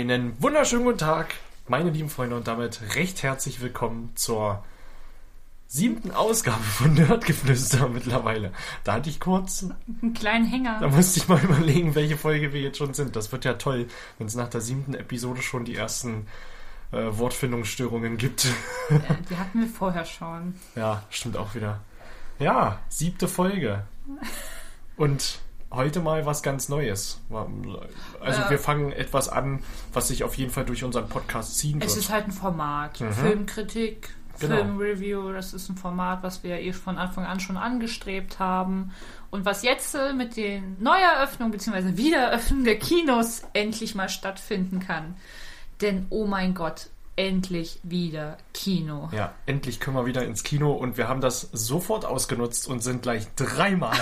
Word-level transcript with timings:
Einen 0.00 0.40
wunderschönen 0.42 0.84
guten 0.86 0.96
Tag, 0.96 1.34
meine 1.68 1.90
lieben 1.90 2.08
Freunde, 2.08 2.34
und 2.34 2.48
damit 2.48 2.96
recht 2.96 3.22
herzlich 3.22 3.60
willkommen 3.60 4.12
zur 4.14 4.64
siebten 5.66 6.10
Ausgabe 6.10 6.62
von 6.62 6.94
Nerdgeflüster 6.94 7.86
mittlerweile. 7.90 8.50
Da 8.82 8.94
hatte 8.94 9.10
ich 9.10 9.20
kurz, 9.20 9.66
Einen 10.00 10.14
kleinen 10.14 10.46
Hänger. 10.46 10.80
da 10.80 10.88
musste 10.88 11.20
ich 11.20 11.28
mal 11.28 11.38
überlegen, 11.44 11.94
welche 11.94 12.16
Folge 12.16 12.54
wir 12.54 12.62
jetzt 12.62 12.78
schon 12.78 12.94
sind. 12.94 13.14
Das 13.14 13.30
wird 13.30 13.44
ja 13.44 13.52
toll, 13.54 13.88
wenn 14.16 14.26
es 14.26 14.34
nach 14.34 14.48
der 14.48 14.62
siebten 14.62 14.94
Episode 14.94 15.42
schon 15.42 15.66
die 15.66 15.74
ersten 15.76 16.26
äh, 16.92 16.96
Wortfindungsstörungen 17.10 18.16
gibt. 18.16 18.46
Ja, 18.88 19.16
Die 19.28 19.36
hatten 19.36 19.60
wir 19.60 19.68
vorher 19.68 20.06
schon. 20.06 20.54
ja, 20.76 21.02
stimmt 21.10 21.36
auch 21.36 21.54
wieder. 21.54 21.80
Ja, 22.38 22.78
siebte 22.88 23.28
Folge. 23.28 23.84
Und 24.96 25.40
heute 25.72 26.00
mal 26.00 26.26
was 26.26 26.42
ganz 26.42 26.68
Neues. 26.68 27.20
Also 28.20 28.42
Äh. 28.42 28.50
wir 28.50 28.58
fangen 28.58 28.92
etwas 28.92 29.28
an, 29.28 29.62
was 29.92 30.08
sich 30.08 30.24
auf 30.24 30.34
jeden 30.36 30.50
Fall 30.50 30.64
durch 30.64 30.84
unseren 30.84 31.08
Podcast 31.08 31.58
ziehen 31.58 31.80
Es 31.80 31.94
wird. 31.94 32.04
ist 32.04 32.10
halt 32.10 32.26
ein 32.26 32.32
Format. 32.32 33.00
Mhm. 33.00 33.12
Filmkritik, 33.12 34.10
Genau. 34.38 34.56
Filmreview, 34.56 35.32
das 35.32 35.52
ist 35.52 35.68
ein 35.68 35.76
Format, 35.76 36.22
was 36.22 36.42
wir 36.42 36.58
eh 36.60 36.72
von 36.72 36.96
Anfang 36.96 37.26
an 37.26 37.40
schon 37.40 37.58
angestrebt 37.58 38.38
haben. 38.38 38.90
Und 39.30 39.44
was 39.44 39.62
jetzt 39.62 39.94
äh, 39.94 40.14
mit 40.14 40.36
den 40.36 40.76
Neueröffnungen 40.80 41.52
bzw. 41.52 41.96
Wiedereröffnung 41.98 42.64
der 42.64 42.78
Kinos 42.78 43.42
endlich 43.52 43.94
mal 43.94 44.08
stattfinden 44.08 44.80
kann. 44.80 45.14
Denn, 45.82 46.06
oh 46.08 46.26
mein 46.26 46.54
Gott, 46.54 46.88
endlich 47.20 47.78
wieder 47.82 48.38
Kino. 48.54 49.10
Ja, 49.12 49.34
endlich 49.44 49.78
können 49.78 49.96
wir 49.96 50.06
wieder 50.06 50.24
ins 50.24 50.42
Kino 50.42 50.72
und 50.72 50.96
wir 50.96 51.06
haben 51.06 51.20
das 51.20 51.50
sofort 51.52 52.06
ausgenutzt 52.06 52.66
und 52.66 52.82
sind 52.82 53.02
gleich 53.02 53.26
dreimal, 53.36 53.96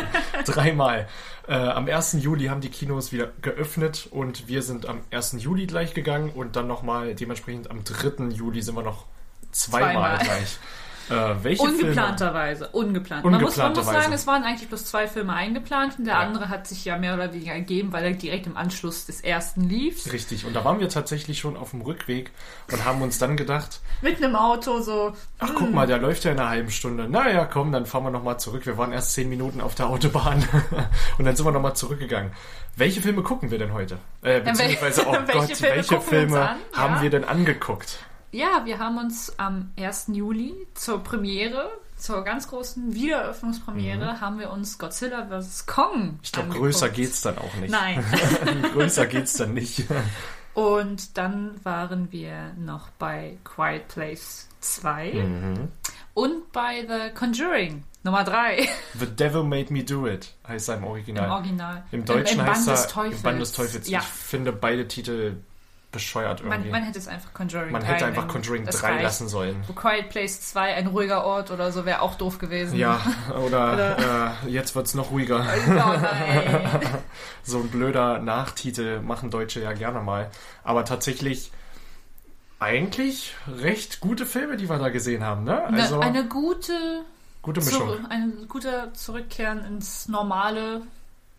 dreimal. 0.44 1.06
Äh, 1.46 1.54
am 1.54 1.86
1. 1.86 2.16
Juli 2.20 2.46
haben 2.46 2.60
die 2.60 2.70
Kinos 2.70 3.12
wieder 3.12 3.30
geöffnet 3.40 4.08
und 4.10 4.48
wir 4.48 4.62
sind 4.62 4.86
am 4.86 5.00
1. 5.12 5.36
Juli 5.38 5.66
gleich 5.66 5.94
gegangen 5.94 6.30
und 6.30 6.56
dann 6.56 6.66
nochmal 6.66 7.14
dementsprechend 7.14 7.70
am 7.70 7.84
3. 7.84 8.30
Juli 8.30 8.62
sind 8.62 8.74
wir 8.74 8.82
noch 8.82 9.04
zweimal, 9.52 9.92
Zweimal. 9.92 10.18
gleich. 10.18 10.58
Äh, 11.08 11.34
welche? 11.42 11.62
Ungeplanterweise, 11.62 12.68
ungeplant. 12.68 13.24
Man, 13.24 13.40
muss, 13.40 13.56
man 13.56 13.72
muss 13.72 13.86
sagen, 13.86 14.12
es 14.12 14.26
waren 14.26 14.42
eigentlich 14.44 14.68
bloß 14.68 14.84
zwei 14.86 15.06
Filme 15.06 15.32
eingeplant 15.32 15.98
und 15.98 16.04
der 16.06 16.14
Ja. 16.14 16.20
andere 16.20 16.48
hat 16.48 16.66
sich 16.66 16.84
ja 16.84 16.96
mehr 16.98 17.14
oder 17.14 17.32
weniger 17.32 17.52
ergeben, 17.52 17.92
weil 17.92 18.04
er 18.04 18.12
direkt 18.12 18.46
im 18.46 18.56
Anschluss 18.56 19.06
des 19.06 19.20
ersten 19.20 19.68
lief. 19.68 20.12
Richtig, 20.12 20.44
und 20.46 20.54
da 20.54 20.64
waren 20.64 20.80
wir 20.80 20.88
tatsächlich 20.88 21.38
schon 21.38 21.56
auf 21.56 21.70
dem 21.70 21.80
Rückweg 21.82 22.30
und 22.72 22.84
haben 22.84 23.02
uns 23.02 23.18
dann 23.18 23.36
gedacht, 23.36 23.80
Mit 24.02 24.22
einem 24.22 24.34
Auto 24.36 24.80
so. 24.80 25.12
ach 25.38 25.52
guck 25.54 25.72
mal, 25.72 25.86
der 25.86 25.98
läuft 25.98 26.24
ja 26.24 26.32
in 26.32 26.38
einer 26.40 26.48
halben 26.50 26.70
Stunde. 26.70 27.08
Naja, 27.08 27.44
komm, 27.44 27.72
dann 27.72 27.86
fahren 27.86 28.04
wir 28.04 28.10
nochmal 28.10 28.38
zurück. 28.40 28.66
Wir 28.66 28.76
waren 28.78 28.92
erst 28.92 29.12
zehn 29.14 29.28
Minuten 29.28 29.60
auf 29.60 29.74
der 29.74 29.88
Autobahn 29.88 30.44
und 31.18 31.24
dann 31.24 31.36
sind 31.36 31.46
wir 31.46 31.52
nochmal 31.52 31.76
zurückgegangen. 31.76 32.32
Welche 32.76 33.00
Filme 33.00 33.22
gucken 33.22 33.50
wir 33.50 33.58
denn 33.58 33.72
heute? 33.72 33.98
Äh, 34.22 34.40
beziehungsweise, 34.40 35.06
oh 35.06 35.12
welche 35.26 35.32
Gott, 35.38 35.56
Filme 35.56 35.74
welche 35.76 36.00
Filme 36.00 36.56
haben 36.74 36.94
Ja. 36.96 37.02
wir 37.02 37.10
denn 37.10 37.24
angeguckt? 37.24 37.98
Ja, 38.36 38.66
wir 38.66 38.78
haben 38.78 38.98
uns 38.98 39.32
am 39.38 39.70
1. 39.78 40.08
Juli 40.12 40.52
zur 40.74 41.02
Premiere, 41.02 41.70
zur 41.96 42.22
ganz 42.22 42.48
großen 42.48 42.92
Wiedereröffnungspremiere, 42.94 44.20
haben 44.20 44.38
wir 44.38 44.50
uns 44.50 44.76
Godzilla 44.78 45.26
vs. 45.26 45.64
Kong 45.64 46.02
Mhm. 46.02 46.18
Ich 46.22 46.32
glaube, 46.32 46.50
größer 46.50 46.90
geht's 46.90 47.22
dann 47.22 47.38
auch 47.38 47.54
nicht. 47.54 47.70
Nein. 47.70 48.04
größer 48.74 49.06
geht's 49.06 49.32
dann 49.38 49.54
nicht. 49.54 49.84
Und 50.52 51.16
dann 51.16 51.52
waren 51.64 52.12
wir 52.12 52.52
noch 52.58 52.90
bei 52.98 53.38
Quiet 53.44 53.88
Place 53.88 54.48
2 54.60 55.12
Mhm. 55.14 55.68
und 56.12 56.52
bei 56.52 56.86
The 56.86 57.14
Conjuring 57.14 57.84
Nummer 58.02 58.22
3 58.24 58.68
The 58.98 59.06
Devil 59.06 59.44
Made 59.44 59.72
Me 59.72 59.82
Do 59.82 60.06
It 60.06 60.34
heißt 60.46 60.68
er 60.68 60.76
im 60.76 60.84
Original. 60.84 61.24
im 61.24 61.30
Original. 61.32 61.84
Im 61.90 62.04
Deutschen 62.04 62.38
Im, 62.40 62.44
im 62.44 62.50
heißt 62.52 62.66
Band 62.66 62.68
er 62.78 62.82
des 62.84 62.92
Teufels. 62.92 63.16
Im 63.16 63.22
Band 63.22 63.40
des 63.40 63.52
Teufels. 63.52 63.88
Ja, 63.88 64.00
Ich 64.00 64.04
finde 64.04 64.52
beide 64.52 64.86
Titel 64.88 65.36
bescheuert 65.96 66.40
irgendwie. 66.40 66.58
man, 66.58 66.70
man 66.70 66.82
hätte 66.84 66.98
es 66.98 67.08
einfach 67.08 67.32
Conjuring 67.34 67.72
Man 67.72 67.82
3 67.82 67.88
hätte 67.88 68.06
einfach. 68.06 68.28
Conjuring 68.28 68.64
Das 68.64 68.80
3 68.80 68.88
reicht. 68.92 69.02
lassen 69.02 69.28
sollen. 69.28 69.64
Quiet 69.74 70.08
Place 70.10 70.40
2, 70.42 70.74
ein 70.74 70.86
ruhiger 70.88 71.24
Ort 71.24 71.50
oder 71.50 71.72
so, 71.72 71.84
wäre 71.84 72.02
auch 72.02 72.14
doof 72.14 72.38
gewesen. 72.38 72.76
Ja, 72.78 73.00
oder, 73.46 74.36
Äh, 74.44 74.50
jetzt 74.50 74.74
wird's 74.76 74.94
noch 74.94 75.10
ruhiger. 75.10 75.44
Oh. 75.44 76.86
So 77.42 77.58
ein 77.58 77.68
blöder 77.68 78.18
Nachtitel 78.18 79.00
machen 79.00 79.30
Deutsche 79.30 79.60
ja 79.62 79.72
gerne 79.72 80.00
mal. 80.00 80.30
Aber 80.64 80.84
tatsächlich 80.84 81.52
eigentlich 82.58 83.34
recht 83.60 84.00
gute 84.00 84.26
Filme, 84.26 84.56
die 84.56 84.68
wir 84.68 84.78
da 84.78 84.88
gesehen 84.88 85.22
haben, 85.22 85.44
ne? 85.44 85.64
Also 85.64 86.00
eine, 86.00 86.18
eine 86.18 86.28
gute 86.28 86.72
gute 87.42 87.60
Mischung. 87.60 87.88
Zu, 87.88 88.10
ein 88.10 88.32
guter 88.48 88.92
Zurückkehren 88.94 89.64
ins 89.64 90.08
normale 90.08 90.82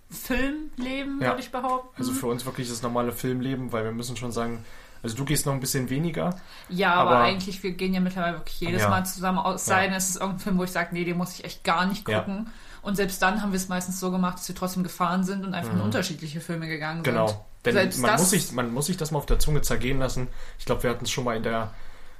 Filmleben, 0.09 1.21
Ja. 1.21 1.29
würde 1.29 1.41
ich 1.41 1.51
behaupten. 1.51 1.95
Also 1.97 2.13
für 2.13 2.27
uns 2.27 2.45
wirklich 2.45 2.69
das 2.69 2.81
normale 2.81 3.11
Filmleben, 3.11 3.71
weil 3.71 3.83
wir 3.83 3.91
müssen 3.91 4.15
schon 4.17 4.31
sagen, 4.31 4.63
also 5.03 5.15
du 5.15 5.25
gehst 5.25 5.45
noch 5.45 5.53
ein 5.53 5.59
bisschen 5.59 5.89
weniger. 5.89 6.39
ja, 6.69 6.93
aber, 6.95 7.11
aber- 7.11 7.19
eigentlich, 7.21 7.61
wir 7.63 7.71
gehen 7.71 7.93
ja 7.93 7.99
mittlerweile 7.99 8.37
wirklich 8.37 8.59
jedes 8.59 8.81
Ja. 8.83 8.89
Mal 8.89 9.05
zusammen 9.05 9.37
aus. 9.39 9.67
Ja. 9.67 9.75
Sei 9.75 9.87
denn, 9.87 9.95
es 9.95 10.09
ist 10.09 10.15
irgendein 10.15 10.39
Film, 10.39 10.57
wo 10.57 10.63
ich 10.63 10.71
sage, 10.71 10.89
nee, 10.91 11.03
den 11.03 11.17
muss 11.17 11.33
ich 11.33 11.43
echt 11.45 11.63
gar 11.63 11.85
nicht 11.85 12.07
Ja. 12.07 12.19
gucken. 12.19 12.49
Und 12.81 12.95
selbst 12.95 13.21
dann 13.21 13.41
haben 13.41 13.51
wir 13.51 13.57
es 13.57 13.67
meistens 13.67 13.99
so 13.99 14.11
gemacht, 14.11 14.37
dass 14.39 14.47
wir 14.47 14.55
trotzdem 14.55 14.83
gefahren 14.83 15.23
sind 15.23 15.45
und 15.45 15.53
einfach 15.53 15.73
in 15.73 15.81
unterschiedliche 15.81 16.39
Filme 16.41 16.67
gegangen 16.67 17.03
sind. 17.03 17.13
Mhm. 17.13 17.17
Genau. 17.25 17.45
Denn 17.65 17.73
Selbst 17.73 17.99
man 17.99 18.11
muss, 18.15 18.29
sich, 18.29 18.51
man 18.53 18.73
muss 18.73 18.85
sich 18.85 18.95
das 18.95 19.11
mal 19.11 19.17
auf 19.17 19.25
der 19.25 19.39
Zunge 19.39 19.61
zergehen 19.61 19.99
lassen. 19.99 20.29
Ich 20.57 20.65
glaube, 20.65 20.83
wir 20.83 20.89
hatten 20.89 21.03
es 21.03 21.11
schon 21.11 21.25
mal 21.25 21.35
in 21.35 21.43
der 21.43 21.71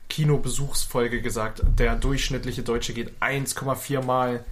Kinobesuchsfolge 0.10 1.22
gesagt. 1.22 1.62
Der 1.66 1.96
durchschnittliche 1.96 2.64
Deutsche 2.64 2.94
geht 2.94 3.14
1,4 3.22 4.02
Mal 4.02 4.44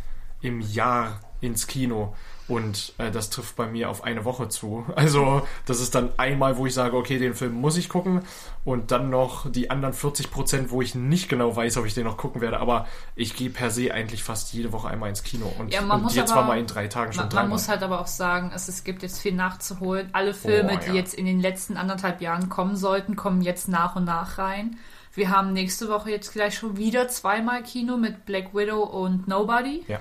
im 0.42 0.62
Jahr 0.62 1.20
ins 1.42 1.68
Kino. 1.68 2.16
Und 2.48 2.94
äh, 3.00 3.10
das 3.10 3.32
trifft 3.32 3.56
bei 3.56 3.66
mir 3.66 3.90
auf 3.90 4.04
eine 4.04 4.24
Woche 4.24 4.50
zu. 4.50 4.86
Also, 4.96 5.42
das 5.66 5.80
ist 5.82 5.96
dann 5.96 6.10
einmal, 6.18 6.58
wo 6.58 6.66
ich 6.68 6.74
sage, 6.76 6.96
okay, 6.96 7.18
den 7.18 7.34
Film 7.34 7.54
muss 7.54 7.76
ich 7.78 7.90
gucken. 7.90 8.22
Und 8.64 8.92
dann 8.92 9.10
noch 9.10 9.50
die 9.52 9.70
anderen 9.72 9.94
40 9.94 10.30
Prozent, 10.32 10.70
wo 10.72 10.82
ich 10.82 10.94
nicht 10.96 11.28
genau 11.30 11.56
weiß, 11.56 11.78
ob 11.78 11.86
ich 11.86 11.94
den 11.96 12.04
noch 12.04 12.18
gucken 12.18 12.42
werde. 12.42 12.60
Aber 12.60 12.88
ich 13.16 13.36
gehe 13.36 13.50
per 13.50 13.72
se 13.72 13.92
eigentlich 13.94 14.24
fast 14.24 14.54
jede 14.54 14.72
Woche 14.72 14.90
einmal 14.90 15.10
ins 15.10 15.24
Kino. 15.24 15.52
Und, 15.60 15.74
Ja, 15.74 15.82
man 15.82 15.98
und 15.98 16.04
muss 16.04 16.16
jetzt 16.16 16.32
aber- 16.32 16.42
war 16.42 16.48
mal 16.48 16.60
in 16.60 16.68
drei 16.68 16.88
Tagen 16.88 17.14
schon 17.14 17.24
Man, 17.24 17.30
dreimal. 17.30 17.44
man 17.46 17.52
muss 17.54 17.68
halt 17.68 17.82
aber 17.84 18.00
auch 18.02 18.08
sagen, 18.08 18.52
es, 18.54 18.68
es 18.68 18.84
gibt 18.84 19.02
jetzt 19.04 19.20
viel 19.20 19.34
nachzuholen. 19.34 20.10
Alle 20.14 20.34
Filme, 20.36 20.70
Oh, 20.70 20.74
ja. 20.74 20.80
die 20.92 20.98
jetzt 20.98 21.14
in 21.16 21.26
den 21.26 21.40
letzten 21.40 21.78
anderthalb 21.78 22.22
Jahren 22.22 22.50
kommen 22.50 22.76
sollten, 22.76 23.16
kommen 23.16 23.42
jetzt 23.42 23.68
nach 23.68 23.96
und 23.96 24.06
nach 24.06 24.38
rein. 24.38 24.78
Wir 25.14 25.30
haben 25.30 25.54
nächste 25.54 25.88
Woche 25.90 26.12
jetzt 26.12 26.34
gleich 26.34 26.56
schon 26.58 26.78
wieder 26.78 27.08
zweimal 27.08 27.64
Kino 27.64 27.98
mit 27.98 28.26
Black 28.26 28.54
Widow 28.54 28.84
und 28.84 29.28
Nobody. 29.28 29.84
Ja. 29.88 30.00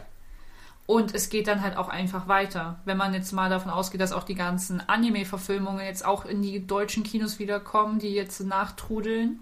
Und 0.86 1.14
es 1.14 1.30
geht 1.30 1.46
dann 1.46 1.62
halt 1.62 1.76
auch 1.76 1.88
einfach 1.88 2.28
weiter. 2.28 2.78
Wenn 2.84 2.98
man 2.98 3.14
jetzt 3.14 3.32
mal 3.32 3.48
davon 3.48 3.70
ausgeht, 3.70 4.00
dass 4.00 4.12
auch 4.12 4.24
die 4.24 4.34
ganzen 4.34 4.86
Anime-Verfilmungen 4.86 5.84
jetzt 5.84 6.04
auch 6.04 6.26
in 6.26 6.42
die 6.42 6.66
deutschen 6.66 7.04
Kinos 7.04 7.38
wiederkommen, 7.38 7.98
die 7.98 8.12
jetzt 8.12 8.40
nachtrudeln, 8.40 9.40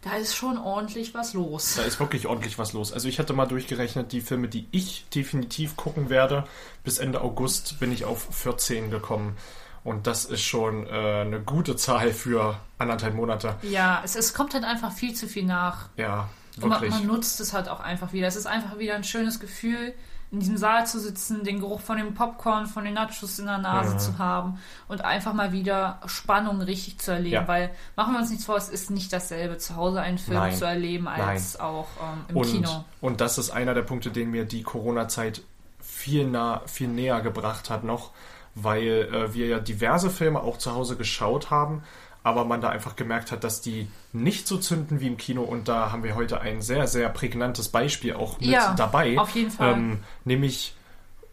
da 0.00 0.16
ist 0.16 0.34
schon 0.34 0.58
ordentlich 0.58 1.14
was 1.14 1.32
los. 1.34 1.74
Da 1.76 1.82
ist 1.82 1.98
wirklich 1.98 2.26
ordentlich 2.26 2.58
was 2.58 2.72
los. 2.72 2.92
Also 2.92 3.08
ich 3.08 3.18
hatte 3.18 3.32
mal 3.32 3.46
durchgerechnet, 3.46 4.12
die 4.12 4.20
Filme, 4.20 4.48
die 4.48 4.68
ich 4.70 5.06
definitiv 5.14 5.76
gucken 5.76 6.10
werde, 6.10 6.44
bis 6.82 6.98
Ende 6.98 7.22
August 7.22 7.80
bin 7.80 7.92
ich 7.92 8.04
auf 8.04 8.28
14 8.30 8.90
gekommen. 8.90 9.36
Und 9.82 10.06
das 10.06 10.24
ist 10.24 10.42
schon 10.42 10.86
äh, 10.86 10.90
eine 10.90 11.40
gute 11.40 11.76
Zahl 11.76 12.12
für 12.12 12.58
anderthalb 12.78 13.14
Monate. 13.14 13.56
Ja, 13.62 14.00
es, 14.02 14.16
es 14.16 14.32
kommt 14.32 14.54
halt 14.54 14.64
einfach 14.64 14.92
viel 14.92 15.14
zu 15.14 15.26
viel 15.26 15.44
nach. 15.44 15.88
Ja, 15.96 16.28
Und 16.60 16.68
man, 16.68 16.88
man 16.88 17.06
nutzt 17.06 17.40
es 17.40 17.52
halt 17.52 17.68
auch 17.68 17.80
einfach 17.80 18.12
wieder. 18.12 18.26
Es 18.28 18.36
ist 18.36 18.46
einfach 18.46 18.78
wieder 18.78 18.94
ein 18.94 19.04
schönes 19.04 19.40
Gefühl, 19.40 19.92
in 20.30 20.40
diesem 20.40 20.56
Saal 20.56 20.86
zu 20.86 20.98
sitzen, 20.98 21.44
den 21.44 21.60
Geruch 21.60 21.80
von 21.80 21.96
dem 21.96 22.14
Popcorn, 22.14 22.66
von 22.66 22.84
den 22.84 22.94
Nachos 22.94 23.38
in 23.38 23.46
der 23.46 23.58
Nase 23.58 23.94
Mhm. 23.94 23.98
zu 24.00 24.18
haben 24.18 24.58
und 24.88 25.04
einfach 25.04 25.32
mal 25.32 25.52
wieder 25.52 26.00
Spannung 26.06 26.60
richtig 26.60 26.98
zu 26.98 27.12
erleben. 27.12 27.34
Ja. 27.34 27.48
Weil, 27.48 27.70
machen 27.94 28.14
wir 28.14 28.20
uns 28.20 28.30
nichts 28.30 28.44
vor, 28.44 28.56
es 28.56 28.68
ist 28.68 28.90
nicht 28.90 29.12
dasselbe, 29.12 29.58
zu 29.58 29.76
Hause 29.76 30.00
einen 30.00 30.18
Film 30.18 30.38
Nein. 30.38 30.54
zu 30.56 30.64
erleben, 30.64 31.06
als 31.06 31.60
auch 31.60 31.86
ähm, 32.02 32.24
im 32.28 32.36
und, 32.36 32.46
Kino. 32.46 32.84
und 33.00 33.20
das 33.20 33.38
ist 33.38 33.50
einer 33.50 33.74
der 33.74 33.82
Punkte, 33.82 34.10
den 34.10 34.30
mir 34.30 34.44
die 34.44 34.62
Corona-Zeit 34.64 35.42
viel, 35.80 36.26
nah, 36.26 36.62
viel 36.66 36.88
näher 36.88 37.20
gebracht 37.20 37.70
hat 37.70 37.84
noch, 37.84 38.10
weil 38.56 39.08
äh, 39.12 39.34
wir 39.34 39.46
ja 39.46 39.58
diverse 39.60 40.10
Filme 40.10 40.40
auch 40.40 40.58
zu 40.58 40.74
Hause 40.74 40.96
geschaut 40.96 41.50
haben, 41.50 41.82
aber 42.24 42.44
man 42.44 42.60
da 42.60 42.70
einfach 42.70 42.96
gemerkt 42.96 43.30
hat, 43.30 43.44
dass 43.44 43.60
die 43.60 43.86
nicht 44.12 44.48
so 44.48 44.56
zünden 44.58 44.98
wie 45.00 45.06
im 45.06 45.16
Kino 45.18 45.42
und 45.42 45.68
da 45.68 45.92
haben 45.92 46.02
wir 46.02 46.16
heute 46.16 46.40
ein 46.40 46.60
sehr, 46.62 46.88
sehr 46.88 47.08
prägnantes 47.10 47.68
Beispiel 47.68 48.14
auch 48.14 48.40
mit 48.40 48.48
Ja, 48.48 48.74
dabei. 48.74 49.16
auf 49.18 49.30
jeden 49.30 49.50
Fall. 49.52 49.74
Ähm, 49.74 50.00
nämlich 50.24 50.74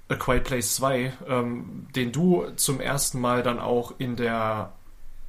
A 0.09 0.15
Quiet 0.15 0.43
Place 0.43 0.75
2, 0.75 1.13
ähm, 1.29 1.87
den 1.95 2.11
du 2.11 2.45
zum 2.57 2.79
ersten 2.81 3.19
Mal 3.21 3.41
dann 3.41 3.59
auch 3.59 3.93
in 3.97 4.17
der 4.17 4.73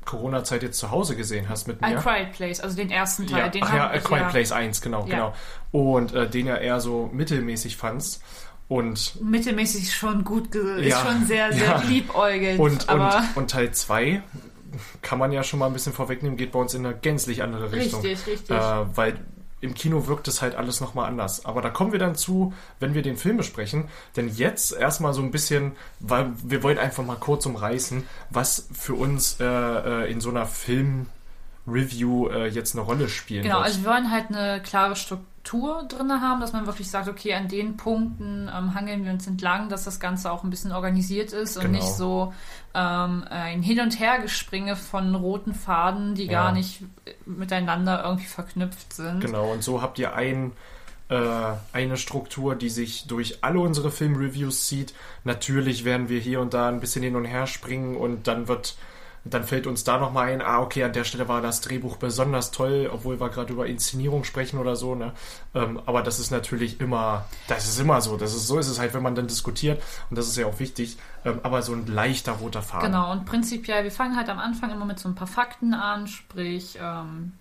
Corona-Zeit 0.04 0.64
jetzt 0.64 0.80
zu 0.80 0.90
Hause 0.90 1.14
gesehen 1.14 1.48
hast 1.48 1.68
mit 1.68 1.80
mir. 1.80 1.96
A 1.96 2.00
Quiet 2.00 2.32
Place, 2.32 2.58
also 2.60 2.74
den 2.76 2.90
ersten 2.90 3.28
Teil. 3.28 3.38
Ja, 3.42 3.48
den 3.48 3.62
ach 3.62 3.72
ja, 3.74 3.86
A 3.90 3.98
Quiet 3.98 4.30
Place 4.30 4.50
1, 4.50 4.80
genau, 4.80 5.06
Ja. 5.06 5.14
genau. 5.14 5.34
Und 5.70 6.12
äh, 6.12 6.28
den 6.28 6.48
ja 6.48 6.56
eher 6.56 6.80
so 6.80 7.08
mittelmäßig 7.12 7.76
fandst. 7.76 8.20
Und, 8.66 9.20
Mittelmäßig 9.22 9.94
schon 9.94 10.24
gut, 10.24 10.50
ge 10.50 10.80
ist 10.80 10.88
Ja, 10.90 11.04
schon 11.06 11.24
sehr, 11.26 11.52
sehr 11.52 11.62
ja. 11.64 11.82
liebäugelt. 11.86 12.58
und, 12.58 12.88
und, 12.88 13.12
und 13.36 13.50
Teil 13.50 13.70
2 13.70 14.22
kann 15.02 15.18
man 15.18 15.32
ja 15.32 15.42
schon 15.42 15.58
mal 15.58 15.66
ein 15.66 15.72
bisschen 15.72 15.92
vorwegnehmen, 15.92 16.36
geht 16.36 16.52
bei 16.52 16.58
uns 16.58 16.74
in 16.74 16.84
eine 16.86 16.94
gänzlich 16.96 17.42
andere 17.42 17.70
Richtung. 17.72 18.00
richtig, 18.02 18.34
richtig. 18.34 18.56
Äh, 18.56 18.96
weil 18.96 19.18
im 19.60 19.74
Kino 19.74 20.08
wirkt 20.08 20.26
es 20.26 20.42
halt 20.42 20.56
alles 20.56 20.80
nochmal 20.80 21.06
anders. 21.06 21.44
Aber 21.44 21.62
da 21.62 21.70
kommen 21.70 21.92
wir 21.92 22.00
dann 22.00 22.16
zu, 22.16 22.52
wenn 22.80 22.94
wir 22.94 23.02
den 23.02 23.16
Film 23.16 23.36
besprechen. 23.36 23.88
Denn 24.16 24.28
jetzt 24.28 24.72
erstmal 24.72 25.14
so 25.14 25.22
ein 25.22 25.30
bisschen, 25.30 25.72
weil 26.00 26.32
wir 26.42 26.64
wollen 26.64 26.78
einfach 26.78 27.04
mal 27.04 27.14
kurz 27.16 27.46
umreißen, 27.46 28.04
was 28.30 28.68
für 28.72 28.94
uns 28.94 29.36
äh, 29.38 29.44
äh, 29.44 30.10
in 30.10 30.20
so 30.20 30.30
einer 30.30 30.46
Film-Review 30.46 32.28
äh, 32.28 32.46
jetzt 32.48 32.74
eine 32.74 32.82
Rolle 32.84 33.08
spielen 33.08 33.42
Genau, 33.44 33.56
wird. 33.58 33.66
also 33.66 33.84
wir 33.84 33.90
wollen 33.90 34.10
halt 34.10 34.30
eine 34.30 34.60
klare 34.62 34.96
Struktur 34.96 35.26
drin 35.44 36.10
haben, 36.20 36.40
dass 36.40 36.52
man 36.52 36.66
wirklich 36.66 36.90
sagt, 36.90 37.08
okay, 37.08 37.34
an 37.34 37.48
den 37.48 37.76
Punkten 37.76 38.48
ähm, 38.54 38.74
hangeln 38.74 39.04
wir 39.04 39.12
uns 39.12 39.26
entlang, 39.26 39.68
dass 39.68 39.84
das 39.84 40.00
Ganze 40.00 40.30
auch 40.30 40.44
ein 40.44 40.50
bisschen 40.50 40.72
organisiert 40.72 41.32
ist 41.32 41.56
und 41.56 41.64
Genau. 41.64 41.78
nicht 41.78 41.88
so 41.92 42.32
ähm, 42.74 43.24
ein 43.28 43.62
Hin- 43.62 43.80
und 43.80 43.98
Hergespringe 43.98 44.76
von 44.76 45.14
roten 45.14 45.54
Faden, 45.54 46.14
die 46.14 46.26
Ja. 46.26 46.44
gar 46.44 46.52
nicht 46.52 46.82
äh, 47.04 47.12
miteinander 47.26 48.02
irgendwie 48.04 48.26
verknüpft 48.26 48.92
sind. 48.92 49.20
Genau, 49.20 49.50
und 49.52 49.62
so 49.62 49.82
habt 49.82 49.98
ihr 49.98 50.14
ein, 50.14 50.52
äh, 51.08 51.16
eine 51.72 51.96
Struktur, 51.96 52.54
die 52.54 52.70
sich 52.70 53.06
durch 53.06 53.38
alle 53.44 53.58
unsere 53.58 53.90
Filmreviews 53.90 54.66
zieht. 54.68 54.94
Natürlich 55.24 55.84
werden 55.84 56.08
wir 56.08 56.20
hier 56.20 56.40
und 56.40 56.54
da 56.54 56.68
ein 56.68 56.80
bisschen 56.80 57.02
hin 57.02 57.16
und 57.16 57.24
her 57.26 57.46
springen 57.46 57.96
und 57.96 58.26
dann 58.28 58.48
wird, 58.48 58.76
dann 59.24 59.44
fällt 59.44 59.66
uns 59.66 59.84
da 59.84 59.98
nochmal 59.98 60.32
ein, 60.32 60.42
ah, 60.42 60.60
okay, 60.60 60.82
an 60.82 60.92
der 60.92 61.04
Stelle 61.04 61.28
war 61.28 61.40
das 61.40 61.60
Drehbuch 61.60 61.96
besonders 61.96 62.50
toll, 62.50 62.90
obwohl 62.92 63.20
wir 63.20 63.28
gerade 63.28 63.52
über 63.52 63.66
Inszenierung 63.66 64.24
sprechen 64.24 64.58
oder 64.58 64.74
so, 64.74 64.94
ne? 64.94 65.12
Ähm, 65.54 65.80
aber 65.86 66.02
das 66.02 66.18
ist 66.18 66.32
natürlich 66.32 66.80
immer, 66.80 67.24
das 67.46 67.68
ist 67.68 67.78
immer 67.78 68.00
so. 68.00 68.16
Das 68.16 68.34
ist, 68.34 68.48
so 68.48 68.58
ist 68.58 68.68
es 68.68 68.80
halt, 68.80 68.94
wenn 68.94 69.02
man 69.02 69.14
dann 69.14 69.28
diskutiert 69.28 69.80
und 70.10 70.18
das 70.18 70.26
ist 70.26 70.36
ja 70.36 70.46
auch 70.46 70.58
wichtig. 70.58 70.98
Ähm, 71.24 71.38
aber 71.44 71.62
so 71.62 71.72
ein 71.72 71.86
leichter 71.86 72.32
roter 72.32 72.62
Faden. 72.62 72.90
Genau, 72.90 73.12
und 73.12 73.24
prinzipiell, 73.24 73.84
wir 73.84 73.92
fangen 73.92 74.16
halt 74.16 74.28
am 74.28 74.40
Anfang 74.40 74.70
immer 74.70 74.84
mit 74.84 74.98
so 74.98 75.08
ein 75.08 75.14
paar 75.14 75.28
Fakten 75.28 75.72
an, 75.72 76.08
sprich, 76.08 76.78
ähm, 76.82 77.34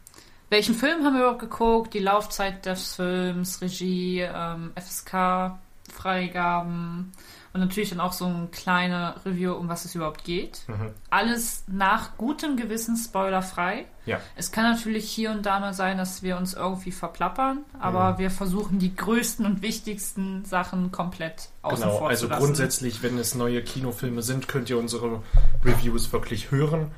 welchen 0.52 0.76
Film 0.76 1.04
haben 1.04 1.14
wir 1.14 1.22
überhaupt 1.22 1.40
geguckt, 1.40 1.94
die 1.94 2.00
Laufzeit 2.00 2.66
des 2.66 2.96
Films, 2.96 3.62
Regie, 3.62 4.22
ähm, 4.22 4.72
FSK, 4.76 5.58
Freigaben 5.92 7.12
und 7.54 7.60
natürlich 7.60 7.90
dann 7.90 8.00
auch 8.00 8.14
so 8.14 8.26
ein 8.26 8.50
kleine 8.52 9.16
Review, 9.26 9.54
um 9.54 9.68
was 9.68 9.84
es 9.86 9.94
überhaupt 9.96 10.24
geht. 10.24 10.62
Mhm. 10.68 10.92
Alles 11.10 11.64
nach 11.68 12.18
gutem 12.18 12.56
Gewissen 12.56 12.96
spoilerfrei. 12.96 13.86
Ja. 14.06 14.20
Es 14.38 14.52
kann 14.54 14.64
natürlich 14.64 15.10
hier 15.10 15.32
und 15.32 15.46
da 15.46 15.60
mal 15.60 15.74
sein, 15.74 15.98
dass 15.98 16.24
wir 16.24 16.38
uns 16.38 16.54
irgendwie 16.54 16.92
verplappern, 16.92 17.58
Mhm. 17.58 17.82
aber 17.82 18.18
wir 18.20 18.32
versuchen 18.32 18.80
die 18.80 18.96
größten 18.96 19.46
und 19.46 19.62
wichtigsten 19.62 20.46
Sachen 20.46 20.92
komplett 20.92 21.50
außen 21.62 21.84
Genau, 21.84 21.98
vor 21.98 22.10
also 22.10 22.26
zu 22.26 22.30
lassen. 22.32 22.44
grundsätzlich, 22.46 23.04
wenn 23.04 23.18
es 23.18 23.36
neue 23.36 23.62
Kinofilme 23.64 24.22
sind, 24.22 24.48
könnt 24.48 24.70
ihr 24.70 24.78
unsere 24.78 25.22
Reviews 25.66 26.14
wirklich 26.14 26.52
hören. 26.52 26.92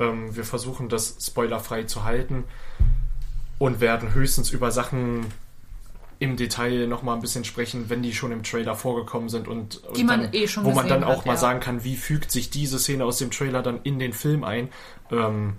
Ähm, 0.00 0.34
wir 0.34 0.44
versuchen 0.44 0.88
das 0.88 1.16
spoilerfrei 1.20 1.84
zu 1.84 2.04
halten 2.04 2.44
und 3.58 3.80
werden 3.80 4.12
höchstens 4.14 4.50
über 4.50 4.70
Sachen 4.72 5.26
im 6.20 6.36
Detail 6.36 6.86
nochmal 6.86 7.16
ein 7.16 7.22
bisschen 7.22 7.44
sprechen, 7.44 7.86
wenn 7.88 8.02
die 8.02 8.12
schon 8.12 8.30
im 8.30 8.42
Trailer 8.42 8.76
vorgekommen 8.76 9.30
sind 9.30 9.48
und, 9.48 9.82
und 9.84 10.04
man 10.04 10.20
dann, 10.20 10.34
eh 10.34 10.46
wo 10.62 10.70
man 10.70 10.86
dann 10.86 11.02
auch 11.02 11.20
hat, 11.20 11.26
mal 11.26 11.32
ja. 11.32 11.38
sagen 11.38 11.60
kann, 11.60 11.82
wie 11.82 11.96
fügt 11.96 12.30
sich 12.30 12.50
diese 12.50 12.78
Szene 12.78 13.04
aus 13.06 13.18
dem 13.18 13.30
Trailer 13.30 13.62
dann 13.62 13.80
in 13.84 13.98
den 13.98 14.12
Film 14.12 14.44
ein. 14.44 14.68
Ähm, 15.10 15.54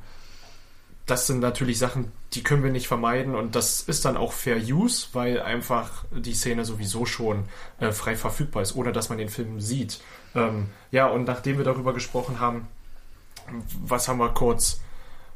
das 1.08 1.26
sind 1.26 1.40
natürlich 1.40 1.80
Sachen, 1.80 2.12
die 2.34 2.44
können 2.44 2.64
wir 2.64 2.72
nicht 2.72 2.88
vermeiden 2.88 3.34
und 3.34 3.56
das 3.56 3.82
ist 3.82 4.06
dann 4.06 4.16
auch 4.16 4.34
Fair 4.34 4.58
Use, 4.58 5.08
weil 5.14 5.42
einfach 5.42 6.06
die 6.12 6.36
Szene 6.36 6.64
sowieso 6.64 7.08
schon 7.08 7.46
äh, 7.80 7.92
frei 7.92 8.16
verfügbar 8.16 8.62
ist, 8.62 8.76
ohne 8.76 8.92
dass 8.92 9.10
man 9.10 9.18
den 9.18 9.30
Film 9.30 9.60
sieht. 9.60 10.00
Ähm, 10.36 10.68
ja, 10.92 11.08
und 11.08 11.26
nachdem 11.26 11.58
wir 11.58 11.66
darüber 11.66 11.94
gesprochen 11.94 12.40
haben, 12.40 12.68
was 13.84 14.08
haben 14.08 14.20
wir 14.20 14.30
kurz, 14.30 14.80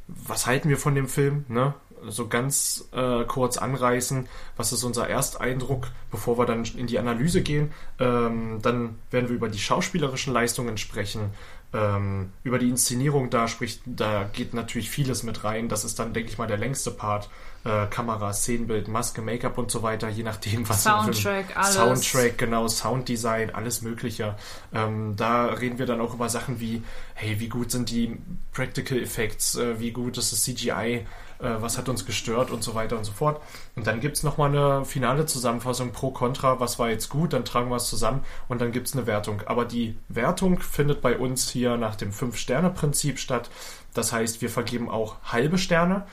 was 0.07 0.45
halten 0.45 0.69
wir 0.69 0.77
von 0.77 0.93
dem 0.93 1.07
Film, 1.07 1.45
ne? 1.47 1.73
So 2.07 2.27
ganz 2.27 2.87
äh, 2.91 3.23
kurz 3.25 3.57
anreißen, 3.57 4.27
was 4.57 4.71
ist 4.71 4.83
unser 4.83 5.09
Ersteindruck, 5.09 5.87
bevor 6.11 6.37
wir 6.37 6.45
dann 6.45 6.63
in 6.63 6.87
die 6.87 6.99
Analyse 6.99 7.41
gehen. 7.41 7.71
Ähm, 7.99 8.59
dann 8.61 8.99
werden 9.11 9.29
wir 9.29 9.35
über 9.35 9.49
die 9.49 9.59
schauspielerischen 9.59 10.33
Leistungen 10.33 10.77
sprechen, 10.77 11.31
ähm, 11.75 12.31
über 12.43 12.57
die 12.57 12.69
Inszenierung, 12.69 13.29
da 13.29 13.47
spricht, 13.47 13.81
da 13.85 14.29
geht 14.31 14.53
natürlich 14.53 14.89
vieles 14.89 15.23
mit 15.23 15.43
rein. 15.43 15.67
Das 15.67 15.83
ist 15.83 15.99
dann, 15.99 16.13
denke 16.13 16.29
ich 16.29 16.37
mal, 16.37 16.47
der 16.47 16.57
längste 16.57 16.91
Part. 16.91 17.29
Äh, 17.65 17.87
Kamera, 17.87 18.31
Szenenbild, 18.31 18.87
Maske, 18.87 19.23
Make-up 19.23 19.57
und 19.57 19.71
so 19.71 19.81
weiter, 19.81 20.07
je 20.07 20.21
nachdem, 20.21 20.69
was 20.69 20.83
Soundtrack, 20.83 21.57
alles. 21.57 21.73
Soundtrack, 21.73 22.37
genau, 22.37 22.67
Sounddesign, 22.67 23.49
alles 23.49 23.81
Mögliche. 23.81 24.35
Ähm, 24.71 25.15
da 25.15 25.47
reden 25.47 25.79
wir 25.79 25.87
dann 25.87 25.99
auch 25.99 26.13
über 26.13 26.29
Sachen 26.29 26.59
wie, 26.59 26.83
hey, 27.15 27.39
wie 27.39 27.49
gut 27.49 27.71
sind 27.71 27.89
die 27.89 28.17
Practical 28.53 28.99
Effects, 28.99 29.55
äh, 29.55 29.79
wie 29.79 29.91
gut 29.91 30.17
ist 30.19 30.31
das 30.31 30.43
CGI, 30.43 31.07
was 31.39 31.77
hat 31.77 31.89
uns 31.89 32.05
gestört 32.05 32.51
und 32.51 32.63
so 32.63 32.75
weiter 32.75 32.97
und 32.97 33.03
so 33.03 33.11
fort. 33.11 33.41
Und 33.75 33.87
dann 33.87 33.99
gibt 33.99 34.17
es 34.17 34.23
nochmal 34.23 34.49
eine 34.49 34.85
finale 34.85 35.25
Zusammenfassung 35.25 35.91
pro 35.91 36.11
Contra, 36.11 36.59
was 36.59 36.79
war 36.79 36.89
jetzt 36.89 37.09
gut, 37.09 37.33
dann 37.33 37.45
tragen 37.45 37.69
wir 37.69 37.75
es 37.75 37.89
zusammen 37.89 38.23
und 38.47 38.61
dann 38.61 38.71
gibt 38.71 38.87
es 38.87 38.93
eine 38.93 39.07
Wertung. 39.07 39.41
Aber 39.45 39.65
die 39.65 39.97
Wertung 40.07 40.59
findet 40.59 41.01
bei 41.01 41.17
uns 41.17 41.49
hier 41.49 41.77
nach 41.77 41.95
dem 41.95 42.11
Fünf-Sterne-Prinzip 42.11 43.19
statt. 43.19 43.49
Das 43.93 44.11
heißt, 44.11 44.41
wir 44.41 44.49
vergeben 44.49 44.89
auch 44.89 45.15
halbe 45.23 45.57
Sterne. 45.57 46.05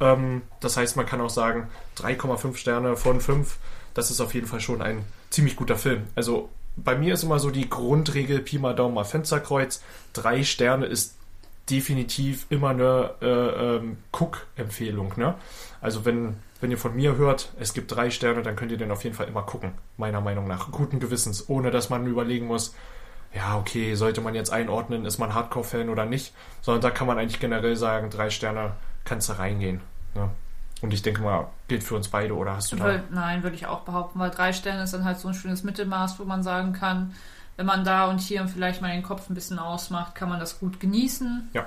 Ähm, 0.00 0.42
das 0.60 0.76
heißt, 0.76 0.96
man 0.96 1.06
kann 1.06 1.20
auch 1.20 1.30
sagen, 1.30 1.68
3,5 1.98 2.56
Sterne 2.56 2.96
von 2.96 3.20
5. 3.20 3.58
Das 3.94 4.10
ist 4.10 4.20
auf 4.20 4.34
jeden 4.34 4.46
Fall 4.46 4.60
schon 4.60 4.82
ein 4.82 5.04
ziemlich 5.30 5.56
guter 5.56 5.76
Film. 5.76 6.04
Also 6.14 6.48
bei 6.76 6.96
mir 6.96 7.14
ist 7.14 7.22
immer 7.22 7.38
so 7.38 7.50
die 7.50 7.68
Grundregel 7.68 8.40
Pi 8.40 8.58
mal 8.58 8.74
Daumen 8.74 8.94
mal 8.94 9.04
Fensterkreuz. 9.04 9.82
Drei 10.12 10.42
Sterne 10.42 10.86
ist 10.86 11.16
definitiv 11.70 12.46
immer 12.50 12.70
eine 12.70 13.14
äh, 13.22 13.76
ähm, 13.76 13.98
Cook-Empfehlung. 14.12 15.14
Ne? 15.16 15.34
Also 15.80 16.04
wenn, 16.04 16.36
wenn 16.60 16.70
ihr 16.70 16.78
von 16.78 16.94
mir 16.94 17.16
hört, 17.16 17.52
es 17.58 17.72
gibt 17.72 17.94
drei 17.94 18.10
Sterne, 18.10 18.42
dann 18.42 18.56
könnt 18.56 18.72
ihr 18.72 18.78
den 18.78 18.90
auf 18.90 19.04
jeden 19.04 19.16
Fall 19.16 19.28
immer 19.28 19.42
gucken. 19.42 19.72
Meiner 19.96 20.20
Meinung 20.20 20.46
nach. 20.46 20.70
Guten 20.70 21.00
Gewissens. 21.00 21.48
Ohne 21.48 21.70
dass 21.70 21.90
man 21.90 22.06
überlegen 22.06 22.46
muss, 22.46 22.74
ja, 23.34 23.58
okay, 23.58 23.94
sollte 23.94 24.20
man 24.20 24.34
jetzt 24.34 24.52
einordnen, 24.52 25.06
ist 25.06 25.18
man 25.18 25.34
Hardcore-Fan 25.34 25.88
oder 25.88 26.04
nicht. 26.04 26.34
Sondern 26.60 26.82
da 26.82 26.90
kann 26.90 27.06
man 27.06 27.18
eigentlich 27.18 27.40
generell 27.40 27.76
sagen, 27.76 28.10
drei 28.10 28.30
Sterne 28.30 28.72
kannst 29.04 29.28
du 29.28 29.38
reingehen. 29.38 29.80
Ne? 30.14 30.30
Und 30.82 30.92
ich 30.92 31.02
denke 31.02 31.22
mal, 31.22 31.48
gilt 31.66 31.82
für 31.82 31.94
uns 31.94 32.08
beide, 32.08 32.34
oder 32.34 32.56
hast 32.56 32.72
du 32.72 32.76
da? 32.76 33.00
Nein, 33.10 33.42
würde 33.42 33.56
ich 33.56 33.66
auch 33.66 33.80
behaupten, 33.80 34.18
weil 34.18 34.30
drei 34.30 34.52
Sterne 34.52 34.82
ist 34.82 34.92
dann 34.92 35.04
halt 35.04 35.18
so 35.18 35.28
ein 35.28 35.34
schönes 35.34 35.64
Mittelmaß, 35.64 36.18
wo 36.18 36.24
man 36.24 36.42
sagen 36.42 36.74
kann, 36.74 37.14
wenn 37.56 37.66
man 37.66 37.84
da 37.84 38.06
und 38.08 38.20
hier 38.20 38.46
vielleicht 38.48 38.80
mal 38.82 38.90
den 38.92 39.02
Kopf 39.02 39.28
ein 39.30 39.34
bisschen 39.34 39.58
ausmacht, 39.58 40.14
kann 40.14 40.28
man 40.28 40.40
das 40.40 40.58
gut 40.58 40.80
genießen. 40.80 41.50
Ja. 41.52 41.66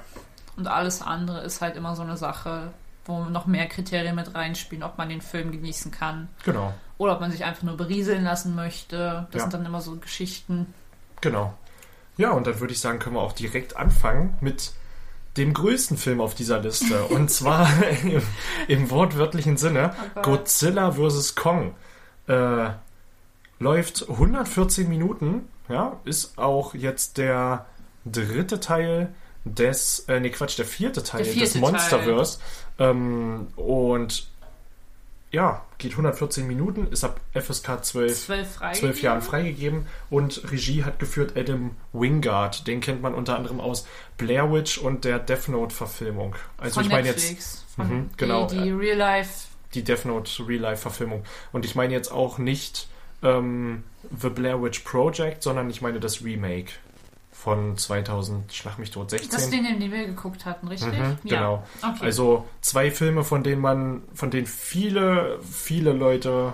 Und 0.55 0.67
alles 0.67 1.01
andere 1.01 1.41
ist 1.41 1.61
halt 1.61 1.75
immer 1.75 1.95
so 1.95 2.01
eine 2.01 2.17
Sache, 2.17 2.71
wo 3.05 3.23
noch 3.25 3.45
mehr 3.45 3.67
Kriterien 3.67 4.15
mit 4.15 4.33
reinspielen, 4.35 4.83
ob 4.83 4.97
man 4.97 5.07
den 5.09 5.21
Film 5.21 5.51
genießen 5.51 5.91
kann 5.91 6.27
Genau, 6.43 6.73
oder 6.97 7.13
ob 7.13 7.21
man 7.21 7.31
sich 7.31 7.45
einfach 7.45 7.63
nur 7.63 7.77
berieseln 7.77 8.23
lassen 8.23 8.55
möchte. 8.55 9.27
Das 9.31 9.39
Ja. 9.39 9.41
sind 9.43 9.53
dann 9.53 9.65
immer 9.65 9.81
so 9.81 9.95
Geschichten. 9.97 10.73
genau. 11.21 11.53
Ja, 12.17 12.31
und 12.31 12.47
dann 12.47 12.59
würde 12.59 12.73
ich 12.73 12.79
sagen, 12.79 12.97
können 12.97 13.15
wir 13.15 13.21
auch 13.21 13.33
direkt 13.33 13.77
anfangen 13.77 14.35
mit 14.41 14.71
dem 15.37 15.53
größten 15.53 15.95
Film 15.97 16.19
auf 16.19 16.33
dieser 16.33 16.59
Liste. 16.59 17.03
und 17.09 17.29
zwar 17.29 17.69
im, 18.03 18.23
im 18.67 18.89
wortwörtlichen 18.89 19.55
Sinne 19.57 19.93
Oh. 20.15 20.21
Godzilla 20.23 20.91
vs. 20.93 21.35
Kong. 21.35 21.75
Äh, 22.27 22.69
läuft 23.59 24.09
114 24.09 24.89
Minuten, 24.89 25.47
ja, 25.69 25.99
ist 26.05 26.37
auch 26.37 26.73
jetzt 26.73 27.17
der 27.17 27.65
dritte 28.05 28.59
Teil 28.59 29.13
des, 29.45 29.99
äh, 30.07 30.19
nee, 30.19 30.29
Quatsch, 30.29 30.57
der 30.57 30.65
vierte 30.65 31.03
Teil 31.03 31.23
Der 31.23 31.33
des 31.33 31.53
vierte 31.53 31.59
Monsterverse. 31.59 32.39
Ähm, 32.79 33.47
und 33.55 34.27
ja, 35.31 35.65
geht 35.77 35.91
114 35.91 36.47
Minuten, 36.47 36.87
ist 36.87 37.03
ab 37.03 37.19
FSK 37.33 37.83
12 37.83 38.25
Zwölf 38.25 38.51
frei. 38.53 38.71
zwölf 38.73 39.01
Jahren 39.01 39.21
freigegeben 39.21 39.87
und 40.09 40.49
Regie 40.51 40.85
hat 40.85 40.99
geführt 40.99 41.33
Adam 41.35 41.71
Wingard. 41.91 42.65
Den 42.65 42.79
kennt 42.79 43.01
man 43.01 43.13
unter 43.13 43.35
anderem 43.35 43.59
aus 43.59 43.85
Blair 44.17 44.51
Witch 44.51 44.77
und 44.77 45.03
der 45.03 45.19
Death 45.19 45.49
Note 45.49 45.75
Verfilmung. 45.75 46.35
Also 46.57 46.75
Von 46.75 46.83
ich 46.83 46.89
meine 46.89 47.07
jetzt. 47.09 47.65
Von 47.75 47.87
Mhm, 47.89 48.09
genau. 48.15 48.47
Die, 48.47 48.57
die 48.57 48.71
Real 48.71 48.97
Life. 48.97 49.47
die 49.73 49.83
Death 49.83 50.05
Note 50.05 50.47
Real 50.47 50.61
Life 50.61 50.81
Verfilmung. 50.81 51.23
Und 51.51 51.65
ich 51.65 51.75
meine 51.75 51.93
jetzt 51.93 52.11
auch 52.11 52.37
nicht 52.37 52.87
ähm, 53.23 53.83
The 54.19 54.29
Blair 54.29 54.61
Witch 54.61 54.79
Project, 54.79 55.43
sondern 55.43 55.69
ich 55.69 55.81
meine 55.81 55.99
das 55.99 56.23
Remake 56.23 56.73
von 57.31 57.77
2000, 57.77 58.51
schlag 58.51 58.79
mich 58.79 58.91
tot, 58.91 59.11
16. 59.11 59.29
Das 59.29 59.43
ist 59.43 59.53
den, 59.53 59.63
den 59.79 59.91
wir 59.91 60.07
geguckt 60.07 60.45
hatten, 60.45 60.67
richtig? 60.67 60.97
Mhm, 60.97 61.17
genau. 61.23 61.63
Ja. 61.81 61.89
Okay. 61.89 62.05
Also 62.05 62.47
zwei 62.61 62.89
Filme, 62.89 63.23
von 63.23 63.43
denen 63.43 63.61
man, 63.61 64.01
von 64.13 64.31
denen 64.31 64.47
viele, 64.47 65.39
viele 65.41 65.93
Leute 65.93 66.53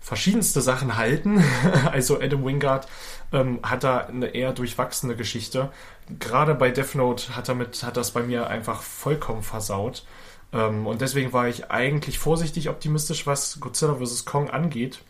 verschiedenste 0.00 0.60
Sachen 0.60 0.96
halten. 0.96 1.42
also 1.92 2.20
Adam 2.20 2.44
Wingard 2.44 2.88
ähm, 3.32 3.60
hat 3.62 3.84
da 3.84 3.98
eine 3.98 4.28
eher 4.28 4.52
durchwachsene 4.52 5.14
Geschichte. 5.14 5.70
Gerade 6.18 6.54
bei 6.54 6.70
Death 6.70 6.94
Note 6.94 7.36
hat, 7.36 7.48
er 7.48 7.54
mit, 7.54 7.82
hat 7.82 7.96
das 7.96 8.10
bei 8.10 8.22
mir 8.22 8.48
einfach 8.48 8.82
vollkommen 8.82 9.42
versaut. 9.42 10.04
Ähm, 10.52 10.86
und 10.86 11.00
deswegen 11.00 11.32
war 11.32 11.48
ich 11.48 11.70
eigentlich 11.70 12.18
vorsichtig 12.18 12.68
optimistisch, 12.68 13.26
was 13.26 13.60
Godzilla 13.60 13.94
vs. 13.96 14.24
Kong 14.24 14.50
angeht. 14.50 15.00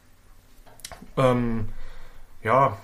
Ähm, 1.17 1.69
ja, 2.43 2.77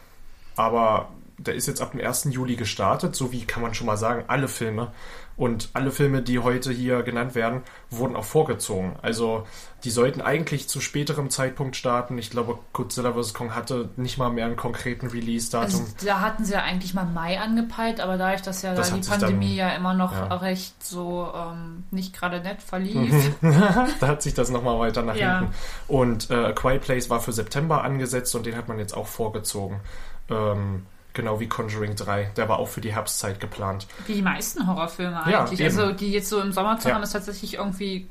aber 0.56 1.10
der 1.38 1.54
ist 1.54 1.66
jetzt 1.66 1.80
ab 1.80 1.92
dem 1.92 2.00
1. 2.00 2.28
Juli 2.30 2.56
gestartet, 2.56 3.16
so 3.16 3.32
wie 3.32 3.44
kann 3.44 3.62
man 3.62 3.74
schon 3.74 3.86
mal 3.86 3.96
sagen, 3.96 4.24
alle 4.28 4.48
Filme. 4.48 4.92
Und 5.40 5.70
alle 5.72 5.90
Filme, 5.90 6.20
die 6.20 6.38
heute 6.40 6.70
hier 6.70 7.02
genannt 7.02 7.34
werden, 7.34 7.62
wurden 7.88 8.14
auch 8.14 8.24
vorgezogen. 8.26 8.96
Also 9.00 9.46
die 9.84 9.90
sollten 9.90 10.20
eigentlich 10.20 10.68
zu 10.68 10.82
späterem 10.82 11.30
Zeitpunkt 11.30 11.76
starten. 11.76 12.18
Ich 12.18 12.28
glaube, 12.28 12.58
Godzilla 12.74 13.14
vs. 13.14 13.32
Kong 13.32 13.54
hatte 13.54 13.88
nicht 13.96 14.18
mal 14.18 14.28
mehr 14.28 14.44
einen 14.44 14.56
konkreten 14.56 15.06
Release-Datum. 15.06 15.80
Also, 15.80 16.06
da 16.06 16.20
hatten 16.20 16.44
sie 16.44 16.52
ja 16.52 16.60
eigentlich 16.62 16.92
mal 16.92 17.06
Mai 17.06 17.40
angepeilt, 17.40 18.00
aber 18.00 18.18
dadurch, 18.18 18.42
dass 18.42 18.60
ja 18.60 18.74
Das 18.74 18.90
da 18.90 18.96
die 18.98 19.08
Pandemie 19.08 19.56
dann- 19.56 19.68
ja 19.70 19.74
immer 19.76 19.94
noch 19.94 20.12
ja. 20.12 20.26
recht 20.26 20.84
so 20.84 21.32
ähm, 21.34 21.84
nicht 21.90 22.14
gerade 22.14 22.42
nett 22.42 22.60
verlief. 22.60 23.30
da 23.40 24.08
hat 24.08 24.20
sich 24.20 24.34
das 24.34 24.50
nochmal 24.50 24.78
weiter 24.78 25.00
nach 25.02 25.16
Ja. 25.16 25.38
hinten. 25.38 25.54
Und 25.88 26.28
äh, 26.30 26.34
A 26.34 26.52
Quiet 26.52 26.82
Place 26.82 27.08
war 27.08 27.20
für 27.20 27.32
September 27.32 27.82
angesetzt 27.82 28.34
und 28.34 28.44
den 28.44 28.58
hat 28.58 28.68
man 28.68 28.78
jetzt 28.78 28.92
auch 28.94 29.06
vorgezogen. 29.06 29.80
Ähm, 30.28 30.84
genau 31.20 31.38
wie 31.40 31.48
Conjuring 31.48 31.94
3. 31.96 32.32
Der 32.36 32.48
war 32.48 32.58
auch 32.58 32.68
für 32.68 32.80
die 32.80 32.92
Herbstzeit 32.94 33.40
geplant. 33.40 33.86
Wie 34.06 34.14
die 34.14 34.22
meisten 34.22 34.66
Horrorfilme 34.66 35.22
Ja, 35.30 35.40
eigentlich. 35.44 35.60
eben. 35.60 35.68
also 35.78 35.92
die 35.92 36.10
jetzt 36.12 36.28
so 36.28 36.40
im 36.40 36.52
Sommer 36.52 36.78
zu 36.78 36.88
Ja. 36.88 36.94
haben, 36.94 37.02
ist 37.02 37.12
tatsächlich 37.12 37.54
irgendwie 37.54 38.08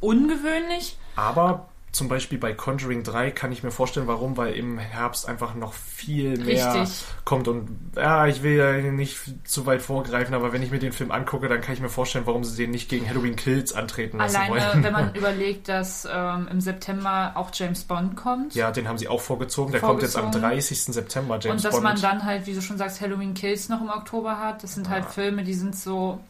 ungewöhnlich. 0.00 0.96
Aber 1.16 1.68
zum 1.92 2.08
Beispiel 2.08 2.38
bei 2.38 2.54
Conjuring 2.54 3.02
3 3.02 3.30
kann 3.32 3.52
ich 3.52 3.62
mir 3.62 3.70
vorstellen, 3.70 4.06
warum, 4.06 4.38
weil 4.38 4.54
im 4.54 4.78
Herbst 4.78 5.28
einfach 5.28 5.54
noch 5.54 5.74
viel 5.74 6.38
mehr 6.38 6.74
Richtig. 6.74 7.04
kommt. 7.26 7.48
Und 7.48 7.92
ja, 7.96 8.26
ich 8.26 8.42
will 8.42 8.56
ja 8.56 8.72
nicht 8.90 9.18
zu 9.44 9.66
weit 9.66 9.82
vorgreifen, 9.82 10.34
aber 10.34 10.54
wenn 10.54 10.62
ich 10.62 10.70
mir 10.70 10.78
den 10.78 10.92
Film 10.92 11.10
angucke, 11.10 11.48
dann 11.48 11.60
kann 11.60 11.74
ich 11.74 11.82
mir 11.82 11.90
vorstellen, 11.90 12.26
warum 12.26 12.44
sie 12.44 12.56
den 12.56 12.70
nicht 12.70 12.88
gegen 12.88 13.06
Halloween 13.06 13.36
Kills 13.36 13.74
antreten 13.74 14.16
lassen 14.16 14.36
Alleine, 14.36 14.72
wollen. 14.72 14.84
wenn 14.84 14.92
man 14.94 15.14
überlegt, 15.14 15.68
dass 15.68 16.08
ähm, 16.10 16.48
im 16.50 16.62
September 16.62 17.32
auch 17.34 17.50
James 17.52 17.84
Bond 17.84 18.16
kommt. 18.16 18.54
ja, 18.54 18.70
den 18.70 18.88
haben 18.88 18.96
sie 18.96 19.08
auch 19.08 19.20
vorgezogen. 19.20 19.72
Der 19.72 19.82
kommt 19.82 20.00
jetzt 20.00 20.16
am 20.16 20.32
Vorgezogen. 20.32 20.48
30. 20.50 20.84
September, 20.84 21.38
James 21.42 21.56
und 21.56 21.64
dass 21.64 21.72
Bond. 21.72 21.84
man 21.84 22.00
dann 22.00 22.24
halt, 22.24 22.46
wie 22.46 22.54
du 22.54 22.62
schon 22.62 22.78
sagst, 22.78 23.02
Halloween 23.02 23.34
Kills 23.34 23.68
noch 23.68 23.82
im 23.82 23.90
Oktober 23.90 24.38
hat. 24.38 24.62
Das 24.62 24.74
sind 24.74 24.88
halt 24.88 25.04
Filme, 25.04 25.44
die 25.44 25.54
sind 25.54 25.76
so. 25.76 26.20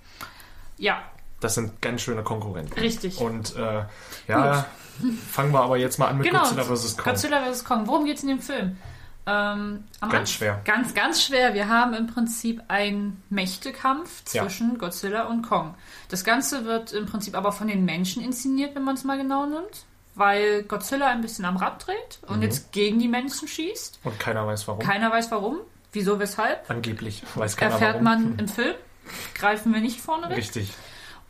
Ja, 0.77 1.01
Das 1.43 1.55
sind 1.55 1.83
ganz 1.83 2.01
schöne 2.03 2.23
Konkurrenten. 2.23 2.73
richtig. 2.81 3.19
Und 3.19 3.55
äh, 3.57 3.85
ja, 4.29 4.65
fangen 5.31 5.53
wir 5.53 5.61
aber 5.61 5.77
jetzt 5.77 5.99
mal 5.99 6.07
an 6.09 6.19
mit 6.19 6.27
genau. 6.29 6.41
Godzilla 6.41 6.65
vs. 6.65 6.97
Kong. 6.97 7.05
Godzilla 7.13 7.53
vs. 7.53 7.65
Kong. 7.65 7.87
Worum 7.87 8.05
geht 8.05 8.17
es 8.17 8.23
in 8.23 8.29
dem 8.31 8.41
Film? 8.41 8.77
Ähm, 9.25 9.85
Ganz 10.01 10.13
Anfang- 10.13 10.27
schwer. 10.27 10.61
Ganz, 10.65 10.95
ganz 10.95 11.23
schwer. 11.23 11.55
Wir 11.55 11.69
haben 11.69 11.95
im 11.95 12.07
Prinzip 12.09 12.61
einen 12.69 13.23
Mächtekampf 13.31 14.23
Ja. 14.33 14.43
zwischen 14.43 14.79
Godzilla 14.79 15.25
und 15.25 15.43
Kong. 15.43 15.75
Das 16.09 16.25
Ganze 16.25 16.65
wird 16.65 16.93
im 16.93 17.07
Prinzip 17.07 17.37
aber 17.37 17.53
von 17.53 17.69
den 17.69 17.85
Menschen 17.85 18.23
inszeniert, 18.23 18.75
wenn 18.75 18.83
man 18.85 18.95
es 18.97 19.05
mal 19.05 19.17
genau 19.19 19.47
nimmt. 19.47 19.85
Weil 20.15 20.65
Godzilla 20.65 21.07
ein 21.09 21.23
bisschen 21.23 21.45
am 21.47 21.57
Rad 21.57 21.87
dreht 21.87 22.19
und 22.27 22.39
Mhm. 22.39 22.43
jetzt 22.43 22.73
gegen 22.73 22.99
die 22.99 23.09
Menschen 23.09 23.49
schießt. 23.49 24.01
Und 24.05 24.19
keiner 24.21 24.47
weiß 24.47 24.69
warum. 24.69 24.81
Keiner 24.81 25.11
weiß 25.11 25.31
warum. 25.31 25.59
Wieso, 25.93 26.19
weshalb? 26.19 26.69
Angeblich 26.69 27.23
weiß 27.35 27.57
keiner 27.57 27.73
Erfährt 27.75 27.95
warum. 27.95 28.05
man 28.05 28.35
im 28.39 28.49
Film. 28.49 28.75
Greifen 29.35 29.73
wir 29.73 29.81
nicht 29.81 30.01
vorne 30.01 30.29
weg. 30.29 30.37
Richtig. 30.37 30.73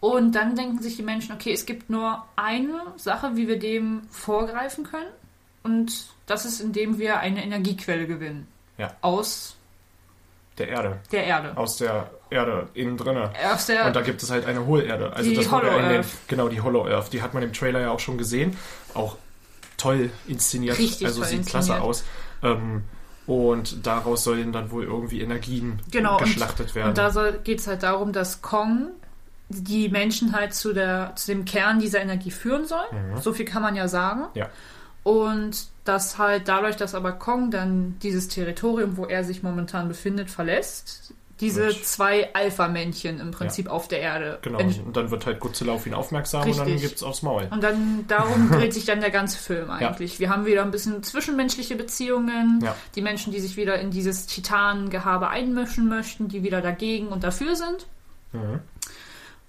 Und 0.02 0.32
dann 0.32 0.56
denken 0.56 0.82
sich 0.82 0.96
die 0.96 1.04
Menschen, 1.04 1.32
okay, 1.32 1.52
es 1.52 1.64
gibt 1.64 1.88
nur 1.88 2.24
eine 2.34 2.82
Sache, 2.96 3.36
wie 3.36 3.46
wir 3.46 3.56
dem 3.56 4.02
vorgreifen 4.10 4.82
können. 4.82 5.06
Und 5.62 6.08
das 6.26 6.44
ist, 6.44 6.60
indem 6.60 6.98
wir 6.98 7.20
eine 7.20 7.44
Energiequelle 7.44 8.08
gewinnen. 8.08 8.48
Ja. 8.78 8.96
Aus 9.00 9.54
Der 10.58 10.66
Erde. 10.66 10.98
der 11.12 11.24
Erde. 11.24 11.56
Aus 11.56 11.76
der 11.76 12.10
Erde, 12.30 12.66
innen 12.74 12.96
drinne. 12.96 13.30
Aus 13.54 13.66
der, 13.66 13.86
Und 13.86 13.94
da 13.94 14.00
gibt 14.00 14.20
es 14.24 14.30
halt 14.32 14.44
eine 14.44 14.66
Hohlerde. 14.66 15.12
Also 15.12 15.30
Die 15.30 15.36
das 15.36 15.48
Hollow 15.52 15.70
in 15.76 15.84
den, 15.84 15.96
Earth. 15.98 16.06
Genau, 16.26 16.48
die 16.48 16.60
Hollow 16.60 16.84
Earth. 16.88 17.12
Die 17.12 17.22
hat 17.22 17.32
man 17.32 17.44
im 17.44 17.52
Trailer 17.52 17.78
ja 17.78 17.92
auch 17.92 18.00
schon 18.00 18.18
gesehen. 18.18 18.56
Auch 18.94 19.16
toll 19.76 20.10
inszeniert. 20.26 20.80
Richtig 20.80 21.06
also 21.06 21.20
toll 21.20 21.28
sieht 21.28 21.38
inszeniert. 21.38 21.66
klasse 21.66 21.80
aus. 21.80 22.04
Ähm, 22.42 22.82
und 23.28 23.86
daraus 23.86 24.24
sollen 24.24 24.52
dann 24.52 24.72
wohl 24.72 24.82
irgendwie 24.82 25.20
Energien 25.20 25.78
genau, 25.92 26.16
geschlachtet 26.16 26.70
und, 26.70 26.74
werden. 26.74 26.88
Und 26.88 26.98
da 26.98 27.30
geht 27.44 27.60
es 27.60 27.68
halt 27.68 27.84
darum, 27.84 28.12
dass 28.12 28.42
Kong 28.42 28.88
die 29.52 29.88
Menschen 29.88 30.32
halt 30.34 30.54
zu, 30.54 30.72
der, 30.72 31.12
zu 31.16 31.26
dem 31.28 31.44
Kern 31.44 31.78
dieser 31.80 32.00
Energie 32.00 32.30
führen 32.30 32.66
soll. 32.66 32.84
So 33.20 33.32
viel 33.32 33.44
kann 33.46 33.62
man 33.62 33.76
ja 33.76 33.88
sagen. 33.88 34.20
Mhm. 34.20 34.26
ja. 34.34 34.48
Und 35.04 35.66
dass 35.84 36.16
halt 36.18 36.46
dadurch, 36.46 36.76
dass 36.76 36.94
aber 36.94 37.12
Kong 37.12 37.50
dann 37.50 37.96
dieses 38.02 38.28
Territorium, 38.28 38.96
wo 38.96 39.04
er 39.06 39.24
sich 39.24 39.42
momentan 39.42 39.88
befindet, 39.88 40.30
verlässt, 40.30 41.12
diese 41.40 41.68
Und- 41.70 41.84
zwei 41.84 42.32
Alpha-Männchen 42.34 43.18
im 43.18 43.32
Prinzip 43.32 43.68
auf 43.68 43.88
der 43.88 43.98
Erde. 43.98 44.38
Genau. 44.42 44.60
Und 44.60 44.96
dann 44.96 45.10
wird 45.10 45.26
halt 45.26 45.40
Godzilla 45.40 45.72
auf 45.72 45.88
ihn 45.88 45.94
aufmerksam 45.94 46.42
und 46.48 46.56
dann 46.56 46.66
Richtig. 46.68 46.82
gibt's 46.82 47.02
aufs 47.02 47.22
Maul. 47.22 47.48
Und 47.50 47.64
dann 47.64 48.04
darum 48.06 48.48
dreht 48.52 48.72
sich 48.72 48.84
dann 48.84 49.00
der 49.00 49.10
ganze 49.10 49.38
Film 49.38 49.68
eigentlich. 49.70 50.20
Wir 50.20 50.30
haben 50.30 50.46
wieder 50.46 50.62
ein 50.62 50.70
bisschen 50.70 51.02
zwischenmenschliche 51.02 51.74
Beziehungen, 51.74 52.60
Ja. 52.62 52.76
die 52.94 53.02
Menschen, 53.02 53.32
die 53.32 53.40
sich 53.40 53.56
wieder 53.56 53.80
in 53.80 53.90
dieses 53.90 54.26
Titanengehabe 54.28 55.30
einmischen 55.30 55.88
möchten, 55.88 56.28
die 56.28 56.44
wieder 56.44 56.60
dagegen 56.60 57.08
und 57.08 57.24
dafür 57.24 57.56
sind. 57.56 57.86
Mhm. 58.30 58.60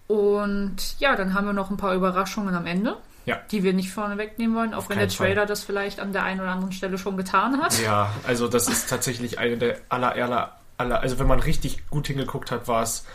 Und 0.07 0.75
ja, 0.99 1.15
dann 1.15 1.33
haben 1.33 1.45
wir 1.45 1.53
noch 1.53 1.69
ein 1.71 1.77
paar 1.77 1.93
Überraschungen 1.93 2.53
am 2.55 2.65
Ende, 2.65 2.97
Ja. 3.25 3.37
die 3.51 3.63
wir 3.63 3.73
nicht 3.73 3.91
vorne 3.91 4.17
wegnehmen 4.17 4.55
wollen, 4.55 4.73
auch 4.73 4.79
Auf 4.79 4.89
wenn 4.89 4.97
der 4.97 5.07
keinen 5.07 5.15
Fall. 5.15 5.27
Trailer 5.27 5.45
das 5.45 5.63
vielleicht 5.63 5.99
an 5.99 6.13
der 6.13 6.23
einen 6.23 6.41
oder 6.41 6.51
anderen 6.51 6.73
Stelle 6.73 6.97
schon 6.97 7.17
getan 7.17 7.61
hat. 7.61 7.81
Ja, 7.81 8.09
also 8.27 8.47
das 8.47 8.67
ist 8.67 8.89
tatsächlich 8.89 9.39
eine 9.39 9.57
der 9.57 9.77
aller, 9.89 10.13
aller, 10.13 10.57
aller, 10.77 10.99
also 11.01 11.19
wenn 11.19 11.27
man 11.27 11.39
richtig 11.39 11.89
gut 11.89 12.07
hingeguckt 12.07 12.51
hat, 12.51 12.67
war 12.67 12.83
es 12.83 13.05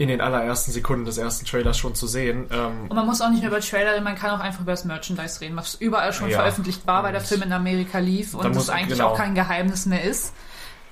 in 0.00 0.06
den 0.06 0.20
allerersten 0.20 0.70
Sekunden 0.70 1.04
des 1.04 1.18
ersten 1.18 1.44
Trailers 1.44 1.76
schon 1.76 1.96
zu 1.96 2.06
sehen. 2.06 2.46
Ähm, 2.52 2.82
Und 2.88 2.94
man 2.94 3.04
muss 3.04 3.20
auch 3.20 3.30
nicht 3.30 3.42
nur 3.42 3.50
über 3.50 3.60
Trailer 3.60 3.94
reden, 3.94 4.04
man 4.04 4.14
kann 4.14 4.30
auch 4.30 4.38
einfach 4.38 4.60
über 4.60 4.70
das 4.70 4.84
Merchandise 4.84 5.40
reden, 5.40 5.56
was 5.56 5.74
überall 5.74 6.12
schon 6.12 6.28
Ja. 6.30 6.38
veröffentlicht 6.38 6.86
war, 6.86 7.02
weil 7.02 7.10
der 7.10 7.20
Film 7.20 7.42
in 7.42 7.52
Amerika 7.52 7.98
lief 7.98 8.34
und 8.34 8.54
es 8.54 8.70
eigentlich 8.70 8.96
genau. 8.98 9.10
auch 9.10 9.16
kein 9.16 9.34
Geheimnis 9.34 9.86
mehr 9.86 10.04
ist. 10.04 10.32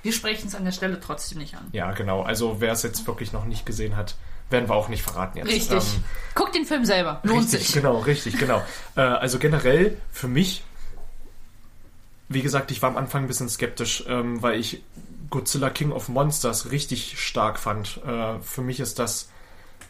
Wir 0.03 0.11
sprechen 0.11 0.47
es 0.49 0.55
an 0.55 0.65
der 0.65 0.73
Stelle 0.73 0.99
trotzdem 0.99 1.37
nicht 1.37 1.55
an. 1.55 1.67
ja, 1.71 1.91
genau. 1.93 2.21
Also 2.23 2.59
wer 2.59 2.73
es 2.73 2.83
jetzt 2.83 3.07
wirklich 3.07 3.31
noch 3.31 3.45
nicht 3.45 3.65
gesehen 3.65 3.95
hat, 3.95 4.15
werden 4.49 4.69
wir 4.69 4.75
auch 4.75 4.89
nicht 4.89 5.03
verraten 5.03 5.37
jetzt. 5.39 5.47
Richtig. 5.47 5.95
Ähm, 5.95 6.03
Guckt 6.35 6.55
den 6.55 6.65
Film 6.65 6.85
selber. 6.85 7.19
Lohnt 7.23 7.43
richtig, 7.43 7.67
sich. 7.67 7.73
genau, 7.73 7.99
richtig, 7.99 8.37
genau. 8.37 8.61
Äh, 8.95 9.01
also 9.01 9.39
generell 9.39 9.97
für 10.11 10.27
mich, 10.27 10.63
wie 12.29 12.41
gesagt, 12.41 12.71
ich 12.71 12.81
war 12.81 12.89
am 12.89 12.97
Anfang 12.97 13.23
ein 13.23 13.27
bisschen 13.27 13.49
skeptisch, 13.49 14.03
ähm, 14.07 14.41
weil 14.41 14.59
ich 14.59 14.83
Godzilla 15.29 15.69
King 15.69 15.91
of 15.91 16.09
Monsters 16.09 16.71
richtig 16.71 17.19
stark 17.19 17.59
fand. 17.59 18.01
Äh, 18.05 18.39
für 18.41 18.61
mich 18.61 18.79
ist 18.79 18.99
das 18.99 19.29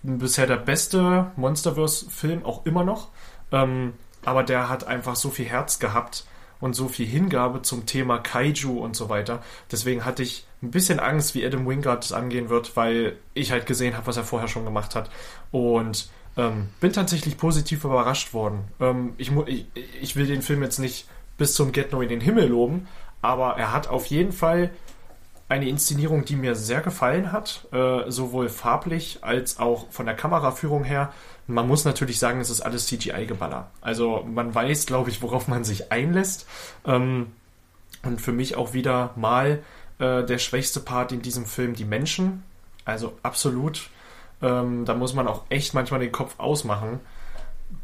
bisher 0.04 0.48
der 0.48 0.58
beste 0.58 1.32
Monsterverse-Film, 1.36 2.46
auch 2.46 2.66
immer 2.66 2.84
noch. 2.84 3.10
Ähm, 3.52 3.94
aber 4.26 4.44
der 4.44 4.70
hat 4.70 4.86
einfach 4.88 5.16
so 5.16 5.30
viel 5.30 5.46
Herz 5.46 5.80
gehabt 5.80 6.26
und 6.60 6.74
so 6.74 6.88
viel 6.88 7.06
Hingabe 7.06 7.62
zum 7.62 7.86
Thema 7.86 8.18
Kaiju 8.18 8.80
und 8.80 8.96
so 8.96 9.10
weiter. 9.10 9.44
Deswegen 9.72 10.06
hatte 10.06 10.24
ich 10.24 10.47
ein 10.62 10.72
bisschen 10.72 11.00
Angst, 11.00 11.36
wie 11.36 11.46
Adam 11.46 11.68
Wingard 11.68 12.04
das 12.04 12.12
angehen 12.12 12.50
wird, 12.50 12.76
weil 12.76 13.18
ich 13.34 13.52
halt 13.52 13.66
gesehen 13.66 13.96
habe, 13.96 14.08
was 14.08 14.18
er 14.18 14.24
vorher 14.24 14.48
schon 14.48 14.66
gemacht 14.66 14.96
hat. 14.96 15.10
Und 15.52 16.10
ähm, 16.36 16.70
bin 16.80 16.94
tatsächlich 16.94 17.38
positiv 17.38 17.84
überrascht 17.84 18.34
worden. 18.34 18.66
Ähm, 18.80 19.14
ich, 19.18 19.32
ich, 19.46 19.68
ich 20.02 20.16
will 20.16 20.28
den 20.28 20.42
Film 20.42 20.64
jetzt 20.64 20.80
nicht 20.80 21.08
bis 21.38 21.54
zum 21.54 21.72
Get 21.72 21.92
No 21.92 22.02
in 22.02 22.10
den 22.10 22.22
Himmel 22.22 22.48
loben, 22.48 22.88
aber 23.22 23.58
er 23.58 23.72
hat 23.72 23.88
auf 23.88 24.06
jeden 24.08 24.32
Fall 24.32 24.72
eine 25.50 25.70
Inszenierung, 25.70 26.26
die 26.26 26.36
mir 26.36 26.56
sehr 26.56 26.82
gefallen 26.82 27.32
hat, 27.32 27.68
äh, 27.72 28.10
sowohl 28.12 28.50
farblich 28.50 29.20
als 29.22 29.60
auch 29.60 29.90
von 29.92 30.06
der 30.06 30.16
Kameraführung 30.16 30.84
her. 30.84 31.14
Man 31.48 31.68
muss 31.68 31.86
natürlich 31.86 32.20
sagen, 32.20 32.42
es 32.42 32.50
ist 32.50 32.62
alles 32.62 32.88
CGI-Geballer. 32.88 33.72
Also 33.80 34.28
man 34.30 34.54
weiß, 34.54 34.86
glaube 34.88 35.10
ich, 35.10 35.22
worauf 35.22 35.48
man 35.48 35.64
sich 35.64 35.92
einlässt. 35.92 36.46
Ähm, 36.86 37.28
und 38.04 38.22
für 38.22 38.34
mich 38.34 38.56
auch 38.56 38.74
wieder 38.74 39.12
mal 39.16 39.64
äh, 40.00 40.24
der 40.24 40.38
schwächste 40.38 40.80
Part 40.80 41.12
in 41.12 41.22
diesem 41.22 41.46
Film 41.46 41.74
die 41.74 41.86
Menschen. 41.86 42.44
Also 42.86 43.18
absolut. 43.24 43.90
Ähm, 44.42 44.86
da 44.86 44.94
muss 44.94 45.14
man 45.14 45.28
auch 45.28 45.44
echt 45.50 45.74
manchmal 45.74 46.00
den 46.00 46.12
Kopf 46.12 46.36
ausmachen. 46.38 47.00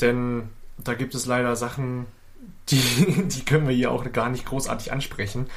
Denn 0.02 0.50
da 0.78 0.94
gibt 0.94 1.16
es 1.16 1.26
leider 1.26 1.56
Sachen, 1.56 2.06
die, 2.70 3.26
die 3.28 3.46
können 3.46 3.68
wir 3.68 3.76
hier 3.76 3.92
auch 3.92 4.10
gar 4.12 4.30
nicht 4.30 4.46
großartig 4.46 4.92
ansprechen. 4.92 5.48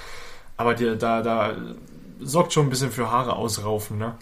Aber 0.56 0.74
die, 0.74 0.96
da, 0.96 1.22
da 1.22 1.56
sorgt 2.20 2.52
schon 2.52 2.66
ein 2.66 2.70
bisschen 2.70 2.90
für 2.90 3.10
Haare 3.10 3.36
ausraufen, 3.36 3.98
ne? 3.98 4.14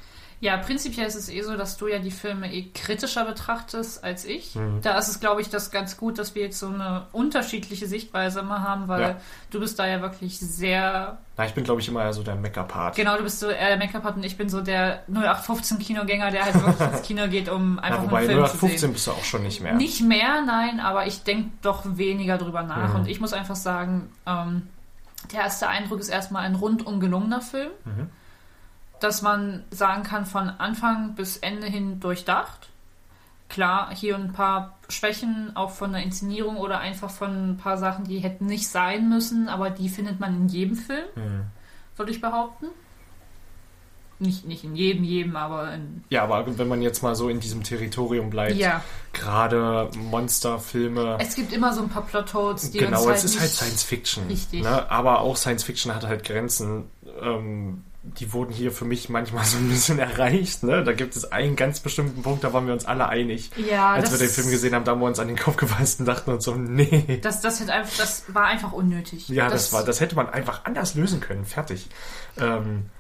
Ja, 0.45 0.59
prinzipiell 0.59 1.07
ist 1.07 1.15
es 1.15 1.31
eh 1.31 1.41
so, 1.41 1.57
dass 1.57 1.79
du 1.79 1.87
ja 1.89 1.99
die 1.99 2.11
Filme 2.11 2.53
eh 2.53 2.69
kritischer 2.75 3.25
betrachtest 3.25 4.05
als 4.05 4.27
ich. 4.27 4.55
Mhm. 4.55 4.81
Da 4.83 4.99
ist 4.99 5.09
es, 5.09 5.19
glaube 5.19 5.41
ich, 5.41 5.49
das 5.49 5.71
ganz 5.71 5.97
gut, 5.97 6.19
dass 6.19 6.35
wir 6.35 6.43
jetzt 6.43 6.59
so 6.59 6.67
eine 6.69 7.07
unterschiedliche 7.13 7.87
Sichtweise 7.87 8.41
immer 8.41 8.63
haben, 8.63 8.87
weil 8.87 9.01
Ja. 9.01 9.17
du 9.51 9.61
bist 9.61 9.79
da 9.79 9.87
ja 9.87 10.03
wirklich 10.03 10.39
sehr 10.39 11.17
Na, 11.39 11.47
ich 11.47 11.55
bin, 11.55 11.65
glaube 11.65 11.81
ich, 11.81 11.89
immer 11.89 12.13
so 12.13 12.23
der 12.23 12.35
Mecker-Part. 12.37 12.95
Genau, 12.95 13.17
du 13.17 13.23
bist 13.23 13.41
so 13.41 13.49
eher 13.49 13.69
der 13.69 13.79
Make-up 13.79 14.15
und 14.17 14.23
ich 14.23 14.37
bin 14.37 14.51
so 14.51 14.61
der 14.61 15.03
0815-Kinogänger, 15.11 16.31
der 16.31 16.45
halt 16.45 16.55
wirklich 16.55 16.89
ins 16.93 17.03
Kino 17.03 17.27
geht, 17.29 17.49
um 17.49 17.79
einfach 17.79 17.91
Ja, 17.97 18.03
nur 18.03 18.11
wobei 18.11 18.19
einen 18.19 18.27
Film 18.29 18.39
zu 18.45 18.51
0815 18.59 18.79
sehen. 18.79 18.93
bist 18.93 19.07
du 19.07 19.11
auch 19.13 19.25
schon 19.25 19.43
nicht 19.45 19.61
mehr. 19.63 19.73
Nicht 19.75 20.03
mehr, 20.03 20.43
nein, 20.47 20.79
aber 20.79 21.07
ich 21.07 21.23
denke 21.23 21.51
doch 21.63 21.83
weniger 21.87 22.39
drüber 22.39 22.63
nach. 22.63 22.91
Mhm. 22.91 22.97
Und 23.01 23.09
ich 23.09 23.19
muss 23.21 23.33
einfach 23.33 23.57
sagen, 23.57 24.13
ähm, 24.27 24.69
der 25.33 25.41
erste 25.41 25.69
Eindruck 25.69 26.01
ist 26.01 26.11
erstmal 26.11 26.43
ein 26.45 26.55
rundum 26.55 27.01
gelungener 27.01 27.41
Film, 27.41 27.71
Mhm. 27.85 28.11
Dass 29.01 29.23
man 29.23 29.65
sagen 29.71 30.03
kann, 30.03 30.25
von 30.27 30.49
Anfang 30.49 31.15
bis 31.15 31.37
Ende 31.37 31.67
hin 31.67 32.01
durchdacht. 32.01 32.69
Klar, 33.49 33.95
hier 33.95 34.17
ein 34.17 34.33
paar 34.33 34.79
Schwächen, 34.89 35.53
auch 35.55 35.71
von 35.71 35.93
der 35.93 36.03
Inszenierung 36.03 36.57
oder 36.57 36.79
einfach 36.81 37.11
von 37.11 37.51
ein 37.53 37.57
paar 37.59 37.77
Sachen, 37.79 38.05
die 38.05 38.19
hätten 38.19 38.47
nicht 38.47 38.69
sein 38.69 39.09
müssen, 39.09 39.49
aber 39.49 39.71
die 39.71 39.89
findet 39.89 40.19
man 40.21 40.35
in 40.35 40.49
jedem 40.49 40.77
Film, 40.77 41.05
Mhm. 41.15 41.43
würde 41.97 42.11
ich 42.13 42.21
behaupten. 42.21 42.67
Nicht, 44.21 44.47
nicht 44.47 44.63
in 44.65 44.77
jedem, 44.77 45.03
jedem, 45.05 45.35
aber 45.37 45.75
in. 45.75 46.05
Ja, 46.09 46.23
aber 46.23 46.57
wenn 46.57 46.69
man 46.69 46.81
jetzt 46.81 47.03
mal 47.03 47.15
so 47.17 47.29
in 47.29 47.41
diesem 47.41 47.63
Territorium 47.65 48.31
bleibt, 48.31 48.55
Ja, 48.55 48.83
gerade 49.13 49.91
Monsterfilme. 49.97 51.19
es 51.21 51.35
gibt 51.35 51.53
immer 51.53 51.73
so 51.75 51.83
ein 51.83 51.89
paar 51.89 52.07
Plotholes, 52.07 52.71
die 52.71 52.79
Genau, 52.79 52.99
uns 52.99 53.07
halt 53.09 53.17
es 53.19 53.25
ist 53.25 53.41
halt 53.41 53.51
Science 53.51 53.83
Fiction. 53.83 54.27
Richtig. 54.29 54.63
Ne? 54.63 54.91
Aber 54.91 55.21
auch 55.21 55.37
Science 55.37 55.65
Fiction 55.65 55.93
hat 55.95 56.07
halt 56.07 56.25
Grenzen. 56.25 56.85
Ähm, 57.23 57.85
die 58.05 58.33
wurden 58.33 58.53
hier 58.53 58.71
für 58.71 58.85
mich 58.85 59.09
manchmal 59.09 59.45
so 59.45 59.57
ein 59.57 59.69
bisschen 59.69 59.99
erreicht. 59.99 60.63
Ne? 60.63 60.85
Da 60.85 60.93
gibt 60.93 61.17
es 61.17 61.33
einen 61.33 61.57
ganz 61.57 61.81
bestimmten 61.81 62.23
Punkt, 62.23 62.45
da 62.45 62.53
waren 62.53 62.67
wir 62.67 62.75
uns 62.75 62.85
alle 62.85 63.09
einig. 63.09 63.51
Ja, 63.57 63.95
Als 63.95 64.11
das, 64.11 64.21
wir 64.21 64.27
den 64.27 64.33
Film 64.33 64.51
gesehen 64.51 64.75
haben, 64.75 64.85
da 64.85 64.93
haben 64.93 65.01
wir 65.01 65.07
uns 65.07 65.19
an 65.19 65.29
den 65.29 65.39
Kopf 65.39 65.57
gefasst 65.57 66.01
und 66.01 66.07
dachten 66.07 66.31
uns 66.31 66.45
so, 66.45 66.55
nee. 66.55 67.19
Das, 67.23 67.41
das, 67.41 67.61
hätte 67.61 67.73
einfach, 67.73 67.97
das 67.97 68.25
war 68.29 68.45
einfach 68.45 68.73
unnötig. 68.73 69.29
Ja, 69.29 69.49
das, 69.49 69.73
war, 69.73 69.85
das 69.85 70.01
hätte 70.01 70.17
man 70.17 70.29
einfach 70.29 70.65
anders 70.65 70.95
lösen 70.95 71.21
können. 71.21 71.45
Fertig. 71.45 71.89
Ähm, 72.39 72.87
äh, 72.87 72.94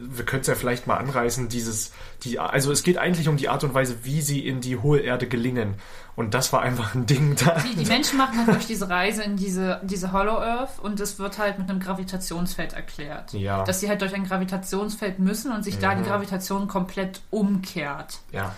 wir 0.00 0.26
können 0.26 0.42
es 0.42 0.46
ja 0.48 0.54
vielleicht 0.54 0.86
mal 0.86 0.96
anreißen, 0.96 1.48
dieses, 1.48 1.92
die, 2.22 2.38
also 2.38 2.70
es 2.70 2.82
geht 2.82 2.98
eigentlich 2.98 3.28
um 3.28 3.38
die 3.38 3.48
Art 3.48 3.64
und 3.64 3.72
Weise, 3.72 4.04
wie 4.04 4.20
sie 4.20 4.46
in 4.46 4.60
die 4.60 4.76
hohe 4.76 5.00
Erde 5.00 5.26
gelingen. 5.26 5.76
Und 6.14 6.34
das 6.34 6.52
war 6.52 6.60
einfach 6.60 6.94
ein 6.94 7.06
Ding 7.06 7.36
da. 7.36 7.56
Die, 7.60 7.74
die 7.74 7.86
Menschen 7.86 8.18
machen 8.18 8.36
halt 8.38 8.48
durch 8.48 8.66
diese 8.66 8.90
Reise 8.90 9.22
in 9.22 9.36
diese, 9.36 9.80
diese 9.82 10.12
Hollow 10.12 10.38
Earth 10.38 10.78
und 10.78 11.00
es 11.00 11.18
wird 11.18 11.38
halt 11.38 11.58
mit 11.58 11.70
einem 11.70 11.80
Gravitationsfeld 11.80 12.74
erklärt. 12.74 13.32
Ja. 13.32 13.64
Dass 13.64 13.80
sie 13.80 13.88
halt 13.88 14.02
durch 14.02 14.14
ein 14.14 14.24
Gravitationsfeld 14.24 15.18
müssen 15.18 15.52
und 15.52 15.62
sich 15.62 15.78
da 15.78 15.94
die 15.94 16.02
Gravitation 16.02 16.68
komplett 16.68 17.22
umkehrt. 17.30 18.18
Ja. 18.30 18.54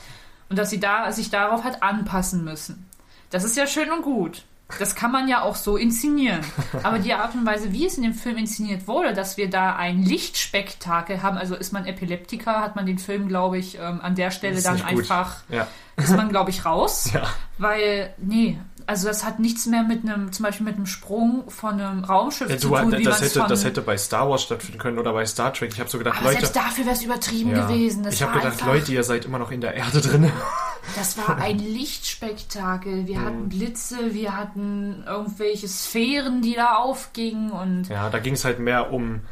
Und 0.49 0.59
dass 0.59 0.71
sie 0.71 0.80
da 0.80 1.12
sich 1.12 1.30
darauf 1.30 1.62
halt 1.62 1.83
anpassen 1.83 2.42
müssen. 2.42 2.88
Das 3.30 3.44
ist 3.44 3.56
ja 3.56 3.68
schön 3.68 3.90
und 3.92 4.02
gut. 4.02 4.44
Das 4.78 4.95
kann 4.95 5.12
man 5.12 5.28
ja 5.28 5.43
auch 5.43 5.57
so 5.57 5.76
inszenieren. 5.76 6.40
Aber 6.83 6.99
die 6.99 7.12
Art 7.14 7.35
und 7.35 7.47
Weise, 7.47 7.73
wie 7.73 7.87
es 7.87 7.97
in 7.97 8.02
dem 8.02 8.14
Film 8.14 8.37
inszeniert 8.37 8.88
wurde, 8.88 9.12
dass 9.12 9.37
wir 9.37 9.49
da 9.50 9.76
ein 9.76 10.02
Lichtspektakel 10.02 11.23
haben, 11.23 11.37
also 11.38 11.54
ist 11.54 11.73
man 11.73 11.87
Epileptiker, 11.87 12.61
hat 12.61 12.76
man 12.76 12.87
den 12.87 12.99
Film, 12.99 13.28
glaube 13.28 13.59
ich, 13.59 13.78
ähm, 13.78 14.00
an 14.02 14.14
der 14.14 14.31
Stelle 14.31 14.61
dann 14.62 14.78
gut. 14.78 14.87
einfach, 14.87 15.37
Ja. 15.49 15.66
ist 15.97 16.16
man, 16.16 16.28
glaube 16.28 16.50
ich, 16.50 16.64
raus. 16.64 17.11
Ja. 17.14 17.23
Weil, 17.59 18.12
nee, 18.19 18.59
also 18.87 19.09
das 19.09 19.25
hat 19.25 19.38
nichts 19.38 19.67
mehr 19.67 19.83
mit 19.83 20.03
einem, 20.03 20.33
zum 20.33 20.45
Beispiel 20.45 20.64
mit 20.67 20.76
einem 20.76 20.87
Sprung 20.87 21.49
von 21.49 21.81
einem 21.81 22.05
Raumschiff 22.05 22.50
Ja, 22.50 22.59
zu 22.59 22.69
tun, 22.69 22.93
wie 22.93 23.03
das, 23.03 23.21
hätte, 23.21 23.41
von... 23.41 23.49
das 23.49 23.64
hätte 23.64 23.83
bei 23.83 23.97
Star 23.97 24.29
Wars 24.29 24.43
stattfinden 24.43 24.79
können 24.79 24.99
oder 24.99 25.12
bei 25.12 25.25
Star 25.26 25.53
Trek. 25.53 25.73
Ich 25.73 25.81
habe 25.81 25.91
so 25.91 25.99
gedacht, 25.99 26.19
aber 26.19 26.29
Leute. 26.29 26.41
selbst 26.41 26.57
dafür 26.57 26.85
wäre 26.85 26.95
es 26.95 27.03
übertrieben 27.03 27.50
ja, 27.50 27.67
gewesen. 27.67 28.03
Das 28.03 28.14
ich 28.14 28.23
habe 28.23 28.33
gedacht, 28.33 28.53
einfach, 28.53 28.67
Leute, 28.67 28.93
ihr 28.93 29.05
seid 29.05 29.25
immer 29.25 29.38
noch 29.38 29.50
in 29.50 29.61
der 29.61 29.75
Erde 29.75 30.00
drin. 30.00 30.31
Das 30.97 31.17
war 31.17 31.38
ein 31.38 31.59
Lichtspektakel. 31.61 33.07
Wir 33.07 33.23
hatten 33.23 33.49
Blitze, 33.49 34.12
wir 34.12 34.37
hatten 34.37 35.03
irgendwelche 35.07 35.67
Sphären, 35.67 36.43
die 36.43 36.55
da 36.55 36.76
aufgingen 36.76 37.50
und 37.53 37.88
Ja, 37.88 38.11
da 38.11 38.19
ging 38.19 38.35
es 38.35 38.45
halt 38.45 38.59
mehr 38.59 38.93
um, 38.93 39.23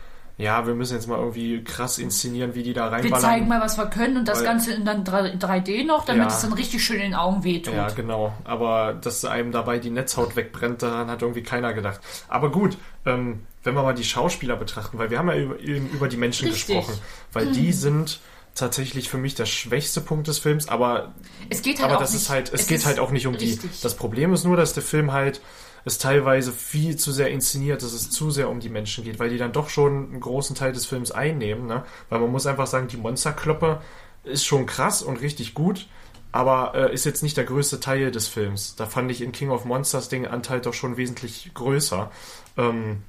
ja, 0.43 0.67
wir 0.67 0.75
müssen 0.75 0.95
jetzt 0.95 1.07
mal 1.07 1.19
irgendwie 1.19 1.63
krass 1.63 1.99
inszenieren, 1.99 2.55
wie 2.55 2.63
die 2.63 2.73
da 2.73 2.87
wir 2.87 2.93
reinballern. 2.99 3.21
zeigen 3.21 3.49
mal, 3.49 3.61
was 3.61 3.79
wir 3.79 3.87
können 3.87 4.17
und 4.17 4.27
das 4.29 4.39
Weil- 4.39 4.45
Ganze 4.47 4.73
in 4.75 4.85
dann 4.85 5.05
3- 5.05 5.39
3D 5.39 5.85
noch, 5.85 6.05
damit 6.05 6.29
Ja. 6.29 6.35
es 6.35 6.41
dann 6.43 6.53
richtig 6.53 6.85
schön 6.85 6.97
in 6.97 7.03
den 7.03 7.15
Augen 7.15 7.45
wehtut. 7.45 7.75
Ja, 7.75 7.89
genau. 7.91 8.33
Aber 8.45 8.93
dass 8.95 9.25
einem 9.25 9.53
dabei 9.53 9.79
die 9.79 9.91
Netzhaut 9.91 10.35
wegbrennt, 10.37 10.83
daran 10.83 11.09
hat 11.11 11.23
irgendwie 11.23 11.43
keiner 11.43 11.73
gedacht. 11.73 12.01
Aber 12.29 12.51
gut, 12.51 12.77
ähm, 13.07 13.47
wenn 13.65 13.75
wir 13.75 13.83
mal 13.83 13.95
die 13.95 14.05
Schauspieler 14.05 14.57
betrachten, 14.57 14.99
weil 14.99 15.11
wir 15.11 15.19
haben 15.19 15.29
ja 15.29 15.37
über, 15.37 15.61
eben 15.61 15.89
über 15.91 16.09
die 16.09 16.17
Menschen 16.17 16.49
Richtig. 16.49 16.77
gesprochen, 16.77 16.99
weil 17.33 17.53
die 17.53 17.73
sind 17.73 18.19
tatsächlich 18.55 19.09
für 19.09 19.19
mich 19.19 19.35
der 19.35 19.47
schwächste 19.47 20.01
Punkt 20.01 20.27
des 20.29 20.39
Films, 20.39 20.69
aber 20.69 21.13
Es 21.49 21.63
geht 21.63 21.77
halt 21.79 21.87
aber 21.87 21.97
auch 21.97 22.01
das 22.01 22.13
nicht, 22.13 22.23
ist 22.23 22.29
halt, 22.31 22.53
es, 22.53 22.67
geht 22.67 22.85
halt 22.85 22.99
auch 22.99 23.11
nicht 23.11 23.27
um 23.27 23.39
die. 23.39 23.47
richtig. 23.51 23.81
Das 23.81 23.95
Problem 23.97 24.35
ist 24.35 24.45
nur, 24.45 24.57
dass 24.57 24.75
der 24.75 24.83
Film 24.83 25.13
halt 25.13 25.41
es 25.85 25.99
teilweise 25.99 26.53
viel 26.53 26.97
zu 26.97 27.13
sehr 27.13 27.31
inszeniert, 27.31 27.83
dass 27.83 27.93
es 27.93 28.11
zu 28.11 28.31
sehr 28.31 28.49
um 28.49 28.61
die 28.61 28.69
Menschen 28.69 29.05
geht, 29.05 29.19
weil 29.19 29.31
die 29.31 29.39
dann 29.39 29.53
doch 29.53 29.69
schon 29.69 30.11
einen 30.11 30.21
großen 30.21 30.55
Teil 30.57 30.73
des 30.73 30.87
Films 30.87 31.11
einnehmen, 31.11 31.67
ne? 31.67 31.85
Weil 32.09 32.21
man 32.21 32.31
muss 32.31 32.47
einfach 32.47 32.67
sagen, 32.67 32.89
die 32.89 32.97
Monsterkloppe 32.97 33.81
ist 34.25 34.45
schon 34.45 34.67
krass 34.67 35.03
und 35.03 35.21
richtig 35.21 35.55
gut, 35.55 35.89
aber 36.31 36.75
äh, 36.75 36.95
ist 36.95 37.05
jetzt 37.05 37.23
nicht 37.23 37.37
der 37.37 37.45
größte 37.45 37.81
Teil 37.81 38.11
des 38.11 38.29
Films. 38.29 38.77
Da 38.77 38.87
fand 38.87 39.11
ich 39.11 39.21
in 39.21 39.33
King 39.33 39.51
of 39.51 39.65
Monsters 39.65 40.09
den 40.09 40.27
Anteil 40.27 40.61
doch 40.61 40.75
schon 40.75 40.97
wesentlich 40.97 41.51
größer. 41.55 42.11
Ähm, 42.57 43.03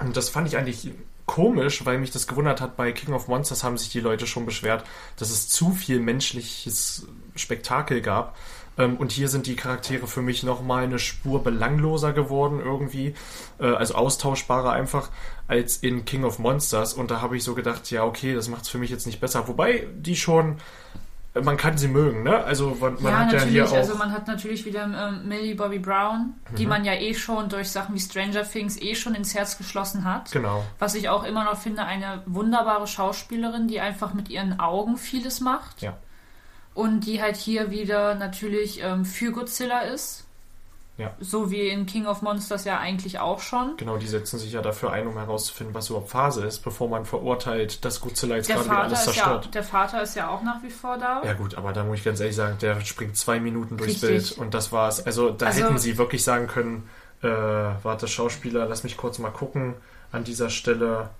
und 0.00 0.16
das 0.16 0.28
fand 0.28 0.48
ich 0.48 0.56
eigentlich 0.56 0.90
komisch, 1.26 1.84
weil 1.84 1.98
mich 1.98 2.10
das 2.10 2.26
gewundert 2.26 2.60
hat. 2.60 2.76
Bei 2.76 2.92
King 2.92 3.14
of 3.14 3.28
Monsters 3.28 3.64
haben 3.64 3.78
sich 3.78 3.90
die 3.90 4.00
Leute 4.00 4.26
schon 4.26 4.46
beschwert, 4.46 4.84
dass 5.16 5.30
es 5.30 5.48
zu 5.48 5.72
viel 5.72 6.00
menschliches 6.00 7.06
Spektakel 7.36 8.00
gab. 8.00 8.36
Ähm, 8.76 8.96
und 8.96 9.12
hier 9.12 9.28
sind 9.28 9.46
die 9.46 9.56
Charaktere 9.56 10.06
für 10.06 10.22
mich 10.22 10.42
nochmal 10.42 10.84
eine 10.84 10.98
Spur 10.98 11.42
belangloser 11.44 12.12
geworden 12.12 12.60
irgendwie. 12.64 13.14
Äh, 13.60 13.66
also 13.66 13.94
austauschbarer 13.94 14.72
einfach 14.72 15.10
als 15.46 15.76
in 15.76 16.04
King 16.04 16.24
of 16.24 16.38
Monsters. 16.38 16.94
Und 16.94 17.10
da 17.10 17.20
habe 17.20 17.36
ich 17.36 17.44
so 17.44 17.54
gedacht, 17.54 17.90
ja, 17.90 18.04
okay, 18.04 18.34
das 18.34 18.48
macht 18.48 18.62
es 18.62 18.68
für 18.68 18.78
mich 18.78 18.90
jetzt 18.90 19.06
nicht 19.06 19.20
besser. 19.20 19.46
Wobei 19.46 19.86
die 19.96 20.16
schon, 20.16 20.56
äh, 21.34 21.40
man 21.42 21.56
kann 21.56 21.78
sie 21.78 21.86
mögen, 21.88 22.22
ne? 22.24 22.42
Also 22.42 22.76
man, 22.80 22.94
man 23.00 23.12
ja, 23.12 23.18
hat 23.18 23.26
ja 23.32 23.38
natürlich. 23.38 23.52
hier 23.54 23.64
auch. 23.68 23.72
also 23.72 23.94
man 23.96 24.10
hat 24.12 24.26
natürlich 24.26 24.64
wieder 24.64 24.84
ähm, 24.84 25.28
Millie 25.28 25.54
Bobby 25.54 25.78
Brown, 25.78 26.34
Mhm. 26.50 26.56
die 26.56 26.66
man 26.66 26.84
ja 26.84 26.94
eh 26.94 27.14
schon 27.14 27.48
durch 27.48 27.70
Sachen 27.70 27.94
wie 27.94 28.00
Stranger 28.00 28.42
Things 28.48 28.80
eh 28.80 28.94
schon 28.94 29.14
ins 29.14 29.34
Herz 29.34 29.56
geschlossen 29.58 30.04
hat. 30.04 30.32
genau. 30.32 30.64
Was 30.78 30.94
ich 30.94 31.08
auch 31.08 31.24
immer 31.24 31.44
noch 31.44 31.58
finde, 31.58 31.84
eine 31.84 32.22
wunderbare 32.26 32.86
Schauspielerin, 32.86 33.68
die 33.68 33.80
einfach 33.80 34.14
mit 34.14 34.28
ihren 34.30 34.58
Augen 34.60 34.96
vieles 34.96 35.40
macht. 35.40 35.80
Ja. 35.82 35.96
Und 36.74 37.00
die 37.00 37.22
halt 37.22 37.36
hier 37.36 37.70
wieder 37.70 38.14
natürlich 38.16 38.82
ähm, 38.82 39.04
für 39.04 39.30
Godzilla 39.32 39.80
ist. 39.82 40.24
Ja. 40.96 41.12
So 41.18 41.50
wie 41.50 41.68
in 41.68 41.86
King 41.86 42.06
of 42.06 42.22
Monsters 42.22 42.64
ja 42.64 42.78
eigentlich 42.78 43.18
auch 43.18 43.40
schon. 43.40 43.76
Genau, 43.78 43.96
die 43.96 44.06
setzen 44.06 44.38
sich 44.38 44.52
ja 44.52 44.62
dafür 44.62 44.92
ein, 44.92 45.08
um 45.08 45.18
herauszufinden, 45.18 45.74
was 45.74 45.88
überhaupt 45.90 46.08
Phase 46.10 46.44
ist, 46.44 46.60
bevor 46.60 46.88
man 46.88 47.04
verurteilt, 47.04 47.84
dass 47.84 48.00
Godzilla 48.00 48.36
jetzt 48.36 48.48
Der 48.48 48.56
gerade 48.56 48.68
wieder 48.68 48.76
Vater, 48.76 48.86
alles 48.88 49.00
ist 49.00 49.06
ja, 49.06 49.12
zerstört. 49.24 49.54
der 49.56 49.62
Vater 49.64 50.02
ist 50.02 50.14
ja 50.14 50.28
auch 50.28 50.42
nach 50.42 50.62
wie 50.62 50.70
vor 50.70 50.96
da. 50.96 51.22
Ja 51.24 51.32
gut, 51.32 51.56
aber 51.56 51.72
da 51.72 51.82
muss 51.82 51.98
ich 51.98 52.04
ganz 52.04 52.20
ehrlich 52.20 52.36
sagen, 52.36 52.58
der 52.60 52.80
springt 52.82 53.16
zwei 53.16 53.40
Minuten 53.40 53.76
durchs 53.76 54.02
Richtig. 54.04 54.28
Bild 54.28 54.38
und 54.38 54.54
das 54.54 54.70
war's. 54.70 55.04
Also 55.04 55.30
da 55.30 55.46
Also- 55.46 55.64
hätten 55.64 55.78
sie 55.78 55.98
wirklich 55.98 56.22
sagen 56.22 56.46
können, 56.46 56.88
äh, 57.22 57.28
warte, 57.28 58.06
Schauspieler, 58.06 58.66
lass 58.66 58.84
mich 58.84 58.96
kurz 58.96 59.18
mal 59.18 59.30
gucken 59.30 59.74
an 60.12 60.22
dieser 60.22 60.48
Stelle. 60.48 61.10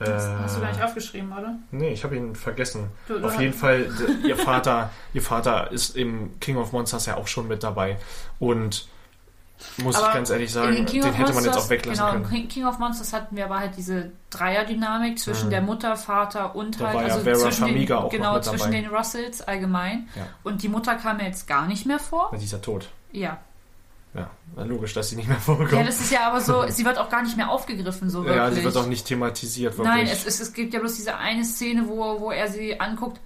Äh, 0.00 0.04
Das 0.06 0.26
hast 0.26 0.56
du 0.56 0.60
gar 0.60 0.70
nicht 0.72 0.82
aufgeschrieben, 0.82 1.32
oder? 1.32 1.54
nee, 1.70 1.90
ich 1.92 2.02
habe 2.04 2.16
ihn 2.16 2.34
vergessen. 2.34 2.88
Du, 3.06 3.18
du 3.18 3.26
Auf 3.26 3.40
jeden 3.40 3.54
Fall, 3.54 3.86
ihr 4.24 4.36
Vater, 4.36 4.90
ihr 5.12 5.22
Vater 5.22 5.70
ist 5.70 5.96
im 5.96 6.38
King 6.40 6.56
of 6.56 6.72
Monsters 6.72 7.06
ja 7.06 7.16
auch 7.16 7.28
schon 7.28 7.46
mit 7.48 7.62
dabei. 7.62 7.96
Und 8.38 8.88
muss 9.78 9.94
Aber 9.96 10.08
ich 10.08 10.14
ganz 10.14 10.30
ehrlich 10.30 10.52
sagen, 10.52 10.74
den 10.74 10.86
hätte 10.86 11.08
man 11.10 11.14
jetzt 11.20 11.32
Monsters- 11.34 11.56
auch 11.56 11.70
weglassen 11.70 12.04
genau, 12.04 12.12
können. 12.26 12.42
in 12.42 12.48
King- 12.48 12.66
of 12.66 12.78
Monsters 12.80 13.12
hatten 13.12 13.36
wir 13.36 13.44
aber 13.44 13.60
halt 13.60 13.76
diese 13.76 14.10
Dreierdynamik 14.30 15.18
zwischen 15.18 15.46
Mhm. 15.46 15.50
der 15.50 15.62
Mutter, 15.62 15.96
Vater 15.96 16.54
und 16.56 16.80
Da 16.80 16.86
halt 16.86 16.96
war 16.96 17.02
ja 17.06 17.12
also 17.14 17.24
Vera 17.24 17.38
zwischen 17.38 17.60
Farmiga 17.66 17.96
den, 17.96 18.04
auch 18.04 18.10
genau, 18.10 18.40
zwischen 18.40 18.58
dabei. 18.72 18.80
den 18.82 18.86
Russells 18.94 19.42
allgemein. 19.42 20.08
Ja. 20.16 20.26
Und 20.42 20.62
die 20.64 20.68
Mutter 20.68 20.96
kam 20.96 21.18
mir 21.18 21.26
jetzt 21.26 21.46
gar 21.46 21.66
nicht 21.66 21.86
mehr 21.86 22.00
vor. 22.00 22.30
Na, 22.32 22.38
Die 22.38 22.44
ist 22.44 22.52
ja 22.52 22.58
tot. 22.58 22.88
Ja. 23.12 23.38
Ja, 24.14 24.30
logisch, 24.62 24.94
dass 24.94 25.08
sie 25.10 25.16
nicht 25.16 25.28
mehr 25.28 25.38
vorkommt. 25.40 25.72
Ja, 25.72 25.82
das 25.82 26.00
ist 26.00 26.12
ja 26.12 26.28
aber 26.28 26.40
so, 26.40 26.64
sie 26.68 26.84
wird 26.84 26.98
auch 26.98 27.08
gar 27.10 27.22
nicht 27.22 27.36
mehr 27.36 27.50
aufgegriffen, 27.50 28.08
so 28.10 28.20
wirklich. 28.24 28.36
Ja, 28.36 28.50
sie 28.50 28.62
wird 28.62 28.76
auch 28.76 28.86
nicht 28.86 29.06
thematisiert, 29.06 29.76
wirklich. 29.76 29.94
Nein, 29.94 30.06
es, 30.06 30.24
es, 30.24 30.40
es 30.40 30.52
gibt 30.52 30.72
ja 30.72 30.80
bloß 30.80 30.94
diese 30.94 31.16
eine 31.16 31.44
Szene, 31.44 31.88
wo, 31.88 32.20
wo 32.20 32.30
er 32.30 32.48
sie 32.48 32.78
anguckt. 32.78 33.20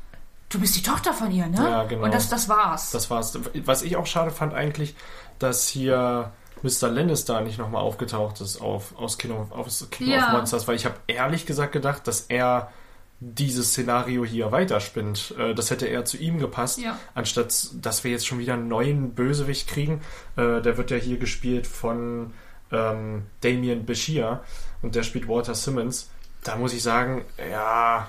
Du 0.48 0.58
bist 0.58 0.74
die 0.76 0.82
Tochter 0.82 1.12
von 1.12 1.30
ihr, 1.30 1.46
ne? 1.46 1.58
Ja, 1.58 1.84
genau. 1.84 2.04
Und 2.04 2.14
das, 2.14 2.30
das 2.30 2.48
war's. 2.48 2.90
Das 2.90 3.10
war's. 3.10 3.38
Was 3.66 3.82
ich 3.82 3.96
auch 3.96 4.06
schade 4.06 4.30
fand 4.30 4.54
eigentlich, 4.54 4.94
dass 5.38 5.68
hier 5.68 6.32
Mr. 6.62 6.88
Lannister 6.88 7.42
nicht 7.42 7.58
nochmal 7.58 7.82
aufgetaucht 7.82 8.40
ist 8.40 8.58
auf, 8.62 8.96
aus 8.98 9.18
King 9.18 9.32
of, 9.32 9.52
aus 9.52 9.86
King 9.90 10.08
Ja. 10.08 10.28
of 10.28 10.32
Monsters, 10.32 10.66
weil 10.66 10.76
ich 10.76 10.86
habe 10.86 10.94
ehrlich 11.06 11.44
gesagt 11.44 11.72
gedacht, 11.72 12.06
dass 12.08 12.22
er 12.22 12.72
dieses 13.20 13.70
Szenario 13.70 14.24
hier 14.24 14.52
weiterspinnt. 14.52 15.34
Äh, 15.38 15.54
Das 15.54 15.70
hätte 15.70 15.86
eher 15.86 16.04
zu 16.04 16.16
ihm 16.18 16.38
gepasst, 16.38 16.78
Ja. 16.78 16.98
anstatt 17.14 17.52
dass 17.82 18.04
wir 18.04 18.10
jetzt 18.10 18.26
schon 18.26 18.38
wieder 18.38 18.54
einen 18.54 18.68
neuen 18.68 19.14
Bösewicht 19.14 19.68
kriegen. 19.68 20.00
Äh, 20.36 20.60
Der 20.62 20.76
wird 20.76 20.90
ja 20.90 20.96
hier 20.96 21.18
gespielt 21.18 21.66
von 21.66 22.32
ähm, 22.70 23.22
Damien 23.40 23.86
Bashir 23.86 24.42
und 24.82 24.94
der 24.94 25.02
spielt 25.02 25.26
Walter 25.28 25.54
Simmons. 25.54 26.10
da 26.44 26.54
muss 26.56 26.72
ich 26.72 26.82
sagen, 26.82 27.24
ja, 27.50 28.08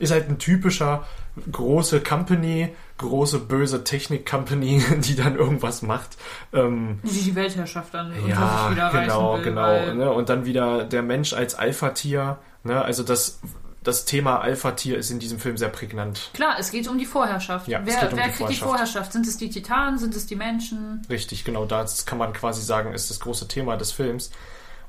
ist 0.00 0.10
halt 0.12 0.28
ein 0.28 0.38
typischer 0.38 1.06
große 1.52 2.00
Company, 2.00 2.74
große 2.98 3.38
böse 3.40 3.84
Technik-Company, 3.84 4.82
die 5.00 5.14
dann 5.16 5.36
irgendwas 5.36 5.82
macht. 5.82 6.16
Ähm, 6.52 6.98
Die 7.04 7.22
die 7.24 7.34
Weltherrschaft 7.34 7.94
dann 7.94 8.12
sich 8.12 8.26
ja, 8.26 8.70
wieder 8.70 8.90
genau, 8.90 9.36
will. 9.36 9.42
genau. 9.44 9.94
Ne? 9.94 10.10
Und 10.10 10.28
dann 10.30 10.44
wieder 10.46 10.84
der 10.84 11.02
Mensch 11.02 11.32
als 11.32 11.54
Alpha-Tier. 11.54 12.38
Ne? 12.64 12.82
Also 12.82 13.02
das, 13.02 13.38
das 13.86 14.04
Thema 14.04 14.40
Alpha-Tier 14.40 14.98
ist 14.98 15.10
in 15.10 15.20
diesem 15.20 15.38
Film 15.38 15.56
sehr 15.56 15.68
prägnant. 15.68 16.30
Klar, 16.34 16.56
es 16.58 16.72
geht 16.72 16.88
um 16.88 16.98
die 16.98 17.06
Vorherrschaft. 17.06 17.68
Ja, 17.68 17.80
wer 17.84 18.10
um 18.10 18.18
wer 18.18 18.26
die 18.26 18.32
kriegt 18.32 18.50
die 18.50 18.54
Vorherrschaft. 18.56 18.60
Vorherrschaft? 18.60 19.12
Sind 19.12 19.26
es 19.26 19.36
die 19.36 19.48
Titanen? 19.48 19.98
Sind 19.98 20.14
es 20.16 20.26
die 20.26 20.34
Menschen? 20.34 21.06
Richtig, 21.08 21.44
genau. 21.44 21.66
Das 21.66 22.04
kann 22.04 22.18
man 22.18 22.32
quasi 22.32 22.62
sagen, 22.62 22.92
ist 22.92 23.10
das 23.10 23.20
große 23.20 23.46
Thema 23.46 23.76
des 23.76 23.92
Films. 23.92 24.30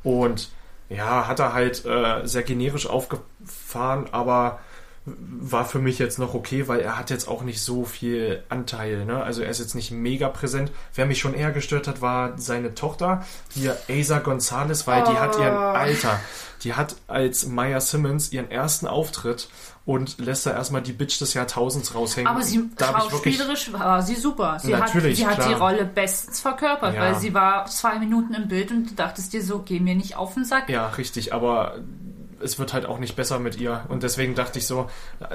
Und 0.03 0.49
ja, 0.89 1.27
hat 1.27 1.39
er 1.39 1.53
halt 1.53 1.85
äh, 1.85 2.25
sehr 2.25 2.43
generisch 2.43 2.87
aufgefahren, 2.87 4.07
aber 4.11 4.59
war 5.15 5.63
für 5.65 5.79
mich 5.79 5.99
jetzt 5.99 6.19
noch 6.19 6.33
okay, 6.33 6.67
weil 6.67 6.81
er 6.81 6.97
hat 6.97 7.09
jetzt 7.09 7.27
auch 7.29 7.41
nicht 7.43 7.61
so 7.61 7.85
viel 7.85 8.43
Anteil. 8.49 9.05
Ne? 9.05 9.23
Also 9.23 9.41
er 9.41 9.49
ist 9.49 9.59
jetzt 9.59 9.73
nicht 9.73 9.89
mega 9.91 10.27
präsent. 10.27 10.69
Wer 10.93 11.05
mich 11.05 11.19
schon 11.19 11.33
eher 11.33 11.51
gestört 11.51 11.87
hat, 11.87 12.01
war 12.01 12.37
seine 12.37 12.73
Tochter, 12.75 13.23
hier 13.53 13.77
Asa 13.89 14.19
Gonzalez, 14.19 14.85
weil 14.85 15.03
die 15.03 15.17
hat 15.17 15.37
ihren 15.39 15.55
Oh. 15.55 15.59
Alter. 15.77 16.19
Die 16.63 16.73
hat 16.73 16.95
als 17.07 17.45
Maya 17.45 17.79
Simmons 17.79 18.31
ihren 18.33 18.51
ersten 18.51 18.87
Auftritt 18.87 19.47
und 19.85 20.17
lässt 20.19 20.45
da 20.45 20.51
erstmal 20.51 20.81
die 20.81 20.91
Bitch 20.91 21.21
des 21.21 21.33
Jahrtausends 21.35 21.95
raushängen. 21.95 22.27
Aber 22.29 22.41
sie 22.41 22.67
schauspielerisch 22.77 23.71
war 23.71 24.01
sie 24.01 24.15
super. 24.15 24.57
Sie 24.61 24.71
Natürlich, 24.71 25.25
hat, 25.25 25.35
sie 25.35 25.41
hat 25.43 25.49
die. 25.49 25.53
Rolle 25.53 25.85
bestens 25.85 26.41
verkörpert, 26.41 26.95
Ja. 26.95 27.01
weil 27.01 27.15
sie 27.15 27.33
war 27.33 27.65
zwei 27.67 27.97
Minuten 27.99 28.33
im 28.33 28.47
Bild 28.49 28.71
und 28.71 28.89
du 28.89 28.95
dachtest 28.95 29.31
dir 29.31 29.41
so, 29.43 29.59
geh 29.59 29.79
mir 29.79 29.95
nicht 29.95 30.17
auf 30.17 30.33
den 30.33 30.43
Sack. 30.43 30.67
Ja, 30.69 30.87
richtig, 30.89 31.31
aber 31.31 31.75
es 32.41 32.59
wird 32.59 32.73
halt 32.73 32.85
auch 32.85 32.99
nicht 32.99 33.15
besser 33.15 33.39
mit 33.39 33.55
ihr. 33.57 33.81
Und 33.89 34.03
deswegen 34.03 34.35
dachte 34.35 34.59
ich 34.59 34.67
so, 34.67 34.89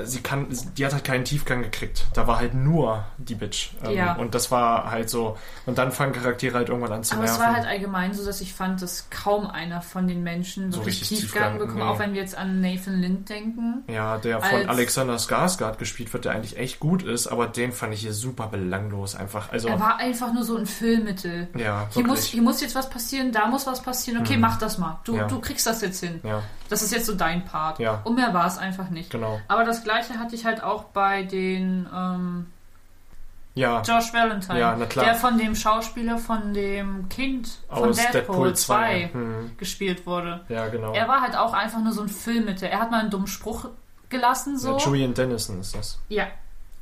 sie 0.04 0.20
kann, 0.20 0.46
die 0.76 0.84
hat 0.86 0.92
halt 0.92 1.04
keinen 1.04 1.24
Tiefgang 1.24 1.62
gekriegt. 1.62 2.06
Da 2.14 2.26
war 2.26 2.38
halt 2.38 2.54
nur 2.54 3.04
die 3.18 3.34
Bitch. 3.34 3.70
Ähm, 3.84 3.92
Ja. 3.96 4.14
Und 4.14 4.34
das 4.34 4.50
war 4.50 4.90
halt 4.90 5.10
so. 5.10 5.36
Und 5.66 5.78
dann 5.78 5.92
fangen 5.92 6.12
Charaktere 6.12 6.54
halt 6.58 6.68
irgendwann 6.68 6.92
an 6.92 7.04
zu 7.04 7.14
Aber 7.14 7.24
es 7.24 7.30
nerven. 7.32 7.46
war 7.46 7.54
halt 7.56 7.66
allgemein 7.66 8.14
so, 8.14 8.24
dass 8.24 8.40
ich 8.40 8.52
fand, 8.54 8.80
dass 8.82 9.08
kaum 9.10 9.46
einer 9.46 9.82
von 9.82 10.06
den 10.08 10.22
Menschen 10.22 10.72
So 10.72 10.78
wirklich 10.80 11.00
richtig 11.02 11.20
Tiefgang, 11.20 11.52
Tiefgang, 11.52 11.58
bekommen. 11.58 11.78
nee. 11.78 11.82
Auch 11.94 11.98
wenn 11.98 12.14
wir 12.14 12.20
jetzt 12.20 12.36
an 12.36 12.60
Nathan 12.60 13.00
Lind 13.00 13.28
denken. 13.28 13.84
ja, 13.88 14.18
der 14.18 14.40
von 14.40 14.68
Alexander 14.68 15.16
Skarsgård 15.18 15.78
gespielt 15.78 16.12
wird, 16.12 16.24
der 16.24 16.32
eigentlich 16.32 16.56
echt 16.56 16.80
gut 16.80 17.02
ist, 17.02 17.26
aber 17.26 17.46
den 17.46 17.72
fand 17.72 17.94
ich 17.94 18.00
hier 18.00 18.12
super 18.12 18.46
belanglos 18.48 19.14
einfach. 19.14 19.50
Also, 19.52 19.68
Er 19.68 19.80
war 19.80 19.96
einfach 19.98 20.32
nur 20.32 20.44
so 20.44 20.56
ein 20.56 20.66
Füllmittel. 20.66 21.48
ja, 21.56 21.88
Hier 21.92 22.06
muss, 22.06 22.24
hier 22.24 22.42
muss 22.42 22.60
jetzt 22.60 22.74
was 22.74 22.88
passieren, 22.90 23.32
da 23.32 23.46
muss 23.46 23.66
was 23.66 23.82
passieren. 23.82 24.20
Okay, 24.22 24.36
mach 24.36 24.58
das 24.58 24.78
mal. 24.78 25.00
Du, 25.04 25.16
Ja. 25.16 25.26
du 25.26 25.40
kriegst 25.40 25.66
das 25.66 25.80
jetzt 25.82 26.00
hin. 26.00 26.20
Ja, 26.22 26.42
Das 26.68 26.82
ist 26.82 26.91
jetzt 26.92 27.06
so 27.06 27.14
dein 27.14 27.44
Part. 27.44 27.78
Ja. 27.78 28.00
Und 28.04 28.14
mehr 28.14 28.32
war 28.34 28.46
es 28.46 28.58
einfach 28.58 28.90
nicht. 28.90 29.10
genau. 29.10 29.40
Aber 29.48 29.64
das 29.64 29.82
gleiche 29.84 30.18
hatte 30.18 30.34
ich 30.34 30.44
halt 30.44 30.62
auch 30.62 30.84
bei 30.84 31.22
den 31.24 31.88
ähm, 31.94 32.46
Ja, 33.54 33.82
Josh 33.82 34.12
Valentine. 34.14 34.58
Ja, 34.58 34.76
na 34.78 34.86
klar. 34.86 35.04
Der 35.04 35.14
von 35.14 35.36
dem 35.38 35.54
Schauspieler 35.54 36.18
von 36.18 36.54
dem 36.54 37.08
Kind 37.08 37.58
von 37.68 37.90
aus 37.90 37.96
Deadpool, 37.96 38.12
Deadpool 38.12 38.54
2 38.54 39.10
2. 39.12 39.12
Hm, 39.12 39.50
gespielt 39.58 40.06
wurde. 40.06 40.40
ja, 40.48 40.68
genau. 40.68 40.92
Er 40.92 41.08
war 41.08 41.20
halt 41.20 41.36
auch 41.36 41.52
einfach 41.52 41.80
nur 41.82 41.92
so 41.92 42.02
ein 42.02 42.08
Füllmittel. 42.08 42.68
Er 42.68 42.80
hat 42.80 42.90
mal 42.90 43.00
einen 43.00 43.10
dummen 43.10 43.26
Spruch 43.26 43.68
gelassen 44.08 44.58
so. 44.58 44.76
Ja, 44.78 44.84
Julian 44.84 45.14
Dennison 45.14 45.60
ist 45.60 45.74
das. 45.74 45.98
Ja. 46.08 46.26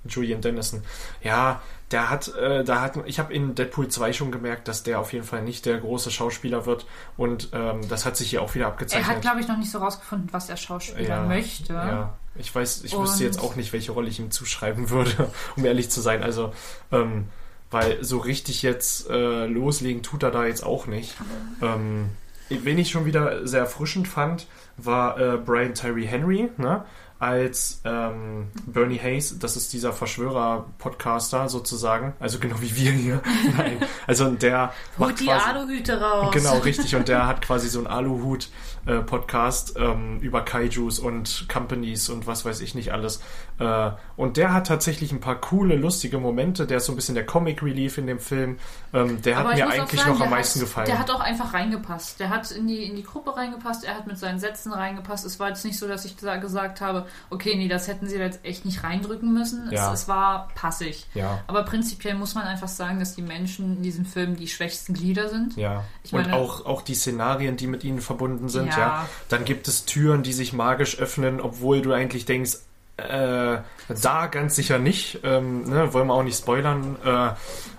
Julian 0.05 0.41
Dennison. 0.41 0.83
Ja, 1.23 1.61
der 1.91 2.09
hat, 2.11 2.35
äh, 2.37 2.63
da 2.65 2.81
hat, 2.81 2.97
ich 3.07 3.19
habe 3.19 3.33
in 3.35 3.55
Deadpool 3.55 3.89
2 3.89 4.13
schon 4.13 4.31
gemerkt, 4.31 4.69
dass 4.69 4.83
der 4.83 5.01
auf 5.01 5.13
jeden 5.13 5.25
Fall 5.25 5.43
nicht 5.43 5.67
der 5.67 5.79
große 5.79 6.11
Schauspieler 6.11 6.65
wird 6.67 6.87
und 7.17 7.49
ähm, 7.53 7.81
das 7.89 8.07
hat 8.07 8.17
sich 8.17 8.31
hier 8.31 8.43
auch 8.43 8.55
wieder 8.55 8.67
Er 8.67 8.69
abgezeichnet. 8.73 9.09
hat, 9.17 9.23
glaube 9.23 9.41
ich, 9.41 9.49
noch 9.49 9.57
nicht 9.57 9.71
so 9.71 9.79
rausgefunden, 9.79 10.29
was 10.33 10.49
er 10.49 10.57
Schauspieler 10.57 11.09
ja, 11.09 11.23
möchte. 11.25 11.73
Ja, 11.73 12.15
ich 12.37 12.55
weiß, 12.55 12.85
ich 12.85 12.95
Und- 12.95 13.03
wüsste 13.05 13.25
jetzt 13.25 13.41
auch 13.41 13.57
nicht, 13.57 13.73
welche 13.73 13.93
Rolle 13.93 14.09
ich 14.09 14.21
ihm 14.21 14.31
zuschreiben 14.31 14.91
würde, 14.91 15.31
um 15.57 15.65
ehrlich 15.65 15.91
zu 15.91 16.01
sein. 16.01 16.23
Also, 16.23 16.53
ähm, 16.93 17.27
weil 17.73 18.03
so 18.05 18.19
richtig 18.19 18.63
jetzt 18.63 19.09
äh, 19.11 19.47
loslegen 19.47 20.03
tut 20.03 20.23
er 20.23 20.31
da 20.31 20.45
jetzt 20.47 20.65
auch 20.65 20.87
nicht. 20.87 21.15
Ähm, 21.63 22.11
wen 22.49 22.79
ich 22.79 22.91
schon 22.91 23.05
wieder 23.05 23.47
sehr 23.47 23.61
erfrischend 23.61 24.09
fand, 24.09 24.47
war 24.77 25.19
äh, 25.21 25.37
Brian 25.39 25.75
Tyree 25.75 26.07
Henry, 26.07 26.51
ne? 26.57 26.85
Als 27.21 27.83
ähm, 27.85 28.49
Bernie 28.67 28.99
Hayes, 28.99 29.39
das 29.39 29.55
ist 29.55 29.75
dieser 29.75 29.93
Verschwörer-Podcaster 29.93 31.51
sozusagen, 31.51 32.15
also 32.19 32.39
genau 32.39 32.57
wie 32.63 32.75
wir 32.75 32.93
hier. 32.93 33.21
Nein, 33.59 33.77
also 34.07 34.31
der 34.31 34.73
macht 34.97 35.11
Holt 35.11 35.21
die 35.21 35.27
quasi, 35.27 35.51
Aluhüte 35.51 36.01
raus. 36.01 36.33
Genau, 36.33 36.59
richtig. 36.59 36.97
Und 36.97 37.09
der 37.09 37.27
hat 37.27 37.43
quasi 37.43 37.69
so 37.69 37.79
einen 37.79 37.89
Aluhut-Podcast 37.89 39.75
ähm, 39.77 40.19
über 40.21 40.43
Kaijus 40.47 40.99
und 40.99 41.47
Companies 41.53 42.09
und 42.09 42.27
was 42.27 42.47
weiß 42.47 42.63
ich 42.63 42.75
nicht 42.75 42.91
alles. 42.91 43.21
Äh, 43.59 43.91
und 44.17 44.39
der 44.39 44.55
hat 44.55 44.69
tatsächlich 44.69 45.13
ein 45.13 45.21
paar 45.21 45.39
coole, 45.39 45.77
lustige 45.77 46.19
Momente. 46.19 46.67
Der 46.67 46.79
ist 46.79 46.87
so 46.87 46.93
ein 46.93 46.97
bisschen 46.97 47.15
der 47.15 47.27
Comic 47.27 47.63
Relief 47.63 47.99
in 47.99 48.07
dem 48.07 48.19
Film. 48.19 48.59
Ähm, 48.95 49.21
der 49.21 49.37
Aber 49.37 49.51
hat 49.51 49.57
mir 49.57 49.69
eigentlich 49.69 50.01
sagen, 50.01 50.15
noch 50.15 50.21
am 50.23 50.31
meisten 50.31 50.61
hat, 50.61 50.67
gefallen. 50.67 50.87
Der 50.87 50.99
hat 50.99 51.11
auch 51.11 51.21
einfach 51.21 51.53
reingepasst. 51.53 52.19
Der 52.19 52.31
hat 52.31 52.51
in 52.51 52.67
die, 52.67 52.85
in 52.85 52.97
die 52.97 53.05
Gruppe 53.05 53.37
reingepasst, 53.37 53.85
er 53.85 53.95
hat 53.95 54.07
mit 54.07 54.19
seinen 54.19 54.39
Sätzen 54.39 54.73
reingepasst. 54.73 55.27
Es 55.27 55.39
war 55.39 55.49
jetzt 55.49 55.67
nicht 55.67 55.79
so, 55.79 55.87
dass 55.87 56.07
ich 56.07 56.17
gesagt 56.17 56.81
habe, 56.81 57.07
okay, 57.31 57.55
nee, 57.57 57.69
das 57.69 57.89
hätten 57.89 58.09
sie 58.09 58.19
da 58.19 58.25
jetzt 58.25 58.45
echt 58.45 58.65
nicht 58.65 58.83
reindrücken 58.85 59.33
müssen. 59.33 59.69
Ja. 59.71 59.93
Es, 59.93 60.03
es 60.03 60.09
war 60.09 60.49
passig. 60.55 61.07
ja, 61.15 61.41
Aber 61.47 61.65
prinzipiell 61.65 62.15
muss 62.15 62.35
man 62.35 62.45
einfach 62.45 62.69
sagen, 62.69 62.99
dass 63.01 63.15
die 63.15 63.23
Menschen 63.23 63.77
in 63.79 63.83
diesem 63.83 64.05
Film 64.05 64.37
die 64.37 64.49
schwächsten 64.49 64.95
Glieder 64.95 65.29
sind. 65.29 65.57
ja. 65.57 65.85
Ich 66.03 66.13
und 66.13 66.23
meine- 66.23 66.35
auch, 66.35 66.67
auch 66.67 66.83
die 66.83 66.95
Szenarien, 66.95 67.57
die 67.57 67.67
mit 67.67 67.85
ihnen 67.85 68.01
verbunden 68.01 68.49
sind. 68.49 68.69
Ja. 68.69 68.79
Ja. 68.79 69.09
Dann 69.29 69.45
gibt 69.45 69.69
es 69.69 69.85
Türen, 69.85 70.23
die 70.23 70.33
sich 70.33 70.53
magisch 70.53 70.99
öffnen, 70.99 71.41
obwohl 71.41 71.83
du 71.83 71.93
eigentlich 71.93 72.25
denkst, 72.25 72.59
äh, 72.97 73.59
da 73.89 74.27
ganz 74.31 74.57
sicher 74.57 74.79
nicht. 74.79 75.21
Ähm, 75.23 75.65
ne, 75.69 75.93
wollen 75.95 76.09
wir 76.09 76.15
auch 76.15 76.23
nicht 76.23 76.39
spoilern. 76.39 76.97
Äh, 77.05 77.31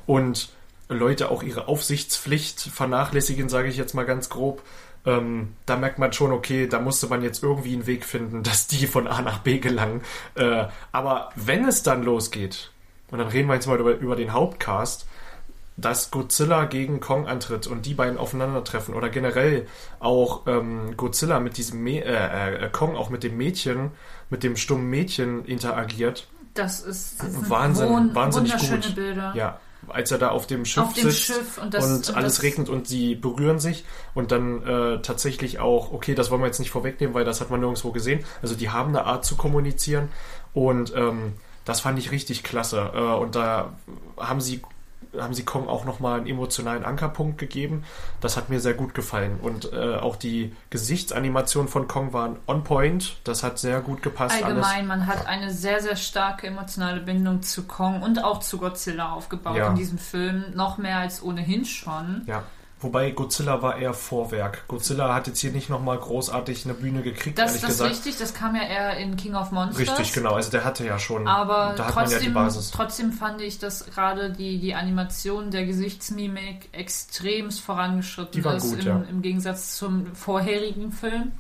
und 0.07 0.49
Leute 0.89 1.29
auch 1.31 1.43
ihre 1.43 1.67
Aufsichtspflicht 1.67 2.59
vernachlässigen, 2.59 3.47
sage 3.47 3.69
ich 3.69 3.77
jetzt 3.77 3.93
mal 3.93 4.05
ganz 4.05 4.29
grob. 4.29 4.61
Ähm, 5.05 5.55
da 5.65 5.77
merkt 5.77 5.99
man 5.99 6.13
schon, 6.13 6.31
okay, 6.31 6.67
da 6.67 6.79
musste 6.79 7.07
man 7.07 7.23
jetzt 7.23 7.43
irgendwie 7.43 7.73
einen 7.73 7.87
Weg 7.87 8.05
finden, 8.05 8.43
dass 8.43 8.67
die 8.67 8.87
von 8.87 9.07
A 9.07 9.21
nach 9.21 9.39
B 9.39 9.59
gelangen. 9.59 10.01
Äh, 10.35 10.65
aber 10.91 11.29
wenn 11.35 11.65
es 11.65 11.83
dann 11.83 12.03
losgeht, 12.03 12.71
und 13.09 13.19
dann 13.19 13.27
reden 13.27 13.47
wir 13.47 13.55
jetzt 13.55 13.67
mal 13.67 13.79
über, 13.79 13.95
über 13.97 14.15
den 14.15 14.33
Hauptcast, 14.33 15.05
dass 15.77 16.11
Godzilla 16.11 16.65
gegen 16.65 16.99
Kong 16.99 17.27
antritt 17.27 17.67
und 17.67 17.85
die 17.85 17.93
beiden 17.93 18.17
aufeinandertreffen 18.17 18.93
oder 18.93 19.09
generell 19.09 19.67
auch 19.99 20.45
ähm, 20.47 20.95
Godzilla 20.95 21.39
mit 21.39 21.57
diesem 21.57 21.83
Mä 21.83 22.03
äh, 22.03 22.65
äh, 22.65 22.69
Kong 22.69 22.95
auch 22.95 23.09
mit 23.09 23.23
dem 23.23 23.37
Mädchen, 23.37 23.91
mit 24.29 24.43
dem 24.43 24.55
stummen 24.55 24.89
Mädchen 24.89 25.45
interagiert. 25.45 26.27
Das 26.53 26.81
ist, 26.81 27.23
das 27.23 27.49
Wahnsinn, 27.49 28.13
wahnsinnig 28.13 28.53
wunderschöne 28.53 28.81
gut. 28.81 28.95
Bilder. 28.95 29.33
Ja, 29.35 29.59
als 29.87 30.11
er 30.11 30.17
da 30.17 30.29
auf 30.29 30.47
dem 30.47 30.65
Schiff 30.65 30.83
Auf 30.83 30.93
dem 30.93 31.09
sitzt 31.09 31.25
Schiff 31.25 31.57
und 31.57 31.63
und, 31.65 31.73
das- 31.73 31.83
und 32.09 32.15
alles 32.15 32.35
das- 32.35 32.43
regnet 32.43 32.69
und 32.69 32.87
sie 32.87 33.15
berühren 33.15 33.59
sich 33.59 33.83
und 34.13 34.31
dann 34.31 34.61
äh, 34.65 35.01
tatsächlich 35.01 35.59
auch, 35.59 35.91
okay, 35.91 36.15
das 36.15 36.29
wollen 36.31 36.41
wir 36.41 36.47
jetzt 36.47 36.59
nicht 36.59 36.71
vorwegnehmen, 36.71 37.13
weil 37.15 37.25
das 37.25 37.41
hat 37.41 37.49
man 37.49 37.59
nirgendwo 37.59 37.91
gesehen. 37.91 38.23
Also 38.41 38.55
die 38.55 38.69
haben 38.69 38.89
eine 38.89 39.05
Art 39.05 39.25
zu 39.25 39.35
kommunizieren 39.35 40.09
und 40.53 40.93
ähm, 40.95 41.33
das 41.65 41.81
fand 41.81 41.97
ich 41.99 42.11
richtig 42.11 42.43
klasse. 42.43 42.91
Äh, 42.93 42.99
und 42.99 43.35
da 43.35 43.73
haben 44.17 44.41
sie 44.41 44.61
haben 45.19 45.34
sie 45.34 45.43
Kong 45.43 45.67
auch 45.67 45.86
nochmal 45.86 46.19
einen 46.19 46.28
emotionalen 46.28 46.86
Ankerpunkt 46.86 47.38
gegeben. 47.38 47.84
Das 48.21 48.38
hat 48.38 48.50
mir 48.50 48.60
sehr 48.60 48.74
gut 48.74 48.93
gefallen. 48.93 49.39
Und 49.41 49.71
äh, 49.74 49.95
auch 49.95 50.15
die 50.15 50.56
Gesichtsanimation 50.69 51.67
von 51.67 51.88
Kong 51.88 52.13
waren 52.13 52.38
on 52.47 52.63
point. 52.63 53.17
Das 53.24 53.43
hat 53.43 53.60
sehr 53.60 53.82
gut 53.82 54.02
gepasst. 54.02 54.36
Allgemein, 54.43 54.76
alles. 54.76 54.88
man 54.88 55.08
hat 55.08 55.28
eine 55.28 55.52
sehr, 55.52 55.82
sehr 55.82 55.95
starke 55.95 56.47
emotionale 56.47 57.02
Bindung 57.02 57.41
zu 57.41 57.63
Kong 57.63 58.02
und 58.02 58.24
auch 58.24 58.39
zu 58.39 58.58
Godzilla 58.58 59.12
aufgebaut 59.13 59.58
Ja. 59.58 59.67
in 59.69 59.76
diesem 59.76 59.97
Film. 59.97 60.45
Noch 60.54 60.78
mehr 60.78 60.97
als 60.97 61.21
ohnehin 61.24 61.65
schon. 61.65 62.24
Ja. 62.26 62.43
Wobei 62.81 63.11
Godzilla 63.11 63.61
war 63.61 63.77
eher 63.77 63.93
Vorwerk. 63.93 64.67
Godzilla 64.67 65.13
hat 65.13 65.27
jetzt 65.27 65.39
hier 65.39 65.51
nicht 65.51 65.69
nochmal 65.69 65.99
großartig 65.99 66.65
eine 66.65 66.73
Bühne 66.73 67.03
gekriegt, 67.03 67.37
Das, 67.37 67.51
ehrlich 67.51 67.61
das 67.61 67.71
ist 67.75 67.81
richtig, 67.83 68.17
das 68.17 68.33
kam 68.33 68.55
ja 68.55 68.63
eher 68.63 68.97
in 68.97 69.15
King 69.17 69.35
of 69.35 69.51
Monsters. 69.51 69.87
Richtig, 69.87 70.13
genau. 70.13 70.33
Also 70.33 70.49
der 70.49 70.63
hatte 70.63 70.85
ja 70.85 70.97
schon. 70.97 71.27
Aber 71.27 71.75
da 71.77 71.87
hat 71.87 71.95
man 71.95 72.05
ja 72.05 72.09
die 72.09 72.25
trotzdem, 72.25 72.33
Basis. 72.33 72.71
trotzdem 72.71 73.13
fand 73.13 73.41
ich, 73.41 73.59
dass 73.59 73.85
gerade 73.85 74.31
die, 74.31 74.59
die 74.59 74.73
Animation 74.73 75.51
der 75.51 75.65
Gesichtsmimik 75.65 76.69
extremst 76.71 77.61
vorangeschritten 77.61 78.43
ist 78.43 78.63
gut, 78.63 78.79
im, 78.79 78.85
ja. 78.85 79.03
im 79.09 79.21
Gegensatz 79.21 79.77
zum 79.77 80.15
vorherigen 80.15 80.91
Film. 80.91 81.33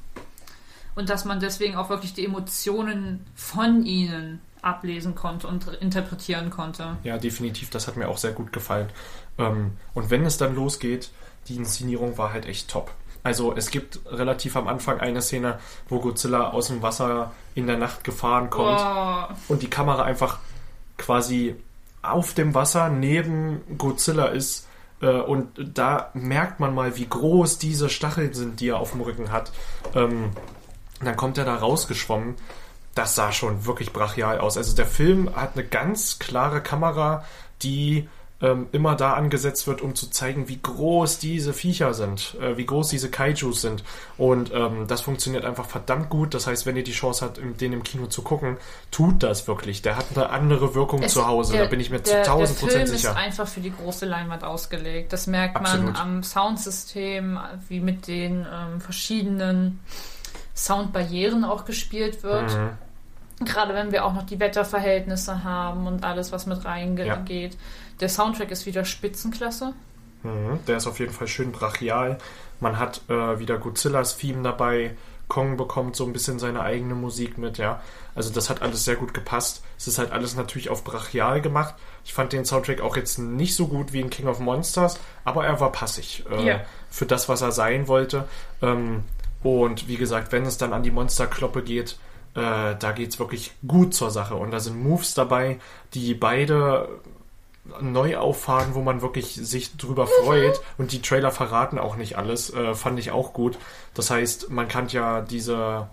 Und 0.93 1.09
dass 1.09 1.25
man 1.25 1.39
deswegen 1.39 1.75
auch 1.75 1.89
wirklich 1.89 2.13
die 2.13 2.25
Emotionen 2.25 3.25
von 3.33 3.85
ihnen 3.85 4.41
ablesen 4.61 5.15
konnte 5.15 5.47
und 5.47 5.67
interpretieren 5.79 6.49
konnte. 6.49 6.97
Ja, 7.03 7.17
definitiv. 7.17 7.69
Das 7.69 7.87
hat 7.87 7.97
mir 7.97 8.07
auch 8.07 8.17
sehr 8.17 8.31
gut 8.31 8.53
gefallen. 8.53 8.89
Ähm, 9.37 9.77
und 9.93 10.09
wenn 10.09 10.25
es 10.25 10.37
dann 10.37 10.55
losgeht, 10.55 11.11
die 11.47 11.55
Inszenierung 11.55 12.17
war 12.17 12.33
halt 12.33 12.45
echt 12.45 12.69
top. 12.69 12.91
Also 13.23 13.55
es 13.55 13.69
gibt 13.69 13.99
relativ 14.07 14.55
am 14.55 14.67
Anfang 14.67 14.99
eine 14.99 15.21
Szene, 15.21 15.59
wo 15.87 15.99
Godzilla 15.99 16.49
aus 16.49 16.67
dem 16.67 16.81
Wasser 16.81 17.31
in 17.53 17.67
der 17.67 17.77
Nacht 17.77 18.03
gefahren 18.03 18.49
kommt 18.49 18.77
Boah. 18.77 19.35
und 19.47 19.61
die 19.61 19.69
Kamera 19.69 20.03
einfach 20.03 20.39
quasi 20.97 21.55
auf 22.01 22.33
dem 22.33 22.55
Wasser 22.55 22.89
neben 22.89 23.61
Godzilla 23.77 24.25
ist. 24.25 24.67
Äh, 25.01 25.19
und 25.19 25.49
da 25.57 26.09
merkt 26.13 26.59
man 26.59 26.73
mal, 26.73 26.97
wie 26.97 27.07
groß 27.07 27.59
diese 27.59 27.89
Stacheln 27.89 28.33
sind, 28.33 28.59
die 28.59 28.69
er 28.69 28.79
auf 28.79 28.91
dem 28.91 29.01
Rücken 29.01 29.31
hat. 29.31 29.51
Ähm, 29.93 30.31
dann 31.03 31.15
kommt 31.15 31.37
er 31.37 31.45
da 31.45 31.55
rausgeschwommen. 31.55 32.35
Das 32.95 33.15
sah 33.15 33.31
schon 33.31 33.65
wirklich 33.65 33.93
brachial 33.93 34.39
aus. 34.39 34.57
Also 34.57 34.75
der 34.75 34.85
Film 34.87 35.33
hat 35.35 35.51
eine 35.55 35.65
ganz 35.65 36.19
klare 36.19 36.61
Kamera, 36.61 37.23
die 37.61 38.09
ähm, 38.43 38.67
immer 38.71 38.95
da 38.95 39.13
angesetzt 39.13 39.67
wird, 39.67 39.81
um 39.81 39.93
zu 39.93 40.09
zeigen, 40.09 40.49
wie 40.49 40.59
groß 40.59 41.19
diese 41.19 41.53
Viecher 41.53 41.93
sind, 41.93 42.35
äh, 42.41 42.57
wie 42.57 42.65
groß 42.65 42.89
diese 42.89 43.11
Kaijus 43.11 43.61
sind. 43.61 43.83
Und 44.17 44.51
ähm, 44.51 44.87
das 44.87 45.01
funktioniert 45.01 45.45
einfach 45.45 45.67
verdammt 45.67 46.09
gut. 46.09 46.33
Das 46.33 46.47
heißt, 46.47 46.65
wenn 46.65 46.75
ihr 46.75 46.83
die 46.83 46.91
Chance 46.91 47.23
habt, 47.23 47.39
den 47.61 47.71
im 47.71 47.83
Kino 47.83 48.07
zu 48.07 48.23
gucken, 48.23 48.57
tut 48.89 49.21
das 49.21 49.47
wirklich. 49.47 49.83
Der 49.83 49.95
hat 49.95 50.05
eine 50.15 50.31
andere 50.31 50.73
Wirkung 50.73 51.03
Es- 51.03 51.13
zu 51.13 51.27
Hause. 51.27 51.53
der- 51.53 51.65
da 51.65 51.69
bin 51.69 51.79
ich 51.79 51.91
mir 51.91 52.01
zu 52.01 52.11
der, 52.13 52.23
1000 52.23 52.57
der 52.59 52.65
Prozent 52.65 52.87
Film 52.87 52.97
sicher. 52.97 53.11
ist 53.11 53.15
einfach 53.17 53.47
für 53.47 53.59
die 53.61 53.71
große 53.75 54.07
Leinwand 54.07 54.43
ausgelegt. 54.43 55.13
Das 55.13 55.27
merkt 55.27 55.55
Absolut. 55.57 55.85
man 55.93 55.95
am 55.95 56.23
Soundsystem, 56.23 57.39
wie 57.69 57.79
mit 57.79 58.07
den 58.07 58.47
ähm, 58.51 58.81
verschiedenen 58.81 59.79
Soundbarrieren 60.55 61.43
auch 61.45 61.65
gespielt 61.65 62.23
wird. 62.23 62.51
Mhm. 62.55 63.45
Gerade 63.45 63.73
wenn 63.73 63.91
wir 63.91 64.05
auch 64.05 64.13
noch 64.13 64.23
die 64.23 64.39
Wetterverhältnisse 64.39 65.43
haben 65.43 65.87
und 65.87 66.03
alles, 66.03 66.31
was 66.31 66.45
mit 66.45 66.63
reingeht. 66.63 67.07
Ja. 67.07 67.59
Der 67.99 68.09
Soundtrack 68.09 68.51
ist 68.51 68.65
wieder 68.65 68.85
Spitzenklasse. 68.85 69.73
Mhm, 70.23 70.59
der 70.67 70.77
ist 70.77 70.85
auf 70.87 70.99
jeden 70.99 71.13
Fall 71.13 71.27
schön 71.27 71.51
brachial. 71.51 72.19
Man 72.59 72.77
hat 72.77 73.01
äh, 73.09 73.39
wieder 73.39 73.57
Godzillas 73.57 74.17
Theme 74.17 74.43
dabei. 74.43 74.95
Kong 75.27 75.55
bekommt 75.57 75.95
so 75.95 76.05
ein 76.05 76.13
bisschen 76.13 76.37
seine 76.39 76.61
eigene 76.61 76.93
Musik 76.93 77.37
mit, 77.37 77.57
ja. 77.57 77.81
Also 78.13 78.31
das 78.31 78.49
hat 78.49 78.61
alles 78.61 78.83
sehr 78.83 78.97
gut 78.97 79.13
gepasst. 79.13 79.63
Es 79.77 79.87
ist 79.87 79.97
halt 79.97 80.11
alles 80.11 80.35
natürlich 80.35 80.69
auf 80.69 80.83
brachial 80.83 81.41
gemacht. 81.41 81.73
Ich 82.03 82.13
fand 82.13 82.33
den 82.33 82.43
Soundtrack 82.45 82.81
auch 82.81 82.97
jetzt 82.97 83.17
nicht 83.17 83.55
so 83.55 83.67
gut 83.67 83.93
wie 83.93 84.01
in 84.01 84.09
King 84.09 84.27
of 84.27 84.39
Monsters, 84.39 84.99
aber 85.23 85.45
er 85.45 85.59
war 85.59 85.71
passig 85.71 86.25
äh, 86.29 86.45
Ja. 86.45 86.59
für 86.89 87.05
das, 87.05 87.29
was 87.29 87.41
er 87.41 87.51
sein 87.53 87.87
wollte. 87.87 88.27
Ähm, 88.61 89.03
und 89.43 89.87
wie 89.87 89.97
gesagt, 89.97 90.31
wenn 90.31 90.45
es 90.45 90.57
dann 90.57 90.73
an 90.73 90.83
die 90.83 90.91
Monsterkloppe 90.91 91.63
geht, 91.63 91.97
äh, 92.35 92.75
da 92.77 92.91
geht's 92.95 93.19
wirklich 93.19 93.53
gut 93.67 93.93
zur 93.93 94.11
Sache. 94.11 94.35
Und 94.35 94.51
da 94.51 94.59
sind 94.59 94.81
Moves 94.81 95.13
dabei, 95.13 95.59
die 95.93 96.13
beide 96.13 96.87
neu 97.79 98.17
auffahren, 98.17 98.73
wo 98.73 98.81
man 98.81 99.01
wirklich 99.01 99.35
sich 99.35 99.77
drüber 99.77 100.07
freut. 100.07 100.61
Und 100.77 100.91
die 100.91 101.01
Trailer 101.01 101.31
verraten 101.31 101.77
auch 101.77 101.95
nicht 101.95 102.17
alles. 102.17 102.53
Äh, 102.53 102.73
fand 102.73 102.99
ich 102.99 103.11
auch 103.11 103.33
gut. 103.33 103.57
Das 103.93 104.09
heißt, 104.09 104.49
man 104.49 104.67
kann 104.67 104.87
ja 104.89 105.21
diese 105.21 105.87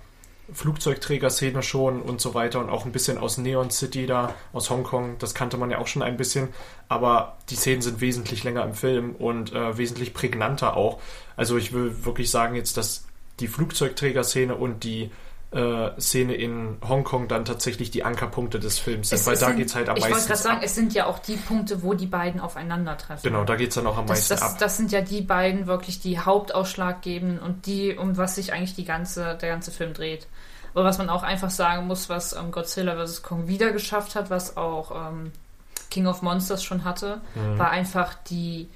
Flugzeugträger-Szene 0.53 1.63
schon 1.63 2.01
und 2.01 2.21
so 2.21 2.33
weiter 2.35 2.61
und 2.61 2.71
auch 2.71 2.87
ein 2.87 2.93
bisschen 2.93 3.19
aus 3.19 3.37
Neon 3.37 3.71
City 3.71 4.07
da, 4.07 4.35
aus 4.53 4.71
Hongkong, 4.71 5.17
das 5.19 5.35
kannte 5.35 5.59
man 5.59 5.71
ja 5.71 5.79
auch 5.79 5.87
schon 5.87 6.03
ein 6.03 6.17
bisschen, 6.17 6.49
aber 6.89 7.37
die 7.51 7.57
Szenen 7.57 7.83
sind 7.83 8.01
wesentlich 8.01 8.45
länger 8.45 8.65
im 8.65 8.73
Film 8.73 9.15
und 9.15 9.53
äh, 9.53 9.77
wesentlich 9.77 10.15
prägnanter 10.15 10.75
auch. 10.75 11.01
Also 11.37 11.59
ich 11.59 11.75
will 11.75 12.05
wirklich 12.05 12.31
sagen 12.31 12.55
jetzt, 12.55 12.79
dass 12.79 13.08
die 13.41 13.49
Flugzeugträger-Szene 13.49 14.55
und 14.55 14.85
die 14.85 15.11
äh, 15.51 15.99
Szene 15.99 16.35
in 16.35 16.77
Hongkong 16.87 17.27
dann 17.27 17.47
tatsächlich 17.47 17.91
die 17.91 18.05
Ankerpunkte 18.05 18.59
des 18.59 18.79
Films 18.79 19.09
sind, 19.09 19.19
Es- 19.21 19.27
weil 19.27 19.33
es 19.33 19.41
da 19.41 19.47
sind- 19.47 19.57
geht's 19.57 19.75
halt 19.75 19.89
am 19.89 19.97
Ich 19.97 20.03
wollte 20.03 20.15
meisten 20.17 20.29
gerade 20.29 20.43
sagen, 20.43 20.57
ab. 20.59 20.63
es 20.63 20.75
sind 20.75 20.93
ja 20.93 21.07
auch 21.07 21.19
die 21.21 21.37
Punkte, 21.37 21.83
wo 21.83 21.95
die 21.95 22.05
beiden 22.07 22.39
aufeinandertreffen. 22.39 23.31
Genau, 23.31 23.45
da 23.45 23.57
geht's 23.57 23.75
dann 23.77 23.87
auch 23.87 23.97
am 23.97 24.07
Das, 24.07 24.19
meisten 24.19 24.35
das, 24.35 24.43
ab. 24.43 24.59
das 24.59 24.77
sind 24.77 24.93
ja 24.93 25.01
die 25.01 25.23
beiden 25.23 25.67
wirklich, 25.67 26.01
die 26.01 26.19
Hauptausschlag 26.19 27.01
geben 27.01 27.39
und 27.39 27.65
die, 27.65 27.97
um 27.97 28.19
was 28.19 28.35
sich 28.35 28.53
eigentlich 28.53 28.75
die 28.75 28.85
ganze, 28.85 29.37
der 29.41 29.49
ganze 29.49 29.71
Film 29.71 29.95
dreht. 29.95 30.27
Aber 30.75 30.85
was 30.85 30.99
man 30.99 31.09
auch 31.09 31.23
einfach 31.23 31.49
sagen 31.51 31.87
muss, 31.87 32.11
was 32.11 32.35
ähm, 32.35 32.51
Godzilla 32.51 33.03
vs. 33.03 33.23
Kong 33.23 33.49
wieder 33.49 33.73
geschafft 33.73 34.17
hat, 34.17 34.29
was 34.29 34.59
auch 34.59 34.91
ähm, 35.09 35.33
King 35.91 36.07
of 36.09 36.21
Monsters 36.21 36.63
schon 36.63 36.85
hatte, 36.85 37.23
Mhm. 37.35 37.59
war 37.59 37.71
einfach 37.71 38.13
die 38.29 38.69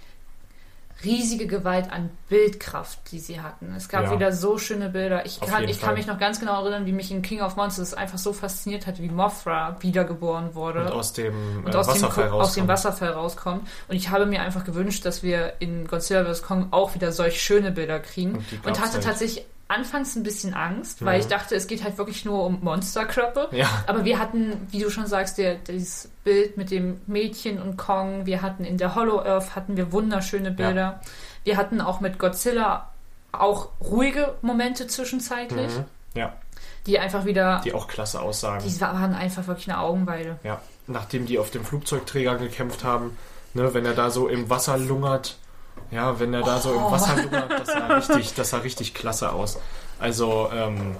riesige 1.04 1.46
Gewalt 1.46 1.90
an 1.92 2.10
Bildkraft, 2.28 2.98
die 3.10 3.18
sie 3.18 3.40
hatten. 3.40 3.74
Es 3.76 3.88
gab 3.88 4.04
Ja. 4.04 4.12
wieder 4.12 4.32
so 4.32 4.58
schöne 4.58 4.88
Bilder. 4.88 5.26
Ich 5.26 5.40
kann, 5.40 5.64
ich 5.68 5.80
kann 5.80 5.94
mich 5.94 6.06
noch 6.06 6.18
ganz 6.18 6.38
genau 6.40 6.60
erinnern, 6.62 6.86
wie 6.86 6.92
mich 6.92 7.10
in 7.10 7.22
King 7.22 7.40
of 7.40 7.56
Monsters 7.56 7.94
einfach 7.94 8.18
so 8.18 8.32
fasziniert 8.32 8.86
hat, 8.86 9.00
wie 9.00 9.08
Mothra 9.08 9.76
wiedergeboren 9.80 10.54
wurde 10.54 10.80
und 10.84 10.92
aus 10.92 11.12
dem 11.12 11.64
und 11.64 11.74
äh, 11.74 11.78
aus, 11.78 11.86
dem, 11.86 11.94
Wasserfall 12.02 12.28
Ko- 12.30 12.36
aus 12.40 12.54
dem 12.54 12.64
rauskommt. 12.64 12.68
Wasserfall 12.68 13.10
rauskommen. 13.10 13.60
Und 13.88 13.96
ich 13.96 14.10
habe 14.10 14.26
mir 14.26 14.42
einfach 14.42 14.64
gewünscht, 14.64 15.04
dass 15.04 15.22
wir 15.22 15.54
in 15.58 15.86
Godzilla 15.86 16.24
vs. 16.24 16.42
Kong 16.42 16.68
auch 16.70 16.94
wieder 16.94 17.12
solch 17.12 17.42
schöne 17.42 17.70
Bilder 17.72 17.98
kriegen. 18.00 18.34
Und 18.36 18.44
Und, 18.66 18.80
hatte 18.80 18.96
nicht. 18.98 19.06
tatsächlich 19.08 19.44
anfangs 19.68 20.16
ein 20.16 20.22
bisschen 20.22 20.52
Angst, 20.54 21.02
weil 21.04 21.14
Mhm. 21.14 21.20
ich 21.20 21.26
dachte, 21.28 21.54
es 21.54 21.66
geht 21.66 21.82
halt 21.82 21.96
wirklich 21.96 22.24
nur 22.24 22.44
um 22.44 22.58
Monsterkörper. 22.62 23.48
Ja. 23.54 23.68
Aber 23.86 24.04
wir 24.04 24.18
hatten, 24.18 24.66
wie 24.70 24.80
du 24.80 24.90
schon 24.90 25.06
sagst, 25.06 25.38
der, 25.38 25.54
dieses 25.54 26.10
Bild 26.24 26.56
mit 26.58 26.70
dem 26.70 27.00
Mädchen 27.06 27.60
und 27.60 27.76
Kong. 27.78 28.26
Wir 28.26 28.42
hatten 28.42 28.64
in 28.64 28.76
der 28.76 28.94
Hollow 28.94 29.20
Earth 29.20 29.56
hatten 29.56 29.76
wir 29.76 29.92
wunderschöne 29.92 30.50
Bilder. 30.50 31.00
Wir 31.44 31.56
hatten 31.56 31.80
auch 31.80 32.00
mit 32.00 32.18
Godzilla 32.18 32.90
auch 33.32 33.68
ruhige 33.80 34.34
Momente 34.42 34.86
zwischenzeitlich, 34.86 35.72
Mhm. 35.74 35.84
Ja, 36.14 36.34
die 36.86 36.98
einfach 36.98 37.24
wieder, 37.24 37.62
die 37.64 37.72
auch 37.72 37.88
klasse 37.88 38.20
aussagen. 38.20 38.62
die 38.68 38.80
waren 38.82 39.14
einfach 39.14 39.46
wirklich 39.46 39.70
eine 39.70 39.78
Augenweide. 39.80 40.38
Ja, 40.44 40.60
nachdem 40.86 41.24
die 41.24 41.38
auf 41.38 41.50
dem 41.50 41.64
Flugzeugträger 41.64 42.36
gekämpft 42.36 42.84
haben, 42.84 43.16
ne, 43.54 43.72
wenn 43.72 43.86
er 43.86 43.94
da 43.94 44.10
so 44.10 44.28
im 44.28 44.50
Wasser 44.50 44.76
lungert, 44.76 45.38
ja, 45.92 46.18
wenn 46.18 46.32
er 46.34 46.42
da 46.42 46.58
so 46.58 46.72
im 46.72 46.90
Wasser 46.90 47.16
lungert, 47.16 47.50
das 47.50 47.68
sah 47.68 47.86
richtig, 47.86 48.34
das 48.34 48.50
sah 48.50 48.58
richtig 48.58 48.94
klasse 48.94 49.30
aus. 49.32 49.60
Also, 49.98 50.50
ähm, 50.52 50.96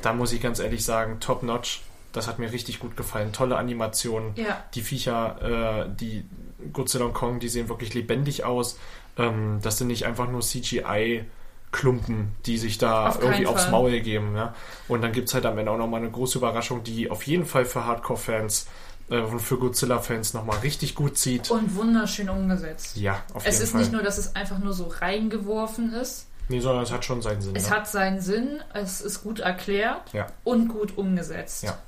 da 0.00 0.12
muss 0.12 0.32
ich 0.32 0.40
ganz 0.40 0.60
ehrlich 0.60 0.84
sagen, 0.84 1.20
top 1.20 1.42
notch. 1.42 1.82
Das 2.12 2.26
hat 2.26 2.38
mir 2.38 2.52
richtig 2.52 2.80
gut 2.80 2.96
gefallen. 2.96 3.32
Tolle 3.32 3.56
Animationen. 3.56 4.32
Ja. 4.36 4.64
Die 4.74 4.80
Viecher, 4.80 5.84
äh, 5.84 5.90
die 5.94 6.24
Godzilla 6.72 7.04
und 7.04 7.14
Kong, 7.14 7.38
die 7.40 7.48
sehen 7.48 7.68
wirklich 7.68 7.92
lebendig 7.94 8.44
aus. 8.44 8.78
Ähm, 9.18 9.58
das 9.62 9.78
sind 9.78 9.88
nicht 9.88 10.06
einfach 10.06 10.28
nur 10.28 10.40
CGI-Klumpen, 10.40 12.34
die 12.46 12.56
sich 12.58 12.78
da 12.78 13.08
Auf 13.08 13.22
irgendwie 13.22 13.46
aufs 13.46 13.64
Fall. 13.64 13.72
Maul 13.72 14.00
geben. 14.00 14.34
Ja? 14.36 14.54
Und 14.88 15.02
dann 15.02 15.12
gibt 15.12 15.28
es 15.28 15.34
halt 15.34 15.44
am 15.46 15.58
Ende 15.58 15.70
auch 15.70 15.76
nochmal 15.78 16.00
eine 16.00 16.10
große 16.10 16.38
Überraschung, 16.38 16.82
die 16.82 17.10
auf 17.10 17.24
jeden 17.24 17.44
Fall 17.44 17.64
für 17.64 17.84
Hardcore-Fans 17.84 18.66
äh, 19.10 19.26
für 19.38 19.58
Godzilla-Fans 19.58 20.34
nochmal 20.34 20.58
richtig 20.58 20.94
gut 20.94 21.16
zieht. 21.18 21.50
Und 21.50 21.74
wunderschön 21.76 22.28
umgesetzt. 22.28 22.96
ja, 22.96 23.22
auf 23.34 23.44
Es 23.46 23.54
jeden 23.54 23.64
ist 23.64 23.70
Fall. 23.72 23.80
nicht 23.80 23.92
nur, 23.92 24.02
dass 24.02 24.18
es 24.18 24.34
einfach 24.36 24.58
nur 24.58 24.72
so 24.72 24.88
reingeworfen 24.88 25.92
ist. 25.92 26.26
nee, 26.48 26.60
sondern 26.60 26.82
es 26.84 26.92
hat 26.92 27.04
schon 27.04 27.20
seinen 27.22 27.40
Sinn. 27.42 27.54
Es 27.56 27.68
ja. 27.68 27.76
hat 27.76 27.88
seinen 27.88 28.20
Sinn, 28.20 28.60
es 28.74 29.00
ist 29.00 29.22
gut 29.22 29.40
erklärt 29.40 30.12
Ja. 30.12 30.26
und 30.44 30.68
gut 30.68 30.96
umgesetzt. 30.96 31.62
Ja. 31.64 31.78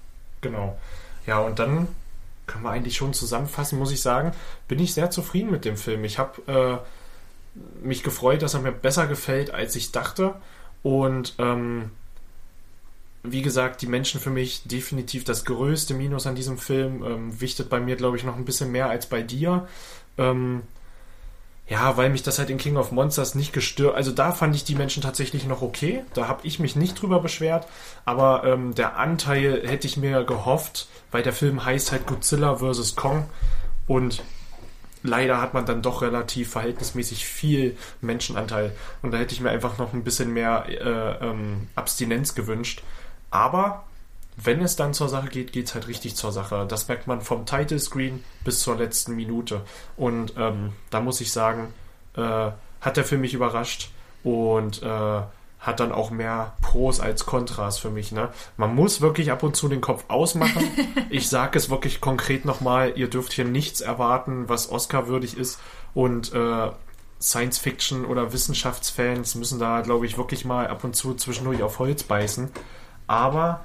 Genau. 0.40 0.78
Ja, 1.26 1.38
und 1.40 1.58
dann 1.58 1.88
können 2.46 2.64
wir 2.64 2.70
eigentlich 2.70 2.96
schon 2.96 3.12
zusammenfassen, 3.14 3.78
muss 3.78 3.92
ich 3.92 4.02
sagen, 4.02 4.32
bin 4.68 4.78
ich 4.80 4.92
sehr 4.94 5.10
zufrieden 5.10 5.50
mit 5.50 5.64
dem 5.64 5.76
Film. 5.76 6.02
Ich 6.04 6.18
habe 6.18 6.82
äh, 7.56 7.86
mich 7.86 8.02
gefreut, 8.02 8.42
dass 8.42 8.54
er 8.54 8.60
mir 8.60 8.72
besser 8.72 9.06
gefällt, 9.06 9.52
als 9.52 9.76
ich 9.76 9.92
dachte. 9.92 10.34
Und 10.82 11.34
ähm, 11.38 11.90
wie 13.22 13.42
gesagt, 13.42 13.82
die 13.82 13.86
Menschen 13.86 14.20
für 14.20 14.30
mich 14.30 14.62
definitiv 14.64 15.24
das 15.24 15.44
größte 15.44 15.94
Minus 15.94 16.26
an 16.26 16.34
diesem 16.34 16.58
Film. 16.58 17.02
Ähm, 17.04 17.40
wichtet 17.40 17.68
bei 17.68 17.80
mir, 17.80 17.96
glaube 17.96 18.16
ich, 18.16 18.24
noch 18.24 18.36
ein 18.36 18.44
bisschen 18.44 18.72
mehr 18.72 18.88
als 18.88 19.06
bei 19.06 19.22
dir. 19.22 19.68
Ähm, 20.16 20.62
ja, 21.68 21.96
weil 21.96 22.10
mich 22.10 22.24
das 22.24 22.38
halt 22.38 22.50
in 22.50 22.58
King 22.58 22.76
of 22.76 22.90
Monsters 22.90 23.34
nicht 23.34 23.52
gestört. 23.52 23.94
Also 23.94 24.10
da 24.10 24.32
fand 24.32 24.56
ich 24.56 24.64
die 24.64 24.74
Menschen 24.74 25.02
tatsächlich 25.02 25.46
noch 25.46 25.62
okay. 25.62 26.02
Da 26.14 26.26
habe 26.26 26.46
ich 26.46 26.58
mich 26.58 26.74
nicht 26.76 27.00
drüber 27.00 27.20
beschwert. 27.20 27.68
Aber 28.04 28.42
ähm, 28.44 28.74
der 28.74 28.96
Anteil 28.96 29.62
hätte 29.68 29.86
ich 29.86 29.96
mir 29.96 30.24
gehofft, 30.24 30.88
weil 31.10 31.22
der 31.22 31.32
Film 31.32 31.64
heißt 31.64 31.92
halt 31.92 32.06
Godzilla 32.06 32.56
vs. 32.56 32.96
Kong. 32.96 33.28
Und 33.86 34.24
leider 35.02 35.40
hat 35.40 35.54
man 35.54 35.66
dann 35.66 35.82
doch 35.82 36.02
relativ 36.02 36.50
verhältnismäßig 36.50 37.26
viel 37.26 37.76
Menschenanteil. 38.00 38.72
Und 39.02 39.12
da 39.12 39.18
hätte 39.18 39.34
ich 39.34 39.40
mir 39.40 39.50
einfach 39.50 39.78
noch 39.78 39.92
ein 39.92 40.04
bisschen 40.04 40.32
mehr 40.32 40.64
äh, 40.68 41.24
ähm, 41.24 41.68
Abstinenz 41.74 42.34
gewünscht. 42.34 42.82
Aber 43.30 43.84
wenn 44.36 44.62
es 44.62 44.76
dann 44.76 44.94
zur 44.94 45.08
Sache 45.08 45.28
geht, 45.28 45.52
geht 45.52 45.66
es 45.66 45.74
halt 45.74 45.88
richtig 45.88 46.16
zur 46.16 46.32
Sache. 46.32 46.66
Das 46.68 46.88
merkt 46.88 47.06
man 47.06 47.20
vom 47.20 47.46
Title 47.46 47.78
Screen 47.78 48.24
bis 48.44 48.60
zur 48.60 48.76
letzten 48.76 49.14
Minute. 49.14 49.62
Und 49.96 50.34
ähm, 50.36 50.72
da 50.90 51.00
muss 51.00 51.20
ich 51.20 51.32
sagen, 51.32 51.74
äh, 52.16 52.50
hat 52.80 52.96
der 52.96 53.04
Film 53.04 53.20
mich 53.20 53.34
überrascht 53.34 53.90
und 54.22 54.82
äh, 54.82 55.20
hat 55.60 55.78
dann 55.78 55.92
auch 55.92 56.10
mehr 56.10 56.54
Pros 56.62 57.00
als 57.00 57.26
Kontras 57.26 57.78
für 57.78 57.90
mich. 57.90 58.12
Ne? 58.12 58.30
Man 58.56 58.74
muss 58.74 59.02
wirklich 59.02 59.30
ab 59.30 59.42
und 59.42 59.56
zu 59.56 59.68
den 59.68 59.82
Kopf 59.82 60.04
ausmachen. 60.08 60.64
ich 61.10 61.28
sage 61.28 61.58
es 61.58 61.68
wirklich 61.68 62.00
konkret 62.00 62.46
nochmal, 62.46 62.94
ihr 62.96 63.08
dürft 63.08 63.34
hier 63.34 63.44
nichts 63.44 63.82
erwarten, 63.82 64.48
was 64.48 64.70
Oscar-würdig 64.70 65.36
ist. 65.36 65.60
Und 65.92 66.32
äh, 66.32 66.70
Science-Fiction- 67.20 68.06
oder 68.06 68.32
Wissenschaftsfans 68.32 69.34
müssen 69.34 69.58
da, 69.58 69.82
glaube 69.82 70.06
ich, 70.06 70.16
wirklich 70.16 70.46
mal 70.46 70.68
ab 70.68 70.82
und 70.84 70.96
zu 70.96 71.14
zwischendurch 71.14 71.62
auf 71.62 71.78
Holz 71.78 72.04
beißen. 72.04 72.50
Aber 73.10 73.64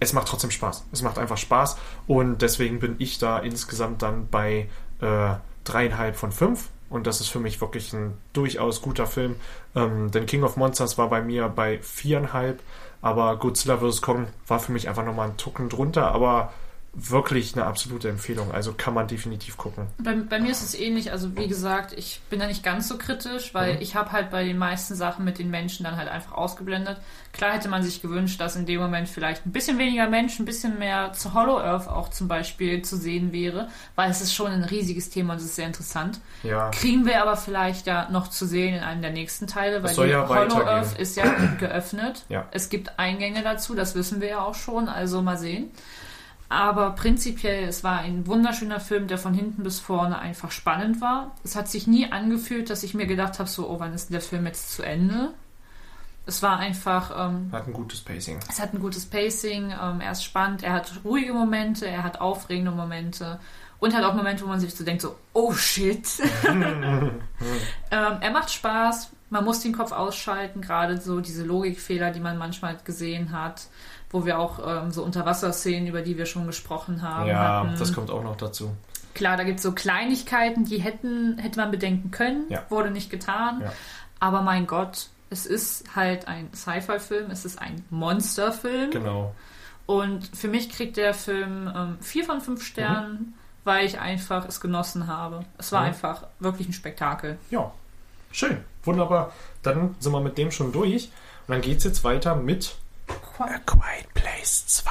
es 0.00 0.12
macht 0.12 0.26
trotzdem 0.26 0.50
Spaß. 0.50 0.84
Es 0.90 1.02
macht 1.02 1.16
einfach 1.16 1.36
Spaß 1.38 1.76
und 2.08 2.42
deswegen 2.42 2.80
bin 2.80 2.96
ich 2.98 3.18
da 3.18 3.38
insgesamt 3.38 4.02
dann 4.02 4.26
bei 4.28 4.68
äh, 5.00 5.34
dreieinhalb 5.62 6.16
von 6.16 6.32
fünf 6.32 6.70
und 6.90 7.06
das 7.06 7.20
ist 7.20 7.28
für 7.28 7.38
mich 7.38 7.60
wirklich 7.60 7.92
ein 7.92 8.18
durchaus 8.32 8.82
guter 8.82 9.06
Film. 9.06 9.36
Ähm, 9.76 10.10
denn 10.10 10.26
King 10.26 10.42
of 10.42 10.56
Monsters 10.56 10.98
war 10.98 11.08
bei 11.08 11.22
mir 11.22 11.46
bei 11.48 11.78
viereinhalb, 11.78 12.60
aber 13.00 13.36
Godzilla 13.36 13.78
vs. 13.78 14.02
Kong 14.02 14.26
war 14.48 14.58
für 14.58 14.72
mich 14.72 14.88
einfach 14.88 15.04
nochmal 15.04 15.28
ein 15.28 15.36
Tucken 15.36 15.68
drunter, 15.68 16.10
aber 16.10 16.52
wirklich 16.94 17.54
eine 17.54 17.64
absolute 17.64 18.10
Empfehlung. 18.10 18.52
Also 18.52 18.74
kann 18.74 18.92
man 18.92 19.08
definitiv 19.08 19.56
gucken. 19.56 19.86
Bei, 19.98 20.14
bei 20.14 20.38
mir 20.38 20.50
ist 20.50 20.62
es 20.62 20.74
ähnlich. 20.78 21.10
Also 21.10 21.34
wie 21.36 21.48
gesagt, 21.48 21.94
ich 21.96 22.20
bin 22.28 22.38
da 22.38 22.46
nicht 22.46 22.62
ganz 22.62 22.86
so 22.86 22.98
kritisch, 22.98 23.54
weil 23.54 23.74
Mhm. 23.76 23.80
ich 23.80 23.94
habe 23.96 24.12
halt 24.12 24.30
bei 24.30 24.44
den 24.44 24.58
meisten 24.58 24.94
Sachen 24.94 25.24
mit 25.24 25.38
den 25.38 25.50
Menschen 25.50 25.84
dann 25.84 25.96
halt 25.96 26.08
einfach 26.08 26.32
ausgeblendet. 26.32 26.98
Klar 27.32 27.52
hätte 27.54 27.70
man 27.70 27.82
sich 27.82 28.02
gewünscht, 28.02 28.38
dass 28.42 28.56
in 28.56 28.66
dem 28.66 28.78
Moment 28.78 29.08
vielleicht 29.08 29.46
ein 29.46 29.52
bisschen 29.52 29.78
weniger 29.78 30.06
Mensch, 30.06 30.38
ein 30.38 30.44
bisschen 30.44 30.78
mehr 30.78 31.14
zu 31.14 31.32
Hollow 31.32 31.58
Earth 31.58 31.88
auch 31.88 32.10
zum 32.10 32.28
Beispiel 32.28 32.82
zu 32.82 32.96
sehen 32.98 33.32
wäre, 33.32 33.68
weil 33.94 34.10
es 34.10 34.20
ist 34.20 34.34
schon 34.34 34.50
ein 34.52 34.64
riesiges 34.64 35.08
Thema 35.08 35.32
und 35.32 35.38
es 35.38 35.46
ist 35.46 35.56
sehr 35.56 35.66
interessant. 35.66 36.20
Ja. 36.42 36.68
Kriegen 36.72 37.06
wir 37.06 37.22
aber 37.22 37.36
vielleicht 37.38 37.86
ja 37.86 38.10
noch 38.10 38.28
zu 38.28 38.44
sehen 38.44 38.74
in 38.74 38.82
einem 38.82 39.00
der 39.00 39.12
nächsten 39.12 39.46
Teile, 39.46 39.82
weil 39.82 40.10
ja 40.10 40.28
Hollow. 40.28 40.62
Earth 40.66 40.98
ist 40.98 41.16
ja 41.16 41.24
geöffnet. 41.58 42.24
Ja. 42.28 42.46
Es 42.50 42.68
gibt 42.68 42.98
Eingänge 42.98 43.42
dazu, 43.42 43.74
das 43.74 43.94
wissen 43.94 44.20
wir 44.20 44.28
ja 44.28 44.40
auch 44.44 44.54
schon, 44.54 44.90
also 44.90 45.22
mal 45.22 45.38
sehen. 45.38 45.70
Aber 46.52 46.90
prinzipiell, 46.90 47.66
es 47.66 47.82
war 47.82 48.00
ein 48.00 48.26
wunderschöner 48.26 48.78
Film, 48.78 49.06
der 49.06 49.16
von 49.16 49.32
hinten 49.32 49.62
bis 49.62 49.80
vorne 49.80 50.18
einfach 50.18 50.50
spannend 50.50 51.00
war. 51.00 51.34
Es 51.44 51.56
hat 51.56 51.70
sich 51.70 51.86
nie 51.86 52.12
angefühlt, 52.12 52.68
dass 52.68 52.82
ich 52.82 52.92
mir 52.92 53.06
gedacht 53.06 53.38
habe, 53.38 53.48
so, 53.48 53.70
oh, 53.70 53.80
wann 53.80 53.94
ist 53.94 54.12
der 54.12 54.20
Film 54.20 54.44
jetzt 54.44 54.70
zu 54.70 54.82
Ende? 54.82 55.32
Es 56.26 56.42
war 56.42 56.58
einfach, 56.58 57.10
ähm, 57.30 57.48
Hat 57.52 57.66
ein 57.66 57.72
gutes 57.72 58.02
Pacing. 58.02 58.38
es 58.50 58.60
hat 58.60 58.74
ein 58.74 58.80
gutes 58.80 59.06
Pacing, 59.06 59.70
ähm, 59.70 60.02
er 60.02 60.12
ist 60.12 60.24
spannend, 60.24 60.62
er 60.62 60.74
hat 60.74 60.92
ruhige 61.06 61.32
Momente, 61.32 61.86
er 61.86 62.04
hat 62.04 62.20
aufregende 62.20 62.70
Momente 62.70 63.40
und 63.78 63.96
hat 63.96 64.04
auch 64.04 64.14
Momente, 64.14 64.44
wo 64.44 64.48
man 64.48 64.60
sich 64.60 64.74
so 64.74 64.84
denkt, 64.84 65.00
so, 65.00 65.16
oh 65.32 65.54
shit. 65.54 66.06
ähm, 66.44 67.20
er 67.90 68.30
macht 68.30 68.50
Spaß, 68.50 69.10
man 69.30 69.42
muss 69.42 69.60
den 69.60 69.72
Kopf 69.72 69.92
ausschalten, 69.92 70.60
gerade 70.60 71.00
so 71.00 71.20
diese 71.20 71.44
Logikfehler, 71.44 72.10
die 72.10 72.20
man 72.20 72.36
manchmal 72.36 72.76
gesehen 72.84 73.32
hat, 73.32 73.68
wo 74.12 74.24
wir 74.26 74.38
auch 74.38 74.60
ähm, 74.64 74.90
so 74.92 75.02
Unterwasserszenen, 75.02 75.86
über 75.88 76.02
die 76.02 76.16
wir 76.18 76.26
schon 76.26 76.46
gesprochen 76.46 77.02
haben, 77.02 77.28
Ja, 77.28 77.64
hatten. 77.64 77.76
das 77.78 77.92
kommt 77.92 78.10
auch 78.10 78.22
noch 78.22 78.36
dazu. 78.36 78.70
Klar, 79.14 79.36
da 79.36 79.44
gibt 79.44 79.58
es 79.58 79.62
so 79.62 79.72
Kleinigkeiten, 79.72 80.64
die 80.64 80.78
hätten, 80.78 81.36
hätte 81.38 81.58
man 81.58 81.70
bedenken 81.70 82.10
können, 82.10 82.44
Ja. 82.48 82.62
wurde 82.70 82.90
nicht 82.90 83.10
getan. 83.10 83.60
Ja. 83.62 83.72
Aber 84.20 84.42
mein 84.42 84.66
Gott, 84.66 85.08
es 85.30 85.46
ist 85.46 85.96
halt 85.96 86.28
ein 86.28 86.48
Sci-Fi-Film, 86.54 87.30
es 87.30 87.44
ist 87.44 87.58
ein 87.60 87.84
Monsterfilm. 87.90 88.90
Genau. 88.90 89.34
Und 89.86 90.28
für 90.36 90.48
mich 90.48 90.70
kriegt 90.70 90.96
der 90.96 91.12
Film 91.14 91.70
ähm, 91.74 91.96
vier 92.00 92.24
von 92.24 92.40
fünf 92.40 92.64
Sternen, 92.64 93.34
weil 93.64 93.84
ich 93.84 93.98
einfach 94.00 94.46
es 94.48 94.60
genossen 94.60 95.06
habe. 95.06 95.44
Es 95.58 95.72
war 95.72 95.80
Mhm. 95.82 95.86
einfach 95.88 96.24
wirklich 96.38 96.68
ein 96.68 96.72
Spektakel. 96.72 97.38
Ja. 97.50 97.70
Schön. 98.30 98.58
Wunderbar. 98.84 99.32
Dann 99.62 99.94
sind 100.00 100.12
wir 100.12 100.20
mit 100.20 100.38
dem 100.38 100.50
schon 100.50 100.72
durch. 100.72 101.10
Und 101.46 101.54
dann 101.54 101.60
geht's 101.60 101.84
jetzt 101.84 102.02
weiter 102.04 102.34
mit 102.34 102.76
A 103.40 103.58
Quiet 103.58 104.12
Place 104.14 104.66
2. 104.66 104.90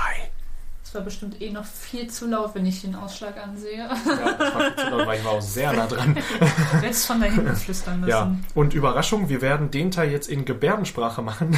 Es 0.83 0.95
war 0.95 1.03
bestimmt 1.03 1.41
eh 1.41 1.49
noch 1.51 1.63
viel 1.63 2.09
zu 2.09 2.27
laut, 2.27 2.53
wenn 2.53 2.65
ich 2.65 2.81
den 2.81 2.95
Ausschlag 2.95 3.37
ansehe. 3.41 3.77
Ja, 3.77 3.87
das 3.87 4.05
war 4.53 4.61
viel 4.61 4.75
zu 4.75 4.89
laut, 4.89 5.07
weil 5.07 5.19
ich 5.19 5.25
war 5.25 5.31
auch 5.31 5.41
sehr 5.41 5.71
nah 5.71 5.87
dran. 5.87 6.17
Jetzt 6.81 7.05
von 7.05 7.21
da 7.21 7.27
hinten 7.27 7.55
flüstern 7.55 8.01
müssen. 8.01 8.09
Ja, 8.09 8.35
und 8.55 8.73
Überraschung, 8.73 9.29
wir 9.29 9.41
werden 9.41 9.71
den 9.71 9.91
Teil 9.91 10.11
jetzt 10.11 10.27
in 10.27 10.43
Gebärdensprache 10.43 11.21
machen. 11.21 11.57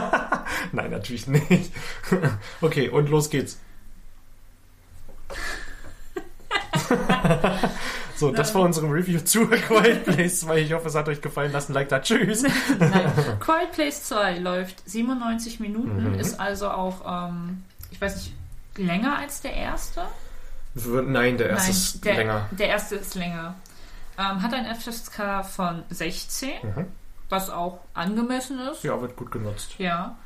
Nein, 0.72 0.90
natürlich 0.90 1.26
nicht. 1.26 1.72
Okay, 2.60 2.90
und 2.90 3.08
los 3.08 3.30
geht's. 3.30 3.58
So, 8.20 8.30
das 8.30 8.54
war 8.54 8.62
unsere 8.62 8.86
Review 8.86 9.18
zu 9.20 9.46
Quiet 9.68 10.04
Place 10.04 10.40
2. 10.40 10.58
Ich 10.60 10.72
hoffe, 10.72 10.88
es 10.88 10.94
hat 10.94 11.08
euch 11.08 11.20
gefallen. 11.20 11.50
Lasst 11.52 11.70
ein 11.70 11.72
Like 11.74 11.88
da. 11.88 12.00
Tschüss. 12.00 12.42
Nein. 12.78 13.12
Quiet 13.40 13.72
Place 13.72 14.04
2 14.04 14.38
läuft 14.38 14.88
97 14.88 15.58
Minuten, 15.60 16.12
Mhm. 16.12 16.14
ist 16.20 16.38
also 16.38 16.68
auch, 16.70 17.28
ähm, 17.28 17.64
ich 17.90 18.00
weiß 18.00 18.16
nicht, 18.16 18.34
länger 18.76 19.18
als 19.18 19.40
der 19.40 19.54
erste? 19.54 20.02
Nein, 20.74 21.36
der 21.36 21.48
erste 21.50 21.64
Nein, 21.68 21.70
ist 21.76 22.04
der, 22.04 22.14
länger. 22.16 22.48
Der 22.52 22.68
erste 22.68 22.94
ist 22.96 23.14
länger. 23.16 23.54
Ähm, 24.18 24.42
hat 24.42 24.54
ein 24.54 24.66
FSK 24.66 25.42
von 25.44 25.82
16, 25.90 26.50
Mhm. 26.62 26.86
was 27.28 27.50
auch 27.50 27.80
angemessen 27.94 28.58
ist. 28.70 28.84
Ja, 28.84 29.00
wird 29.00 29.16
gut 29.16 29.30
genutzt. 29.32 29.74
Ja. 29.78 30.16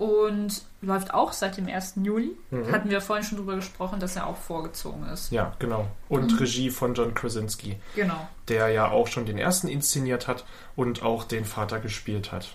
Und 0.00 0.62
läuft 0.80 1.12
auch 1.12 1.30
seit 1.34 1.58
dem 1.58 1.68
1. 1.68 1.96
Juli. 2.04 2.30
Mhm. 2.50 2.72
Hatten 2.72 2.88
wir 2.88 3.02
vorhin 3.02 3.22
schon 3.24 3.36
drüber 3.36 3.56
gesprochen, 3.56 4.00
dass 4.00 4.16
er 4.16 4.26
auch 4.26 4.36
vorgezogen 4.38 5.06
ist. 5.08 5.30
Ja, 5.30 5.52
genau. 5.58 5.86
Und 6.08 6.32
Mhm. 6.32 6.38
Regie 6.38 6.70
von 6.70 6.94
John 6.94 7.12
Krasinski, 7.12 7.78
Genau. 7.94 8.26
der 8.48 8.68
ja 8.70 8.88
auch 8.90 9.08
schon 9.08 9.26
den 9.26 9.36
ersten 9.36 9.68
inszeniert 9.68 10.26
hat 10.26 10.46
und 10.74 11.02
auch 11.02 11.24
den 11.24 11.44
Vater 11.44 11.80
gespielt 11.80 12.32
hat. 12.32 12.48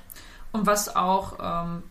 Und 0.54 0.66
was 0.66 0.96
auch 0.96 1.38
ähm, 1.40 1.84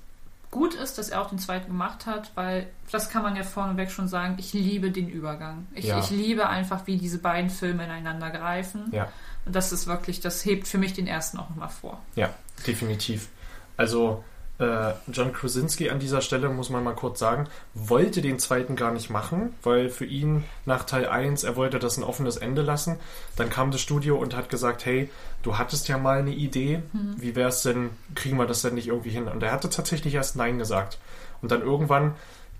gut 0.50 0.74
ist, 0.74 0.98
dass 0.98 1.10
er 1.10 1.20
auch 1.22 1.28
den 1.28 1.38
zweiten 1.38 1.68
gemacht 1.68 2.06
hat, 2.06 2.32
weil 2.34 2.66
das 2.90 3.08
kann 3.08 3.22
man 3.22 3.36
ja 3.36 3.44
vorneweg 3.44 3.92
schon 3.92 4.08
sagen, 4.08 4.34
ich 4.38 4.52
liebe 4.54 4.90
den 4.90 5.08
Übergang. 5.08 5.68
Ich, 5.72 5.84
Ja. 5.84 6.00
ich 6.00 6.10
liebe 6.10 6.48
einfach, 6.48 6.88
wie 6.88 6.96
diese 6.96 7.18
beiden 7.18 7.48
Filme 7.50 7.84
ineinander 7.84 8.30
greifen. 8.30 8.88
Ja. 8.90 9.08
Und 9.46 9.54
das 9.54 9.70
ist 9.70 9.86
wirklich, 9.86 10.20
das 10.20 10.44
hebt 10.44 10.66
für 10.66 10.78
mich 10.78 10.94
den 10.94 11.06
ersten 11.06 11.38
auch 11.38 11.48
nochmal 11.50 11.68
vor. 11.68 12.00
Ja, 12.16 12.30
definitiv. 12.66 13.28
Also 13.76 14.24
John 14.58 15.32
Krasinski 15.32 15.90
an 15.90 15.98
dieser 15.98 16.20
Stelle, 16.20 16.48
muss 16.48 16.70
man 16.70 16.84
mal 16.84 16.94
kurz 16.94 17.18
sagen, 17.18 17.48
wollte 17.74 18.22
den 18.22 18.38
zweiten 18.38 18.76
gar 18.76 18.92
nicht 18.92 19.10
machen, 19.10 19.52
weil 19.64 19.88
für 19.90 20.04
ihn 20.04 20.44
nach 20.64 20.84
Teil 20.84 21.08
1, 21.08 21.42
er 21.42 21.56
wollte 21.56 21.80
das 21.80 21.96
ein 21.96 22.04
offenes 22.04 22.36
Ende 22.36 22.62
lassen. 22.62 23.00
Dann 23.34 23.50
kam 23.50 23.72
das 23.72 23.80
Studio 23.80 24.16
und 24.16 24.36
hat 24.36 24.50
gesagt, 24.50 24.86
hey, 24.86 25.10
du 25.42 25.58
hattest 25.58 25.88
ja 25.88 25.98
mal 25.98 26.20
eine 26.20 26.30
Idee, 26.30 26.82
wie 27.16 27.34
wär's 27.34 27.62
denn, 27.62 27.90
kriegen 28.14 28.36
wir 28.36 28.46
das 28.46 28.62
denn 28.62 28.74
nicht 28.74 28.86
irgendwie 28.86 29.10
hin? 29.10 29.26
Und 29.26 29.42
er 29.42 29.50
hatte 29.50 29.70
tatsächlich 29.70 30.14
erst 30.14 30.36
Nein 30.36 30.58
gesagt. 30.58 30.98
Und 31.42 31.50
dann 31.50 31.62
irgendwann 31.62 32.14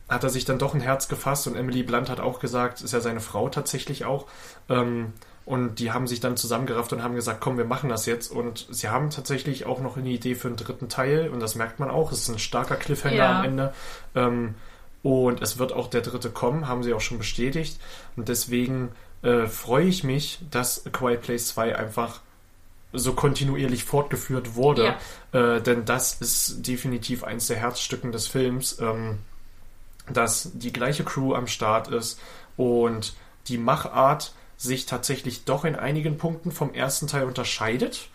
hat 0.09 0.25
er 0.25 0.31
sich 0.31 0.45
dann 0.45 0.59
doch 0.59 0.75
ein 0.75 0.81
Herz 0.81 1.09
gefasst 1.09 1.47
und 1.47 1.57
Emily 1.57 1.83
Blunt 1.83 2.11
hat 2.11 2.21
auch 2.21 2.41
gesagt, 2.41 2.83
ist 2.83 2.93
ja 2.93 3.01
seine 3.01 3.21
Frau 3.21 3.49
tatsächlich 3.49 4.05
auch, 4.05 4.27
ähm, 4.69 5.13
und 5.47 5.79
die 5.79 5.93
haben 5.93 6.07
sich 6.07 6.21
dann 6.21 6.37
zusammengerafft 6.37 6.93
und 6.93 7.03
haben 7.03 7.15
gesagt, 7.15 7.41
komm, 7.41 7.59
wir 7.59 7.67
machen 7.67 7.91
das 7.91 8.07
jetzt. 8.07 8.31
Und 8.31 8.67
sie 8.71 8.89
haben 8.89 9.11
tatsächlich 9.11 9.67
auch 9.67 9.81
noch 9.81 9.97
eine 9.99 10.09
Idee 10.09 10.35
für 10.35 10.49
einen 10.49 10.57
dritten 10.57 10.89
Teil. 10.89 11.29
Und 11.29 11.41
das 11.41 11.55
merkt 11.55 11.79
man 11.81 11.91
auch. 11.91 12.13
Es 12.13 12.21
ist 12.21 12.29
ein 12.31 12.39
starker 12.39 12.77
Cliffhanger 12.77 13.15
Ja. 13.17 13.39
am 13.41 13.45
Ende. 13.45 13.75
Ähm, 14.15 14.55
und 15.03 15.43
es 15.43 15.59
wird 15.59 15.75
auch 15.75 15.89
der 15.89 16.01
dritte 16.01 16.31
kommen, 16.31 16.67
haben 16.67 16.83
sie 16.83 16.95
auch 16.95 17.03
schon 17.03 17.19
bestätigt. 17.19 17.79
Und 18.17 18.31
deswegen 18.31 18.93
äh, 19.23 19.47
freue 19.47 19.85
ich 19.85 20.03
mich, 20.03 20.41
dass 20.51 20.87
A 20.87 20.91
Quiet 20.91 21.21
Place 21.21 21.49
2 21.49 21.77
einfach 21.77 22.21
so 22.95 23.13
kontinuierlich 23.13 23.85
fortgeführt 23.85 24.55
wurde. 24.55 24.95
Äh, 25.33 25.61
denn 25.61 25.85
das 25.85 26.15
ist 26.23 26.67
definitiv 26.67 27.23
eins 27.23 27.49
der 27.49 27.59
Herzstücken 27.59 28.13
des 28.13 28.29
Films, 28.29 28.79
ähm, 28.81 29.19
dass 30.11 30.53
die 30.55 30.73
gleiche 30.73 31.05
Crew 31.05 31.35
am 31.35 31.49
Start 31.49 31.89
ist 31.89 32.19
und 32.57 33.15
die 33.49 33.59
Machart 33.59 34.33
sich 34.57 34.87
tatsächlich 34.87 35.45
doch 35.45 35.65
in 35.65 35.77
einigen 35.77 36.19
Punkten 36.19 36.53
vom 36.53 36.73
ersten 36.75 37.07
Teil 37.07 37.25
unterscheidet. 37.25 38.09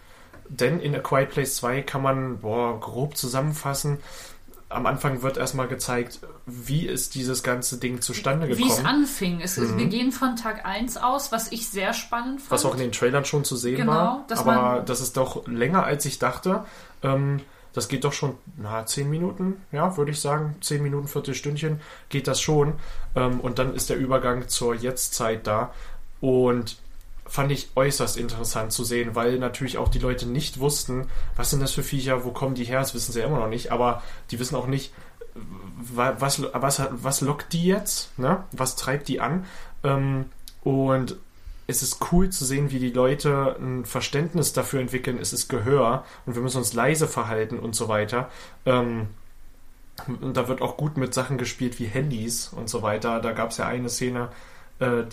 Denn 0.47 0.79
in 0.79 0.95
A 0.95 0.99
Quiet 0.99 1.29
Place 1.29 1.55
2 1.57 1.81
kann 1.83 2.01
man 2.01 2.39
boah, 2.39 2.79
grob 2.79 3.15
zusammenfassen. 3.17 3.99
Am 4.67 4.85
Anfang 4.85 5.21
wird 5.23 5.37
erstmal 5.37 5.67
gezeigt, 5.67 6.19
wie 6.45 6.85
ist 6.85 7.15
dieses 7.15 7.41
ganze 7.41 7.77
Ding 7.77 8.01
zustande 8.01 8.47
Wie 8.47 8.53
gekommen. 8.55 8.71
es 8.71 8.85
anfing. 8.85 9.41
Es 9.41 9.57
ist, 9.57 9.77
wir 9.77 9.87
gehen 9.87 10.11
von 10.11 10.35
Tag 10.35 10.65
1 10.65 10.97
aus, 10.97 11.31
was 11.31 11.51
ich 11.51 11.69
sehr 11.69 11.93
spannend 11.93 12.39
fand. 12.41 12.51
was 12.51 12.65
auch 12.65 12.73
in 12.73 12.79
den 12.79 12.91
Trailern 12.91 13.25
schon 13.25 13.43
zu 13.43 13.55
sehen 13.55 13.77
Genau, 13.77 13.91
war. 13.93 14.25
Aber 14.37 14.81
das 14.81 15.01
ist 15.01 15.17
doch 15.17 15.47
länger, 15.47 15.83
als 15.85 16.05
ich 16.05 16.19
dachte. 16.19 16.65
Ähm, 17.03 17.41
das 17.73 17.87
geht 17.87 18.03
doch 18.03 18.13
schon, 18.13 18.35
na, 18.57 18.85
zehn 18.85 19.09
Minuten, 19.09 19.61
ja, 19.71 19.95
würde 19.97 20.11
ich 20.11 20.19
sagen. 20.19 20.55
Zehn 20.61 20.81
Minuten, 20.81 21.07
Viertelstündchen 21.07 21.79
geht 22.09 22.27
das 22.27 22.41
schon. 22.41 22.73
Ähm, 23.15 23.39
und 23.39 23.59
dann 23.59 23.75
ist 23.75 23.89
der 23.89 23.97
Übergang 23.97 24.47
zur 24.49 24.73
Jetztzeit 24.75 25.45
da. 25.45 25.71
Und 26.21 26.77
fand 27.25 27.51
ich 27.51 27.69
äußerst 27.75 28.17
interessant 28.17 28.71
zu 28.71 28.83
sehen, 28.83 29.13
weil 29.13 29.37
natürlich 29.37 29.77
auch 29.77 29.87
die 29.89 29.99
Leute 29.99 30.27
nicht 30.27 30.59
wussten, 30.59 31.07
was 31.35 31.51
sind 31.51 31.61
das 31.61 31.71
für 31.71 31.83
Viecher, 31.83 32.25
wo 32.25 32.31
kommen 32.31 32.55
die 32.55 32.63
her, 32.63 32.79
das 32.79 32.95
wissen 32.95 33.11
sie 33.11 33.19
ja 33.19 33.27
immer 33.27 33.39
noch 33.39 33.49
nicht, 33.49 33.71
aber 33.71 34.01
die 34.31 34.39
wissen 34.39 34.55
auch 34.55 34.65
nicht, 34.65 34.91
wa- 35.93 36.15
was, 36.19 36.41
was, 36.53 36.81
was 36.89 37.21
lockt 37.21 37.53
die 37.53 37.65
jetzt, 37.65 38.17
ne? 38.17 38.43
was 38.51 38.75
treibt 38.75 39.07
die 39.07 39.19
an. 39.19 39.45
Ähm, 39.83 40.25
und 40.63 41.17
es 41.67 41.83
ist 41.83 42.11
cool 42.11 42.31
zu 42.31 42.45
sehen, 42.45 42.71
wie 42.71 42.79
die 42.79 42.89
Leute 42.89 43.55
ein 43.59 43.85
Verständnis 43.85 44.53
dafür 44.53 44.79
entwickeln, 44.81 45.19
es 45.21 45.31
ist 45.31 45.49
Gehör 45.49 46.03
und 46.25 46.33
wir 46.33 46.41
müssen 46.41 46.57
uns 46.57 46.73
leise 46.73 47.07
verhalten 47.07 47.59
und 47.59 47.75
so 47.75 47.87
weiter. 47.87 48.29
Ähm, 48.65 49.07
und 50.07 50.35
da 50.35 50.47
wird 50.47 50.63
auch 50.63 50.77
gut 50.77 50.97
mit 50.97 51.13
Sachen 51.13 51.37
gespielt 51.37 51.79
wie 51.79 51.85
Handys 51.85 52.47
und 52.47 52.69
so 52.69 52.81
weiter. 52.81 53.19
Da 53.19 53.33
gab 53.33 53.51
es 53.51 53.57
ja 53.57 53.67
eine 53.67 53.89
Szene, 53.89 54.29
äh, 54.79 55.03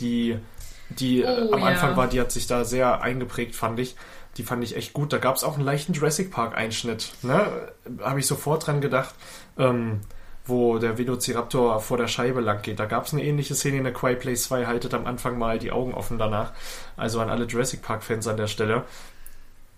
die, 0.91 1.23
äh, 1.23 1.49
Oh, 1.51 1.55
am 1.55 1.61
ja. 1.61 1.67
Anfang 1.67 1.97
war, 1.97 2.09
die 2.09 2.21
hat 2.21 2.33
sich 2.33 2.47
da 2.47 2.65
sehr 2.65 3.01
eingeprägt, 3.01 3.55
fand 3.55 3.79
ich. 3.81 3.97
Die 4.37 4.43
fand 4.43 4.63
ich 4.63 4.77
echt 4.77 4.93
gut. 4.93 5.13
Da 5.13 5.19
gab 5.19 5.37
es 5.37 5.45
auch 5.45 5.55
einen 5.55 5.65
leichten 5.65 5.95
Jurassic 5.95 6.31
Park-Einschnitt. 6.31 7.13
Ne? 7.23 7.71
Habe 8.03 8.21
ich 8.21 8.27
sofort 8.27 8.67
dran 8.67 8.81
gedacht, 8.81 9.15
ähm, 9.59 10.01
wo 10.45 10.79
der 10.79 10.99
Velociraptor 10.99 11.81
vor 11.81 11.97
der 11.97 12.07
Scheibe 12.07 12.41
lang 12.41 12.63
geht. 12.63 12.79
Da 12.79 12.85
gab 12.85 13.07
es 13.07 13.13
eine 13.13 13.25
ähnliche 13.25 13.55
Szene 13.55 13.79
in 13.79 13.85
der 13.85 13.95
Quiet 13.95 14.21
Place 14.21 14.45
2. 14.45 14.67
Haltet 14.67 14.93
am 14.95 15.07
Anfang 15.07 15.39
mal 15.39 15.59
die 15.59 15.73
Augen 15.73 15.95
offen 15.95 16.19
danach. 16.19 16.53
Also 16.97 17.21
an 17.21 17.31
alle 17.31 17.47
Jurassic 17.47 17.83
Park-Fans 17.83 18.29
an 18.29 18.37
der 18.37 18.47
Stelle. 18.47 18.85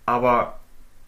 Aber 0.06 0.58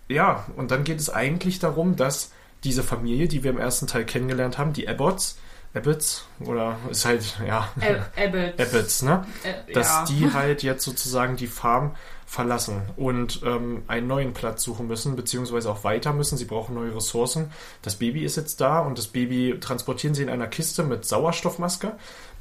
ja, 0.08 0.46
und 0.56 0.70
dann 0.70 0.84
geht 0.84 1.00
es 1.00 1.10
eigentlich 1.10 1.58
darum, 1.58 1.96
dass 1.96 2.32
diese 2.64 2.82
Familie, 2.82 3.28
die 3.28 3.42
wir 3.42 3.50
im 3.50 3.58
ersten 3.58 3.86
Teil 3.86 4.04
kennengelernt 4.04 4.58
haben, 4.58 4.72
die 4.72 4.88
Abbotts, 4.88 5.38
Abbots 5.74 6.26
oder 6.40 6.76
ist 6.90 7.04
halt, 7.04 7.38
ja, 7.46 7.68
Ab- 7.80 8.10
Abbott. 8.16 8.60
Abbots, 8.60 9.02
ne? 9.02 9.24
Äh, 9.44 9.72
Dass 9.72 9.88
ja. 9.88 10.04
die 10.06 10.32
halt 10.32 10.62
jetzt 10.62 10.84
sozusagen 10.84 11.36
die 11.36 11.46
Farm 11.46 11.94
verlassen 12.26 12.82
und 12.96 13.40
ähm, 13.44 13.82
einen 13.88 14.06
neuen 14.06 14.32
Platz 14.34 14.62
suchen 14.62 14.86
müssen, 14.86 15.16
beziehungsweise 15.16 15.70
auch 15.70 15.82
weiter 15.84 16.12
müssen. 16.12 16.36
Sie 16.38 16.44
brauchen 16.44 16.74
neue 16.74 16.94
Ressourcen. 16.94 17.50
Das 17.82 17.96
Baby 17.96 18.24
ist 18.24 18.36
jetzt 18.36 18.60
da 18.60 18.80
und 18.80 18.98
das 18.98 19.08
Baby 19.08 19.58
transportieren 19.60 20.14
sie 20.14 20.22
in 20.22 20.28
einer 20.28 20.46
Kiste 20.46 20.82
mit 20.84 21.04
Sauerstoffmaske. 21.04 21.92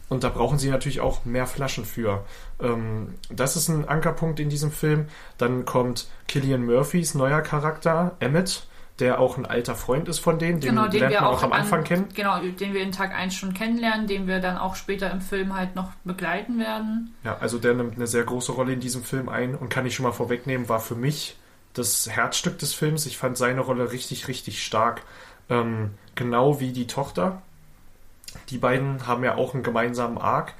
Und 0.07 0.23
da 0.23 0.29
brauchen 0.29 0.57
sie 0.57 0.69
natürlich 0.69 1.01
auch 1.01 1.23
mehr 1.25 1.45
Flaschen 1.45 1.85
für. 1.85 2.25
Ähm, 2.59 3.15
das 3.29 3.55
ist 3.55 3.67
ein 3.67 3.87
Ankerpunkt 3.87 4.39
in 4.39 4.49
diesem 4.49 4.71
Film. 4.71 5.07
Dann 5.37 5.65
kommt 5.65 6.07
Killian 6.27 6.65
Murphys 6.65 7.13
neuer 7.13 7.41
Charakter, 7.41 8.15
Emmett, 8.19 8.65
der 8.99 9.19
auch 9.19 9.37
ein 9.37 9.45
alter 9.45 9.75
Freund 9.75 10.07
ist 10.09 10.19
von 10.19 10.39
denen. 10.39 10.59
Den 10.59 10.71
Genau, 10.71 10.87
den 10.87 10.99
lernt 10.99 11.13
wir 11.13 11.21
man 11.21 11.29
auch 11.31 11.37
auch 11.39 11.43
am 11.43 11.53
an- 11.53 11.61
Anfang 11.61 11.83
kennen. 11.83 12.07
Genau, 12.13 12.39
den 12.39 12.73
wir 12.73 12.81
in 12.81 12.91
Tag 12.91 13.13
1 13.15 13.33
schon 13.33 13.53
kennenlernen, 13.53 14.07
den 14.07 14.27
wir 14.27 14.39
dann 14.39 14.57
auch 14.57 14.75
später 14.75 15.09
im 15.11 15.21
Film 15.21 15.55
halt 15.55 15.75
noch 15.75 15.91
begleiten 16.03 16.59
werden. 16.59 17.15
Ja, 17.23 17.37
also 17.39 17.57
der 17.57 17.73
nimmt 17.73 17.95
eine 17.95 18.07
sehr 18.07 18.23
große 18.23 18.51
Rolle 18.51 18.73
in 18.73 18.79
diesem 18.79 19.03
Film 19.03 19.29
ein 19.29 19.55
und 19.55 19.69
kann 19.69 19.85
ich 19.85 19.95
schon 19.95 20.03
mal 20.05 20.11
vorwegnehmen, 20.11 20.69
war 20.69 20.79
für 20.79 20.95
mich 20.95 21.37
das 21.73 22.09
Herzstück 22.09 22.57
des 22.59 22.73
Films. 22.73 23.05
Ich 23.05 23.17
fand 23.17 23.37
seine 23.37 23.61
Rolle 23.61 23.91
richtig, 23.91 24.27
richtig 24.27 24.63
stark. 24.63 25.01
Ähm, 25.49 25.91
genau 26.15 26.59
wie 26.59 26.71
die 26.71 26.87
Tochter. 26.87 27.41
Die 28.49 28.57
beiden 28.57 29.07
haben 29.07 29.23
ja 29.23 29.35
auch 29.35 29.53
einen 29.53 29.63
gemeinsamen 29.63 30.17
Arc, 30.17 30.53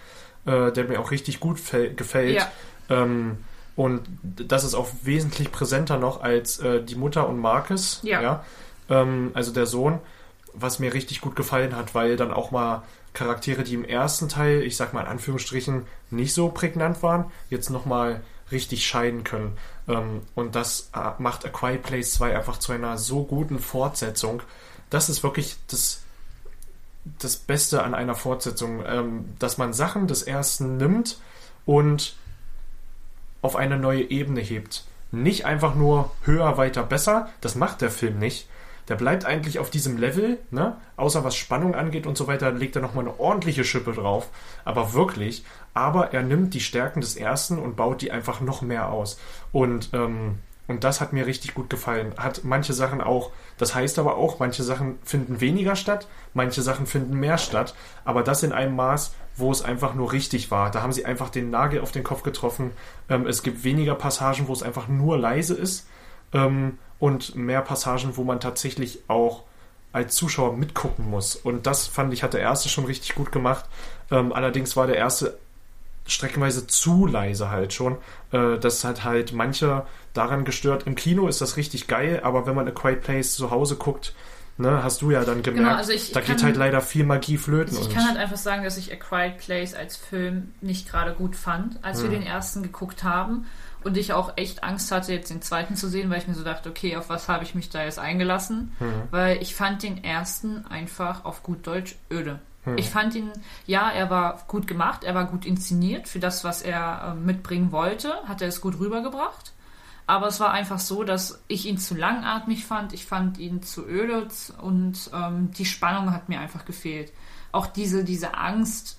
äh, 0.46 0.72
der 0.72 0.86
mir 0.86 1.00
auch 1.00 1.12
richtig 1.12 1.40
gut 1.40 1.58
fäll- 1.60 1.94
gefällt. 1.96 2.36
Ja. 2.38 2.52
Ähm, 2.90 3.38
und 3.80 4.02
das 4.22 4.66
ist 4.66 4.76
auch 4.76 4.90
wesentlich 5.04 5.54
präsenter 5.54 5.98
noch 5.98 6.22
als 6.22 6.60
äh, 6.60 6.84
die 6.84 6.96
Mutter 6.96 7.30
und 7.30 7.40
Marcus. 7.40 8.02
Ja. 8.04 8.44
Ähm, 8.90 9.32
also 9.34 9.54
der 9.54 9.68
Sohn, 9.68 10.00
was 10.52 10.80
mir 10.80 10.94
richtig 10.94 11.22
gut 11.22 11.38
gefallen 11.38 11.74
hat, 11.78 11.96
weil 11.96 12.18
dann 12.18 12.34
auch 12.34 12.52
mal 12.52 12.84
Charaktere, 13.14 13.64
die 13.64 13.76
im 13.76 13.86
ersten 13.86 14.28
Teil, 14.28 14.64
ich 14.64 14.76
sag 14.76 14.94
mal 14.94 15.00
in 15.04 15.08
Anführungsstrichen, 15.08 15.86
nicht 16.10 16.34
so 16.34 16.50
prägnant 16.50 17.02
waren, 17.04 17.32
jetzt 17.50 17.70
nochmal 17.70 18.20
richtig 18.52 18.86
scheinen 18.86 19.24
können. 19.24 19.56
Ähm, 19.88 20.24
und 20.36 20.56
das 20.56 20.90
äh, 20.94 21.12
macht 21.18 21.46
A 21.46 21.50
Quiet 21.50 21.82
Place 21.82 22.12
2 22.16 22.36
einfach 22.36 22.58
zu 22.60 22.74
einer 22.74 22.98
so 22.98 23.24
guten 23.24 23.60
Fortsetzung. 23.60 24.42
Das 24.90 25.08
ist 25.08 25.24
wirklich 25.24 25.56
das, 25.68 26.02
das 27.06 27.38
Beste 27.38 27.82
an 27.82 27.94
einer 27.96 28.16
Fortsetzung, 28.16 28.84
ähm, 28.86 29.36
dass 29.40 29.58
man 29.58 29.72
Sachen 29.72 30.08
des 30.08 30.24
ersten 30.24 30.76
nimmt 30.76 31.18
und 31.66 32.19
auf 33.42 33.56
eine 33.56 33.78
neue 33.78 34.10
Ebene 34.10 34.42
hebt. 34.42 34.86
Nicht 35.12 35.46
einfach 35.46 35.76
nur 35.76 36.12
höher, 36.24 36.58
weiter, 36.58 36.84
besser. 36.84 37.30
Das 37.42 37.56
macht 37.56 37.82
der 37.82 37.90
Film 37.90 38.20
nicht. 38.20 38.48
Der 38.90 38.96
bleibt 38.96 39.24
eigentlich 39.24 39.60
auf 39.60 39.70
diesem 39.70 39.98
Level, 39.98 40.40
ne? 40.50 40.76
Außer 40.98 41.24
was 41.24 41.36
Spannung 41.36 41.76
angeht 41.76 42.08
und 42.08 42.18
so 42.18 42.26
weiter, 42.28 42.52
legt 42.52 42.76
er 42.76 42.82
nochmal 42.82 43.06
eine 43.06 43.20
ordentliche 43.20 43.64
Schippe 43.64 43.94
drauf. 43.94 44.30
Aber 44.66 44.94
wirklich. 44.94 45.46
Aber 45.76 46.12
er 46.14 46.24
nimmt 46.24 46.56
die 46.56 46.60
Stärken 46.60 47.02
des 47.02 47.16
ersten 47.16 47.60
und 47.60 47.76
baut 47.76 48.02
die 48.02 48.12
einfach 48.12 48.42
noch 48.42 48.64
mehr 48.64 48.90
aus. 48.90 49.20
Und, 49.52 49.92
ähm, 49.94 50.40
und 50.68 50.84
das 50.84 51.02
hat 51.02 51.14
mir 51.14 51.28
richtig 51.28 51.54
gut 51.54 51.70
gefallen. 51.70 52.14
Hat 52.18 52.42
manche 52.44 52.74
Sachen 52.74 53.00
auch, 53.00 53.32
das 53.58 53.76
heißt 53.76 54.00
aber 54.00 54.18
auch, 54.18 54.40
manche 54.40 54.64
Sachen 54.64 54.98
finden 55.04 55.40
weniger 55.40 55.76
statt, 55.76 56.08
manche 56.34 56.64
Sachen 56.64 56.88
finden 56.88 57.20
mehr 57.20 57.38
statt. 57.38 57.76
Aber 58.06 58.24
das 58.24 58.42
in 58.42 58.54
einem 58.54 58.76
Maß, 58.76 59.14
wo 59.36 59.52
es 59.52 59.62
einfach 59.62 59.94
nur 59.94 60.12
richtig 60.12 60.52
war. 60.52 60.72
Da 60.72 60.82
haben 60.82 60.92
sie 60.92 61.06
einfach 61.06 61.30
den 61.30 61.50
Nagel 61.50 61.82
auf 61.82 61.92
den 61.92 62.04
Kopf 62.04 62.24
getroffen. 62.24 62.72
Ähm, 63.10 63.26
es 63.26 63.44
gibt 63.44 63.64
weniger 63.64 63.96
Passagen, 63.96 64.48
wo 64.48 64.54
es 64.54 64.64
einfach 64.64 64.88
nur 64.88 65.18
leise 65.18 65.56
ist. 65.56 65.88
Ähm, 66.34 66.78
und 67.00 67.36
mehr 67.36 67.62
Passagen, 67.62 68.18
wo 68.18 68.24
man 68.24 68.40
tatsächlich 68.40 69.00
auch 69.08 69.44
als 69.92 70.16
Zuschauer 70.16 70.56
mitgucken 70.56 71.10
muss. 71.10 71.36
Und 71.36 71.66
das 71.66 71.88
fand 71.88 72.14
ich, 72.14 72.24
hat 72.24 72.34
der 72.34 72.42
erste 72.42 72.70
schon 72.70 72.86
richtig 72.86 73.16
gut 73.16 73.32
gemacht. 73.32 73.66
Ähm, 74.12 74.34
allerdings 74.34 74.76
war 74.76 74.86
der 74.86 74.98
erste 74.98 75.38
streckenweise 76.06 76.68
zu 76.68 77.06
leise 77.06 77.50
halt 77.50 77.74
schon. 77.74 77.98
Äh, 78.32 78.58
das 78.58 78.84
hat 78.84 79.04
halt 79.04 79.34
manche 79.34 79.86
daran 80.14 80.46
gestört. 80.46 80.84
Im 80.86 80.96
Kino 80.96 81.28
ist 81.28 81.42
das 81.42 81.58
richtig 81.58 81.88
geil, 81.88 82.22
aber 82.24 82.46
wenn 82.46 82.56
man 82.56 82.68
A 82.68 82.72
Quiet 82.72 83.02
Place 83.02 83.34
zu 83.34 83.52
Hause 83.52 83.76
guckt, 83.78 84.14
ne, 84.60 84.84
hast 84.84 85.02
du 85.02 85.10
ja 85.12 85.24
dann 85.26 85.42
gemerkt, 85.42 85.78
also 85.78 85.92
ich 85.92 86.12
da 86.12 86.22
kann- 86.22 86.36
geht 86.36 86.44
halt 86.46 86.56
leider 86.58 86.82
viel 86.82 87.04
Magie 87.06 87.38
flöten. 87.38 87.76
Ich 87.78 87.86
und- 87.88 87.94
kann 87.96 88.08
halt 88.08 88.18
einfach 88.18 88.38
sagen, 88.38 88.64
dass 88.64 88.78
ich 88.78 88.92
A 88.94 88.96
Quiet 88.96 89.38
Place 89.40 89.74
als 89.74 89.96
Film 89.98 90.54
nicht 90.62 90.88
gerade 90.90 91.14
gut 91.14 91.36
fand, 91.36 91.84
als 91.84 92.02
Hm. 92.04 92.12
wir 92.12 92.20
den 92.20 92.28
ersten 92.28 92.62
geguckt 92.62 93.04
haben. 93.04 93.46
Und 93.82 93.96
ich 93.96 94.12
auch 94.12 94.34
echt 94.36 94.62
Angst 94.64 94.92
hatte, 94.92 95.14
jetzt 95.14 95.30
den 95.30 95.42
zweiten 95.42 95.78
zu 95.78 95.88
sehen, 95.88 96.10
weil 96.10 96.18
ich 96.18 96.28
mir 96.28 96.34
so 96.36 96.44
dachte, 96.44 96.70
okay, 96.70 96.98
auf 96.98 97.08
was 97.08 97.30
habe 97.30 97.46
ich 97.46 97.56
mich 97.56 97.70
da 97.70 97.84
jetzt 97.86 97.98
eingelassen? 97.98 98.74
Hm. 98.80 98.92
Weil 99.10 99.42
ich 99.42 99.56
fand 99.56 99.84
den 99.84 100.04
ersten 100.04 100.66
einfach 100.66 101.24
auf 101.24 101.44
gut 101.44 101.66
Deutsch 101.66 101.96
öde. 102.12 102.40
Hm. 102.66 102.78
Ich 102.78 102.90
fand 102.90 103.16
ihn, 103.16 103.32
ja, 103.66 103.90
er 103.90 104.10
war 104.10 104.44
gut 104.50 104.68
gemacht, 104.68 105.06
er 105.06 105.16
war 105.16 105.24
gut 105.28 105.46
inszeniert 105.46 106.10
für 106.10 106.20
das, 106.20 106.44
was 106.44 106.62
er 106.62 107.14
äh, 107.16 107.20
mitbringen 107.26 107.72
wollte, 107.72 108.12
hat 108.28 108.42
er 108.42 108.50
es 108.50 108.60
gut 108.60 108.78
rübergebracht. 108.82 109.54
Aber 110.10 110.26
es 110.26 110.40
war 110.40 110.50
einfach 110.50 110.80
so, 110.80 111.04
dass 111.04 111.40
ich 111.48 111.68
ihn 111.68 111.78
zu 111.78 111.94
langatmig 111.94 112.66
fand, 112.66 112.94
ich 112.94 113.06
fand 113.06 113.38
ihn 113.38 113.62
zu 113.62 113.88
öde 113.88 114.28
und 114.60 115.12
ähm, 115.14 115.52
die 115.52 115.66
Spannung 115.66 116.12
hat 116.12 116.30
mir 116.30 116.40
einfach 116.40 116.66
gefehlt. 116.66 117.14
Auch 117.52 117.68
diese, 117.68 118.04
diese 118.04 118.34
Angst, 118.34 118.98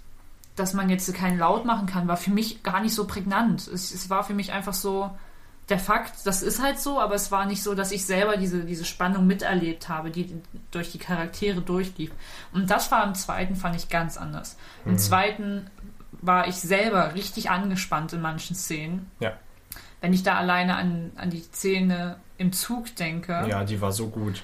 dass 0.55 0.73
man 0.73 0.89
jetzt 0.89 1.13
keinen 1.13 1.37
Laut 1.37 1.65
machen 1.65 1.87
kann, 1.89 2.07
war 2.07 2.17
für 2.17 2.31
mich 2.31 2.63
gar 2.63 2.81
nicht 2.81 2.95
so 2.95 3.09
prägnant. 3.09 3.67
Es, 3.67 3.93
es 3.93 4.09
war 4.09 4.23
für 4.23 4.35
mich 4.35 4.53
einfach 4.53 4.73
so 4.73 5.11
der 5.69 5.81
Fakt, 5.81 6.15
das 6.27 6.45
ist 6.45 6.63
halt 6.63 6.79
so, 6.79 7.01
aber 7.01 7.17
es 7.17 7.33
war 7.33 7.45
nicht 7.45 7.65
so, 7.65 7.75
dass 7.75 7.91
ich 7.91 8.07
selber 8.07 8.37
diese, 8.37 8.65
diese 8.65 8.85
Spannung 8.85 9.27
miterlebt 9.27 9.89
habe, 9.89 10.13
die 10.13 10.41
durch 10.71 10.93
die 10.93 10.99
Charaktere 10.99 11.61
durchlief. 11.61 12.13
Und 12.53 12.71
das 12.71 12.93
war 12.93 13.03
im 13.05 13.17
zweiten, 13.17 13.57
fand 13.57 13.75
ich 13.75 13.89
ganz 13.89 14.17
anders. 14.17 14.57
Im 14.85 14.97
zweiten 14.97 15.69
war 16.13 16.47
ich 16.47 16.55
selber 16.55 17.17
richtig 17.17 17.51
angespannt 17.51 18.13
in 18.13 18.21
manchen 18.21 18.55
Szenen. 18.55 19.11
Ja. 19.19 19.33
Wenn 20.01 20.13
ich 20.13 20.23
da 20.23 20.37
alleine 20.37 20.77
an, 20.77 21.13
an 21.17 21.31
die 21.31 21.41
Szene 21.41 22.17
im 22.39 22.53
Zug 22.53 22.95
denke, 22.97 23.45
ja, 23.49 23.65
die 23.65 23.81
war 23.81 23.93
so 23.93 24.09
gut. 24.09 24.43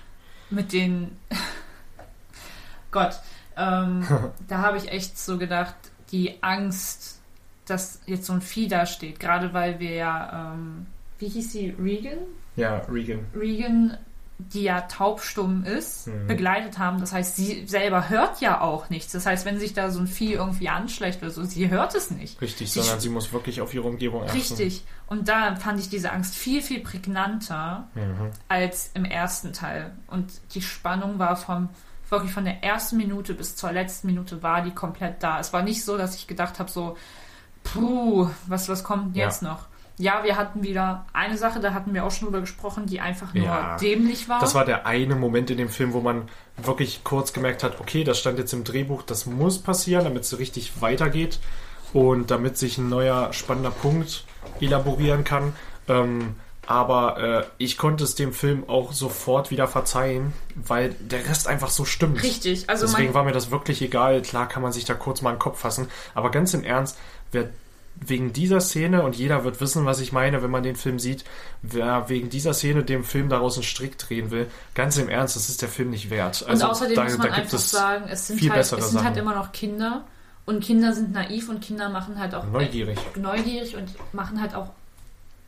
mit 0.50 0.72
den. 0.72 1.16
Gott, 2.90 3.20
ähm, 3.56 4.06
da 4.48 4.58
habe 4.58 4.76
ich 4.76 4.90
echt 4.90 5.18
so 5.18 5.38
gedacht, 5.38 5.74
die 6.12 6.42
Angst, 6.42 7.20
dass 7.66 8.00
jetzt 8.06 8.26
so 8.26 8.32
ein 8.32 8.42
Vieh 8.42 8.68
da 8.68 8.86
steht, 8.86 9.18
gerade 9.18 9.52
weil 9.52 9.80
wir 9.80 9.94
ja, 9.94 10.52
ähm, 10.54 10.86
wie 11.18 11.28
hieß 11.28 11.52
sie, 11.52 11.74
Regan? 11.82 12.18
Ja, 12.54 12.78
Regan. 12.90 13.26
Regan, 13.34 13.96
die 14.38 14.62
ja 14.64 14.82
taubstumm 14.82 15.64
ist, 15.64 16.08
Mhm. 16.08 16.26
begleitet 16.26 16.78
haben. 16.78 17.00
Das 17.00 17.12
heißt, 17.12 17.36
sie 17.36 17.66
selber 17.66 18.10
hört 18.10 18.40
ja 18.42 18.60
auch 18.60 18.90
nichts. 18.90 19.12
Das 19.12 19.24
heißt, 19.24 19.46
wenn 19.46 19.58
sich 19.58 19.72
da 19.72 19.90
so 19.90 19.98
ein 19.98 20.06
Vieh 20.06 20.34
irgendwie 20.34 20.68
anschleicht 20.68 21.22
oder 21.22 21.30
so, 21.30 21.42
sie 21.44 21.70
hört 21.70 21.94
es 21.94 22.10
nicht. 22.10 22.40
Richtig, 22.42 22.70
Sie 22.70 22.80
sondern 22.80 23.00
sie 23.00 23.08
muss 23.08 23.32
wirklich 23.32 23.60
auf 23.62 23.72
ihre 23.72 23.88
Umgebung 23.88 24.22
achten. 24.24 24.32
Richtig. 24.36 24.84
Und 25.06 25.28
da 25.28 25.56
fand 25.56 25.80
ich 25.80 25.88
diese 25.88 26.12
Angst 26.12 26.34
viel, 26.34 26.60
viel 26.60 26.80
prägnanter 26.80 27.88
Mhm. 27.94 28.30
als 28.48 28.90
im 28.94 29.04
ersten 29.06 29.52
Teil. 29.54 29.92
Und 30.06 30.32
die 30.54 30.60
Spannung 30.62 31.18
war 31.18 31.36
vom 31.36 31.70
wirklich 32.10 32.32
von 32.32 32.44
der 32.44 32.62
ersten 32.62 32.98
Minute 32.98 33.34
bis 33.34 33.56
zur 33.56 33.72
letzten 33.72 34.06
Minute 34.06 34.42
war 34.42 34.62
die 34.62 34.70
komplett 34.70 35.22
da. 35.22 35.40
Es 35.40 35.52
war 35.52 35.62
nicht 35.62 35.82
so, 35.84 35.96
dass 35.96 36.14
ich 36.14 36.26
gedacht 36.26 36.58
habe, 36.60 36.70
so, 36.70 36.96
puh, 37.64 38.28
was, 38.46 38.68
was 38.68 38.84
kommt 38.84 39.14
denn 39.14 39.20
Ja. 39.22 39.24
jetzt 39.26 39.42
noch? 39.42 39.66
Ja, 39.98 40.24
wir 40.24 40.36
hatten 40.36 40.62
wieder 40.62 41.06
eine 41.14 41.38
Sache, 41.38 41.58
da 41.60 41.72
hatten 41.72 41.94
wir 41.94 42.04
auch 42.04 42.10
schon 42.10 42.26
drüber 42.26 42.40
gesprochen, 42.40 42.86
die 42.86 43.00
einfach 43.00 43.32
nur 43.32 43.44
Ja. 43.46 43.76
dämlich 43.78 44.28
war. 44.28 44.40
Das 44.40 44.54
war 44.54 44.64
der 44.66 44.86
eine 44.86 45.14
Moment 45.14 45.50
in 45.50 45.56
dem 45.56 45.70
Film, 45.70 45.94
wo 45.94 46.00
man 46.00 46.28
wirklich 46.58 47.02
kurz 47.02 47.32
gemerkt 47.32 47.62
hat, 47.62 47.80
okay, 47.80 48.04
das 48.04 48.18
stand 48.18 48.38
jetzt 48.38 48.52
im 48.52 48.64
Drehbuch, 48.64 49.02
das 49.02 49.24
muss 49.26 49.58
passieren, 49.58 50.04
damit 50.04 50.24
es 50.24 50.38
richtig 50.38 50.82
weitergeht 50.82 51.38
und 51.94 52.30
damit 52.30 52.58
sich 52.58 52.76
ein 52.76 52.88
neuer 52.90 53.32
spannender 53.32 53.70
Punkt 53.70 54.24
elaborieren 54.60 55.24
kann. 55.24 55.54
Ähm, 55.88 56.34
aber 56.66 57.18
äh, 57.18 57.44
ich 57.58 57.78
konnte 57.78 58.02
es 58.04 58.16
dem 58.16 58.32
Film 58.32 58.68
auch 58.68 58.92
sofort 58.92 59.50
wieder 59.50 59.68
verzeihen, 59.68 60.32
weil 60.56 60.90
der 61.00 61.26
Rest 61.28 61.46
einfach 61.46 61.70
so 61.70 61.84
stimmt. 61.84 62.22
Richtig. 62.22 62.68
Also 62.68 62.86
Deswegen 62.86 63.14
war 63.14 63.22
mir 63.24 63.32
das 63.32 63.50
wirklich 63.50 63.80
egal. 63.82 64.20
Klar 64.22 64.48
kann 64.48 64.62
man 64.62 64.72
sich 64.72 64.84
da 64.84 64.94
kurz 64.94 65.22
mal 65.22 65.30
in 65.30 65.36
den 65.36 65.40
Kopf 65.40 65.60
fassen. 65.60 65.88
Aber 66.14 66.30
ganz 66.32 66.54
im 66.54 66.64
Ernst, 66.64 66.98
wer 67.30 67.48
wegen 68.00 68.32
dieser 68.32 68.60
Szene, 68.60 69.02
und 69.02 69.16
jeder 69.16 69.44
wird 69.44 69.60
wissen, 69.60 69.84
was 69.86 70.00
ich 70.00 70.12
meine, 70.12 70.42
wenn 70.42 70.50
man 70.50 70.62
den 70.62 70.76
Film 70.76 70.98
sieht, 70.98 71.24
wer 71.62 72.08
wegen 72.08 72.28
dieser 72.28 72.54
Szene 72.54 72.84
dem 72.84 73.04
Film 73.04 73.28
daraus 73.28 73.56
einen 73.56 73.64
Strick 73.64 73.98
drehen 73.98 74.30
will, 74.30 74.48
ganz 74.74 74.96
im 74.98 75.08
Ernst, 75.08 75.36
das 75.36 75.48
ist 75.48 75.62
der 75.62 75.68
Film 75.68 75.90
nicht 75.90 76.10
wert. 76.10 76.42
und 76.42 76.50
Also 76.50 76.66
außerdem 76.66 76.94
da, 76.94 77.04
muss 77.04 77.12
man 77.18 77.20
da 77.28 77.34
gibt 77.34 77.38
einfach 77.46 77.58
es 77.58 77.70
sagen, 77.70 78.04
es 78.08 78.26
sind, 78.26 78.50
halt, 78.50 78.60
es 78.60 78.90
sind 78.90 79.02
halt 79.04 79.16
immer 79.16 79.34
noch 79.34 79.52
Kinder. 79.52 80.04
Und 80.44 80.62
Kinder 80.62 80.92
sind 80.92 81.12
naiv 81.12 81.48
und 81.48 81.60
Kinder 81.60 81.88
machen 81.88 82.20
halt 82.20 82.32
auch 82.34 82.44
neugierig. 82.46 82.98
neugierig 83.16 83.74
und 83.76 83.88
machen 84.12 84.40
halt 84.40 84.54
auch 84.54 84.68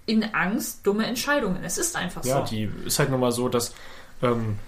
in 0.07 0.25
Angst 0.35 0.85
dumme 0.85 1.07
Entscheidungen. 1.07 1.63
Es 1.63 1.79
ist 1.79 1.95
einfach 1.95 2.25
Ja, 2.25 2.39
so. 2.45 2.51
die 2.51 2.69
ist 2.85 2.99
halt 2.99 3.11
nun 3.11 3.21
mal 3.21 3.31
so, 3.31 3.49
dass 3.49 3.73
ähm, 4.23 4.59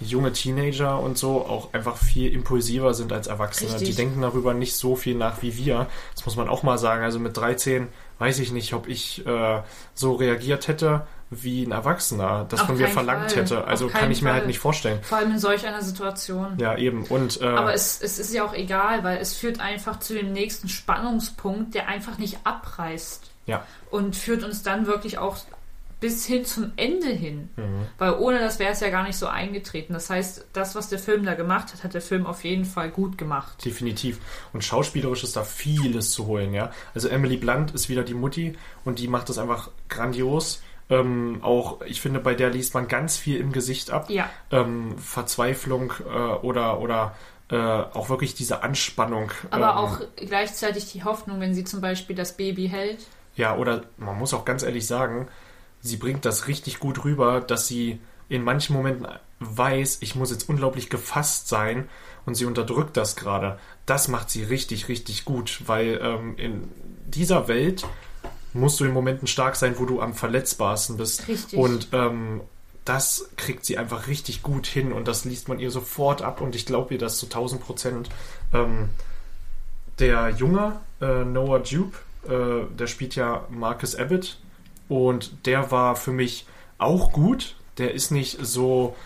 junge 0.00 0.32
Teenager 0.32 0.98
und 0.98 1.18
so 1.18 1.44
auch 1.44 1.72
einfach 1.74 1.96
viel 1.96 2.32
impulsiver 2.32 2.94
sind 2.94 3.12
als 3.12 3.26
Erwachsene. 3.26 3.70
Richtig. 3.72 3.90
Die 3.90 3.94
denken 3.94 4.22
darüber 4.22 4.54
nicht 4.54 4.74
so 4.76 4.96
viel 4.96 5.14
nach 5.14 5.42
wie 5.42 5.56
wir. 5.56 5.86
Das 6.14 6.24
muss 6.24 6.36
man 6.36 6.48
auch 6.48 6.62
mal 6.62 6.78
sagen. 6.78 7.02
Also 7.04 7.18
mit 7.18 7.36
13 7.36 7.88
weiß 8.18 8.38
ich 8.38 8.52
nicht, 8.52 8.72
ob 8.74 8.88
ich 8.88 9.26
äh, 9.26 9.62
so 9.94 10.14
reagiert 10.14 10.68
hätte, 10.68 11.06
wie 11.30 11.64
ein 11.64 11.72
Erwachsener 11.72 12.44
das 12.48 12.60
Auf 12.60 12.66
von 12.66 12.76
mir 12.76 12.88
verlangt 12.88 13.32
Fall. 13.32 13.42
hätte. 13.42 13.64
Also 13.64 13.88
kann 13.88 14.10
ich 14.10 14.20
mir 14.20 14.30
halt 14.32 14.40
Fall. 14.40 14.46
nicht 14.48 14.58
vorstellen. 14.58 14.98
Vor 15.02 15.18
allem 15.18 15.30
in 15.32 15.38
solch 15.38 15.66
einer 15.66 15.80
Situation. 15.82 16.58
Ja, 16.58 16.76
eben. 16.76 17.04
Und 17.04 17.40
äh, 17.40 17.46
Aber 17.46 17.72
es, 17.72 18.00
es 18.02 18.18
ist 18.18 18.34
ja 18.34 18.44
auch 18.44 18.52
egal, 18.54 19.04
weil 19.04 19.18
es 19.18 19.34
führt 19.34 19.60
einfach 19.60 20.00
zu 20.00 20.14
dem 20.14 20.32
nächsten 20.32 20.68
Spannungspunkt, 20.68 21.74
der 21.74 21.88
einfach 21.88 22.18
nicht 22.18 22.38
abreißt. 22.44 23.30
ja, 23.46 23.64
Und 23.90 24.16
führt 24.16 24.42
uns 24.44 24.62
dann 24.62 24.86
wirklich 24.86 25.18
auch 25.18 25.36
bis 26.00 26.26
hin 26.26 26.44
zum 26.44 26.72
Ende 26.76 27.08
hin. 27.08 27.50
Mhm. 27.56 27.86
Weil 27.98 28.14
ohne 28.14 28.38
das 28.38 28.58
wäre 28.58 28.72
es 28.72 28.80
ja 28.80 28.90
gar 28.90 29.04
nicht 29.04 29.16
so 29.16 29.26
eingetreten. 29.26 29.92
Das 29.92 30.10
heißt, 30.10 30.46
das, 30.52 30.74
was 30.74 30.88
der 30.88 30.98
Film 30.98 31.24
da 31.24 31.34
gemacht 31.34 31.72
hat, 31.72 31.84
hat 31.84 31.94
der 31.94 32.00
Film 32.00 32.26
auf 32.26 32.42
jeden 32.44 32.64
Fall 32.64 32.90
gut 32.90 33.18
gemacht. 33.18 33.64
definitiv. 33.64 34.18
Und 34.52 34.64
schauspielerisch 34.64 35.22
ist 35.22 35.36
da 35.36 35.44
vieles 35.44 36.12
zu 36.12 36.26
holen, 36.26 36.54
ja. 36.54 36.70
Also 36.94 37.08
Emily 37.08 37.36
Blunt 37.36 37.72
ist 37.72 37.88
wieder 37.88 38.02
die 38.02 38.14
Mutti 38.14 38.56
und 38.84 38.98
die 38.98 39.08
macht 39.08 39.28
das 39.28 39.38
einfach 39.38 39.70
grandios. 39.88 40.62
Ähm, 40.88 41.38
auch, 41.42 41.82
ich 41.82 42.00
finde, 42.00 42.18
bei 42.18 42.34
der 42.34 42.50
liest 42.50 42.74
man 42.74 42.88
ganz 42.88 43.16
viel 43.16 43.38
im 43.38 43.52
Gesicht 43.52 43.90
ab. 43.90 44.10
Ja. 44.10 44.28
Ähm, 44.50 44.98
Verzweiflung 44.98 45.92
äh, 46.04 46.18
oder, 46.18 46.80
oder 46.80 47.14
äh, 47.50 47.56
auch 47.56 48.08
wirklich 48.08 48.34
diese 48.34 48.62
Anspannung. 48.62 49.30
Aber 49.50 49.70
ähm, 49.70 49.76
auch 49.76 50.00
gleichzeitig 50.16 50.90
die 50.92 51.04
Hoffnung, 51.04 51.40
wenn 51.40 51.54
sie 51.54 51.64
zum 51.64 51.80
Beispiel 51.80 52.16
das 52.16 52.36
Baby 52.36 52.68
hält. 52.68 53.06
Ja, 53.36 53.56
oder 53.56 53.82
man 53.96 54.18
muss 54.18 54.34
auch 54.34 54.44
ganz 54.44 54.62
ehrlich 54.62 54.86
sagen, 54.86 55.28
sie 55.80 55.96
bringt 55.96 56.24
das 56.24 56.46
richtig 56.46 56.78
gut 56.78 57.04
rüber, 57.04 57.40
dass 57.40 57.66
sie 57.66 58.00
in 58.28 58.42
manchen 58.44 58.74
Momenten 58.74 59.06
weiß, 59.40 59.98
ich 60.00 60.14
muss 60.14 60.30
jetzt 60.30 60.48
unglaublich 60.48 60.90
gefasst 60.90 61.48
sein 61.48 61.88
und 62.26 62.34
sie 62.34 62.44
unterdrückt 62.44 62.96
das 62.96 63.16
gerade. 63.16 63.58
Das 63.86 64.08
macht 64.08 64.30
sie 64.30 64.42
richtig, 64.44 64.88
richtig 64.88 65.24
gut, 65.24 65.62
weil 65.66 65.98
ähm, 66.02 66.36
in 66.36 66.68
dieser 67.06 67.48
Welt 67.48 67.86
musst 68.52 68.80
du 68.80 68.84
in 68.84 68.92
Momenten 68.92 69.26
stark 69.26 69.56
sein, 69.56 69.74
wo 69.78 69.86
du 69.86 70.00
am 70.00 70.14
verletzbarsten 70.14 70.96
bist. 70.96 71.26
Richtig. 71.28 71.58
Und 71.58 71.88
ähm, 71.92 72.42
das 72.84 73.30
kriegt 73.36 73.64
sie 73.64 73.78
einfach 73.78 74.06
richtig 74.06 74.42
gut 74.42 74.66
hin 74.66 74.92
und 74.92 75.08
das 75.08 75.24
liest 75.24 75.48
man 75.48 75.58
ihr 75.58 75.70
sofort 75.70 76.22
ab 76.22 76.40
und 76.40 76.54
ich 76.54 76.66
glaube 76.66 76.94
ihr 76.94 76.98
das 76.98 77.18
zu 77.18 77.26
1000 77.26 77.60
Prozent. 77.62 78.10
Ähm, 78.52 78.90
der 79.98 80.30
Junge, 80.30 80.80
äh, 81.00 81.24
Noah 81.24 81.62
Jupe, 81.62 81.96
äh, 82.26 82.74
der 82.74 82.86
spielt 82.86 83.16
ja 83.16 83.46
Marcus 83.50 83.94
Abbott 83.94 84.38
und 84.90 85.46
der 85.46 85.70
war 85.70 85.96
für 85.96 86.12
mich 86.12 86.46
auch 86.78 87.12
gut. 87.12 87.54
Der 87.78 87.94
ist 87.94 88.10
nicht 88.10 88.44
so 88.44 88.96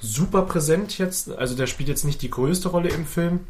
super 0.00 0.42
präsent 0.42 0.98
jetzt, 0.98 1.30
also 1.30 1.56
der 1.56 1.68
spielt 1.68 1.88
jetzt 1.88 2.04
nicht 2.04 2.20
die 2.20 2.30
größte 2.30 2.68
Rolle 2.68 2.90
im 2.90 3.06
Film, 3.06 3.46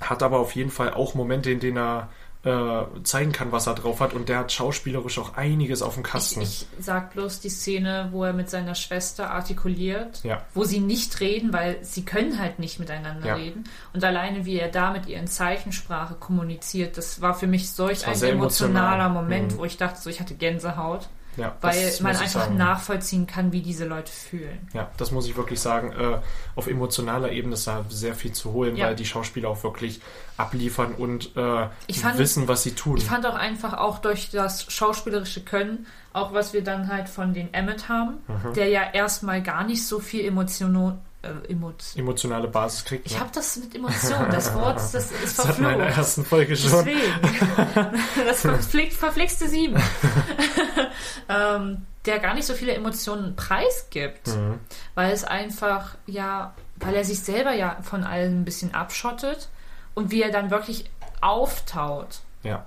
hat 0.00 0.22
aber 0.22 0.38
auf 0.38 0.54
jeden 0.54 0.70
Fall 0.70 0.92
auch 0.92 1.14
Momente, 1.14 1.50
in 1.50 1.60
denen 1.60 1.78
er 1.78 2.10
äh, 2.46 3.02
zeigen 3.02 3.32
kann, 3.32 3.50
was 3.52 3.66
er 3.66 3.74
drauf 3.74 4.00
hat 4.00 4.14
und 4.14 4.28
der 4.28 4.38
hat 4.38 4.52
schauspielerisch 4.52 5.18
auch 5.18 5.34
einiges 5.36 5.82
auf 5.82 5.94
dem 5.94 6.04
Ich, 6.04 6.10
Kasten. 6.10 6.40
ich 6.42 6.66
sag 6.78 7.12
bloß 7.12 7.40
die 7.40 7.48
Szene, 7.48 8.08
wo 8.12 8.22
er 8.24 8.32
mit 8.32 8.48
seiner 8.48 8.74
Schwester 8.76 9.30
artikuliert, 9.30 10.22
Ja. 10.22 10.42
wo 10.54 10.62
sie 10.64 10.78
nicht 10.80 11.18
reden, 11.20 11.52
weil 11.52 11.78
sie 11.84 12.04
können 12.04 12.38
halt 12.38 12.58
nicht 12.60 12.78
miteinander 12.78 13.26
Ja. 13.26 13.34
reden. 13.34 13.64
Und 13.92 14.04
alleine 14.04 14.44
wie 14.46 14.58
er 14.60 14.68
da 14.68 14.92
mit 14.92 15.06
ihr 15.06 15.18
in 15.18 15.26
Zeichensprache 15.26 16.14
kommuniziert, 16.14 16.96
das 16.96 17.20
war 17.20 17.34
für 17.34 17.48
mich 17.48 17.70
solch 17.72 18.06
ein 18.06 18.12
emotionaler 18.14 19.06
emotional. 19.06 19.10
Moment, 19.10 19.52
Mhm. 19.54 19.58
wo 19.58 19.64
ich 19.64 19.76
dachte, 19.76 20.00
so 20.00 20.08
ich 20.08 20.20
hatte 20.20 20.34
Gänsehaut, 20.36 21.08
ja, 21.36 21.54
weil 21.60 21.92
man 22.00 22.16
einfach 22.16 22.26
sagen. 22.44 22.56
nachvollziehen 22.56 23.26
kann, 23.26 23.52
wie 23.52 23.60
diese 23.62 23.84
Leute 23.86 24.10
fühlen. 24.12 24.68
Ja, 24.72 24.90
das 24.96 25.10
muss 25.10 25.26
ich 25.26 25.36
wirklich 25.36 25.60
sagen. 25.60 25.92
Äh, 25.92 26.18
auf 26.54 26.66
emotionaler 26.66 27.30
Ebene 27.32 27.54
ist 27.54 27.66
da 27.66 27.84
sehr 27.88 28.14
viel 28.14 28.32
zu 28.32 28.52
holen, 28.52 28.76
Ja. 28.76 28.86
weil 28.86 28.96
die 28.96 29.04
Schauspieler 29.04 29.48
auch 29.50 29.62
wirklich 29.62 30.00
abliefern 30.36 30.94
und 30.94 31.36
äh, 31.36 31.66
fand- 31.94 32.18
wissen, 32.18 32.48
was 32.48 32.62
sie 32.62 32.72
tun. 32.72 32.96
Ich 32.98 33.04
fand 33.04 33.26
auch 33.26 33.34
einfach 33.36 33.74
auch 33.74 33.98
durch 33.98 34.30
das 34.30 34.70
schauspielerische 34.70 35.42
Können, 35.42 35.86
auch 36.12 36.32
was 36.32 36.52
wir 36.52 36.62
dann 36.64 36.88
halt 36.88 37.08
von 37.08 37.34
den 37.34 37.52
Emmet 37.54 37.88
haben, 37.88 38.14
Mhm. 38.28 38.54
der 38.54 38.68
ja 38.68 38.82
erstmal 38.92 39.42
gar 39.42 39.64
nicht 39.64 39.86
so 39.86 39.98
viel 40.00 40.24
Emotion, 40.24 40.98
äh, 41.46 41.52
Emo 41.52 41.72
Emotionale 41.96 42.48
Basis 42.48 42.84
kriegt. 42.84 43.06
ich 43.06 43.14
ne? 43.14 43.20
habe 43.20 43.30
das 43.34 43.56
mit 43.56 43.74
Emotionen, 43.74 44.30
das 44.30 44.54
Wort, 44.54 44.76
das 44.76 44.94
ist 44.94 45.12
das 45.38 45.48
hatten 45.48 45.62
wir 45.62 45.70
in 45.72 45.78
der 45.78 45.92
verflucht. 45.92 45.98
ersten 45.98 46.24
Folge 46.24 46.56
schon. 46.56 46.84
Deswegen. 46.84 47.96
Das 48.26 48.40
verflixt, 48.40 48.98
verflixte 48.98 49.48
Sieben. 49.48 49.76
ähm, 51.28 51.86
der 52.04 52.18
gar 52.20 52.34
nicht 52.34 52.46
so 52.46 52.54
viele 52.54 52.72
Emotionen 52.74 53.34
preisgibt, 53.36 54.28
Mhm. 54.28 54.60
weil 54.94 55.12
es 55.12 55.24
einfach, 55.24 55.96
ja, 56.06 56.54
weil 56.76 56.94
er 56.94 57.04
sich 57.04 57.20
selber 57.20 57.52
ja 57.52 57.78
von 57.82 58.04
allem 58.04 58.40
ein 58.40 58.44
bisschen 58.44 58.74
abschottet 58.74 59.48
und 59.94 60.10
wie 60.10 60.22
er 60.22 60.30
dann 60.30 60.50
wirklich 60.50 60.88
auftaut. 61.20 62.20
Ja. 62.42 62.66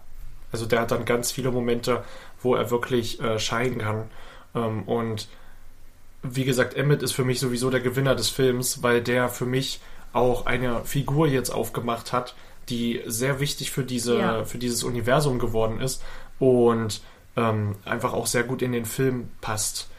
Also 0.51 0.65
der 0.65 0.81
hat 0.81 0.91
dann 0.91 1.05
ganz 1.05 1.31
viele 1.31 1.51
Momente, 1.51 2.03
wo 2.41 2.55
er 2.55 2.71
wirklich 2.71 3.21
äh, 3.21 3.39
scheinen 3.39 3.77
kann. 3.77 4.09
Ähm, 4.55 4.83
und 4.83 5.27
wie 6.23 6.45
gesagt, 6.45 6.73
Emmett 6.75 7.01
ist 7.03 7.13
für 7.13 7.23
mich 7.23 7.39
sowieso 7.39 7.69
der 7.69 7.79
Gewinner 7.79 8.15
des 8.15 8.29
Films, 8.29 8.83
weil 8.83 9.01
der 9.01 9.29
für 9.29 9.45
mich 9.45 9.79
auch 10.13 10.45
eine 10.45 10.83
Figur 10.85 11.27
jetzt 11.27 11.49
aufgemacht 11.49 12.11
hat, 12.13 12.35
die 12.67 13.01
sehr 13.05 13.39
wichtig 13.39 13.71
für 13.71 13.83
diese, 13.83 14.17
Ja. 14.19 14.43
für 14.45 14.57
dieses 14.57 14.83
Universum 14.83 15.39
geworden 15.39 15.79
ist 15.79 16.03
und 16.39 17.01
ähm, 17.37 17.75
einfach 17.85 18.13
auch 18.13 18.27
sehr 18.27 18.43
gut 18.43 18.61
in 18.61 18.71
den 18.71 18.85
Film 18.85 19.29
passt. 19.41 19.89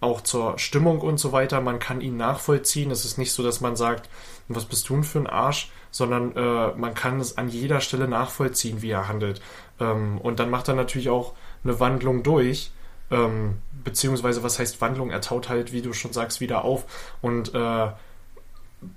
Auch 0.00 0.20
zur 0.20 0.58
Stimmung 0.58 1.00
und 1.00 1.18
so 1.18 1.30
weiter. 1.30 1.60
Man 1.60 1.78
kann 1.78 2.00
ihn 2.00 2.16
nachvollziehen. 2.16 2.90
Es 2.90 3.04
ist 3.04 3.18
nicht 3.18 3.32
so, 3.32 3.42
dass 3.44 3.60
man 3.60 3.76
sagt, 3.76 4.08
was 4.48 4.64
bist 4.64 4.88
du 4.88 4.94
denn 4.94 5.04
für 5.04 5.20
ein 5.20 5.28
Arsch, 5.28 5.70
sondern 5.92 6.34
äh, 6.34 6.72
man 6.76 6.94
kann 6.94 7.20
es 7.20 7.38
an 7.38 7.48
jeder 7.48 7.80
Stelle 7.80 8.08
nachvollziehen, 8.08 8.82
wie 8.82 8.90
er 8.90 9.06
handelt. 9.06 9.40
Ähm, 9.78 10.18
und 10.18 10.40
dann 10.40 10.50
macht 10.50 10.66
er 10.66 10.74
natürlich 10.74 11.08
auch 11.08 11.34
eine 11.62 11.78
Wandlung 11.78 12.24
durch. 12.24 12.72
Ähm, 13.12 13.58
beziehungsweise, 13.84 14.42
was 14.42 14.58
heißt 14.58 14.80
Wandlung? 14.80 15.10
Er 15.10 15.20
taut 15.20 15.48
halt, 15.48 15.72
wie 15.72 15.82
du 15.82 15.92
schon 15.92 16.12
sagst, 16.12 16.40
wieder 16.40 16.64
auf. 16.64 16.84
Und 17.20 17.54
äh, 17.54 17.88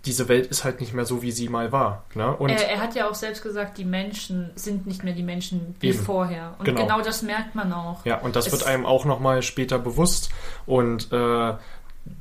diese 0.04 0.28
Welt 0.28 0.48
ist 0.48 0.64
halt 0.64 0.80
nicht 0.80 0.94
mehr 0.94 1.06
so, 1.06 1.22
wie 1.22 1.32
sie 1.32 1.48
mal 1.48 1.72
war. 1.72 2.06
Ne? 2.16 2.36
Und 2.36 2.50
Er, 2.50 2.70
er 2.70 2.80
hat 2.82 2.96
ja 2.96 3.08
auch 3.08 3.14
selbst 3.14 3.44
gesagt, 3.44 3.78
die 3.78 3.86
Menschen 3.86 4.50
sind 4.56 4.88
nicht 4.88 5.04
mehr 5.04 5.14
die 5.14 5.22
Menschen 5.24 5.76
wie 5.80 5.90
Eben. 5.90 6.00
vorher. 6.00 6.56
Und 6.58 6.66
Genau. 6.66 6.82
genau. 6.82 7.02
das 7.02 7.22
merkt 7.22 7.54
man 7.54 7.72
auch. 7.72 8.04
Ja, 8.06 8.18
und 8.20 8.36
das 8.36 8.48
Es- 8.48 8.52
wird 8.54 8.64
einem 8.66 8.86
auch 8.86 9.06
nochmal 9.06 9.44
später 9.44 9.78
bewusst. 9.78 10.30
Und 10.66 11.12
äh, 11.12 11.54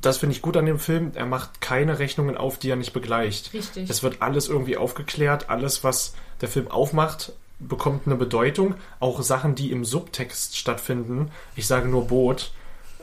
das 0.01 0.17
finde 0.17 0.35
ich 0.35 0.41
gut 0.43 0.57
an 0.57 0.65
dem 0.67 0.77
Film. 0.79 1.11
Er 1.15 1.25
macht 1.25 1.59
keine 1.61 1.97
Rechnungen 1.97 2.37
auf, 2.37 2.57
die 2.59 2.69
er 2.69 2.75
nicht 2.75 2.93
begleicht. 2.93 3.51
Richtig. 3.53 3.89
Es 3.89 4.03
wird 4.03 4.21
alles 4.21 4.47
irgendwie 4.47 4.77
aufgeklärt. 4.77 5.49
Alles, 5.49 5.83
was 5.83 6.13
der 6.41 6.49
Film 6.49 6.67
aufmacht, 6.69 7.33
bekommt 7.59 8.05
eine 8.05 8.15
Bedeutung. 8.15 8.75
Auch 8.99 9.21
Sachen, 9.21 9.55
die 9.55 9.71
im 9.71 9.85
Subtext 9.85 10.57
stattfinden. 10.57 11.31
Ich 11.55 11.67
sage 11.67 11.87
nur 11.87 12.07
Boot. 12.07 12.51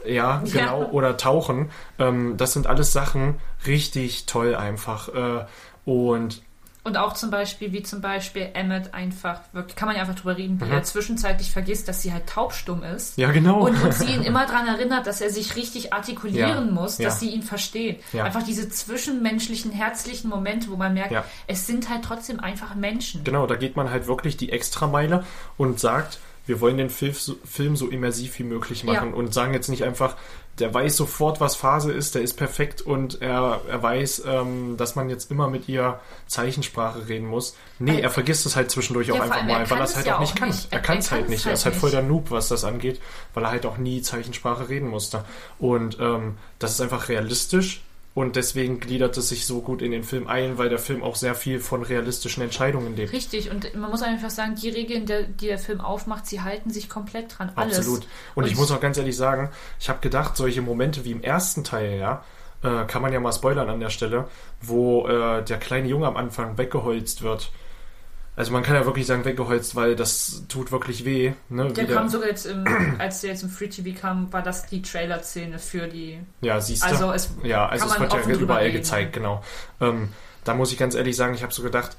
Ja, 0.06 0.42
Ja. 0.46 0.60
genau. 0.76 0.90
Oder 0.90 1.16
Tauchen. 1.16 1.70
Ähm, 1.98 2.36
das 2.36 2.52
sind 2.52 2.66
alles 2.66 2.92
Sachen 2.92 3.36
richtig 3.66 4.26
toll 4.26 4.54
einfach. 4.54 5.08
Äh, 5.08 5.44
und 5.84 6.42
Und 6.84 6.96
auch 6.96 7.12
zum 7.14 7.30
Beispiel, 7.30 7.70
wie 7.72 7.84
zum 7.84 8.00
Beispiel 8.00 8.48
Emmett 8.54 8.92
einfach, 8.92 9.40
wirklich, 9.52 9.76
kann 9.76 9.86
man 9.86 9.94
ja 9.94 10.02
einfach 10.02 10.16
drüber 10.16 10.36
reden, 10.36 10.60
wie 10.60 10.64
Mhm. 10.64 10.72
er 10.72 10.82
zwischenzeitlich 10.82 11.52
vergisst, 11.52 11.86
dass 11.86 12.02
sie 12.02 12.12
halt 12.12 12.26
taubstumm 12.26 12.82
ist. 12.82 13.16
ja, 13.16 13.30
genau. 13.30 13.60
Und, 13.66 13.80
und 13.80 13.94
sie 13.94 14.06
ihn 14.12 14.22
immer 14.22 14.46
daran 14.46 14.66
erinnert, 14.66 15.06
dass 15.06 15.20
er 15.20 15.30
sich 15.30 15.54
richtig 15.54 15.92
artikulieren 15.92 16.66
Ja, 16.66 16.72
muss, 16.72 16.96
dass 16.96 17.04
ja. 17.04 17.10
sie 17.20 17.28
ihn 17.30 17.42
versteht. 17.44 18.02
Ja. 18.12 18.24
Einfach 18.24 18.42
diese 18.42 18.68
zwischenmenschlichen, 18.68 19.70
herzlichen 19.70 20.28
Momente, 20.28 20.70
wo 20.70 20.76
man 20.76 20.94
merkt, 20.94 21.14
es 21.46 21.66
sind 21.66 21.88
halt 21.88 22.04
trotzdem 22.04 22.40
einfach 22.40 22.74
Menschen. 22.74 23.24
Genau, 23.24 23.46
da 23.46 23.54
geht 23.56 23.76
man 23.76 23.90
halt 23.90 24.06
wirklich 24.06 24.36
die 24.36 24.50
Extrameile 24.50 25.24
und 25.56 25.78
sagt, 25.80 26.18
wir 26.46 26.60
wollen 26.60 26.76
den 26.76 26.90
Film 26.90 27.14
so, 27.14 27.36
Film 27.44 27.76
so 27.76 27.88
immersiv 27.88 28.36
wie 28.40 28.42
möglich 28.42 28.82
machen 28.82 29.10
Ja. 29.10 29.14
und 29.16 29.32
sagen 29.32 29.54
jetzt 29.54 29.68
nicht 29.68 29.84
einfach, 29.84 30.16
der 30.58 30.72
weiß 30.72 30.96
sofort, 30.96 31.40
was 31.40 31.56
Phase 31.56 31.92
ist, 31.92 32.14
der 32.14 32.22
ist 32.22 32.34
perfekt 32.34 32.82
und 32.82 33.22
er, 33.22 33.62
er 33.68 33.82
weiß, 33.82 34.24
ähm, 34.26 34.76
dass 34.76 34.94
man 34.96 35.08
jetzt 35.08 35.30
immer 35.30 35.48
mit 35.48 35.68
ihr 35.68 35.98
Zeichensprache 36.26 37.08
reden 37.08 37.26
muss. 37.26 37.56
Nee, 37.78 38.00
er 38.00 38.10
vergisst 38.10 38.44
es 38.46 38.54
halt 38.54 38.70
zwischendurch 38.70 39.08
ja, 39.08 39.14
auch 39.14 39.20
einfach 39.20 39.38
er 39.38 39.44
mal, 39.44 39.70
weil 39.70 39.78
er 39.78 39.84
es 39.84 39.96
halt 39.96 40.06
ja 40.06 40.16
auch 40.16 40.20
nicht 40.20 40.36
kann. 40.36 40.48
nicht. 40.50 40.68
Er 40.70 40.78
Er- 40.78 40.82
kann 40.82 40.96
er 40.96 41.00
es 41.00 41.10
halt 41.10 41.28
nicht. 41.28 41.42
Er 41.44 41.50
halt 41.50 41.58
ist 41.58 41.64
halt 41.64 41.74
voll 41.76 41.90
der 41.90 42.02
Noob, 42.02 42.30
was 42.30 42.48
das 42.48 42.64
angeht, 42.64 43.00
weil 43.34 43.44
er 43.44 43.50
halt 43.50 43.64
auch 43.66 43.78
nie 43.78 44.02
Zeichensprache 44.02 44.68
reden 44.68 44.88
musste. 44.88 45.24
Und 45.58 45.98
ähm, 46.00 46.36
das 46.58 46.72
ist 46.72 46.80
einfach 46.80 47.08
realistisch. 47.08 47.82
Und 48.14 48.36
deswegen 48.36 48.78
gliedert 48.78 49.16
es 49.16 49.30
sich 49.30 49.46
so 49.46 49.62
gut 49.62 49.80
in 49.80 49.90
den 49.90 50.04
Film 50.04 50.26
ein, 50.26 50.58
weil 50.58 50.68
der 50.68 50.78
Film 50.78 51.02
auch 51.02 51.16
sehr 51.16 51.34
viel 51.34 51.60
von 51.60 51.82
realistischen 51.82 52.42
Entscheidungen 52.42 52.94
lebt. 52.94 53.12
Richtig, 53.12 53.50
und 53.50 53.74
man 53.74 53.90
muss 53.90 54.02
einfach 54.02 54.28
sagen, 54.28 54.54
die 54.54 54.68
Regeln, 54.68 55.06
der, 55.06 55.22
die 55.22 55.46
der 55.46 55.58
Film 55.58 55.80
aufmacht, 55.80 56.26
sie 56.26 56.42
halten 56.42 56.70
sich 56.70 56.90
komplett 56.90 57.38
dran. 57.38 57.52
Alles. 57.54 57.78
Absolut. 57.78 58.06
Und, 58.34 58.46
ich 58.46 58.56
muss 58.56 58.70
auch 58.70 58.80
ganz 58.80 58.98
ehrlich 58.98 59.16
sagen, 59.16 59.50
ich 59.80 59.88
habe 59.88 60.00
gedacht, 60.00 60.36
solche 60.36 60.60
Momente 60.60 61.06
wie 61.06 61.12
im 61.12 61.22
ersten 61.22 61.64
Teil, 61.64 61.98
ja, 61.98 62.22
äh, 62.62 62.84
kann 62.84 63.00
man 63.00 63.14
ja 63.14 63.20
mal 63.20 63.32
spoilern 63.32 63.70
an 63.70 63.80
der 63.80 63.90
Stelle, 63.90 64.28
wo 64.60 65.06
äh, 65.06 65.42
der 65.42 65.58
kleine 65.58 65.88
Junge 65.88 66.06
am 66.06 66.18
Anfang 66.18 66.58
weggeholzt 66.58 67.22
wird. 67.22 67.50
Also 68.34 68.50
man 68.52 68.62
kann 68.62 68.74
ja 68.74 68.86
wirklich 68.86 69.06
sagen 69.06 69.26
weggeholzt, 69.26 69.76
weil 69.76 69.94
das 69.94 70.44
tut 70.48 70.72
wirklich 70.72 71.04
weh. 71.04 71.32
Ne? 71.50 71.70
Der 71.72 71.88
Wie 71.88 71.92
kam 71.92 72.08
sogar 72.08 72.28
jetzt 72.28 72.46
im, 72.46 72.64
als 72.98 73.20
der 73.20 73.30
jetzt 73.30 73.42
im 73.42 73.50
Free 73.50 73.68
TV 73.68 73.98
kam, 73.98 74.32
war 74.32 74.42
das 74.42 74.66
die 74.66 74.80
Trailer-Szene 74.80 75.58
für 75.58 75.86
die. 75.86 76.18
ja, 76.40 76.60
siehst 76.60 76.82
du. 76.82 76.86
Also 76.86 77.12
es 77.12 77.30
ja, 77.42 77.66
also 77.66 77.86
es 77.86 78.00
wird 78.00 78.12
ja 78.12 78.30
überall 78.34 78.64
reden. 78.64 78.78
gezeigt, 78.78 79.12
genau. 79.12 79.42
Ähm, 79.80 80.08
da 80.44 80.54
muss 80.54 80.72
ich 80.72 80.78
ganz 80.78 80.94
ehrlich 80.94 81.14
sagen, 81.14 81.34
ich 81.34 81.42
habe 81.42 81.52
so 81.52 81.62
gedacht, 81.62 81.96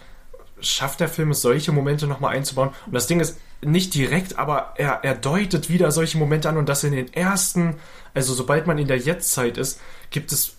schafft 0.59 1.01
der 1.01 1.07
Film 1.07 1.31
es, 1.31 1.41
solche 1.41 1.71
Momente 1.71 2.07
nochmal 2.07 2.35
einzubauen? 2.35 2.69
Und 2.85 2.93
das 2.93 3.05
Ding 3.07 3.19
ist, 3.19 3.37
nicht 3.61 3.93
direkt, 3.93 4.39
aber 4.39 4.73
er, 4.75 5.03
er 5.03 5.15
deutet 5.15 5.69
wieder 5.69 5.91
solche 5.91 6.17
Momente 6.17 6.49
an 6.49 6.57
und 6.57 6.67
das 6.67 6.83
in 6.83 6.93
den 6.93 7.13
ersten, 7.13 7.75
also 8.13 8.33
sobald 8.33 8.67
man 8.67 8.77
in 8.77 8.87
der 8.87 8.97
Jetztzeit 8.97 9.57
ist, 9.57 9.79
gibt 10.09 10.31
es 10.31 10.57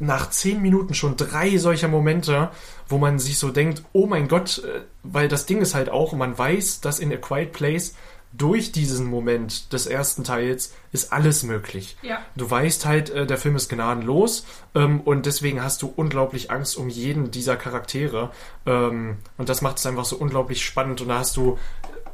nach 0.00 0.30
zehn 0.30 0.60
Minuten 0.60 0.94
schon 0.94 1.16
drei 1.16 1.58
solcher 1.58 1.88
Momente, 1.88 2.50
wo 2.88 2.98
man 2.98 3.18
sich 3.18 3.38
so 3.38 3.50
denkt, 3.50 3.84
oh 3.92 4.06
mein 4.06 4.26
Gott, 4.26 4.64
äh, 4.64 4.80
weil 5.04 5.28
das 5.28 5.46
Ding 5.46 5.60
ist 5.60 5.74
halt 5.74 5.90
auch, 5.90 6.12
man 6.14 6.36
weiß, 6.36 6.80
dass 6.80 6.98
in 6.98 7.12
A 7.12 7.16
Quiet 7.16 7.52
Place 7.52 7.94
durch 8.32 8.72
diesen 8.72 9.06
Moment 9.06 9.72
des 9.72 9.86
ersten 9.86 10.22
Teils 10.24 10.72
ist 10.92 11.12
alles 11.12 11.42
möglich. 11.42 11.96
Ja. 12.02 12.18
Du 12.36 12.48
weißt 12.48 12.86
halt, 12.86 13.10
äh, 13.10 13.26
der 13.26 13.38
Film 13.38 13.56
ist 13.56 13.68
gnadenlos 13.68 14.46
ähm, 14.74 15.00
und 15.00 15.26
deswegen 15.26 15.62
hast 15.62 15.82
du 15.82 15.92
unglaublich 15.94 16.50
Angst 16.50 16.76
um 16.76 16.88
jeden 16.88 17.30
dieser 17.30 17.56
Charaktere 17.56 18.30
ähm, 18.66 19.18
und 19.36 19.48
das 19.48 19.62
macht 19.62 19.78
es 19.78 19.86
einfach 19.86 20.04
so 20.04 20.16
unglaublich 20.16 20.64
spannend 20.64 21.00
und 21.00 21.08
da 21.08 21.18
hast 21.18 21.36
du 21.36 21.58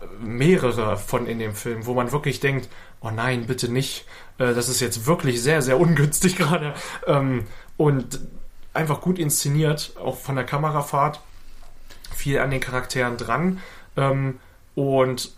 äh, 0.01 0.25
mehrere 0.25 0.97
von 0.97 1.27
in 1.27 1.39
dem 1.39 1.55
Film, 1.55 1.87
wo 1.87 1.95
man 1.95 2.11
wirklich 2.13 2.41
denkt, 2.41 2.69
oh 3.01 3.11
nein, 3.11 3.47
bitte 3.47 3.71
nicht, 3.71 4.07
das 4.39 4.69
ist 4.69 4.81
jetzt 4.81 5.07
wirklich 5.07 5.41
sehr, 5.41 5.63
sehr 5.63 5.79
ungünstig 5.79 6.37
gerade 6.39 6.75
ähm, 7.07 7.45
und 7.77 8.21
einfach 8.75 9.01
gut 9.01 9.19
inszeniert, 9.19 9.93
auch 10.03 10.17
von 10.19 10.37
der 10.37 10.45
Kamerafahrt, 10.45 11.21
viel 12.15 12.39
an 12.39 12.51
den 12.51 12.61
Charakteren 12.61 13.17
dran 13.17 13.61
ähm, 13.97 14.39
und 14.75 15.33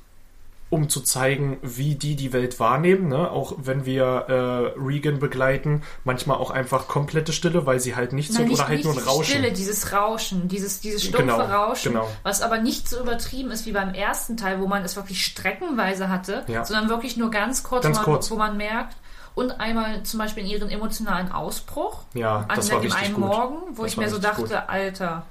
um 0.71 0.91
zu 0.91 1.01
zeigen, 1.01 1.57
wie 1.63 1.95
die 1.95 2.15
die 2.15 2.35
Welt 2.35 2.61
wahrnehmen. 2.61 3.09
Ne? 3.09 3.31
Auch 3.31 3.55
wenn 3.57 3.87
wir 3.87 4.05
äh, 4.05 4.79
Regan 4.79 5.19
begleiten, 5.19 5.83
manchmal 6.05 6.37
auch 6.37 6.51
einfach 6.51 6.89
komplette 6.89 7.33
Stille, 7.33 7.65
weil 7.65 7.81
sie 7.81 7.97
halt 7.97 8.13
nichts 8.13 8.37
hört 8.37 8.49
nicht, 8.49 8.59
oder 8.61 8.69
halt 8.69 8.85
nur 8.85 8.93
ein 8.93 8.99
Rauschen. 8.99 9.25
Stille, 9.25 9.53
dieses 9.53 9.93
Rauschen, 9.95 10.47
dieses, 10.49 10.81
dieses 10.81 11.05
stumpfe 11.05 11.23
Genau, 11.23 11.41
Rauschen, 11.41 11.93
genau. 11.95 12.09
was 12.23 12.43
aber 12.43 12.59
nicht 12.59 12.87
so 12.87 13.01
übertrieben 13.01 13.51
ist 13.51 13.65
wie 13.65 13.73
beim 13.73 13.95
ersten 13.95 14.37
Teil, 14.37 14.61
wo 14.61 14.67
man 14.67 14.85
es 14.85 14.95
wirklich 14.95 15.25
streckenweise 15.25 16.11
hatte, 16.11 16.45
Ja. 16.49 16.67
sondern 16.67 16.91
wirklich 16.91 17.17
nur 17.17 17.31
ganz 17.31 17.63
kurz, 17.63 17.85
Ganz 17.85 17.97
man, 17.97 18.05
kurz. 18.05 18.31
wo 18.31 18.37
man 18.37 18.59
merkt, 18.59 18.95
und 19.39 19.61
einmal 19.61 20.03
zum 20.03 20.19
Beispiel 20.19 20.45
in 20.45 20.51
ihren 20.51 20.69
emotionalen 20.71 21.31
Ausbruch 21.33 22.03
Ja, 22.15 22.45
an 22.49 22.57
das 22.57 22.71
war 22.71 22.81
dem 22.81 22.91
richtig 22.91 23.07
einen 23.07 23.15
gut. 23.15 23.25
Morgen, 23.25 23.57
wo 23.77 23.83
Das 23.83 23.93
ich 23.93 23.97
mir 23.99 24.09
so 24.11 24.19
dachte, 24.19 24.43
gut. 24.43 24.53
Alter, 24.53 25.25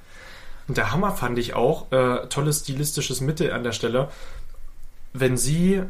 Und 0.68 0.78
der 0.78 0.92
Hammer 0.92 1.12
fand 1.12 1.38
ich 1.40 1.54
auch, 1.54 1.92
äh, 1.92 2.28
tolles 2.28 2.62
stilistisches 2.62 3.22
Mittel 3.22 3.52
an 3.54 3.64
der 3.64 3.72
Stelle, 3.74 4.10
wenn 5.14 5.38
sie 5.38 5.84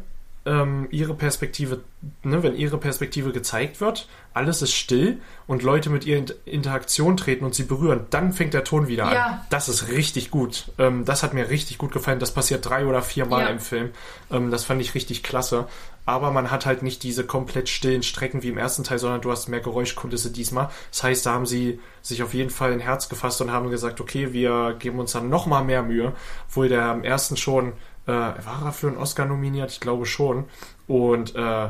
ähm, 0.48 0.88
ihre 0.90 1.12
Perspektive, 1.14 1.80
ne, 2.22 2.42
wenn 2.42 2.56
ihre 2.56 2.78
Perspektive 2.78 3.32
gezeigt 3.32 3.80
wird, 3.82 4.08
alles 4.32 4.62
ist 4.62 4.72
still 4.72 5.18
und 5.46 5.62
Leute 5.62 5.90
mit 5.90 6.06
ihr 6.06 6.16
in 6.16 6.26
Interaktion 6.46 7.16
treten 7.16 7.44
und 7.44 7.54
sie 7.54 7.64
berühren, 7.64 8.06
dann 8.10 8.32
fängt 8.32 8.54
der 8.54 8.64
Ton 8.64 8.88
wieder 8.88 9.12
Ja. 9.12 9.26
an. 9.26 9.40
Das 9.50 9.68
ist 9.68 9.88
richtig 9.88 10.30
gut. 10.30 10.70
Ähm, 10.78 11.04
das 11.04 11.22
hat 11.22 11.34
mir 11.34 11.50
richtig 11.50 11.76
gut 11.76 11.92
gefallen. 11.92 12.18
Das 12.18 12.32
passiert 12.32 12.66
drei 12.68 12.86
oder 12.86 13.02
vier 13.02 13.26
Mal 13.26 13.42
Ja. 13.42 13.48
im 13.48 13.58
Film. 13.60 13.90
Ähm, 14.30 14.50
das 14.50 14.64
fand 14.64 14.80
ich 14.80 14.94
richtig 14.94 15.22
klasse. 15.22 15.66
Aber 16.06 16.30
man 16.30 16.50
hat 16.50 16.64
halt 16.64 16.82
nicht 16.82 17.02
diese 17.02 17.24
komplett 17.26 17.68
stillen 17.68 18.02
Strecken 18.02 18.42
wie 18.42 18.48
im 18.48 18.56
ersten 18.56 18.82
Teil, 18.84 18.98
sondern 18.98 19.20
du 19.20 19.30
hast 19.30 19.48
mehr 19.48 19.60
Geräuschkulisse 19.60 20.30
diesmal. 20.30 20.70
Das 20.90 21.02
heißt, 21.02 21.26
da 21.26 21.34
haben 21.34 21.44
sie 21.44 21.80
sich 22.00 22.22
auf 22.22 22.32
jeden 22.32 22.48
Fall 22.48 22.72
ein 22.72 22.80
Herz 22.80 23.10
gefasst 23.10 23.42
und 23.42 23.52
haben 23.52 23.68
gesagt, 23.70 24.00
okay, 24.00 24.32
wir 24.32 24.74
geben 24.78 24.98
uns 25.00 25.12
dann 25.12 25.28
noch 25.28 25.44
mal 25.44 25.62
mehr 25.62 25.82
Mühe. 25.82 26.14
Obwohl 26.48 26.70
der 26.70 26.92
im 26.92 27.04
ersten 27.04 27.36
schon, 27.36 27.74
äh, 28.08 28.10
war 28.10 28.62
er 28.64 28.72
für 28.72 28.88
einen 28.88 28.96
Oscar 28.96 29.26
nominiert? 29.26 29.70
Ich 29.70 29.80
glaube 29.80 30.06
schon. 30.06 30.44
Und 30.86 31.34
äh, 31.36 31.68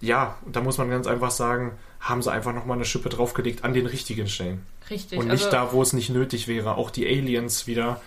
ja, 0.00 0.38
da 0.46 0.60
muss 0.60 0.78
man 0.78 0.90
ganz 0.90 1.06
einfach 1.06 1.30
sagen, 1.30 1.72
haben 2.00 2.22
sie 2.22 2.30
einfach 2.30 2.54
noch 2.54 2.66
mal 2.66 2.74
eine 2.74 2.84
Schippe 2.84 3.08
draufgelegt 3.08 3.64
an 3.64 3.72
den 3.72 3.86
richtigen 3.86 4.28
Stellen. 4.28 4.64
richtig. 4.88 5.18
Und 5.18 5.28
nicht 5.28 5.46
also, 5.46 5.50
da, 5.50 5.72
wo 5.72 5.82
es 5.82 5.92
nicht 5.92 6.10
nötig 6.10 6.46
wäre. 6.46 6.76
Auch 6.76 6.90
die 6.90 7.06
Aliens 7.06 7.66
wieder 7.66 8.00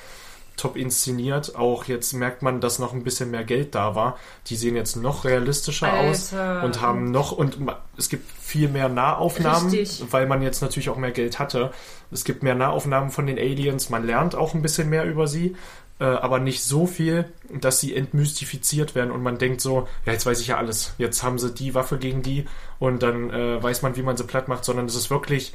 top 0.57 0.75
inszeniert. 0.77 1.55
Auch 1.55 1.85
jetzt 1.85 2.13
merkt 2.13 2.41
man, 2.41 2.61
dass 2.61 2.79
noch 2.79 2.93
ein 2.93 3.03
bisschen 3.03 3.31
mehr 3.31 3.43
Geld 3.43 3.75
da 3.75 3.95
war. 3.95 4.17
Die 4.47 4.55
sehen 4.55 4.75
jetzt 4.75 4.95
noch 4.95 5.25
realistischer 5.25 5.93
aus 5.93 6.33
Alter. 6.33 6.63
und 6.63 6.81
haben 6.81 7.11
noch 7.11 7.31
und 7.31 7.57
es 7.97 8.09
gibt 8.09 8.29
viel 8.41 8.69
mehr 8.69 8.89
Nahaufnahmen, 8.89 9.69
Richtig. 9.69 10.05
weil 10.11 10.27
man 10.27 10.41
jetzt 10.41 10.61
natürlich 10.61 10.89
auch 10.89 10.97
mehr 10.97 11.11
Geld 11.11 11.39
hatte. 11.39 11.71
Es 12.11 12.23
gibt 12.23 12.43
mehr 12.43 12.55
Nahaufnahmen 12.55 13.09
von 13.09 13.25
den 13.27 13.37
Aliens. 13.37 13.89
Man 13.89 14.05
lernt 14.05 14.35
auch 14.35 14.53
ein 14.53 14.61
bisschen 14.61 14.89
mehr 14.89 15.05
über 15.05 15.27
sie. 15.27 15.55
Äh, 15.99 16.05
aber 16.05 16.39
nicht 16.39 16.63
so 16.63 16.87
viel, 16.87 17.25
dass 17.49 17.79
sie 17.79 17.95
entmystifiziert 17.95 18.95
werden 18.95 19.11
und 19.11 19.21
man 19.21 19.37
denkt 19.37 19.61
so, 19.61 19.87
ja, 20.05 20.13
jetzt 20.13 20.25
weiß 20.25 20.41
ich 20.41 20.47
ja 20.47 20.57
alles. 20.57 20.95
Jetzt 20.97 21.21
haben 21.21 21.37
sie 21.37 21.53
die 21.53 21.75
Waffe 21.75 21.97
gegen 21.97 22.23
die 22.23 22.45
und 22.79 23.03
dann 23.03 23.29
äh, 23.29 23.61
weiß 23.61 23.83
man, 23.83 23.95
wie 23.95 24.01
man 24.01 24.17
sie 24.17 24.23
platt 24.23 24.47
macht, 24.47 24.65
sondern 24.65 24.87
es 24.87 24.95
ist 24.95 25.11
wirklich, 25.11 25.53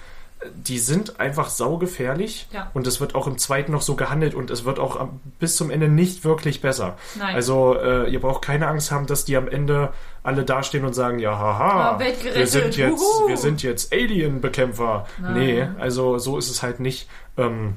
die 0.55 0.79
sind 0.79 1.19
einfach 1.19 1.49
saugefährlich 1.49 2.47
Ja. 2.53 2.71
und 2.73 2.87
es 2.87 3.01
wird 3.01 3.15
auch 3.17 3.27
im 3.27 3.39
zweiten 3.39 3.73
noch 3.73 3.83
so 3.83 3.97
gehandelt 3.97 4.35
und 4.37 4.51
es 4.51 4.65
wird 4.65 4.79
auch 4.79 5.09
bis 5.41 5.57
zum 5.57 5.71
Ende 5.71 5.89
nicht 5.89 6.25
wirklich 6.25 6.61
besser. 6.61 6.97
Nein. 7.19 7.35
Also 7.35 7.75
äh, 7.77 8.09
ihr 8.11 8.21
braucht 8.21 8.43
keine 8.43 8.69
Angst 8.69 8.93
haben, 8.93 9.07
dass 9.07 9.25
die 9.25 9.37
am 9.37 9.49
Ende 9.49 9.93
alle 10.23 10.45
dastehen 10.45 10.85
und 10.85 10.93
sagen, 10.95 11.19
ja, 11.19 11.37
haha, 11.37 11.97
Ah, 11.97 11.99
wir 11.99 12.47
sind 12.47 12.77
jetzt, 12.77 13.01
wuhu. 13.01 13.29
wir 13.29 13.37
sind 13.37 13.63
jetzt 13.65 13.93
Alien-Bekämpfer. 13.93 15.07
Nee, 15.33 15.67
also 15.79 16.19
so 16.19 16.39
ist 16.39 16.51
es 16.51 16.63
halt 16.63 16.79
nicht. 16.81 17.09
Ähm, 17.37 17.75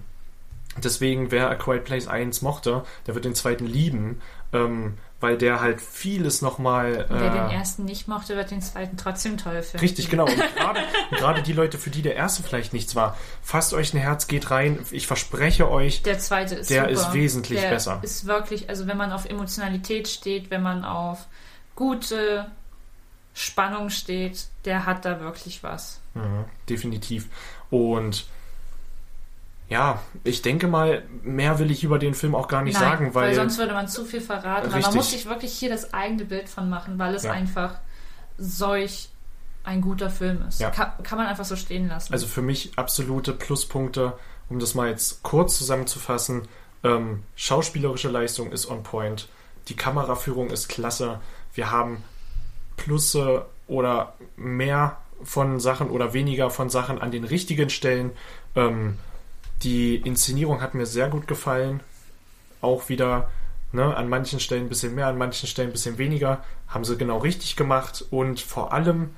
deswegen, 0.78 1.32
wer 1.32 1.50
A 1.50 1.56
Quiet 1.56 1.84
Place 1.86 2.08
1 2.08 2.42
mochte, 2.42 2.84
der 3.08 3.16
wird 3.16 3.26
den 3.26 3.36
zweiten 3.36 3.66
lieben, 3.66 4.22
ähm, 4.54 4.98
weil 5.22 5.38
der 5.38 5.62
halt 5.62 5.80
vieles 5.80 6.42
nochmal... 6.42 7.06
wer 7.10 7.30
den 7.30 7.50
Äh, 7.50 7.54
ersten 7.56 7.86
nicht 7.86 8.08
mochte, 8.08 8.36
wird 8.36 8.52
den 8.52 8.62
zweiten 8.62 8.98
trotzdem 8.98 9.38
toll 9.38 9.62
finden. 9.62 9.80
Richtig, 9.80 10.10
genau. 10.10 10.26
Und 10.26 10.36
gerade, 10.56 10.80
und 11.12 11.18
gerade 11.18 11.42
die 11.44 11.54
Leute, 11.54 11.78
für 11.78 11.90
die 11.92 12.02
der 12.02 12.16
erste 12.16 12.44
vielleicht 12.44 12.74
nichts 12.74 12.96
war, 12.96 13.16
fasst 13.42 13.74
euch 13.74 13.94
ein 13.94 14.00
Herz, 14.00 14.28
geht 14.28 14.52
rein. 14.52 14.80
Ich 14.92 15.08
verspreche 15.08 15.70
euch, 15.70 16.02
Der 16.04 16.20
zweite 16.20 16.56
ist 16.56 16.70
Der 16.70 16.90
super. 16.90 16.92
ist 16.92 17.14
wesentlich 17.14 17.62
der 17.62 17.70
besser. 17.70 18.00
Ist 18.02 18.26
wirklich, 18.26 18.68
also 18.70 18.88
wenn 18.88 18.98
man 18.98 19.12
auf 19.14 19.26
Emotionalität 19.26 20.08
steht, 20.08 20.50
wenn 20.52 20.64
man 20.64 20.84
auf 20.84 21.28
gute 21.76 22.48
Spannung 23.34 23.90
steht, 23.90 24.48
der 24.66 24.86
hat 24.86 25.06
da 25.06 25.20
wirklich 25.22 25.64
was. 25.64 26.02
Mhm, 26.16 26.46
definitiv. 26.68 27.30
Und 27.70 28.26
ja, 29.72 30.02
ich 30.26 30.42
denke 30.42 30.68
mal, 30.68 31.04
mehr 31.24 31.58
will 31.58 31.72
ich 31.72 31.86
über 31.86 31.98
den 31.98 32.14
Film 32.14 32.36
auch 32.36 32.50
gar 32.50 32.62
nicht 32.62 32.74
Nein, 32.74 32.84
sagen, 32.84 33.16
weil, 33.16 33.34
sonst 33.34 33.58
würde 33.58 33.74
man 33.74 33.88
zu 33.88 34.04
viel 34.04 34.20
verraten. 34.20 34.64
Weil 34.66 34.70
man 34.70 34.74
Richtig. 34.80 34.96
muss 34.96 35.12
sich 35.12 35.26
wirklich 35.28 35.54
hier 35.54 35.70
das 35.70 35.94
eigene 35.94 36.26
Bild 36.26 36.50
von 36.50 36.70
machen, 36.70 37.00
weil 37.00 37.16
es 37.16 37.24
Ja. 37.24 37.32
einfach 37.32 37.76
solch 38.38 39.08
ein 39.64 39.80
guter 39.80 40.10
Film 40.10 40.44
ist. 40.46 40.60
Ja. 40.60 40.72
Kann, 40.72 40.92
kann 41.04 41.18
man 41.18 41.28
einfach 41.28 41.46
so 41.46 41.56
stehen 41.56 41.88
lassen. 41.88 42.12
also 42.12 42.28
für 42.28 42.42
mich 42.42 42.74
absolute 42.76 43.32
Pluspunkte, 43.32 44.12
um 44.50 44.60
das 44.60 44.76
mal 44.76 44.90
jetzt 44.90 45.24
kurz 45.24 45.58
zusammenzufassen. 45.58 46.50
Ähm, 46.84 47.24
schauspielerische 47.38 48.10
Leistung 48.10 48.52
ist 48.52 48.70
on 48.70 48.84
point, 48.84 49.30
die 49.70 49.78
Kameraführung 49.78 50.50
ist 50.50 50.68
klasse, 50.68 51.22
wir 51.54 51.72
haben 51.72 52.04
Plusse 52.76 53.46
oder 53.68 54.16
mehr 54.36 54.98
von 55.24 55.62
Sachen 55.62 55.90
oder 55.92 56.12
weniger 56.12 56.50
von 56.50 56.70
Sachen 56.70 57.00
an 57.00 57.12
den 57.12 57.24
richtigen 57.24 57.70
Stellen. 57.70 58.12
Ähm, 58.56 58.98
die 59.64 59.96
Inszenierung 59.96 60.62
hat 60.62 60.74
mir 60.74 60.86
sehr 60.86 61.10
gut 61.10 61.28
gefallen. 61.28 61.82
Auch 62.62 62.90
wieder 62.90 63.30
ne, 63.72 63.96
an 63.96 64.10
manchen 64.10 64.40
Stellen 64.40 64.66
ein 64.66 64.70
bisschen 64.70 64.96
mehr, 64.96 65.08
an 65.08 65.18
manchen 65.18 65.48
Stellen 65.48 65.70
ein 65.70 65.74
bisschen 65.74 65.98
weniger. 65.98 66.44
Haben 66.68 66.86
sie 66.86 66.98
genau 66.98 67.18
richtig 67.20 67.56
gemacht. 67.56 68.06
Und 68.10 68.40
vor 68.40 68.74
allem 68.74 69.12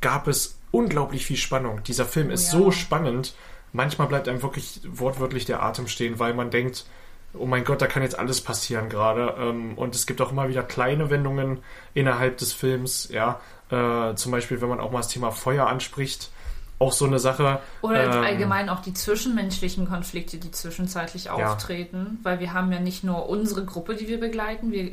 gab 0.00 0.28
es 0.28 0.58
unglaublich 0.70 1.26
viel 1.26 1.36
Spannung. 1.36 1.82
Dieser 1.84 2.04
Film 2.04 2.28
Oh 2.28 2.32
ist 2.32 2.52
ja. 2.52 2.58
so 2.58 2.70
spannend. 2.70 3.34
Manchmal 3.72 4.08
bleibt 4.08 4.28
einem 4.28 4.42
wirklich 4.42 4.80
wortwörtlich 4.88 5.44
der 5.44 5.62
Atem 5.62 5.86
stehen, 5.86 6.18
weil 6.18 6.34
man 6.34 6.50
denkt, 6.50 6.86
oh 7.34 7.46
mein 7.46 7.64
Gott, 7.64 7.82
da 7.82 7.86
kann 7.86 8.02
jetzt 8.02 8.18
alles 8.18 8.40
passieren 8.40 8.88
gerade. 8.88 9.34
Ähm, 9.38 9.74
Und 9.76 9.94
es 9.94 10.06
gibt 10.06 10.20
auch 10.20 10.32
immer 10.32 10.48
wieder 10.48 10.62
kleine 10.62 11.10
Wendungen 11.10 11.58
innerhalb 11.94 12.38
des 12.38 12.52
Films. 12.52 13.08
Ja, 13.10 13.40
äh, 13.70 14.14
zum 14.14 14.32
Beispiel, 14.32 14.60
wenn 14.60 14.68
man 14.68 14.80
auch 14.80 14.92
mal 14.92 15.00
das 15.00 15.08
Thema 15.08 15.30
Feuer 15.30 15.66
anspricht. 15.66 16.30
Auch 16.78 16.92
so 16.92 17.06
eine 17.06 17.18
Sache. 17.18 17.60
Oder 17.80 18.04
ähm, 18.04 18.22
allgemein 18.24 18.68
auch 18.68 18.80
die 18.80 18.92
zwischenmenschlichen 18.92 19.88
Konflikte, 19.88 20.36
die 20.36 20.50
zwischenzeitlich 20.50 21.24
Ja. 21.24 21.32
auftreten, 21.32 22.18
weil 22.22 22.38
wir 22.40 22.52
haben 22.52 22.70
ja 22.70 22.80
nicht 22.80 23.02
nur 23.02 23.28
unsere 23.28 23.64
Gruppe, 23.64 23.94
die 23.96 24.08
wir 24.08 24.20
begleiten, 24.20 24.72
wir 24.72 24.90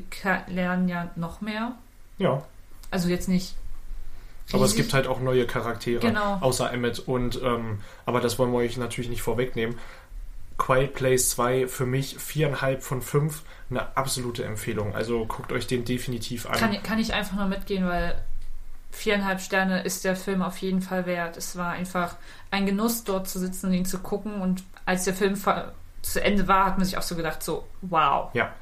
lernen 0.48 0.88
ja 0.88 1.12
noch 1.18 1.42
mehr. 1.42 1.74
Ja, 2.18 2.44
Also 2.90 3.10
jetzt 3.10 3.28
nicht. 3.28 3.56
aber 4.54 4.64
es 4.64 4.72
riesig. 4.72 4.78
gibt 4.86 4.94
halt 4.94 5.08
auch 5.08 5.20
neue 5.20 5.46
Charaktere, 5.46 6.00
Genau. 6.00 6.38
außer 6.40 6.72
Emmett. 6.72 7.00
Und 7.00 7.42
ähm, 7.44 7.80
aber 8.06 8.22
das 8.22 8.40
wollen 8.40 8.52
wir 8.52 8.60
euch 8.60 8.78
natürlich 8.78 9.10
nicht 9.10 9.22
vorwegnehmen. 9.22 9.78
Quiet 10.58 10.94
Place 10.94 11.32
2 11.32 11.68
für 11.68 11.86
mich 11.86 12.18
viereinhalb 12.20 12.84
von 12.84 13.02
fünf, 13.02 13.42
eine 13.70 13.98
absolute 13.98 14.46
Empfehlung. 14.46 14.96
Also 14.96 15.26
guckt 15.26 15.52
euch 15.52 15.66
den 15.68 15.84
definitiv 15.84 16.46
an. 16.46 16.54
Kann, 16.54 16.82
kann 16.84 17.00
ich 17.00 17.14
einfach 17.14 17.36
nur 17.36 17.48
mitgehen, 17.48 17.86
weil 17.88 18.16
viereinhalb 18.94 19.42
Sterne 19.42 19.82
ist 19.82 20.06
der 20.06 20.16
Film 20.16 20.42
auf 20.42 20.58
jeden 20.60 20.82
Fall 20.82 21.06
wert. 21.06 21.36
Es 21.36 21.58
war 21.58 21.72
einfach 21.72 22.16
ein 22.52 22.66
Genuss, 22.66 23.04
dort 23.04 23.28
zu 23.28 23.40
sitzen 23.40 23.68
und 23.68 23.74
ihn 23.74 23.86
zu 23.86 24.00
gucken. 24.00 24.40
Und 24.40 24.64
als 24.86 25.04
der 25.04 25.14
Film 25.14 25.36
zu 26.02 26.24
Ende 26.24 26.48
war, 26.48 26.66
hat 26.66 26.78
man 26.78 26.86
sich 26.86 26.98
auch 26.98 27.02
so 27.04 27.16
gedacht, 27.16 27.44
so, 27.44 27.66
wow. 27.82 28.30
Ja. 28.34 28.54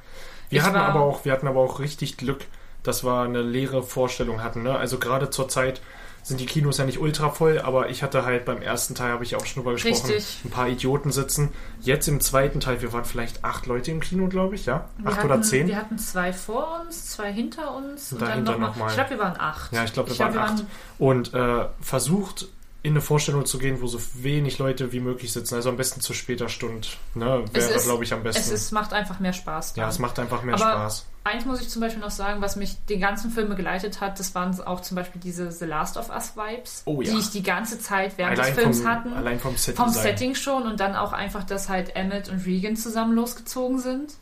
Wir 0.48 0.60
Ich 0.60 0.66
hatten 0.66 0.76
aber 0.76 1.00
auch, 1.00 1.24
wir 1.24 1.32
hatten 1.32 1.46
aber 1.46 1.60
auch 1.60 1.80
richtig 1.80 2.16
Glück, 2.16 2.46
dass 2.82 3.04
wir 3.04 3.22
eine 3.22 3.42
leere 3.42 3.82
Vorstellung 3.82 4.42
hatten. 4.42 4.62
Ne? 4.62 4.76
Also 4.76 4.98
gerade 4.98 5.30
zur 5.30 5.48
Zeit, 5.48 5.80
sind 6.22 6.40
die 6.40 6.46
Kinos 6.46 6.78
ja 6.78 6.84
nicht 6.84 7.00
ultra 7.00 7.30
voll, 7.30 7.60
aber 7.60 7.90
ich 7.90 8.02
hatte 8.02 8.24
halt 8.24 8.44
beim 8.44 8.62
ersten 8.62 8.94
Teil, 8.94 9.12
habe 9.12 9.24
ich 9.24 9.34
auch 9.34 9.44
schon 9.44 9.62
drüber 9.62 9.72
gesprochen, 9.72 10.12
Richtig. 10.12 10.40
ein 10.44 10.50
paar 10.50 10.68
Idioten 10.68 11.10
sitzen. 11.10 11.50
Jetzt 11.80 12.06
im 12.06 12.20
zweiten 12.20 12.60
Teil, 12.60 12.80
wir 12.80 12.92
waren 12.92 13.04
vielleicht 13.04 13.44
acht 13.44 13.66
Leute 13.66 13.90
im 13.90 14.00
Kino, 14.00 14.28
glaube 14.28 14.54
ich, 14.54 14.66
ja? 14.66 14.88
Wir 14.98 15.08
acht 15.08 15.18
hatten, 15.18 15.26
oder 15.26 15.42
zehn? 15.42 15.66
Wir 15.66 15.76
hatten 15.76 15.98
zwei 15.98 16.32
vor 16.32 16.80
uns, 16.82 17.06
zwei 17.10 17.32
hinter 17.32 17.74
uns 17.74 18.12
und, 18.12 18.22
dahinter 18.22 18.52
dann 18.52 18.60
noch 18.60 18.76
noch. 18.76 18.88
Ich 18.88 18.94
glaube, 18.94 19.10
wir 19.10 19.18
waren 19.18 19.38
acht. 19.38 19.72
Ja, 19.72 19.84
ich 19.84 19.92
glaube, 19.92 20.10
wir 20.10 20.16
glaub, 20.16 20.34
waren 20.34 20.54
acht. 20.54 20.64
Und 20.98 21.34
äh, 21.34 21.66
versucht 21.80 22.48
in 22.84 22.94
eine 22.94 23.00
Vorstellung 23.00 23.46
zu 23.46 23.58
gehen, 23.58 23.80
wo 23.80 23.86
so 23.86 24.00
wenig 24.14 24.58
Leute 24.58 24.90
wie 24.90 24.98
möglich 24.98 25.32
sitzen. 25.32 25.54
Also 25.54 25.68
am 25.68 25.76
besten 25.76 26.00
zu 26.00 26.14
später 26.14 26.48
Stunde. 26.48 26.88
Ne? 27.14 27.44
Wäre, 27.52 27.80
glaube 27.80 28.02
ich, 28.02 28.12
am 28.12 28.24
besten. 28.24 28.40
Es 28.42 28.50
ist, 28.50 28.72
macht 28.72 28.92
einfach 28.92 29.20
mehr 29.20 29.32
Spaß. 29.32 29.74
ja, 29.76 29.82
dann. 29.84 29.90
es 29.90 30.00
macht 30.00 30.18
einfach 30.18 30.42
mehr 30.42 30.54
Aber 30.56 30.64
Spaß. 30.64 31.06
Eins 31.24 31.44
muss 31.44 31.60
ich 31.60 31.68
zum 31.68 31.80
Beispiel 31.80 32.00
noch 32.02 32.10
sagen, 32.10 32.40
was 32.40 32.56
mich 32.56 32.84
den 32.86 33.00
ganzen 33.00 33.30
Film 33.30 33.48
begleitet 33.48 34.00
hat, 34.00 34.18
das 34.18 34.34
waren 34.34 34.60
auch 34.62 34.80
zum 34.80 34.96
Beispiel 34.96 35.20
diese 35.20 35.52
The 35.52 35.66
Last 35.66 35.96
of 35.96 36.10
Us 36.10 36.32
Vibes, 36.36 36.82
Oh 36.84 37.00
ja. 37.00 37.12
die 37.12 37.18
ich 37.20 37.30
die 37.30 37.44
ganze 37.44 37.78
Zeit 37.78 38.18
während 38.18 38.36
Allein 38.40 38.52
des 38.52 38.60
Films 38.60 38.80
vom, 38.80 38.88
hatten. 38.88 39.12
allein 39.12 39.38
vom 39.38 39.56
Set 39.56 39.76
vom 39.76 39.90
Setting 39.90 40.34
schon 40.34 40.64
und 40.64 40.80
dann 40.80 40.96
auch 40.96 41.12
einfach, 41.12 41.44
dass 41.44 41.68
halt 41.68 41.94
Emmett 41.94 42.28
und 42.28 42.44
Regan 42.44 42.74
zusammen 42.74 43.14
losgezogen 43.14 43.78
sind. 43.78 44.14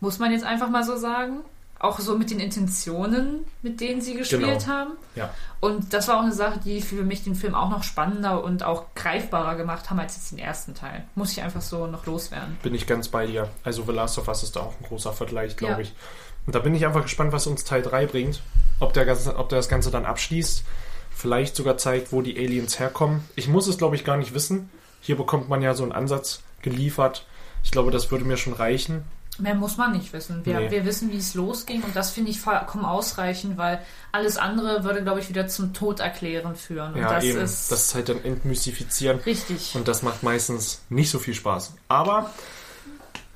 Muss 0.00 0.18
man 0.18 0.32
jetzt 0.32 0.44
einfach 0.44 0.70
mal 0.70 0.84
so 0.84 0.96
sagen. 0.96 1.40
Auch 1.78 1.98
so 2.00 2.16
mit 2.16 2.30
den 2.30 2.40
Intentionen, 2.40 3.44
mit 3.62 3.80
denen 3.80 4.00
sie 4.00 4.14
gespielt 4.14 4.42
Genau. 4.60 4.66
haben. 4.66 4.92
Ja. 5.14 5.32
Und 5.60 5.92
das 5.92 6.08
war 6.08 6.16
auch 6.18 6.22
eine 6.22 6.32
Sache, 6.32 6.58
die 6.64 6.80
für 6.80 7.02
mich 7.04 7.22
den 7.24 7.34
Film 7.34 7.54
auch 7.54 7.68
noch 7.68 7.82
spannender 7.82 8.42
und 8.42 8.62
auch 8.62 8.86
greifbarer 8.94 9.56
gemacht 9.56 9.90
haben 9.90 9.98
als 10.00 10.16
jetzt 10.16 10.30
den 10.32 10.38
ersten 10.38 10.74
Teil. 10.74 11.04
Muss 11.14 11.32
ich 11.32 11.42
einfach 11.42 11.60
so 11.60 11.86
noch 11.86 12.06
loswerden. 12.06 12.56
Bin 12.62 12.74
ich 12.74 12.86
ganz 12.86 13.08
bei 13.08 13.26
dir. 13.26 13.48
Also 13.62 13.82
The 13.84 13.92
Last 13.92 14.18
of 14.18 14.26
Us 14.28 14.42
ist 14.42 14.56
da 14.56 14.60
auch 14.60 14.74
ein 14.80 14.86
großer 14.86 15.12
Vergleich, 15.12 15.56
glaube 15.56 15.74
Ja. 15.74 15.78
ich. 15.80 15.92
Und 16.46 16.54
da 16.54 16.60
bin 16.60 16.74
ich 16.74 16.86
einfach 16.86 17.02
gespannt, 17.02 17.32
was 17.32 17.46
uns 17.46 17.64
Teil 17.64 17.82
3 17.82 18.06
bringt. 18.06 18.40
Ob 18.80 18.92
der, 18.94 19.04
ganze, 19.04 19.36
ob 19.36 19.48
der 19.50 19.58
das 19.58 19.68
Ganze 19.68 19.90
dann 19.90 20.06
abschließt. 20.06 20.64
Vielleicht 21.10 21.56
sogar 21.56 21.76
zeigt, 21.78 22.12
wo 22.12 22.22
die 22.22 22.38
Aliens 22.38 22.78
herkommen. 22.78 23.24
Ich 23.36 23.48
muss 23.48 23.66
es, 23.66 23.78
glaube 23.78 23.96
ich, 23.96 24.04
gar 24.04 24.16
nicht 24.16 24.32
wissen. 24.34 24.70
Hier 25.00 25.16
bekommt 25.16 25.48
man 25.48 25.60
ja 25.62 25.74
so 25.74 25.82
einen 25.82 25.92
Ansatz 25.92 26.40
geliefert. 26.62 27.26
Ich 27.64 27.70
glaube, 27.70 27.90
das 27.90 28.10
würde 28.10 28.24
mir 28.24 28.36
schon 28.36 28.52
reichen. 28.52 29.04
Mehr 29.38 29.54
muss 29.54 29.76
man 29.76 29.92
nicht 29.92 30.12
wissen. 30.12 30.44
Wir, 30.44 30.60
Nee. 30.60 30.70
wir 30.70 30.84
wissen, 30.86 31.12
wie 31.12 31.18
es 31.18 31.34
losging 31.34 31.82
und 31.82 31.94
das 31.94 32.10
finde 32.10 32.30
ich 32.30 32.40
vollkommen 32.40 32.84
ausreichend, 32.84 33.58
weil 33.58 33.80
alles 34.12 34.38
andere 34.38 34.82
würde, 34.84 35.02
glaube 35.02 35.20
ich, 35.20 35.28
wieder 35.28 35.46
zum 35.48 35.74
Tod 35.74 36.00
erklären 36.00 36.56
führen. 36.56 36.94
Und 36.94 37.00
Ja, 37.00 37.14
das 37.14 37.24
eben. 37.24 37.40
ist 37.40 37.70
das 37.70 37.86
ist 37.86 37.94
halt 37.94 38.08
dann 38.08 38.24
entmystifizieren. 38.24 39.18
richtig. 39.26 39.72
Und 39.74 39.88
das 39.88 40.02
macht 40.02 40.22
meistens 40.22 40.80
nicht 40.88 41.10
so 41.10 41.18
viel 41.18 41.34
Spaß. 41.34 41.74
Aber 41.88 42.30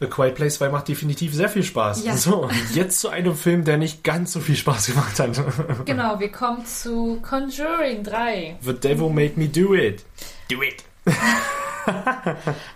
A 0.03 0.07
Quiet 0.07 0.34
Place 0.34 0.55
2 0.57 0.70
macht 0.70 0.88
definitiv 0.88 1.34
sehr 1.34 1.51
viel 1.51 1.62
Spaß. 1.62 2.05
Ja. 2.07 2.16
So, 2.16 2.48
jetzt 2.72 3.01
zu 3.01 3.11
einem 3.11 3.34
Film, 3.36 3.64
der 3.66 3.76
nicht 3.76 4.03
ganz 4.03 4.32
so 4.32 4.40
viel 4.40 4.57
Spaß 4.57 4.86
gemacht 4.86 5.18
hat. 5.20 5.38
Genau, 5.84 6.18
wir 6.18 6.32
kommen 6.32 6.64
zu 6.64 7.20
Conjuring 7.20 8.03
3 8.05 8.57
The 8.62 8.72
Devil 8.72 9.11
Made 9.11 9.32
Me 9.36 9.48
Do 9.48 9.74
It. 9.74 10.03
Do 10.51 10.62
it. 10.62 10.82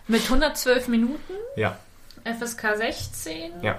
mit 0.08 0.22
112 0.24 0.88
Minuten, 0.88 1.32
Ja, 1.56 1.78
FSK 2.24 2.76
16, 2.76 3.52
ja. 3.62 3.76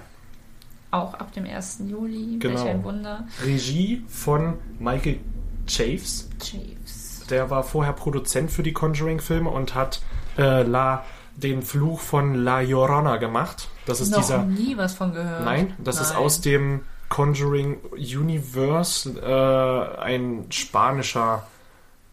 auch 0.91 1.13
ab 1.15 1.33
dem 1.33 1.45
1. 1.45 1.81
Juli. 1.87 2.37
Genau. 2.39 2.59
Welch 2.59 2.69
ein 2.69 2.83
Wunder. 2.83 3.27
Regie 3.43 4.03
von 4.07 4.55
Michael 4.79 5.19
Chaves. 5.67 6.29
Chiefs. 6.41 7.23
Der 7.29 7.49
war 7.49 7.63
vorher 7.63 7.93
Produzent 7.93 8.51
für 8.51 8.61
die 8.63 8.73
Conjuring-Filme 8.73 9.49
und 9.49 9.73
hat 9.73 10.01
äh, 10.37 10.61
La, 10.63 11.03
den 11.35 11.63
Fluch 11.63 11.99
von 11.99 12.35
La 12.35 12.61
Llorona 12.61 13.17
gemacht. 13.17 13.67
Das 13.87 13.99
ist 13.99 14.11
Noch 14.11 14.19
dieser. 14.19 14.43
nie 14.43 14.77
was 14.77 14.93
von 14.93 15.11
gehört. 15.13 15.43
Nein, 15.43 15.73
das 15.79 15.99
ist 15.99 16.13
Nein. 16.13 16.17
aus 16.19 16.41
dem 16.41 16.81
Conjuring 17.09 17.77
Universe 17.93 19.09
äh, 19.19 20.01
ein 20.01 20.45
spanischer 20.51 21.45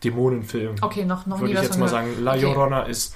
Dämonenfilm. 0.04 0.76
Okay, 0.80 1.04
noch, 1.04 1.26
noch 1.26 1.40
Würde 1.40 1.46
nie 1.46 1.52
ich 1.52 1.58
was 1.58 1.64
jetzt 1.66 1.78
mal 1.78 1.86
gehört. 1.90 2.06
sagen. 2.06 2.24
La 2.24 2.32
Okay. 2.32 2.42
Llorona 2.42 2.82
ist 2.82 3.14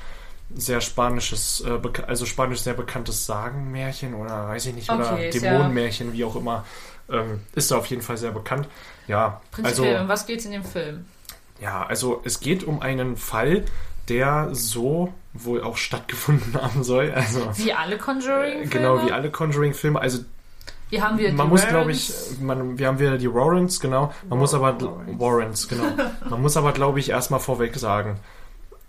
sehr 0.55 0.81
spanisches, 0.81 1.63
äh, 1.67 1.79
also 2.07 2.25
spanisch 2.27 2.61
sehr 2.61 2.75
bekanntes 2.75 3.27
Sagenmärchen 3.27 4.15
oder 4.15 4.49
weiß 4.49 4.67
ich 4.67 4.75
nicht, 4.75 4.91
oder 4.91 5.13
Okay, 5.13 5.31
ja- 5.33 5.41
Dämonenmärchen, 5.41 6.13
wie 6.13 6.25
auch 6.25 6.37
immer. 6.37 6.65
Ähm, 7.11 7.41
ist 7.55 7.71
da 7.71 7.79
auf 7.79 7.87
jeden 7.87 8.03
Fall 8.03 8.17
sehr 8.17 8.33
bekannt. 8.33 8.69
Ja, 9.07 9.41
also, 9.63 9.83
Prinzipiell, 9.83 10.01
um 10.03 10.09
was 10.09 10.27
geht's 10.27 10.45
in 10.45 10.53
dem 10.53 10.65
Film? 10.65 11.07
ja, 11.61 11.85
also 11.87 12.21
es 12.25 12.41
geht 12.41 12.65
um 12.65 12.83
einen 12.83 13.17
Fall, 13.17 13.65
der 14.09 14.49
so 14.53 15.13
wohl 15.33 15.63
auch 15.63 15.77
stattgefunden 15.77 16.55
haben 16.61 16.83
soll. 16.85 17.13
Also 17.13 17.49
Wie 17.55 17.73
alle 17.73 17.99
Conjuring-Filme? 17.99 18.67
genau 18.69 19.05
wie 19.07 19.13
alle 19.13 19.31
Conjuring-Filme. 19.31 20.01
Also 20.01 20.21
Hier 20.91 21.03
haben 21.03 21.19
wir 21.19 21.33
man 21.33 21.47
die 21.47 21.51
muss, 21.51 21.67
glaube 21.67 21.93
ich, 21.93 22.13
man, 22.41 22.79
wir 22.79 22.87
haben 22.89 22.99
wieder 22.99 23.19
die 23.19 23.33
Warrens, 23.33 23.81
genau. 23.81 24.13
Man 24.29 24.39
muss 24.39 24.55
aber. 24.55 24.77
Warrens, 25.19 25.67
genau. 25.69 25.85
Man 26.29 26.43
muss 26.43 26.57
aber, 26.57 26.73
glaube 26.73 26.99
ich, 27.01 27.11
erstmal 27.11 27.41
vorweg 27.41 27.77
sagen, 27.77 28.19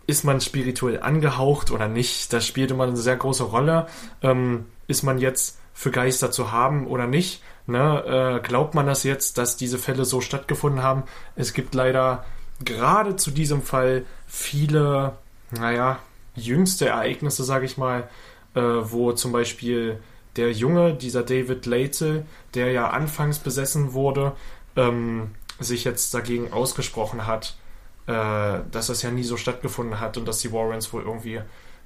ist 0.07 0.23
man 0.23 0.41
spirituell 0.41 1.01
angehaucht 1.01 1.69
oder 1.69 1.87
nicht? 1.87 2.33
Das 2.33 2.45
spielt 2.45 2.71
immer 2.71 2.85
eine 2.85 2.97
sehr 2.97 3.17
große 3.17 3.43
Rolle. 3.43 3.87
Ähm, 4.23 4.65
ist 4.87 5.03
man 5.03 5.19
jetzt 5.19 5.59
für 5.73 5.91
Geister 5.91 6.31
zu 6.31 6.51
haben 6.51 6.87
oder 6.87 7.05
nicht? 7.05 7.43
Ne? 7.67 8.39
Äh, 8.39 8.47
glaubt 8.47 8.73
man 8.73 8.87
das 8.87 9.03
jetzt, 9.03 9.37
dass 9.37 9.57
diese 9.57 9.77
Fälle 9.77 10.05
so 10.05 10.21
stattgefunden 10.21 10.81
haben? 10.81 11.03
Es 11.35 11.53
gibt 11.53 11.75
leider 11.75 12.23
gerade 12.63 13.17
zu 13.17 13.31
diesem 13.31 13.61
Fall 13.61 14.05
viele, 14.25 15.17
naja, 15.51 15.99
jüngste 16.35 16.87
Ereignisse, 16.87 17.43
sage 17.43 17.65
ich 17.65 17.77
mal, 17.77 18.09
äh, 18.55 18.61
wo 18.61 19.11
zum 19.11 19.33
Beispiel 19.33 19.99
der 20.37 20.51
Junge, 20.53 20.93
dieser 20.93 21.23
David 21.23 21.65
Latel, 21.65 22.25
der 22.53 22.71
ja 22.71 22.89
anfangs 22.91 23.39
besessen 23.39 23.93
wurde, 23.93 24.33
ähm, 24.75 25.31
sich 25.59 25.83
jetzt 25.83 26.13
dagegen 26.13 26.53
ausgesprochen 26.53 27.27
hat, 27.27 27.57
dass 28.11 28.87
das 28.87 29.01
ja 29.01 29.11
nie 29.11 29.23
so 29.23 29.37
stattgefunden 29.37 29.99
hat 29.99 30.17
und 30.17 30.27
dass 30.27 30.39
die 30.39 30.51
Warrens 30.51 30.91
wohl 30.93 31.03
irgendwie 31.03 31.41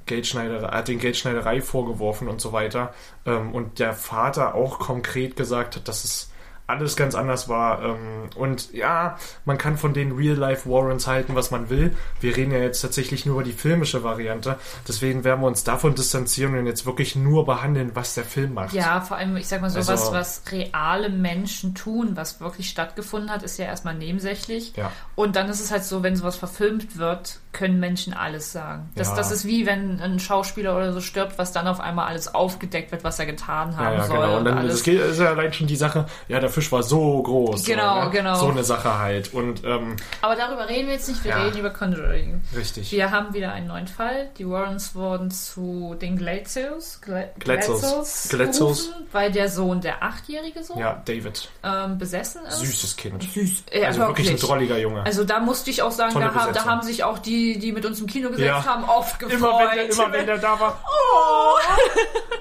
Geldschneiderei, 0.05 0.67
hat 0.67 0.87
den 0.87 0.99
Geldschneiderei 0.99 1.61
vorgeworfen 1.61 2.27
und 2.27 2.41
so 2.41 2.53
weiter. 2.53 2.93
Ähm, 3.25 3.53
und 3.53 3.79
der 3.79 3.93
Vater 3.93 4.55
auch 4.55 4.79
konkret 4.79 5.35
gesagt 5.35 5.75
hat, 5.75 5.87
dass 5.87 6.03
es 6.03 6.30
alles 6.71 6.95
ganz 6.95 7.15
anders 7.15 7.47
war. 7.49 7.81
Ähm, 7.83 8.29
und 8.35 8.73
ja, 8.73 9.17
man 9.45 9.57
kann 9.57 9.77
von 9.77 9.93
den 9.93 10.11
Real-Life 10.13 10.69
Warrens 10.69 11.07
halten, 11.07 11.35
was 11.35 11.51
man 11.51 11.69
will. 11.69 11.95
Wir 12.19 12.35
reden 12.35 12.51
ja 12.51 12.59
jetzt 12.59 12.81
tatsächlich 12.81 13.25
nur 13.25 13.35
über 13.35 13.43
die 13.43 13.51
filmische 13.53 14.03
Variante. 14.03 14.57
Deswegen 14.87 15.23
werden 15.23 15.41
wir 15.41 15.47
uns 15.47 15.63
davon 15.63 15.95
distanzieren 15.95 16.57
und 16.57 16.65
jetzt 16.65 16.85
wirklich 16.85 17.15
nur 17.15 17.45
behandeln, 17.45 17.91
was 17.93 18.15
der 18.15 18.23
Film 18.23 18.53
macht. 18.55 18.73
Ja, 18.73 19.01
vor 19.01 19.17
allem, 19.17 19.37
ich 19.37 19.47
sag 19.47 19.61
mal 19.61 19.69
so, 19.69 19.77
Also- 19.79 19.93
was, 19.93 20.11
was 20.11 20.43
reale 20.51 21.09
Menschen 21.09 21.75
tun, 21.75 22.11
was 22.15 22.39
wirklich 22.41 22.69
stattgefunden 22.69 23.29
hat, 23.31 23.43
ist 23.43 23.57
ja 23.57 23.65
erstmal 23.65 23.95
nebensächlich. 23.95 24.73
Ja. 24.75 24.91
Und 25.15 25.35
dann 25.35 25.49
ist 25.49 25.59
es 25.59 25.71
halt 25.71 25.83
so, 25.83 26.03
wenn 26.03 26.15
sowas 26.15 26.35
verfilmt 26.35 26.97
wird, 26.97 27.39
können 27.51 27.79
Menschen 27.79 28.13
alles 28.13 28.51
sagen. 28.53 28.89
Das, 28.95 29.09
Ja. 29.09 29.15
das 29.15 29.31
ist 29.31 29.45
wie 29.45 29.65
wenn 29.65 29.99
ein 29.99 30.19
Schauspieler 30.19 30.75
oder 30.77 30.93
so 30.93 31.01
stirbt, 31.01 31.37
was 31.37 31.51
dann 31.51 31.67
auf 31.67 31.81
einmal 31.81 32.07
alles 32.07 32.33
aufgedeckt 32.33 32.91
wird, 32.93 33.03
was 33.03 33.19
er 33.19 33.25
getan 33.25 33.75
haben 33.75 33.83
Ja, 33.97 34.01
ja, 34.01 34.03
soll. 34.05 34.17
genau. 34.17 34.37
Und 34.37 34.45
dann 34.45 34.57
alles. 34.57 34.73
das 34.75 34.83
geht, 34.83 35.01
ist 35.01 35.19
ja 35.19 35.27
allein 35.29 35.51
schon 35.51 35.67
die 35.67 35.75
Sache, 35.75 36.05
ja, 36.29 36.39
der 36.39 36.49
Fisch 36.61 36.71
war 36.71 36.83
so 36.83 37.21
groß. 37.23 37.63
Genau, 37.65 37.95
so, 37.95 38.03
ne? 38.05 38.09
genau. 38.11 38.35
So 38.35 38.47
eine 38.49 38.63
Sache 38.63 38.99
halt. 38.99 39.33
Und 39.33 39.63
ähm, 39.63 39.95
Aber 40.21 40.35
darüber 40.35 40.69
reden 40.69 40.87
wir 40.87 40.93
jetzt 40.93 41.07
nicht, 41.09 41.23
wir 41.23 41.31
Ja. 41.31 41.43
reden 41.43 41.57
über 41.57 41.71
Conjuring. 41.71 42.41
richtig. 42.55 42.91
Wir 42.91 43.09
haben 43.09 43.33
wieder 43.33 43.51
einen 43.51 43.67
neuen 43.67 43.87
Fall. 43.87 44.29
Die 44.37 44.47
Warrens 44.47 44.93
wurden 44.93 45.31
zu 45.31 45.95
den 45.99 46.17
Glatzos, 46.17 46.99
Gla 47.01 47.23
berufen, 47.39 48.93
weil 49.11 49.31
der 49.31 49.49
Sohn, 49.49 49.81
der 49.81 50.03
achtjährige 50.03 50.63
Sohn, 50.63 50.77
Ja, 50.77 51.01
David. 51.05 51.49
ähm, 51.63 51.97
besessen 51.97 52.41
ist. 52.47 52.59
Süßes 52.59 52.95
Kind. 52.95 53.23
Süß. 53.23 53.63
Äh, 53.71 53.85
Also 53.85 54.01
wirklich 54.01 54.29
ein 54.29 54.37
drolliger 54.37 54.77
Junge. 54.77 55.03
Also 55.03 55.23
da 55.23 55.39
musste 55.39 55.69
ich 55.71 55.81
auch 55.81 55.91
sagen, 55.91 56.13
da, 56.19 56.33
haben- 56.33 56.53
da 56.53 56.65
haben 56.65 56.81
sich 56.83 57.03
auch 57.03 57.17
die, 57.19 57.57
die 57.57 57.71
mit 57.71 57.85
uns 57.85 57.99
im 57.99 58.07
Kino 58.07 58.29
gesetzt 58.29 58.45
Ja. 58.47 58.65
haben, 58.65 58.83
oft 58.83 59.17
gefreut. 59.19 59.39
Immer 59.39 59.59
wenn, 59.59 59.75
der, 59.77 59.89
immer 59.91 60.11
wenn 60.11 60.25
der 60.27 60.37
da 60.37 60.59
war, 60.59 60.79
oh, 60.85 61.57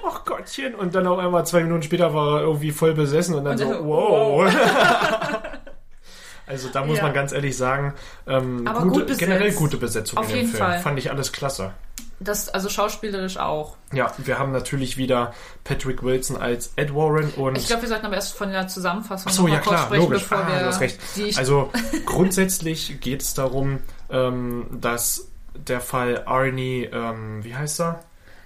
ach 0.07 0.23
Gottchen. 0.25 0.75
Und 0.75 0.93
dann 0.95 1.07
auf 1.07 1.17
einmal 1.19 1.45
zwei 1.45 1.61
Minuten 1.63 1.83
später 1.83 2.13
war 2.13 2.37
er 2.39 2.41
irgendwie 2.43 2.71
voll 2.71 2.93
besessen 2.93 3.35
und 3.35 3.43
dann 3.45 3.53
Und 3.53 3.57
so, 3.59 3.73
so, 3.73 3.79
wow. 4.11 4.53
also 6.47 6.69
da 6.69 6.85
muss 6.85 6.97
Ja. 6.97 7.03
man 7.03 7.13
ganz 7.13 7.31
ehrlich 7.31 7.55
sagen, 7.55 7.93
ähm, 8.27 8.67
Aber 8.67 8.81
gute, 8.81 8.91
gut 8.91 9.07
besetzt. 9.07 9.19
generell 9.19 9.51
gute 9.53 9.77
Besetzung 9.77 10.17
Auf 10.19 10.25
in 10.25 10.31
dem 10.31 10.37
jeden 10.37 10.49
Film. 10.49 10.63
Fall. 10.63 10.79
Fand 10.79 10.99
ich 10.99 11.09
alles 11.11 11.31
klasse. 11.31 11.71
Das, 12.19 12.49
also 12.49 12.69
schauspielerisch 12.69 13.37
auch. 13.37 13.77
Ja, 13.93 14.11
wir 14.19 14.37
haben 14.37 14.51
natürlich 14.51 14.95
wieder 14.95 15.33
Patrick 15.63 16.03
Wilson 16.03 16.37
als 16.37 16.71
Ed 16.75 16.93
Warren 16.93 17.31
und 17.35 17.57
Ich 17.57 17.65
glaube, 17.65 17.81
wir 17.81 17.89
sollten 17.89 18.05
aber 18.05 18.13
erst 18.15 18.37
von 18.37 18.51
der 18.51 18.67
Zusammenfassung 18.67 19.31
Ach 19.31 19.35
so, 19.35 19.47
ja 19.47 19.55
kurz 19.55 19.67
klar, 19.69 19.85
sprechen, 19.85 20.03
logisch. 20.03 20.21
bevor 20.23 20.37
Ah, 20.45 20.47
wir 20.51 20.59
du 20.59 20.65
hast 20.67 20.81
recht. 20.81 20.99
Also 21.37 21.71
grundsätzlich 22.05 22.99
geht 23.01 23.23
es 23.23 23.33
darum, 23.33 23.79
ähm, 24.11 24.67
dass 24.71 25.29
der 25.55 25.81
Fall 25.81 26.23
Arnie, 26.27 26.87
ähm, 26.93 27.43
wie 27.43 27.55
heißt 27.55 27.81
er? 27.81 28.03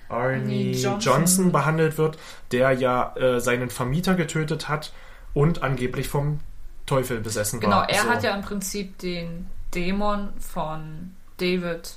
Arnie 0.08 0.30
Arnie 0.36 0.72
Johnson. 0.72 1.00
Johnson. 1.02 1.52
behandelt 1.52 1.98
wird, 1.98 2.18
der 2.54 2.72
ja 2.72 3.14
äh, 3.18 3.42
seinen 3.42 3.70
Vermieter 3.70 4.16
getötet 4.16 4.70
hat 4.70 4.94
und 5.36 5.62
angeblich 5.62 6.08
vom 6.08 6.40
Teufel 6.88 7.20
besessen 7.20 7.60
Genau, 7.60 7.76
war. 7.78 7.90
er 7.90 8.02
So, 8.02 8.10
hat 8.10 8.24
ja 8.24 8.34
im 8.36 8.42
Prinzip 8.42 8.98
den 8.98 9.46
Dämon 9.76 10.30
von 10.40 11.14
David 11.38 11.94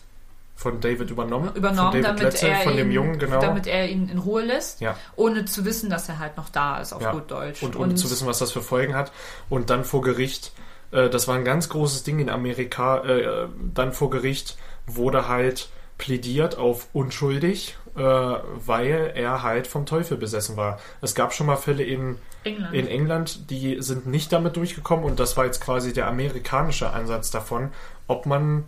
von 0.57 0.80
David 0.80 1.09
übernommen. 1.11 1.55
übernommen, 1.55 1.93
von 1.93 2.03
David 2.03 2.05
damit 2.05 2.22
Letzel, 2.24 2.49
er 2.51 2.61
von 2.62 2.76
dem 2.76 2.89
ihn, 2.89 2.93
Jungen, 2.93 3.18
genau. 3.20 3.41
damit 3.41 3.68
er 3.68 3.89
ihn 3.89 4.09
in 4.09 4.18
Ruhe 4.18 4.43
lässt, 4.43 4.80
Ja. 4.80 4.97
ohne 5.14 5.45
zu 5.45 5.64
wissen, 5.64 5.89
dass 5.89 6.09
er 6.09 6.18
halt 6.18 6.36
noch 6.36 6.49
da 6.49 6.78
ist, 6.80 6.93
auf 6.93 7.01
Ja. 7.01 7.12
gut 7.12 7.30
Deutsch. 7.30 7.62
und 7.62 7.76
ohne 7.76 7.95
zu 7.95 8.11
wissen, 8.11 8.26
was 8.26 8.41
das 8.41 8.51
für 8.51 8.61
Folgen 8.61 8.95
hat. 8.97 9.12
Und 9.49 9.70
dann 9.70 9.84
vor 9.84 10.03
Gericht 10.03 10.53
äh, 10.91 11.11
das 11.11 11.28
war 11.28 11.34
ein 11.36 11.45
ganz 11.45 11.68
großes 11.68 12.03
Ding 12.03 12.18
in 12.18 12.30
Amerika, 12.30 13.05
äh, 13.05 13.47
dann 13.74 13.93
vor 13.93 14.09
Gericht 14.11 14.57
wurde 14.86 15.28
halt 15.28 15.68
plädiert 15.99 16.57
auf 16.57 16.89
unschuldig, 16.95 17.76
äh, 17.95 18.01
weil 18.01 19.12
er 19.14 19.43
halt 19.43 19.66
vom 19.66 19.84
Teufel 19.84 20.16
besessen 20.16 20.57
war. 20.57 20.78
Es 21.03 21.14
gab 21.14 21.34
schon 21.34 21.47
mal 21.47 21.57
Fälle 21.57 21.82
in 21.82 22.16
England. 22.45 22.74
in 22.74 22.86
England, 22.86 23.51
die 23.51 23.76
sind 23.80 24.07
nicht 24.07 24.32
damit 24.32 24.57
durchgekommen 24.57 25.05
und 25.05 25.18
das 25.18 25.36
war 25.36 25.45
jetzt 25.45 25.61
quasi 25.61 25.93
der 25.93 26.07
amerikanische 26.07 26.91
Ansatz 26.91 27.30
davon, 27.30 27.70
ob 28.07 28.26
man, 28.26 28.64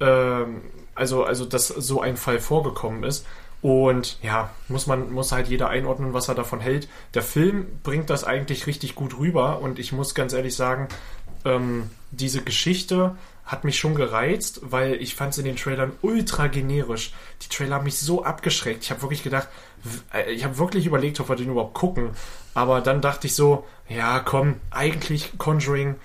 ähm, 0.00 0.62
also, 0.94 1.24
also, 1.24 1.44
dass 1.44 1.68
so 1.68 2.00
ein 2.00 2.16
Fall 2.16 2.38
vorgekommen 2.38 3.04
ist. 3.04 3.26
Und 3.62 4.18
ja, 4.22 4.50
muss 4.68 4.86
man, 4.86 5.10
muss 5.12 5.32
halt 5.32 5.48
jeder 5.48 5.68
einordnen, 5.70 6.12
was 6.12 6.28
er 6.28 6.34
davon 6.34 6.60
hält. 6.60 6.88
Der 7.14 7.22
Film 7.22 7.66
bringt 7.82 8.10
das 8.10 8.22
eigentlich 8.22 8.66
richtig 8.66 8.94
gut 8.94 9.18
rüber 9.18 9.60
und 9.60 9.78
ich 9.78 9.92
muss 9.92 10.14
ganz 10.14 10.34
ehrlich 10.34 10.54
sagen, 10.54 10.88
ähm, 11.44 11.90
diese 12.10 12.42
Geschichte 12.42 13.16
hat 13.44 13.64
mich 13.64 13.78
schon 13.78 13.94
gereizt, 13.94 14.60
weil 14.62 14.94
ich 14.94 15.14
fand 15.14 15.32
es 15.32 15.38
in 15.38 15.44
den 15.44 15.56
Trailern 15.56 15.92
ultra 16.02 16.48
generisch. 16.48 17.14
Die 17.42 17.48
Trailer 17.48 17.76
haben 17.76 17.84
mich 17.84 17.98
so 17.98 18.24
abgeschreckt. 18.24 18.82
Ich 18.82 18.90
habe 18.90 19.02
wirklich 19.02 19.22
gedacht, 19.22 19.48
äh, 20.12 20.32
ich 20.32 20.44
habe 20.44 20.58
wirklich 20.58 20.84
überlegt, 20.84 21.20
ob 21.20 21.28
wir 21.28 21.36
den 21.36 21.50
überhaupt 21.50 21.74
gucken. 21.74 22.10
Aber 22.56 22.80
dann 22.80 23.02
dachte 23.02 23.26
ich 23.26 23.34
so, 23.34 23.66
ja, 23.86 24.18
komm, 24.20 24.54
eigentlich 24.70 25.36
Conjuring 25.36 25.96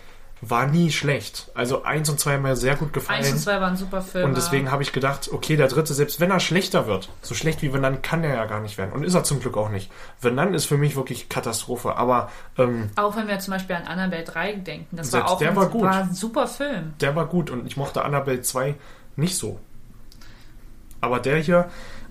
war 0.42 0.68
nie 0.68 0.92
schlecht. 0.92 1.50
Also 1.54 1.84
eins 1.84 2.10
und 2.10 2.20
zwei 2.20 2.34
haben 2.34 2.42
mir 2.42 2.58
sehr 2.58 2.76
gut 2.76 2.92
gefallen. 2.92 3.20
Eins 3.20 3.32
und 3.32 3.38
zwei 3.38 3.62
waren 3.62 3.78
super 3.78 4.02
Filme. 4.02 4.28
Und 4.28 4.36
deswegen 4.36 4.70
habe 4.70 4.84
ich 4.84 4.92
gedacht, 4.92 5.30
okay, 5.32 5.56
der 5.56 5.70
dritte, 5.70 5.94
selbst 5.94 6.20
wenn 6.20 6.30
er 6.30 6.42
schlechter 6.42 6.88
wird, 6.88 7.08
so 7.22 7.36
schlecht 7.36 7.62
wie 7.62 7.72
Venan 7.72 8.02
kann 8.02 8.26
er 8.26 8.36
ja 8.36 8.46
gar 8.48 8.60
nicht 8.60 8.78
werden. 8.78 8.92
Und 8.92 9.06
ist 9.06 9.14
er 9.14 9.24
zum 9.24 9.40
Glück 9.40 9.56
auch 9.56 9.70
nicht. 9.70 9.90
Venan 10.20 10.54
ist 10.54 10.66
für 10.66 10.78
mich 10.78 10.98
wirklich 10.98 11.30
Katastrophe. 11.30 11.96
Aber 11.96 12.30
ähm, 12.58 12.90
Auch 12.98 13.16
wenn 13.16 13.30
wir 13.30 13.40
zum 13.40 13.54
Beispiel 13.54 13.78
an 13.78 13.84
Annabelle 13.84 14.26
3 14.26 14.54
denken. 14.56 14.98
Das 14.98 15.14
war 15.14 15.30
auch 15.32 15.38
der 15.38 15.52
ein, 15.52 15.56
war 15.56 15.70
gut. 15.70 15.86
ein 15.86 16.14
super 16.14 16.48
Film. 16.48 16.96
der 17.00 17.16
war 17.16 17.28
gut 17.28 17.50
und 17.50 17.66
ich 17.66 17.78
mochte 17.78 18.04
Annabelle 18.04 18.42
2 18.42 18.76
nicht 19.16 19.38
so. 19.38 19.58
Aber 21.00 21.22
der 21.22 21.38
hier 21.38 21.70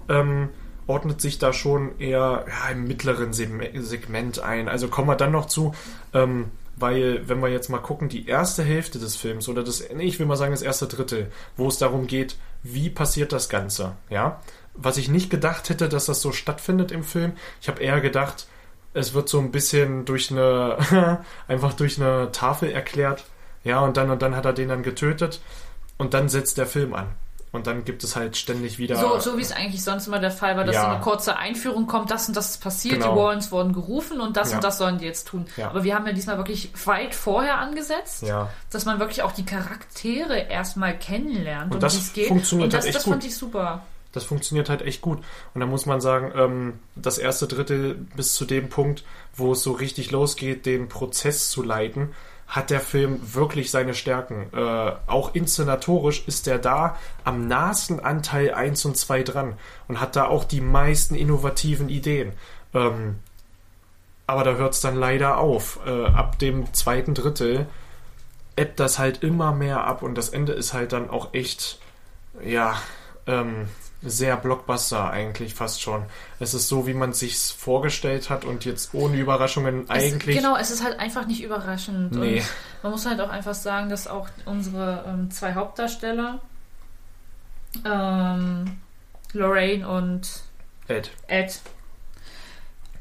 ähm, 0.08 0.48
ordnet 0.90 1.20
sich 1.20 1.38
da 1.38 1.52
schon 1.52 1.98
eher 2.00 2.44
ja, 2.48 2.72
im 2.72 2.88
mittleren 2.88 3.32
Segment 3.32 4.40
ein. 4.40 4.68
Also 4.68 4.88
kommen 4.88 5.06
wir 5.06 5.14
dann 5.14 5.30
noch 5.30 5.46
zu, 5.46 5.72
ähm, 6.12 6.50
weil 6.74 7.28
wenn 7.28 7.40
wir 7.40 7.48
jetzt 7.48 7.68
mal 7.68 7.78
gucken, 7.78 8.08
die 8.08 8.26
erste 8.26 8.64
Hälfte 8.64 8.98
des 8.98 9.14
Films 9.14 9.48
oder 9.48 9.62
das, 9.62 9.82
ich 9.82 10.18
will 10.18 10.26
mal 10.26 10.34
sagen 10.34 10.50
das 10.50 10.62
erste 10.62 10.88
Drittel, 10.88 11.30
wo 11.56 11.68
es 11.68 11.78
darum 11.78 12.08
geht, 12.08 12.36
wie 12.64 12.90
passiert 12.90 13.32
das 13.32 13.48
Ganze, 13.48 13.92
ja? 14.08 14.40
Was 14.74 14.96
ich 14.96 15.08
nicht 15.08 15.30
gedacht 15.30 15.68
hätte, 15.68 15.88
dass 15.88 16.06
das 16.06 16.22
so 16.22 16.32
stattfindet 16.32 16.90
im 16.90 17.04
Film. 17.04 17.32
Ich 17.60 17.68
habe 17.68 17.80
eher 17.80 18.00
gedacht, 18.00 18.48
es 18.92 19.14
wird 19.14 19.28
so 19.28 19.38
ein 19.38 19.52
bisschen 19.52 20.04
durch 20.04 20.32
eine, 20.32 21.20
einfach 21.48 21.74
durch 21.74 22.00
eine 22.00 22.32
Tafel 22.32 22.72
erklärt, 22.72 23.24
ja, 23.62 23.80
und 23.80 23.96
dann 23.96 24.10
und 24.10 24.22
dann 24.22 24.34
hat 24.34 24.44
er 24.44 24.54
den 24.54 24.70
dann 24.70 24.82
getötet 24.82 25.40
und 25.98 26.14
dann 26.14 26.28
setzt 26.28 26.58
der 26.58 26.66
Film 26.66 26.94
an. 26.94 27.06
Und 27.52 27.66
dann 27.66 27.84
gibt 27.84 28.04
es 28.04 28.14
halt 28.14 28.36
ständig 28.36 28.78
wieder. 28.78 28.94
So, 28.94 29.18
so 29.18 29.36
wie 29.36 29.42
es 29.42 29.50
eigentlich 29.50 29.82
sonst 29.82 30.06
immer 30.06 30.20
der 30.20 30.30
Fall 30.30 30.56
war, 30.56 30.62
dass 30.64 30.76
Ja. 30.76 30.82
so 30.82 30.86
eine 30.88 31.00
kurze 31.00 31.36
Einführung 31.36 31.88
kommt, 31.88 32.10
das 32.12 32.28
und 32.28 32.36
das 32.36 32.50
ist 32.50 32.62
passiert, 32.62 33.00
Genau. 33.00 33.12
die 33.14 33.18
Warrens 33.20 33.50
wurden 33.50 33.72
gerufen 33.72 34.20
und 34.20 34.36
das 34.36 34.50
Ja. 34.50 34.56
und 34.58 34.64
das 34.64 34.78
sollen 34.78 34.98
die 34.98 35.04
jetzt 35.06 35.26
tun. 35.26 35.46
Ja. 35.56 35.68
Aber 35.70 35.82
wir 35.82 35.96
haben 35.96 36.06
ja 36.06 36.12
diesmal 36.12 36.36
wirklich 36.36 36.70
weit 36.86 37.12
vorher 37.12 37.58
angesetzt, 37.58 38.24
dass 38.70 38.84
man 38.84 39.00
wirklich 39.00 39.22
auch 39.22 39.32
die 39.32 39.44
Charaktere 39.44 40.38
erstmal 40.38 40.96
kennenlernt 40.96 41.72
Und 41.72 41.78
um 41.78 41.80
das 41.80 41.94
wie 41.96 42.00
es 42.00 42.12
geht. 42.12 42.28
funktioniert 42.28 42.66
und 42.66 42.72
das, 42.72 42.84
halt 42.84 42.86
echt 42.94 42.96
das 42.96 43.04
fand 43.04 43.22
gut. 43.22 43.30
ich 43.30 43.36
super. 43.36 43.82
Das 44.12 44.24
funktioniert 44.24 44.68
halt 44.68 44.82
echt 44.82 45.00
gut. 45.02 45.18
Und 45.54 45.60
da 45.60 45.66
muss 45.66 45.86
man 45.86 46.00
sagen, 46.00 46.32
ähm, 46.36 46.78
das 46.96 47.18
erste 47.18 47.46
Drittel 47.46 47.94
bis 48.16 48.34
zu 48.34 48.44
dem 48.44 48.68
Punkt, 48.68 49.04
wo 49.36 49.52
es 49.52 49.62
so 49.62 49.72
richtig 49.72 50.10
losgeht, 50.10 50.66
den 50.66 50.88
Prozess 50.88 51.48
zu 51.50 51.62
leiten, 51.62 52.12
hat 52.50 52.70
der 52.70 52.80
Film 52.80 53.20
wirklich 53.34 53.70
seine 53.70 53.94
Stärken. 53.94 54.48
Äh, 54.52 54.92
auch 55.06 55.34
inszenatorisch 55.34 56.26
ist 56.26 56.48
er 56.48 56.58
da 56.58 56.96
am 57.24 57.46
nahesten 57.46 58.00
an 58.00 58.22
Teil 58.22 58.52
1 58.52 58.84
und 58.84 58.96
2 58.96 59.22
dran 59.22 59.54
und 59.86 60.00
hat 60.00 60.16
da 60.16 60.26
auch 60.26 60.44
die 60.44 60.60
meisten 60.60 61.14
innovativen 61.14 61.88
Ideen. 61.88 62.32
Ähm, 62.74 63.20
aber 64.26 64.42
da 64.42 64.54
hört 64.54 64.74
es 64.74 64.80
dann 64.80 64.96
leider 64.96 65.38
auf. 65.38 65.78
Äh, 65.86 66.06
ab 66.06 66.38
dem 66.40 66.74
zweiten 66.74 67.14
Drittel 67.14 67.66
ebbt 68.56 68.80
das 68.80 68.98
halt 68.98 69.22
immer 69.22 69.52
mehr 69.52 69.84
ab 69.84 70.02
und 70.02 70.16
das 70.16 70.28
Ende 70.28 70.52
ist 70.52 70.74
halt 70.74 70.92
dann 70.92 71.08
auch 71.08 71.32
echt, 71.32 71.78
ja, 72.44 72.76
ähm, 73.26 73.68
sehr 74.02 74.36
Blockbuster 74.36 75.10
eigentlich 75.10 75.54
fast 75.54 75.82
schon. 75.82 76.04
Es 76.38 76.54
ist 76.54 76.68
so, 76.68 76.86
wie 76.86 76.94
man 76.94 77.12
sich's 77.12 77.50
vorgestellt 77.50 78.30
hat 78.30 78.44
und 78.44 78.64
jetzt 78.64 78.94
ohne 78.94 79.16
Überraschungen 79.16 79.90
eigentlich. 79.90 80.36
Es, 80.36 80.42
genau, 80.42 80.56
es 80.56 80.70
ist 80.70 80.82
halt 80.82 80.98
einfach 80.98 81.26
nicht 81.26 81.42
überraschend. 81.42 82.12
Nee. 82.12 82.38
Und 82.38 82.44
man 82.82 82.92
muss 82.92 83.06
halt 83.06 83.20
auch 83.20 83.28
einfach 83.28 83.54
sagen, 83.54 83.90
dass 83.90 84.06
auch 84.06 84.28
unsere 84.46 85.04
ähm, 85.06 85.30
zwei 85.30 85.54
Hauptdarsteller, 85.54 86.40
ähm, 87.84 88.78
Lorraine 89.32 89.86
und 89.86 90.28
Ed. 90.88 91.10
Ed, 91.28 91.60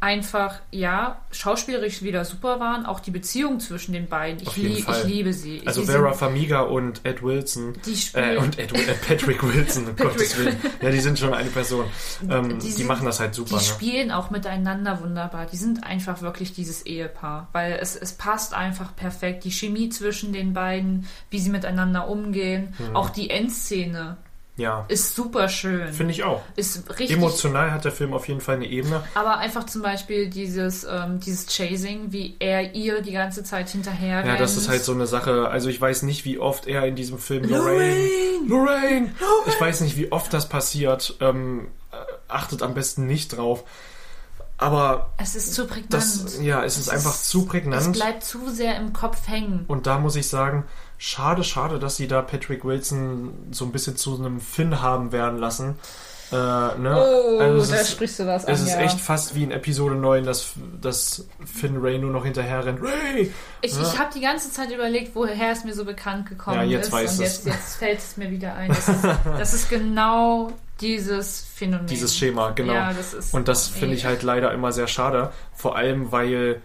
einfach, 0.01 0.59
ja, 0.71 1.19
schauspielerisch 1.31 2.01
wieder 2.01 2.23
super 2.25 2.59
waren. 2.59 2.85
Auch 2.85 2.99
die 2.99 3.11
Beziehung 3.11 3.59
zwischen 3.59 3.91
den 3.93 4.07
beiden. 4.07 4.41
Ich, 4.41 4.47
Auf 4.47 4.57
jeden 4.57 4.75
lie- 4.75 4.81
Fall. 4.83 4.99
ich 5.01 5.05
liebe 5.05 5.33
sie. 5.33 5.61
Also 5.65 5.81
sie 5.81 5.87
Vera 5.87 6.13
Farmiga 6.13 6.61
und 6.61 7.01
Ed 7.05 7.21
Wilson. 7.21 7.73
Die 7.85 7.95
spielen- 7.95 8.35
äh, 8.35 8.37
und 8.37 8.57
Ed, 8.59 8.71
äh, 8.73 8.93
Patrick 9.07 9.43
Wilson, 9.43 9.87
um 9.87 9.95
Patrick 9.95 10.13
Gottes 10.17 10.37
Willen. 10.37 10.57
Ja, 10.81 10.89
die 10.91 10.99
sind 10.99 11.19
schon 11.19 11.33
eine 11.33 11.49
Person. 11.49 11.85
Ähm, 12.29 12.59
die 12.59 12.71
sind- 12.71 12.87
machen 12.87 13.05
das 13.05 13.19
halt 13.19 13.35
super. 13.35 13.49
Die 13.49 13.55
Ne? 13.55 13.61
spielen 13.61 14.11
auch 14.11 14.29
miteinander 14.29 15.01
wunderbar. 15.01 15.45
Die 15.45 15.57
sind 15.57 15.83
einfach 15.83 16.21
wirklich 16.21 16.53
dieses 16.53 16.85
Ehepaar, 16.85 17.47
weil 17.51 17.77
es, 17.81 17.95
es 17.95 18.13
passt 18.13 18.53
einfach 18.53 18.95
perfekt. 18.95 19.43
Die 19.43 19.51
Chemie 19.51 19.89
zwischen 19.89 20.33
den 20.33 20.53
beiden, 20.53 21.07
wie 21.29 21.39
sie 21.39 21.49
miteinander 21.49 22.07
umgehen, 22.07 22.73
Mhm. 22.79 22.95
auch 22.95 23.09
die 23.09 23.29
Endszene 23.29 24.17
Ja, 24.59 24.85
ist 24.89 25.15
super 25.15 25.49
schön. 25.49 25.91
finde 25.93 26.11
ich 26.13 26.23
auch. 26.23 26.41
Ist 26.55 26.87
richtig. 26.99 27.11
Emotional 27.11 27.71
hat 27.71 27.85
der 27.85 27.91
Film 27.91 28.13
auf 28.13 28.27
jeden 28.27 28.41
Fall 28.41 28.55
eine 28.57 28.67
Ebene. 28.67 29.03
Aber 29.15 29.37
einfach 29.37 29.65
zum 29.65 29.81
Beispiel 29.81 30.29
dieses, 30.29 30.83
ähm, 30.83 31.19
dieses 31.19 31.47
Chasing, 31.47 32.11
wie 32.11 32.35
er 32.39 32.75
ihr 32.75 33.01
die 33.01 33.13
ganze 33.13 33.43
Zeit 33.43 33.69
hinterher 33.69 34.25
Ja, 34.25 34.35
das 34.37 34.57
ist 34.57 34.69
halt 34.69 34.83
so 34.83 34.91
eine 34.91 35.07
Sache. 35.07 35.47
Also 35.49 35.69
ich 35.69 35.79
weiß 35.79 36.03
nicht, 36.03 36.25
wie 36.25 36.37
oft 36.39 36.67
er 36.67 36.85
in 36.85 36.95
diesem 36.95 37.17
Film 37.17 37.45
Lorraine, 37.45 38.09
Lorraine, 38.47 39.15
ich 39.47 39.59
weiß 39.59 39.81
nicht, 39.81 39.97
wie 39.97 40.11
oft 40.11 40.33
das 40.33 40.49
passiert. 40.49 41.15
Ähm, 41.21 41.67
äh, 41.91 41.95
achtet 42.27 42.61
am 42.61 42.73
besten 42.73 43.07
nicht 43.07 43.29
drauf. 43.37 43.63
Aber 44.57 45.13
Es 45.17 45.35
ist 45.35 45.53
zu 45.53 45.67
prägnant. 45.67 45.93
das, 45.93 46.37
ja, 46.41 46.63
es 46.65 46.77
ist 46.77 46.89
einfach 46.89 47.15
zu 47.15 47.43
Es 47.43 47.47
prägnant. 47.47 47.93
bleibt 47.93 48.23
zu 48.25 48.49
sehr 48.49 48.75
im 48.75 48.91
Kopf 48.91 49.25
hängen. 49.27 49.63
Und 49.69 49.87
da 49.87 49.99
muss 49.99 50.17
ich 50.17 50.27
sagen, 50.27 50.65
schade, 50.99 51.43
schade, 51.43 51.79
dass 51.79 51.95
sie 51.95 52.07
da 52.07 52.21
Patrick 52.21 52.63
Wilson 52.63 53.31
so 53.51 53.65
ein 53.65 53.71
bisschen 53.71 53.95
zu 53.97 54.15
einem 54.19 54.39
Finn 54.39 54.81
haben 54.81 55.11
werden 55.11 55.39
lassen. 55.39 55.79
Äh, 56.31 56.35
ne? 56.35 56.95
Also 57.39 57.73
es 57.73 57.81
ist, 57.81 57.91
sprichst 57.93 58.19
du 58.19 58.27
was 58.27 58.43
es 58.43 58.61
ist 58.61 58.75
echt 58.75 58.99
fast 58.99 59.33
wie 59.33 59.43
in 59.45 59.49
Episode 59.49 59.95
9, 59.95 60.23
dass, 60.25 60.53
dass 60.79 61.25
Finn 61.43 61.77
Ray 61.77 61.97
nur 61.97 62.11
noch 62.11 62.23
hinterher 62.23 62.63
rennt. 62.63 62.81
Ray! 62.83 63.33
Ich, 63.61 63.73
Ja. 63.73 63.81
ich 63.81 63.97
habe 63.97 64.11
die 64.13 64.21
ganze 64.21 64.51
Zeit 64.51 64.69
überlegt, 64.71 65.15
woher 65.15 65.51
es 65.51 65.63
mir 65.63 65.73
so 65.73 65.85
bekannt 65.85 66.29
gekommen 66.29 66.57
Ja, 66.57 66.63
jetzt 66.65 66.87
ist. 66.87 66.91
weiß 66.91 67.17
und 67.17 67.25
es. 67.25 67.45
jetzt, 67.45 67.45
jetzt 67.47 67.75
fällt 67.77 67.97
es 67.97 68.17
mir 68.17 68.29
wieder 68.29 68.53
ein. 68.53 68.67
Das 68.69 68.87
ist, 68.89 69.03
das 69.25 69.53
ist 69.55 69.69
genau 69.71 70.51
dieses 70.81 71.41
Phänomen. 71.55 71.87
Dieses 71.87 72.15
Schema, 72.15 72.51
genau. 72.51 72.73
Ja, 72.73 72.93
das 72.93 73.15
ist, 73.15 73.33
Und 73.33 73.47
das 73.47 73.67
finde 73.67 73.95
ich 73.95 74.05
halt 74.05 74.21
leider 74.21 74.51
immer 74.53 74.71
sehr 74.71 74.87
schade. 74.87 75.31
Vor 75.55 75.75
allem, 75.77 76.11
weil 76.11 76.61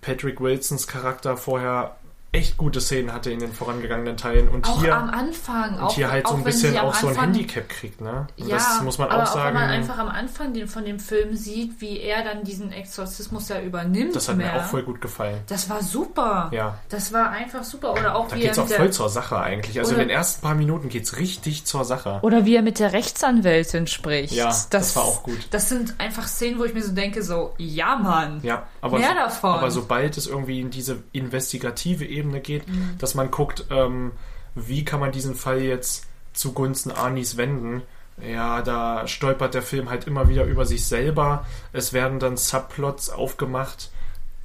Patrick 0.00 0.40
Wilsons 0.40 0.88
Charakter 0.88 1.36
vorher 1.36 1.94
echt 2.32 2.56
gute 2.58 2.80
Szenen 2.82 3.12
hatte 3.14 3.30
in 3.30 3.38
den 3.38 3.52
vorangegangenen 3.52 4.16
Teilen. 4.18 4.48
Und 4.48 4.68
Auch 4.68 4.82
hier, 4.82 4.94
am 4.94 5.08
Anfang. 5.08 5.74
und 5.76 5.80
auch, 5.80 5.94
hier 5.94 6.10
halt 6.10 6.26
so 6.26 6.34
auch 6.34 6.38
ein 6.38 6.44
bisschen 6.44 6.76
auch 6.76 6.94
so 6.94 7.06
ein 7.06 7.12
Anfang- 7.12 7.24
Handicap 7.32 7.68
kriegt, 7.70 8.00
ne? 8.02 8.26
Und 8.38 8.46
Ja, 8.48 8.56
das 8.56 8.82
muss 8.82 8.98
man 8.98 9.08
aber 9.08 9.22
auch 9.22 9.26
sagen. 9.26 9.46
wenn 9.46 9.54
man 9.54 9.70
einfach 9.70 9.96
am 9.98 10.08
Anfang 10.08 10.52
den, 10.52 10.68
von 10.68 10.84
dem 10.84 10.98
Film 11.00 11.34
sieht, 11.34 11.80
wie 11.80 11.98
er 11.98 12.22
dann 12.24 12.44
diesen 12.44 12.72
Exorzismus 12.72 13.48
ja 13.48 13.60
übernimmt. 13.62 14.14
das 14.14 14.28
hat 14.28 14.36
mehr. 14.36 14.52
mir 14.52 14.58
auch 14.60 14.64
voll 14.66 14.82
gut 14.82 15.00
gefallen. 15.00 15.38
Das 15.48 15.70
war 15.70 15.82
super. 15.82 16.50
Ja. 16.52 16.78
Das 16.90 17.12
war 17.14 17.30
einfach 17.30 17.64
super. 17.64 17.92
Oder 17.92 18.14
auch 18.16 18.28
Da 18.28 18.36
wie 18.36 18.40
geht's 18.40 18.58
er 18.58 18.64
auch 18.64 18.68
voll 18.68 18.90
zur 18.92 19.08
Sache 19.08 19.38
eigentlich. 19.38 19.78
Also 19.78 19.92
in 19.94 20.00
den 20.00 20.10
ersten 20.10 20.42
paar 20.42 20.54
Minuten 20.54 20.90
geht's 20.90 21.16
richtig 21.16 21.64
zur 21.64 21.84
Sache. 21.86 22.18
Oder 22.22 22.44
wie 22.44 22.56
er 22.56 22.62
mit 22.62 22.78
der 22.80 22.92
Rechtsanwältin 22.92 23.86
spricht. 23.86 24.34
Ja, 24.34 24.54
das 24.70 24.94
war 24.94 25.04
auch 25.04 25.22
gut. 25.22 25.38
Das 25.52 25.70
sind 25.70 25.94
einfach 25.98 26.26
Szenen, 26.28 26.58
wo 26.58 26.64
ich 26.64 26.74
mir 26.74 26.82
so 26.82 26.92
denke, 26.92 27.22
so, 27.22 27.54
ja, 27.56 27.96
Mann. 27.96 28.40
Ja, 28.42 28.64
aber, 28.82 28.98
Mehr 28.98 29.08
so, 29.08 29.14
davon. 29.14 29.50
aber 29.52 29.70
sobald 29.70 30.16
es 30.18 30.26
irgendwie 30.26 30.60
in 30.60 30.70
diese 30.70 31.02
investigative 31.12 32.04
Ebene 32.04 32.25
geht, 32.40 32.68
Mhm. 32.68 32.96
dass 32.98 33.14
man 33.14 33.30
guckt, 33.30 33.66
ähm, 33.70 34.12
wie 34.54 34.84
kann 34.84 35.00
man 35.00 35.12
diesen 35.12 35.34
Fall 35.34 35.60
jetzt 35.62 36.06
zugunsten 36.32 36.90
Arnis 36.90 37.36
wenden, 37.36 37.82
ja, 38.26 38.62
da 38.62 39.06
stolpert 39.06 39.52
der 39.54 39.62
Film 39.62 39.90
halt 39.90 40.06
immer 40.06 40.28
wieder 40.28 40.44
über 40.44 40.64
sich 40.64 40.86
selber. 40.86 41.44
Es 41.72 41.92
werden 41.92 42.18
dann 42.18 42.36
Subplots 42.38 43.10
aufgemacht, 43.10 43.90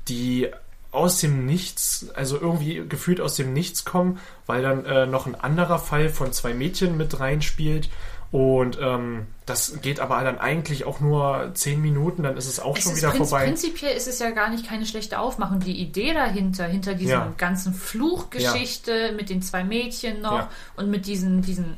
die 0.09 0.49
aus 0.91 1.21
dem 1.21 1.45
Nichts, 1.45 2.07
also 2.15 2.37
irgendwie 2.37 2.83
gefühlt 2.87 3.21
aus 3.21 3.35
dem 3.35 3.53
Nichts 3.53 3.85
kommen, 3.85 4.19
weil 4.45 4.61
dann 4.61 4.83
äh, 4.85 5.05
noch 5.05 5.25
ein 5.25 5.35
anderer 5.35 5.79
Fall 5.79 6.09
von 6.09 6.33
zwei 6.33 6.53
Mädchen 6.53 6.97
mit 6.97 7.17
reinspielt 7.21 7.89
Und 8.31 8.77
ähm, 8.81 9.27
das 9.45 9.81
geht 9.81 9.99
aber 9.99 10.23
dann 10.23 10.39
eigentlich 10.39 10.85
auch 10.85 11.01
nur 11.01 11.51
zehn 11.53 11.81
Minuten, 11.81 12.23
dann 12.23 12.37
ist 12.37 12.47
es 12.47 12.61
auch 12.61 12.77
Es 12.77 12.83
schon 12.83 12.95
wieder 12.95 13.09
prinz 13.11 13.29
vorbei. 13.29 13.45
Prinzipiell 13.45 13.95
ist 13.97 14.07
es 14.07 14.19
ja 14.19 14.29
gar 14.31 14.49
nicht 14.49 14.65
keine 14.65 14.85
schlechte 14.85 15.19
Aufmachung. 15.19 15.59
Die 15.59 15.77
Idee 15.77 16.13
dahinter, 16.13 16.65
hinter 16.65 16.93
diesem 16.93 17.11
Ja. 17.19 17.33
ganzen 17.37 17.73
Fluchgeschichte 17.73 19.11
mit 19.17 19.29
den 19.29 19.41
zwei 19.41 19.63
Mädchen 19.65 20.21
noch 20.21 20.31
Ja. 20.39 20.49
und 20.77 20.89
mit 20.89 21.05
diesen, 21.07 21.41
diesen 21.41 21.75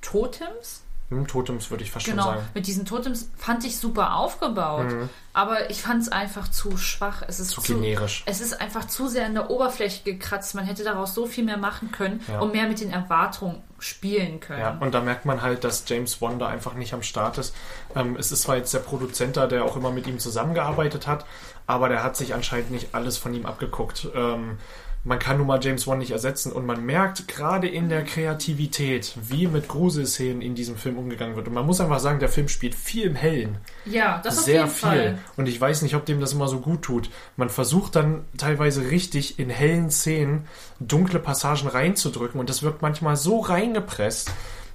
Totems, 0.00 0.82
Hm, 1.10 1.26
Totems 1.26 1.70
würde 1.70 1.84
ich 1.84 1.90
fast 1.90 2.06
genau, 2.06 2.22
schon 2.22 2.34
sagen. 2.36 2.46
mit 2.54 2.66
diesen 2.66 2.86
Totems 2.86 3.28
fand 3.36 3.64
ich 3.66 3.76
super 3.76 4.16
aufgebaut. 4.16 4.86
Aber 5.34 5.68
ich 5.68 5.82
fand 5.82 6.00
es 6.02 6.08
einfach 6.08 6.48
zu 6.48 6.78
schwach. 6.78 7.22
Es 7.28 7.38
ist 7.38 7.50
Mhm. 7.58 7.62
Zu 7.62 7.74
generisch. 7.74 8.22
Es 8.24 8.40
ist 8.40 8.58
einfach 8.62 8.86
zu 8.86 9.08
sehr 9.08 9.26
an 9.26 9.34
der 9.34 9.50
Oberfläche 9.50 10.02
gekratzt. 10.04 10.54
Man 10.54 10.64
hätte 10.64 10.84
daraus 10.84 11.14
so 11.14 11.26
viel 11.26 11.44
mehr 11.44 11.58
machen 11.58 11.92
können 11.92 12.20
Ja. 12.28 12.40
und 12.40 12.52
mehr 12.54 12.66
mit 12.66 12.80
den 12.80 12.90
Erwartungen 12.90 13.56
spielen 13.82 14.40
können. 14.40 14.60
Ja, 14.60 14.78
und 14.80 14.94
da 14.94 15.00
merkt 15.00 15.24
man 15.24 15.42
halt, 15.42 15.64
dass 15.64 15.84
James 15.86 16.22
Wan 16.22 16.40
einfach 16.42 16.74
nicht 16.74 16.94
am 16.94 17.02
Start 17.02 17.38
ist. 17.38 17.54
Ähm, 17.94 18.16
es 18.16 18.32
ist 18.32 18.42
zwar 18.42 18.56
jetzt 18.56 18.72
der 18.72 18.78
Produzent 18.78 19.36
da, 19.36 19.46
der 19.46 19.64
auch 19.64 19.76
immer 19.76 19.90
mit 19.90 20.06
ihm 20.06 20.18
zusammengearbeitet 20.18 21.06
hat, 21.06 21.26
aber 21.66 21.88
der 21.88 22.02
hat 22.02 22.16
sich 22.16 22.34
anscheinend 22.34 22.70
nicht 22.70 22.94
alles 22.94 23.18
von 23.18 23.34
ihm 23.34 23.46
abgeguckt. 23.46 24.08
Ähm, 24.14 24.58
man 25.04 25.18
kann 25.18 25.38
nun 25.38 25.48
mal 25.48 25.58
James 25.60 25.86
Wan 25.88 25.98
nicht 25.98 26.12
ersetzen 26.12 26.52
und 26.52 26.64
man 26.64 26.84
merkt 26.86 27.26
gerade 27.26 27.66
in 27.66 27.88
der 27.88 28.04
Kreativität, 28.04 29.14
wie 29.20 29.48
mit 29.48 29.66
Gruselszenen 29.66 30.40
in 30.40 30.54
diesem 30.54 30.76
Film 30.76 30.96
umgegangen 30.96 31.34
wird. 31.34 31.48
Und 31.48 31.54
man 31.54 31.66
muss 31.66 31.80
einfach 31.80 31.98
sagen, 31.98 32.20
der 32.20 32.28
Film 32.28 32.48
spielt 32.48 32.76
viel 32.76 33.06
im 33.06 33.16
Hellen. 33.16 33.58
Ja, 33.84 34.20
das 34.22 34.38
auf 34.38 34.44
sehr 34.44 34.68
viel. 34.68 34.88
Fall. 34.88 35.18
Und 35.36 35.48
ich 35.48 35.60
weiß 35.60 35.82
nicht, 35.82 35.96
ob 35.96 36.06
dem 36.06 36.20
das 36.20 36.32
immer 36.32 36.46
so 36.46 36.60
gut 36.60 36.82
tut. 36.82 37.10
Man 37.36 37.50
versucht 37.50 37.96
dann 37.96 38.24
teilweise 38.38 38.90
richtig 38.90 39.40
in 39.40 39.50
hellen 39.50 39.90
Szenen 39.90 40.46
dunkle 40.78 41.18
Passagen 41.18 41.66
reinzudrücken 41.66 42.38
und 42.38 42.48
das 42.48 42.62
wirkt 42.62 42.82
manchmal 42.82 43.16
so 43.16 43.40
reingepresst, 43.40 44.30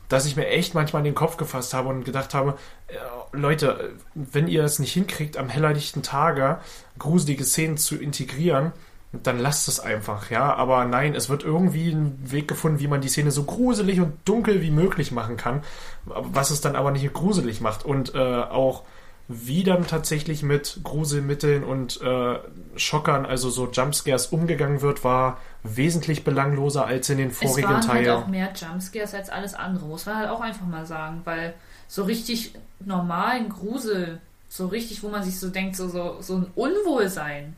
dass 0.10 0.26
ich 0.26 0.36
mir 0.36 0.48
echt 0.48 0.74
manchmal 0.74 1.02
in 1.02 1.06
den 1.06 1.16
Kopf 1.16 1.38
gefasst 1.38 1.74
habe 1.74 1.90
und 1.90 2.04
gedacht 2.04 2.34
habe, 2.34 2.58
äh, 2.88 2.96
Leute, 3.32 3.94
wenn 4.14 4.48
ihr 4.48 4.64
es 4.64 4.80
nicht 4.80 4.94
hinkriegt, 4.94 5.38
am 5.38 5.50
hellerlichten 5.50 6.02
Tage 6.02 6.60
gruselige 6.98 7.44
Szenen 7.44 7.78
zu 7.78 7.96
integrieren, 7.96 8.72
dann 9.14 9.40
lasst 9.40 9.68
es 9.68 9.80
einfach, 9.80 10.30
ja. 10.30 10.54
Aber 10.54 10.86
nein, 10.86 11.16
es 11.16 11.30
wird 11.30 11.44
irgendwie 11.44 11.90
ein 11.92 12.32
Weg 12.32 12.48
gefunden, 12.48 12.80
wie 12.80 12.88
man 12.88 13.02
die 13.02 13.10
Szene 13.10 13.32
so 13.32 13.44
gruselig 13.44 14.02
und 14.02 14.14
dunkel 14.26 14.62
wie 14.62 14.72
möglich 14.72 15.12
machen 15.12 15.38
kann, 15.38 15.64
was 16.06 16.52
es 16.52 16.62
dann 16.62 16.76
aber 16.76 16.92
nicht 16.92 17.12
gruselig 17.14 17.62
macht. 17.62 17.86
Und 17.86 18.14
äh, 18.16 18.18
auch 18.18 18.84
wie 19.30 19.64
dann 19.64 19.86
tatsächlich 19.86 20.42
mit 20.42 20.80
Gruselmitteln 20.84 21.64
und 21.66 22.00
äh, 22.02 22.40
Schockern, 22.78 23.26
also 23.26 23.50
so 23.50 23.70
Jumpscares 23.70 24.28
umgegangen 24.28 24.82
wird, 24.82 25.04
war 25.04 25.38
wesentlich 25.64 26.24
belangloser 26.24 26.86
als 26.86 27.10
in 27.10 27.18
den 27.18 27.30
Es 27.32 27.38
vorigen 27.40 27.68
waren 27.68 27.76
halt 27.76 28.06
Teilen. 28.06 28.10
auch 28.24 28.28
mehr 28.28 28.54
Jumpscares 28.56 29.14
als 29.14 29.30
alles 29.30 29.54
andere, 29.54 29.86
muss 29.86 30.06
man 30.06 30.16
halt 30.16 30.30
auch 30.30 30.40
einfach 30.40 30.66
mal 30.66 30.86
sagen, 30.86 31.22
weil 31.26 31.54
so 31.90 32.04
richtig 32.04 32.54
normalen 32.80 33.50
Grusel, 33.50 34.22
so 34.48 34.68
richtig, 34.68 35.04
wo 35.04 35.10
man 35.10 35.24
sich 35.24 35.40
so 35.40 35.50
denkt, 35.50 35.76
so, 35.76 35.90
so, 35.90 36.22
so 36.22 36.38
ein 36.38 36.46
Unwohlsein, 36.56 37.54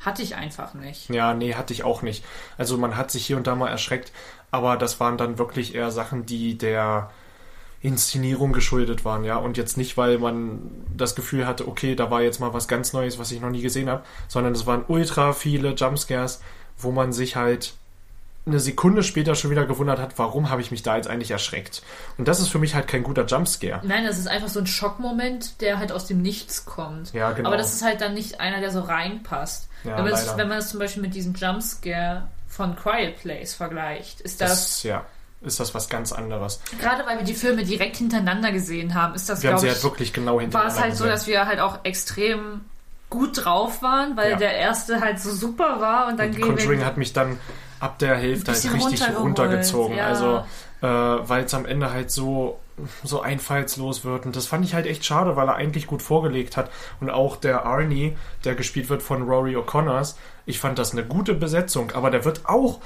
hatte 0.00 0.22
ich 0.22 0.36
einfach 0.36 0.74
nicht. 0.74 1.10
Ja, 1.10 1.34
nee, 1.34 1.54
hatte 1.54 1.72
ich 1.72 1.84
auch 1.84 2.02
nicht. 2.02 2.24
Also 2.58 2.76
man 2.78 2.96
hat 2.96 3.10
sich 3.10 3.26
hier 3.26 3.36
und 3.36 3.46
da 3.46 3.54
mal 3.54 3.68
erschreckt, 3.68 4.12
aber 4.50 4.76
das 4.76 5.00
waren 5.00 5.18
dann 5.18 5.38
wirklich 5.38 5.74
eher 5.74 5.90
Sachen, 5.90 6.26
die 6.26 6.56
der 6.56 7.10
Inszenierung 7.82 8.52
geschuldet 8.52 9.04
waren, 9.04 9.24
ja. 9.24 9.36
Und 9.36 9.56
jetzt 9.56 9.76
nicht, 9.76 9.96
weil 9.96 10.18
man 10.18 10.70
das 10.96 11.14
Gefühl 11.14 11.46
hatte, 11.46 11.68
okay, 11.68 11.94
da 11.94 12.10
war 12.10 12.22
jetzt 12.22 12.40
mal 12.40 12.52
was 12.52 12.68
ganz 12.68 12.92
Neues, 12.92 13.18
was 13.18 13.30
ich 13.30 13.40
noch 13.40 13.50
nie 13.50 13.62
gesehen 13.62 13.88
habe, 13.88 14.02
sondern 14.28 14.54
es 14.54 14.66
waren 14.66 14.84
ultra 14.88 15.32
viele 15.32 15.70
Jumpscares, 15.74 16.40
wo 16.78 16.90
man 16.90 17.12
sich 17.12 17.36
halt 17.36 17.74
eine 18.46 18.60
Sekunde 18.60 19.02
später 19.02 19.34
schon 19.34 19.50
wieder 19.50 19.66
gewundert 19.66 19.98
hat, 19.98 20.18
warum 20.18 20.50
habe 20.50 20.60
ich 20.60 20.70
mich 20.70 20.82
da 20.82 20.96
jetzt 20.96 21.08
eigentlich 21.08 21.32
erschreckt. 21.32 21.82
Und 22.16 22.28
das 22.28 22.38
ist 22.38 22.48
für 22.48 22.60
mich 22.60 22.76
halt 22.76 22.86
kein 22.86 23.02
guter 23.02 23.26
Jumpscare. 23.26 23.80
Nein, 23.84 24.04
das 24.04 24.18
ist 24.18 24.28
einfach 24.28 24.48
so 24.48 24.60
ein 24.60 24.68
Schockmoment, 24.68 25.60
der 25.60 25.78
halt 25.78 25.90
aus 25.90 26.06
dem 26.06 26.22
Nichts 26.22 26.64
kommt. 26.64 27.12
Ja, 27.12 27.32
genau. 27.32 27.48
Aber 27.48 27.56
das 27.56 27.74
ist 27.74 27.82
halt 27.82 28.00
dann 28.00 28.14
nicht 28.14 28.38
einer, 28.40 28.60
der 28.60 28.70
so 28.70 28.80
reinpasst. 28.80 29.68
Ja, 29.86 29.96
wenn, 29.96 30.04
man 30.04 30.12
das, 30.12 30.26
leider. 30.26 30.38
wenn 30.38 30.48
man 30.48 30.58
das 30.58 30.70
zum 30.70 30.80
Beispiel 30.80 31.02
mit 31.02 31.14
diesem 31.14 31.34
Jumpscare 31.34 32.28
von 32.48 32.76
Quiet 32.76 33.20
Place 33.20 33.54
vergleicht, 33.54 34.20
ist 34.20 34.40
das, 34.40 34.50
Das, 34.50 34.82
ja, 34.82 35.04
ist 35.42 35.60
das 35.60 35.74
was 35.74 35.88
ganz 35.88 36.12
anderes. 36.12 36.60
gerade 36.80 37.04
weil 37.06 37.18
wir 37.18 37.24
die 37.24 37.34
Filme 37.34 37.64
direkt 37.64 37.96
hintereinander 37.96 38.52
gesehen 38.52 38.94
haben, 38.94 39.14
ist 39.14 39.28
das, 39.28 39.40
glaube 39.40 39.58
sie 39.60 39.66
ich, 39.66 39.72
halt 39.74 39.84
wirklich 39.84 40.12
genau 40.12 40.34
war 40.34 40.40
hintereinander 40.40 40.74
es 40.76 40.80
halt 40.82 40.96
so, 40.96 41.04
gesehen. 41.04 41.10
dass 41.12 41.26
wir 41.26 41.46
halt 41.46 41.60
auch 41.60 41.80
extrem 41.84 42.62
gut 43.10 43.44
drauf 43.44 43.82
waren, 43.82 44.16
weil 44.16 44.32
Ja. 44.32 44.36
der 44.36 44.54
erste 44.56 45.00
halt 45.00 45.20
so 45.20 45.30
super 45.32 45.80
war 45.80 46.08
und 46.08 46.18
dann 46.18 46.30
Und 46.34 46.40
Conjuring 46.40 46.84
hat 46.84 46.96
mich 46.96 47.12
dann 47.12 47.38
ab 47.78 47.98
der 48.00 48.16
Hälfte 48.16 48.52
halt 48.52 48.74
richtig 48.74 49.02
runtergezogen. 49.16 49.96
ja. 49.96 50.06
Also, 50.08 50.44
äh, 50.82 50.86
weil 51.28 51.44
es 51.44 51.54
am 51.54 51.66
Ende 51.66 51.92
halt 51.92 52.10
so, 52.10 52.58
so 53.04 53.20
einfallslos 53.20 54.04
wird. 54.04 54.26
Und 54.26 54.36
das 54.36 54.46
fand 54.46 54.64
ich 54.64 54.74
halt 54.74 54.86
echt 54.86 55.04
schade, 55.04 55.36
weil 55.36 55.48
er 55.48 55.56
eigentlich 55.56 55.86
gut 55.86 56.02
vorgelegt 56.02 56.56
hat. 56.56 56.70
Und 57.00 57.10
auch 57.10 57.36
der 57.36 57.64
Arnie, 57.64 58.16
der 58.44 58.54
gespielt 58.54 58.88
wird 58.88 59.02
von 59.02 59.22
Rory 59.22 59.56
O'Connors, 59.56 60.16
ich 60.46 60.60
fand 60.60 60.78
das 60.78 60.92
eine 60.92 61.04
gute 61.04 61.34
Besetzung. 61.34 61.90
Aber 61.92 62.10
der 62.10 62.24
wird 62.24 62.46
auch, 62.48 62.80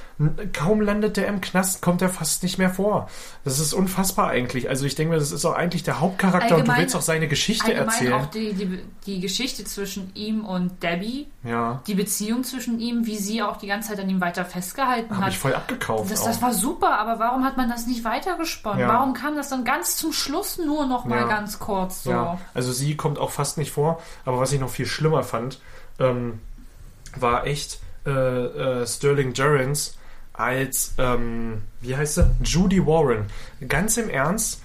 kaum 0.55 0.81
landet 0.81 1.17
der 1.19 1.29
im 1.29 1.41
Knast, 1.43 1.83
kommt 1.83 2.01
er 2.03 2.09
fast 2.09 2.43
nicht 2.43 2.57
mehr 2.59 2.71
vor. 2.71 3.09
Das 3.45 3.59
ist 3.59 3.75
unfassbar 3.75 4.29
eigentlich. 4.29 4.69
Also 4.71 4.87
ich 4.87 4.95
denke 4.95 5.13
mir, 5.13 5.19
das 5.21 5.31
ist 5.31 5.45
auch 5.45 5.53
eigentlich 5.55 5.83
der 5.83 6.01
Hauptcharakter 6.01 6.47
und 6.47 6.51
du 6.51 6.57
Allgemein- 6.73 6.81
willst 6.81 6.97
auch 6.97 7.03
seine 7.03 7.29
Geschichte 7.29 7.67
allgemein 7.67 7.89
erzählen. 7.89 8.13
auch 8.15 8.27
die, 8.27 8.55
die, 8.55 8.81
die 9.07 9.21
Geschichte 9.21 9.65
zwischen 9.65 10.11
ihm 10.15 10.45
und 10.45 10.83
Debbie, 10.83 11.29
Ja, 11.45 11.83
die 11.87 11.95
Beziehung 11.95 12.45
zwischen 12.45 12.81
ihm, 12.81 13.05
wie 13.07 13.17
sie 13.19 13.43
auch 13.43 13.59
die 13.59 13.67
ganze 13.67 13.91
Zeit 13.91 14.01
an 14.01 14.09
ihm 14.09 14.21
weiter 14.23 14.45
festgehalten 14.47 15.15
habe 15.15 15.27
hat. 15.27 15.33
ich 15.33 15.39
voll 15.39 15.55
abgekauft. 15.55 16.11
Das, 16.11 16.25
das 16.25 16.41
war 16.41 16.55
super, 16.55 16.99
aber 16.99 17.19
warum 17.19 17.45
hat 17.45 17.57
man 17.59 17.69
das 17.69 17.87
nicht 17.87 18.05
weitergesponnen? 18.05 18.81
Ja. 18.81 18.89
Warum 18.89 19.13
kam 19.13 19.37
das 19.37 19.51
dann 19.51 19.65
ganz 19.65 19.97
zum 19.97 20.13
Schluss 20.15 20.57
nur 20.59 20.87
noch 20.87 21.05
mal 21.05 21.21
Ja. 21.21 21.27
ganz 21.27 21.59
kurz 21.59 22.05
so? 22.05 22.11
Ja, 22.11 22.39
also 22.55 22.73
sie 22.73 22.97
kommt 22.97 23.19
auch 23.19 23.31
fast 23.31 23.59
nicht 23.59 23.71
vor. 23.71 24.01
Aber 24.25 24.39
was 24.41 24.51
ich 24.53 24.61
noch 24.61 24.71
viel 24.71 24.87
schlimmer 24.87 25.23
fand, 25.23 25.61
ähm, 25.99 26.41
war 27.19 27.47
echt 27.47 27.81
äh, 28.07 28.11
äh, 28.11 28.87
Sterling 28.87 29.33
Durrance 29.33 29.93
als, 30.33 30.95
ähm, 30.99 31.63
wie 31.81 31.97
heißt 31.97 32.15
sie? 32.15 32.31
Judy 32.43 32.85
Warren. 32.87 33.27
Ganz 33.69 33.97
im 33.97 34.09
Ernst, 34.09 34.63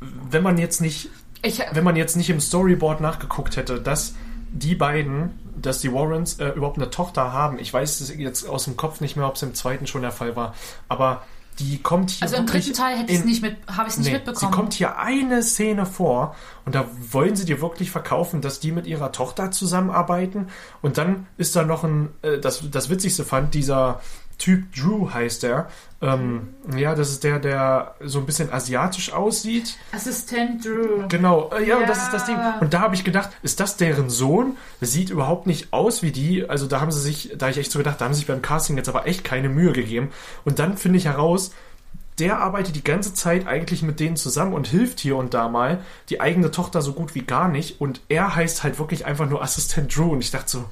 wenn 0.00 0.42
man 0.42 0.58
jetzt 0.58 0.80
nicht, 0.80 1.10
Ich, 1.42 1.60
wenn 1.72 1.84
man 1.84 1.96
jetzt 1.96 2.16
nicht 2.16 2.30
im 2.30 2.40
Storyboard 2.40 3.00
nachgeguckt 3.00 3.56
hätte, 3.56 3.80
dass 3.80 4.14
die 4.50 4.74
beiden, 4.74 5.38
dass 5.56 5.80
die 5.80 5.92
Warrens 5.92 6.38
äh, 6.38 6.48
überhaupt 6.50 6.78
eine 6.78 6.90
Tochter 6.90 7.32
haben. 7.32 7.58
Ich 7.58 7.72
weiß 7.72 8.12
jetzt 8.16 8.48
aus 8.48 8.64
dem 8.64 8.76
Kopf 8.76 9.00
nicht 9.00 9.16
mehr, 9.16 9.26
ob 9.26 9.34
es 9.34 9.42
im 9.42 9.54
zweiten 9.54 9.86
schon 9.86 10.02
der 10.02 10.12
Fall 10.12 10.36
war. 10.36 10.54
Aber 10.88 11.24
die 11.58 11.78
kommt 11.82 12.10
hier 12.10 12.22
also 12.22 12.36
im 12.36 12.46
dritten 12.46 12.72
Teil 12.72 12.98
hätte 12.98 13.12
ich 13.12 13.18
es 13.18 13.24
nicht 13.24 13.42
mit, 13.42 13.56
habe 13.66 13.88
ich 13.88 13.94
es 13.94 13.98
nicht 13.98 14.06
Nee, 14.08 14.12
mitbekommen. 14.14 14.52
Sie 14.52 14.56
kommt 14.56 14.74
hier 14.74 14.98
eine 14.98 15.42
Szene 15.42 15.86
vor 15.86 16.34
und 16.64 16.74
da 16.74 16.86
wollen 17.10 17.36
sie 17.36 17.44
dir 17.44 17.60
wirklich 17.60 17.90
verkaufen, 17.90 18.40
dass 18.40 18.60
die 18.60 18.72
mit 18.72 18.86
ihrer 18.86 19.12
Tochter 19.12 19.50
zusammenarbeiten 19.50 20.48
und 20.82 20.98
dann 20.98 21.26
ist 21.36 21.56
da 21.56 21.64
noch 21.64 21.84
ein, 21.84 22.10
äh, 22.22 22.38
das, 22.38 22.62
das 22.70 22.90
Witzigste 22.90 23.24
fand, 23.24 23.54
dieser 23.54 24.00
Typ 24.38 24.72
Drew 24.74 25.10
heißt 25.12 25.42
er. 25.44 25.68
Ähm, 26.00 26.54
ja, 26.76 26.94
das 26.94 27.10
ist 27.10 27.24
der, 27.24 27.40
der 27.40 27.96
so 28.04 28.20
ein 28.20 28.26
bisschen 28.26 28.52
asiatisch 28.52 29.12
aussieht. 29.12 29.76
Assistent 29.92 30.64
Drew. 30.64 31.08
Genau, 31.08 31.50
äh, 31.52 31.66
ja, 31.66 31.80
Ja. 31.80 31.86
das 31.86 32.04
ist 32.04 32.12
das 32.12 32.24
Ding. 32.26 32.36
Und 32.60 32.72
da 32.72 32.80
habe 32.80 32.94
ich 32.94 33.02
gedacht, 33.02 33.30
ist 33.42 33.58
das 33.58 33.76
deren 33.76 34.08
Sohn? 34.08 34.56
Das 34.78 34.92
sieht 34.92 35.10
überhaupt 35.10 35.48
nicht 35.48 35.72
aus 35.72 36.02
wie 36.02 36.12
die. 36.12 36.48
Also 36.48 36.66
da 36.68 36.80
haben 36.80 36.92
sie 36.92 37.00
sich, 37.00 37.32
da 37.36 37.46
hab 37.46 37.52
ich 37.52 37.58
echt 37.58 37.72
so 37.72 37.78
gedacht, 37.80 38.00
da 38.00 38.04
haben 38.04 38.14
sie 38.14 38.18
sich 38.20 38.28
beim 38.28 38.42
Casting 38.42 38.76
jetzt 38.76 38.88
aber 38.88 39.06
echt 39.08 39.24
keine 39.24 39.48
Mühe 39.48 39.72
gegeben. 39.72 40.10
Und 40.44 40.60
dann 40.60 40.76
finde 40.76 40.98
ich 40.98 41.06
heraus, 41.06 41.50
der 42.20 42.38
arbeitet 42.38 42.76
die 42.76 42.84
ganze 42.84 43.14
Zeit 43.14 43.46
eigentlich 43.48 43.82
mit 43.82 43.98
denen 44.00 44.16
zusammen 44.16 44.52
und 44.52 44.68
hilft 44.68 45.00
hier 45.00 45.16
und 45.16 45.34
da 45.34 45.48
mal. 45.48 45.80
Die 46.10 46.20
eigene 46.20 46.50
Tochter 46.52 46.80
so 46.80 46.92
gut 46.92 47.14
wie 47.16 47.22
gar 47.22 47.48
nicht. 47.48 47.80
Und 47.80 48.00
er 48.08 48.36
heißt 48.36 48.62
halt 48.62 48.78
wirklich 48.78 49.04
einfach 49.04 49.28
nur 49.28 49.42
Assistent 49.42 49.96
Drew. 49.96 50.12
Und 50.12 50.20
ich 50.20 50.30
dachte 50.30 50.48
so, 50.50 50.64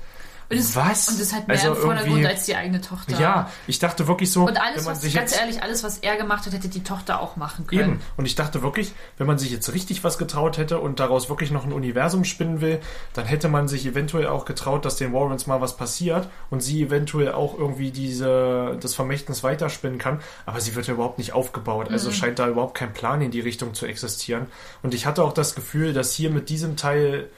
Und 0.49 0.59
es, 0.59 0.77
was? 0.77 1.09
Und 1.09 1.15
es 1.15 1.21
ist 1.23 1.35
halt 1.35 1.49
mehr 1.49 1.57
Also 1.57 1.75
im 1.75 1.77
Vordergrund 1.77 2.25
als 2.25 2.45
die 2.45 2.55
eigene 2.55 2.81
Tochter. 2.81 3.19
ja, 3.19 3.51
ich 3.67 3.81
dachte 3.81 4.07
wirklich 4.07 4.31
so, 4.31 4.47
Und 4.47 4.61
alles, 4.61 4.79
wenn 4.79 4.85
man 4.85 4.95
was, 4.95 5.03
ganz 5.03 5.15
jetzt 5.15 5.41
ehrlich, 5.41 5.63
alles, 5.63 5.83
was 5.83 5.99
er 5.99 6.17
gemacht 6.17 6.47
hat, 6.47 6.53
hätte 6.53 6.69
die 6.69 6.85
Tochter 6.85 7.21
auch 7.21 7.37
machen 7.37 7.67
können. 7.67 7.81
Eben. 7.81 8.01
Und 8.17 8.27
ich 8.27 8.37
dachte 8.37 8.63
wirklich, 8.63 8.93
wenn 9.19 9.27
man 9.27 9.39
sich 9.39 9.51
jetzt 9.51 9.73
richtig 9.73 10.05
was 10.05 10.19
getraut 10.19 10.57
hätte 10.57 10.79
und 10.79 11.01
daraus 11.01 11.29
wirklich 11.29 11.51
noch 11.51 11.65
ein 11.65 11.73
Universum 11.73 12.25
spinnen 12.25 12.61
will, 12.61 12.81
dann 13.13 13.27
hätte 13.27 13.49
man 13.49 13.67
sich 13.67 13.87
eventuell 13.87 14.29
auch 14.29 14.45
getraut, 14.45 14.85
dass 14.85 14.97
den 14.97 15.13
Warrens 15.13 15.49
mal 15.49 15.61
was 15.61 15.77
passiert 15.77 16.29
und 16.51 16.61
sie 16.63 16.83
eventuell 16.83 17.33
auch 17.33 17.59
irgendwie 17.59 17.91
diese, 17.91 18.77
das 18.81 18.95
Vermächtnis 18.95 19.43
weiterspinnen 19.43 19.99
kann. 19.99 20.21
Aber 20.45 20.61
sie 20.61 20.77
wird 20.77 20.87
ja 20.87 20.95
überhaupt 20.95 21.19
nicht 21.19 21.33
aufgebaut. 21.33 21.91
Also 21.91 22.13
scheint 22.13 22.39
da 22.39 22.49
überhaupt 22.49 22.75
kein 22.75 22.93
Plan 22.93 23.21
in 23.21 23.33
die 23.33 23.41
Richtung 23.41 23.75
zu 23.75 23.87
existieren. 23.87 24.47
Und 24.83 24.95
ich 24.95 25.07
hatte 25.07 25.25
auch 25.25 25.33
das 25.33 25.57
Gefühl, 25.57 25.93
dass 25.93 26.13
hier 26.13 26.31
mit 26.31 26.51
diesem 26.51 26.77
Teil 26.77 27.29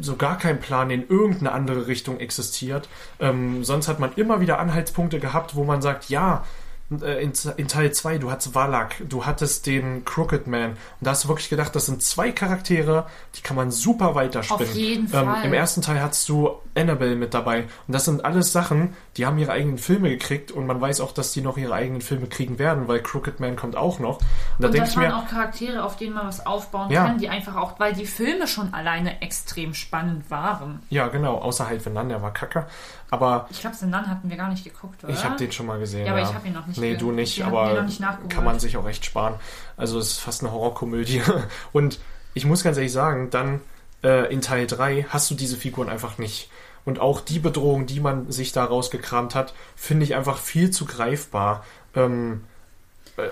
so 0.00 0.16
gar 0.16 0.38
kein 0.38 0.60
Plan 0.60 0.90
in 0.90 1.08
irgendeine 1.08 1.52
andere 1.52 1.86
Richtung 1.86 2.20
existiert. 2.20 2.88
Ähm, 3.18 3.64
sonst 3.64 3.88
hat 3.88 3.98
man 3.98 4.12
immer 4.14 4.40
wieder 4.40 4.58
Anhaltspunkte 4.58 5.18
gehabt, 5.18 5.56
wo 5.56 5.64
man 5.64 5.82
sagt, 5.82 6.08
ja, 6.08 6.44
in, 6.90 7.32
in 7.56 7.68
Teil 7.68 7.92
2, 7.92 8.18
du 8.18 8.30
hattest 8.30 8.54
Valak, 8.54 8.96
du 9.06 9.26
hattest 9.26 9.66
den 9.66 10.04
Crooked 10.06 10.46
Man. 10.46 10.70
Und 10.70 10.76
da 11.00 11.10
hast 11.10 11.24
du 11.24 11.28
wirklich 11.28 11.50
gedacht, 11.50 11.76
das 11.76 11.86
sind 11.86 12.02
zwei 12.02 12.32
Charaktere, 12.32 13.06
die 13.36 13.42
kann 13.42 13.56
man 13.56 13.70
super 13.70 14.14
weiterspinnen. 14.14 14.62
Auf 14.68 14.74
jeden 14.74 15.04
ähm, 15.04 15.10
Fall. 15.10 15.44
Im 15.44 15.52
ersten 15.52 15.82
Teil 15.82 16.00
hattest 16.00 16.28
du 16.30 16.52
Annabelle 16.74 17.16
mit 17.16 17.34
dabei. 17.34 17.64
Und 17.86 17.94
das 17.94 18.06
sind 18.06 18.24
alles 18.24 18.52
Sachen, 18.52 18.94
die 19.16 19.26
haben 19.26 19.36
ihre 19.38 19.52
eigenen 19.52 19.78
Filme 19.78 20.08
gekriegt 20.08 20.50
und 20.50 20.66
man 20.66 20.80
weiß 20.80 21.00
auch, 21.00 21.12
dass 21.12 21.32
die 21.32 21.42
noch 21.42 21.58
ihre 21.58 21.74
eigenen 21.74 22.00
Filme 22.00 22.26
kriegen 22.26 22.58
werden, 22.58 22.88
weil 22.88 23.00
Crooked 23.02 23.38
Man 23.40 23.56
kommt 23.56 23.76
auch 23.76 23.98
noch. 23.98 24.18
Und 24.18 24.24
da 24.58 24.68
Und 24.68 24.74
denke 24.74 24.86
das 24.86 24.90
ich 24.90 24.96
waren 24.96 25.08
mir, 25.08 25.16
auch 25.16 25.28
Charaktere, 25.28 25.84
auf 25.84 25.96
denen 25.96 26.14
man 26.14 26.26
was 26.26 26.46
aufbauen 26.46 26.90
Ja. 26.90 27.04
kann, 27.06 27.18
die 27.18 27.28
einfach 27.28 27.56
auch, 27.56 27.78
weil 27.78 27.92
die 27.92 28.06
Filme 28.06 28.46
schon 28.46 28.72
alleine 28.72 29.20
extrem 29.20 29.74
spannend 29.74 30.30
waren. 30.30 30.80
ja 30.88 31.08
genau, 31.08 31.36
außer 31.38 31.66
halt 31.66 31.84
Venan, 31.84 32.08
der 32.08 32.22
war 32.22 32.32
kacke. 32.32 32.66
Aber 33.10 33.46
Ich 33.50 33.60
glaube, 33.60 33.74
Sinan 33.74 34.06
hatten 34.08 34.28
wir 34.28 34.36
gar 34.36 34.50
nicht 34.50 34.64
geguckt, 34.64 35.02
oder? 35.02 35.12
Ich 35.12 35.24
habe 35.24 35.36
den 35.36 35.50
schon 35.50 35.66
mal 35.66 35.78
gesehen. 35.78 36.04
Ja, 36.06 36.12
aber 36.12 36.22
ich 36.22 36.32
hab 36.34 36.44
ihn 36.44 36.52
noch 36.52 36.66
nicht 36.66 36.77
Nee, 36.78 36.96
du 36.96 37.12
nicht, 37.12 37.44
aber 37.44 37.82
nicht 37.82 38.02
kann 38.28 38.44
man 38.44 38.58
sich 38.58 38.76
auch 38.76 38.88
echt 38.88 39.04
sparen. 39.04 39.34
Also 39.76 39.98
es 39.98 40.12
ist 40.12 40.20
fast 40.20 40.42
eine 40.42 40.52
Horrorkomödie. 40.52 41.22
Und 41.72 41.98
ich 42.34 42.44
muss 42.44 42.62
ganz 42.62 42.76
ehrlich 42.76 42.92
sagen, 42.92 43.30
dann 43.30 43.60
äh, 44.02 44.32
in 44.32 44.40
Teil 44.40 44.66
3 44.66 45.06
hast 45.08 45.30
du 45.30 45.34
diese 45.34 45.56
Figuren 45.56 45.88
einfach 45.88 46.18
nicht. 46.18 46.50
Und 46.84 47.00
auch 47.00 47.20
die 47.20 47.38
Bedrohung, 47.38 47.86
die 47.86 48.00
man 48.00 48.30
sich 48.30 48.52
da 48.52 48.64
rausgekramt 48.64 49.34
hat, 49.34 49.52
finde 49.76 50.04
ich 50.04 50.14
einfach 50.14 50.38
viel 50.38 50.70
zu 50.70 50.86
greifbar. 50.86 51.64
Ähm, 51.94 52.44
äh, 52.44 52.47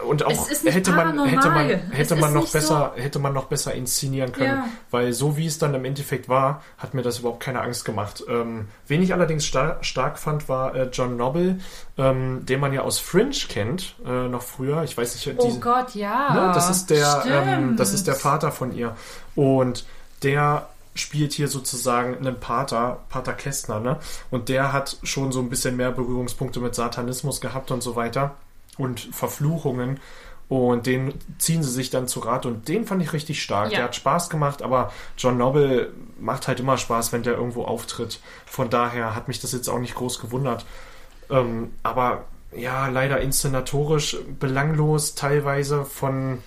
und 0.07 0.24
auch 0.24 0.49
hätte 0.51 0.91
man 0.93 1.24
hätte 1.26 1.49
man 1.51 1.68
hätte 1.68 2.16
man 2.16 2.32
noch 2.32 2.51
besser 2.51 2.93
hätte 2.97 3.18
man 3.18 3.32
noch 3.32 3.45
besser 3.47 3.72
inszenieren 3.74 4.32
können, 4.32 4.59
Ja. 4.59 4.68
weil 4.91 5.12
so 5.12 5.37
wie 5.37 5.47
es 5.47 5.59
dann 5.59 5.74
im 5.74 5.84
Endeffekt 5.84 6.28
war, 6.28 6.62
hat 6.78 6.95
mir 6.95 7.03
das 7.03 7.20
überhaupt 7.20 7.41
keine 7.41 7.61
Angst 7.61 7.84
gemacht. 7.84 8.24
Ähm, 8.28 8.68
wen 8.89 9.03
ich 9.03 9.12
allerdings 9.12 9.45
star 9.45 9.78
stark 9.82 10.18
fand, 10.18 10.49
war 10.49 10.74
äh, 10.74 10.89
John 10.93 11.16
Noble, 11.16 11.59
ähm, 11.99 12.45
den 12.45 12.61
man 12.61 12.72
ja 12.72 12.80
aus 12.82 12.99
Fringe 12.99 13.30
kennt, 13.49 13.95
äh, 14.05 14.28
noch 14.28 14.43
früher. 14.43 14.82
Ich 14.82 14.97
weiß 14.97 15.14
nicht, 15.14 15.39
Oh 15.39 15.47
diese, 15.47 15.61
Gott, 15.61 15.95
ja. 15.95 16.32
ne, 16.34 16.53
das 16.55 16.68
ist 16.70 16.91
der, 16.91 17.24
ähm, 17.28 17.76
das 17.76 17.93
ist 17.93 18.07
der 18.07 18.14
Vater 18.16 18.51
von 18.53 18.72
ihr 18.72 18.97
und 19.34 19.84
der 20.22 20.66
spielt 20.95 21.32
hier 21.34 21.49
sozusagen 21.49 22.16
einen 22.16 22.41
Pater, 22.41 23.01
Pater 23.11 23.34
Kästner, 23.34 23.80
ne? 23.80 23.99
Und 24.30 24.49
der 24.49 24.72
hat 24.72 24.97
schon 25.03 25.30
so 25.30 25.41
ein 25.41 25.51
bisschen 25.51 25.76
mehr 25.76 25.91
Berührungspunkte 25.93 26.59
mit 26.59 26.74
Satanismus 26.74 27.41
gehabt 27.41 27.70
und 27.70 27.82
so 27.82 27.97
weiter 27.97 28.34
und 28.77 29.01
Verfluchungen. 29.01 30.01
Und 30.49 30.87
den 30.87 31.14
ziehen 31.39 31.64
sie 31.64 31.70
sich 31.70 31.91
dann 31.91 32.07
zu 32.07 32.20
Rat 32.20 32.47
und 32.47 32.68
den 32.68 32.87
fand 32.87 33.03
ich 33.03 33.12
richtig 33.12 33.43
stark. 33.43 33.72
Ja. 33.72 33.79
Der 33.79 33.85
hat 33.87 33.97
Spaß 33.97 34.31
gemacht, 34.31 34.62
aber 34.62 34.93
John 35.18 35.39
Noble 35.39 35.93
macht 36.20 36.47
halt 36.47 36.61
immer 36.61 36.79
Spaß, 36.79 37.12
wenn 37.12 37.24
der 37.24 37.35
irgendwo 37.35 37.64
auftritt. 37.64 38.20
Von 38.45 38.70
daher 38.70 39.16
hat 39.16 39.27
mich 39.27 39.41
das 39.41 39.51
jetzt 39.51 39.68
auch 39.68 39.81
nicht 39.81 39.97
groß 39.97 40.20
gewundert. 40.20 40.64
Ähm, 41.31 41.72
aber 41.83 42.27
ja, 42.55 42.87
leider 42.87 43.20
inszenatorisch 43.20 44.16
belanglos, 44.39 45.14
teilweise 45.14 45.85
von. 45.85 46.43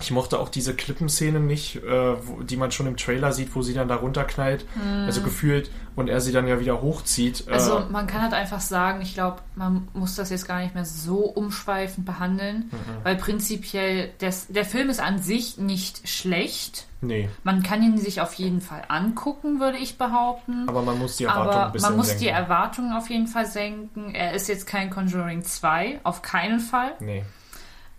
Ich 0.00 0.10
mochte 0.10 0.38
auch 0.38 0.48
diese 0.48 0.74
Klippenszene 0.74 1.40
nicht, 1.40 1.76
äh, 1.76 2.26
wo, 2.26 2.42
die 2.42 2.56
man 2.56 2.72
schon 2.72 2.86
im 2.86 2.96
Trailer 2.96 3.32
sieht, 3.32 3.54
wo 3.54 3.62
sie 3.62 3.74
dann 3.74 3.88
da 3.88 3.96
runterknallt. 3.96 4.64
Also 5.06 5.20
gefühlt 5.22 5.70
und 5.96 6.08
er 6.08 6.20
sie 6.20 6.32
dann 6.32 6.46
ja 6.48 6.58
wieder 6.60 6.80
hochzieht. 6.80 7.40
Hm. 7.46 7.52
Also 7.52 7.78
äh, 7.78 7.84
man 7.90 8.06
kann 8.06 8.22
halt 8.22 8.32
einfach 8.32 8.60
sagen, 8.60 9.02
ich 9.02 9.14
glaube, 9.14 9.38
man 9.56 9.88
muss 9.92 10.14
das 10.14 10.30
jetzt 10.30 10.46
gar 10.48 10.60
nicht 10.60 10.74
mehr 10.74 10.84
so 10.86 11.18
umschweifend 11.26 12.06
behandeln, 12.06 12.70
Mhm. 12.72 13.04
weil 13.04 13.16
prinzipiell 13.16 14.10
des, 14.20 14.46
der 14.48 14.64
Film 14.64 14.88
ist 14.90 15.00
an 15.00 15.18
sich 15.18 15.58
nicht 15.58 16.08
schlecht. 16.08 16.86
nee, 17.02 17.28
Man 17.44 17.62
kann 17.62 17.82
ihn 17.82 17.98
sich 17.98 18.20
auf 18.20 18.34
jeden 18.34 18.60
Fall 18.60 18.82
angucken, 18.88 19.60
würde 19.60 19.78
ich 19.78 19.98
behaupten. 19.98 20.68
aber 20.68 20.82
man 20.82 20.98
muss 20.98 21.16
die 21.16 21.24
Erwartung 21.24 21.52
ein 21.52 21.58
Aber 21.60 21.72
bisschen 21.72 21.88
man 21.90 21.96
muss 21.98 22.06
senken. 22.08 22.22
die 22.24 22.28
Erwartungen 22.28 22.92
auf 22.92 23.10
jeden 23.10 23.26
Fall 23.26 23.46
senken. 23.46 24.14
Er 24.14 24.32
ist 24.34 24.48
jetzt 24.48 24.66
kein 24.66 24.90
Conjuring 24.90 25.42
2, 25.44 26.00
auf 26.04 26.22
keinen 26.22 26.60
Fall. 26.60 26.92
Nee, 27.00 27.24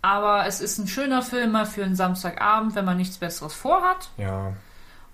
Aber 0.02 0.46
es 0.48 0.62
ist 0.62 0.78
ein 0.80 0.88
schöner 0.88 1.22
Film 1.22 1.52
mal 1.52 1.66
für 1.66 1.84
einen 1.84 1.96
Samstagabend, 1.96 2.74
wenn 2.76 2.86
man 2.86 2.98
nichts 2.98 3.18
Besseres 3.18 3.54
vorhat. 3.54 4.10
ja. 4.18 4.54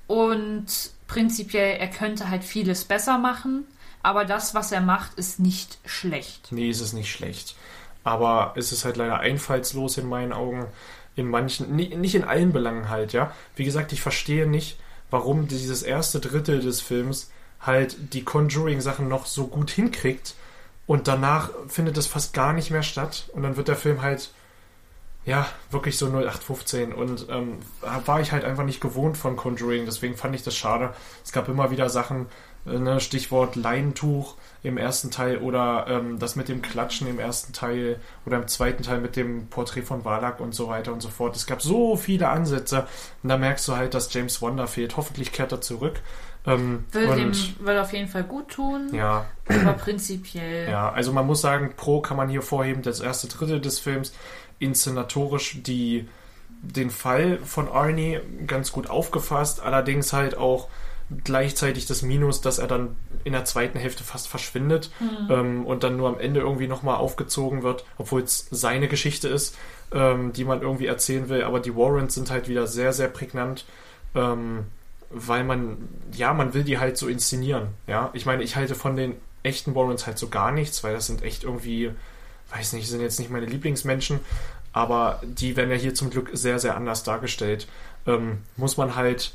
Und 0.08 0.66
prinzipiell, 1.08 1.78
er 1.80 1.90
könnte 1.90 2.30
halt 2.30 2.44
vieles 2.46 2.86
besser 2.86 3.18
machen. 3.18 3.66
Aber 4.04 4.24
das, 4.24 4.56
was 4.56 4.72
er 4.72 4.80
macht, 4.80 5.16
ist 5.16 5.40
nicht 5.40 5.80
schlecht. 5.86 6.50
Nee, 6.52 6.70
es 6.70 6.80
ist 6.80 6.94
nicht 6.94 7.12
schlecht. 7.12 7.56
Aber 8.06 8.54
es 8.56 8.72
ist 8.72 8.86
halt 8.86 8.96
leider 8.96 9.20
einfallslos 9.20 9.98
in 9.98 10.08
meinen 10.08 10.32
Augen. 10.32 10.66
In 11.18 11.28
manchen, 11.28 11.76
ni- 11.76 11.94
nicht 11.96 12.16
in 12.16 12.24
allen 12.24 12.54
Belangen 12.54 12.88
halt, 12.90 13.12
ja. 13.12 13.34
Wie 13.58 13.66
gesagt, 13.66 13.92
ich 13.92 14.02
verstehe 14.02 14.48
nicht, 14.48 14.80
warum 15.12 15.48
dieses 15.50 15.84
erste 15.84 16.22
Drittel 16.22 16.62
des 16.62 16.80
Films 16.80 17.30
halt 17.60 18.14
die 18.14 18.24
Conjuring-Sachen 18.24 19.10
noch 19.10 19.26
so 19.26 19.48
gut 19.48 19.72
hinkriegt 19.72 20.36
und 20.86 21.08
danach 21.10 21.50
findet 21.68 21.98
es 21.98 22.08
fast 22.08 22.34
gar 22.34 22.54
nicht 22.54 22.70
mehr 22.72 22.84
statt 22.84 23.30
und 23.34 23.44
dann 23.44 23.58
wird 23.58 23.68
der 23.68 23.76
Film 23.76 24.02
halt 24.04 24.30
ja, 25.28 25.46
wirklich 25.72 25.98
so 25.98 26.08
0815 26.08 26.94
und 26.94 27.28
ähm, 27.30 27.58
war 28.06 28.22
ich 28.22 28.32
halt 28.32 28.46
einfach 28.46 28.64
nicht 28.64 28.80
gewohnt 28.80 29.18
von 29.18 29.36
Conjuring, 29.36 29.86
deswegen 29.86 30.16
fand 30.16 30.34
ich 30.34 30.42
das 30.42 30.56
schade. 30.56 30.94
Es 31.24 31.34
gab 31.34 31.50
immer 31.50 31.70
wieder 31.70 31.90
Sachen, 31.90 32.28
äh, 32.66 32.80
ne, 32.80 33.02
Stichwort 33.02 33.58
Leintuch 33.58 34.36
im 34.64 34.78
ersten 34.78 35.12
Teil 35.12 35.40
oder 35.40 35.86
ähm, 35.90 36.18
das 36.18 36.38
mit 36.38 36.48
dem 36.48 36.62
Klatschen 36.62 37.08
im 37.08 37.20
ersten 37.20 37.52
Teil 37.52 38.00
oder 38.26 38.38
im 38.38 38.48
zweiten 38.48 38.84
Teil 38.84 39.02
mit 39.02 39.18
dem 39.18 39.48
Porträt 39.48 39.82
von 39.82 40.06
Wallach 40.06 40.40
und 40.40 40.56
so 40.56 40.70
weiter 40.70 40.94
und 40.94 41.02
so 41.02 41.10
fort. 41.10 41.36
Es 41.36 41.46
gab 41.46 41.62
so 41.62 41.98
viele 41.98 42.30
Ansätze 42.30 42.88
und 43.22 43.28
da 43.28 43.38
merkst 43.38 43.68
du 43.68 43.76
halt, 43.76 43.96
dass 43.96 44.14
James 44.14 44.42
Wonder 44.42 44.68
fehlt. 44.68 44.96
Hoffentlich 44.96 45.34
kehrt 45.34 45.52
er 45.52 45.60
zurück. 45.60 46.00
Ähm, 46.46 46.86
Will 46.94 47.08
dem 47.14 47.34
will 47.60 47.78
auf 47.78 47.92
jeden 47.92 48.08
Fall 48.08 48.24
gut 48.24 48.48
tun. 48.48 48.92
ja, 48.94 49.26
Aber 49.50 49.74
prinzipiell. 49.74 50.70
ja, 50.70 50.90
also 50.90 51.12
man 51.12 51.28
muss 51.28 51.42
sagen, 51.42 51.74
Pro 51.76 52.00
kann 52.00 52.16
man 52.16 52.30
hier 52.30 52.42
vorheben, 52.42 52.82
das 52.82 53.02
erste 53.02 53.28
Drittel 53.28 53.60
des 53.60 53.80
Films, 53.80 54.14
inszenatorisch 54.60 55.62
die, 55.64 56.08
den 56.62 56.90
Fall 56.90 57.40
von 57.40 57.68
Arnie 57.68 58.20
ganz 58.46 58.72
gut 58.72 58.90
aufgefasst, 58.90 59.62
allerdings 59.62 60.14
halt 60.14 60.38
auch 60.38 60.68
gleichzeitig 61.24 61.86
das 61.86 62.02
Minus, 62.02 62.42
dass 62.42 62.60
er 62.60 62.68
dann 62.68 62.96
in 63.24 63.32
der 63.32 63.46
zweiten 63.46 63.80
Hälfte 63.80 64.04
fast 64.04 64.28
verschwindet 64.28 64.92
ähm, 65.30 65.66
und 65.66 65.84
dann 65.84 65.96
nur 65.96 66.10
am 66.10 66.20
Ende 66.20 66.42
irgendwie 66.42 66.68
nochmal 66.68 66.98
aufgezogen 66.98 67.64
wird, 67.64 67.86
obwohl 67.98 68.24
es 68.24 68.48
seine 68.52 68.90
Geschichte 68.90 69.30
ist, 69.30 69.56
ähm, 69.94 70.34
die 70.34 70.44
man 70.44 70.62
irgendwie 70.62 70.88
erzählen 70.88 71.30
will, 71.30 71.44
aber 71.44 71.62
die 71.62 71.76
Warrants 71.76 72.16
sind 72.16 72.30
halt 72.30 72.50
wieder 72.50 72.68
sehr, 72.68 72.92
sehr 72.92 73.08
prägnant. 73.08 73.66
Ähm, 74.16 74.66
weil 75.10 75.44
man, 75.44 75.88
ja, 76.12 76.34
man 76.34 76.54
will 76.54 76.64
die 76.64 76.80
halt 76.80 76.98
so 76.98 77.08
inszenieren. 77.08 77.70
Ja, 77.88 78.10
ich 78.14 78.26
meine, 78.26 78.44
ich 78.44 78.56
halte 78.56 78.76
von 78.76 78.96
den 78.96 79.16
echten 79.44 79.76
Warrens 79.76 80.06
halt 80.06 80.18
so 80.18 80.28
gar 80.28 80.52
nichts, 80.52 80.84
weil 80.84 80.94
das 80.94 81.08
sind 81.08 81.24
echt 81.24 81.44
irgendwie, 81.44 81.92
weiß 82.52 82.74
nicht, 82.74 82.88
sind 82.88 83.02
jetzt 83.02 83.20
nicht 83.20 83.32
meine 83.32 83.46
Lieblingsmenschen, 83.46 84.20
aber 84.74 85.22
die 85.24 85.56
werden 85.56 85.72
ja 85.72 85.78
hier 85.78 85.94
zum 85.94 86.10
Glück 86.10 86.30
sehr, 86.34 86.60
sehr 86.60 86.76
anders 86.76 87.04
dargestellt. 87.04 87.68
Ähm, 88.06 88.40
muss 88.56 88.78
man 88.78 88.96
halt 88.96 89.34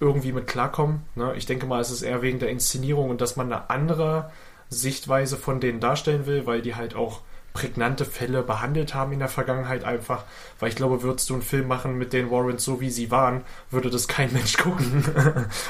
irgendwie 0.00 0.32
mit 0.32 0.46
klarkommen. 0.46 1.02
Ne? 1.14 1.34
Ich 1.36 1.46
denke 1.46 1.66
mal, 1.66 1.80
es 1.80 1.90
ist 1.90 2.02
eher 2.02 2.22
wegen 2.22 2.38
der 2.38 2.50
Inszenierung 2.50 3.10
und 3.10 3.20
dass 3.20 3.36
man 3.36 3.52
eine 3.52 3.70
andere 3.70 4.30
Sichtweise 4.68 5.36
von 5.36 5.60
denen 5.60 5.80
darstellen 5.80 6.26
will, 6.26 6.46
weil 6.46 6.62
die 6.62 6.74
halt 6.74 6.96
auch 6.96 7.20
prägnante 7.52 8.04
Fälle 8.04 8.42
behandelt 8.42 8.94
haben 8.94 9.12
in 9.12 9.20
der 9.20 9.28
Vergangenheit 9.28 9.84
einfach, 9.84 10.24
weil 10.58 10.70
ich 10.70 10.76
glaube, 10.76 11.02
würdest 11.02 11.30
du 11.30 11.34
einen 11.34 11.42
Film 11.42 11.68
machen 11.68 11.96
mit 11.96 12.12
den 12.12 12.30
Warrens 12.30 12.64
so 12.64 12.80
wie 12.80 12.90
sie 12.90 13.12
waren, 13.12 13.42
würde 13.70 13.90
das 13.90 14.08
kein 14.08 14.32
Mensch 14.32 14.56
gucken, 14.56 15.04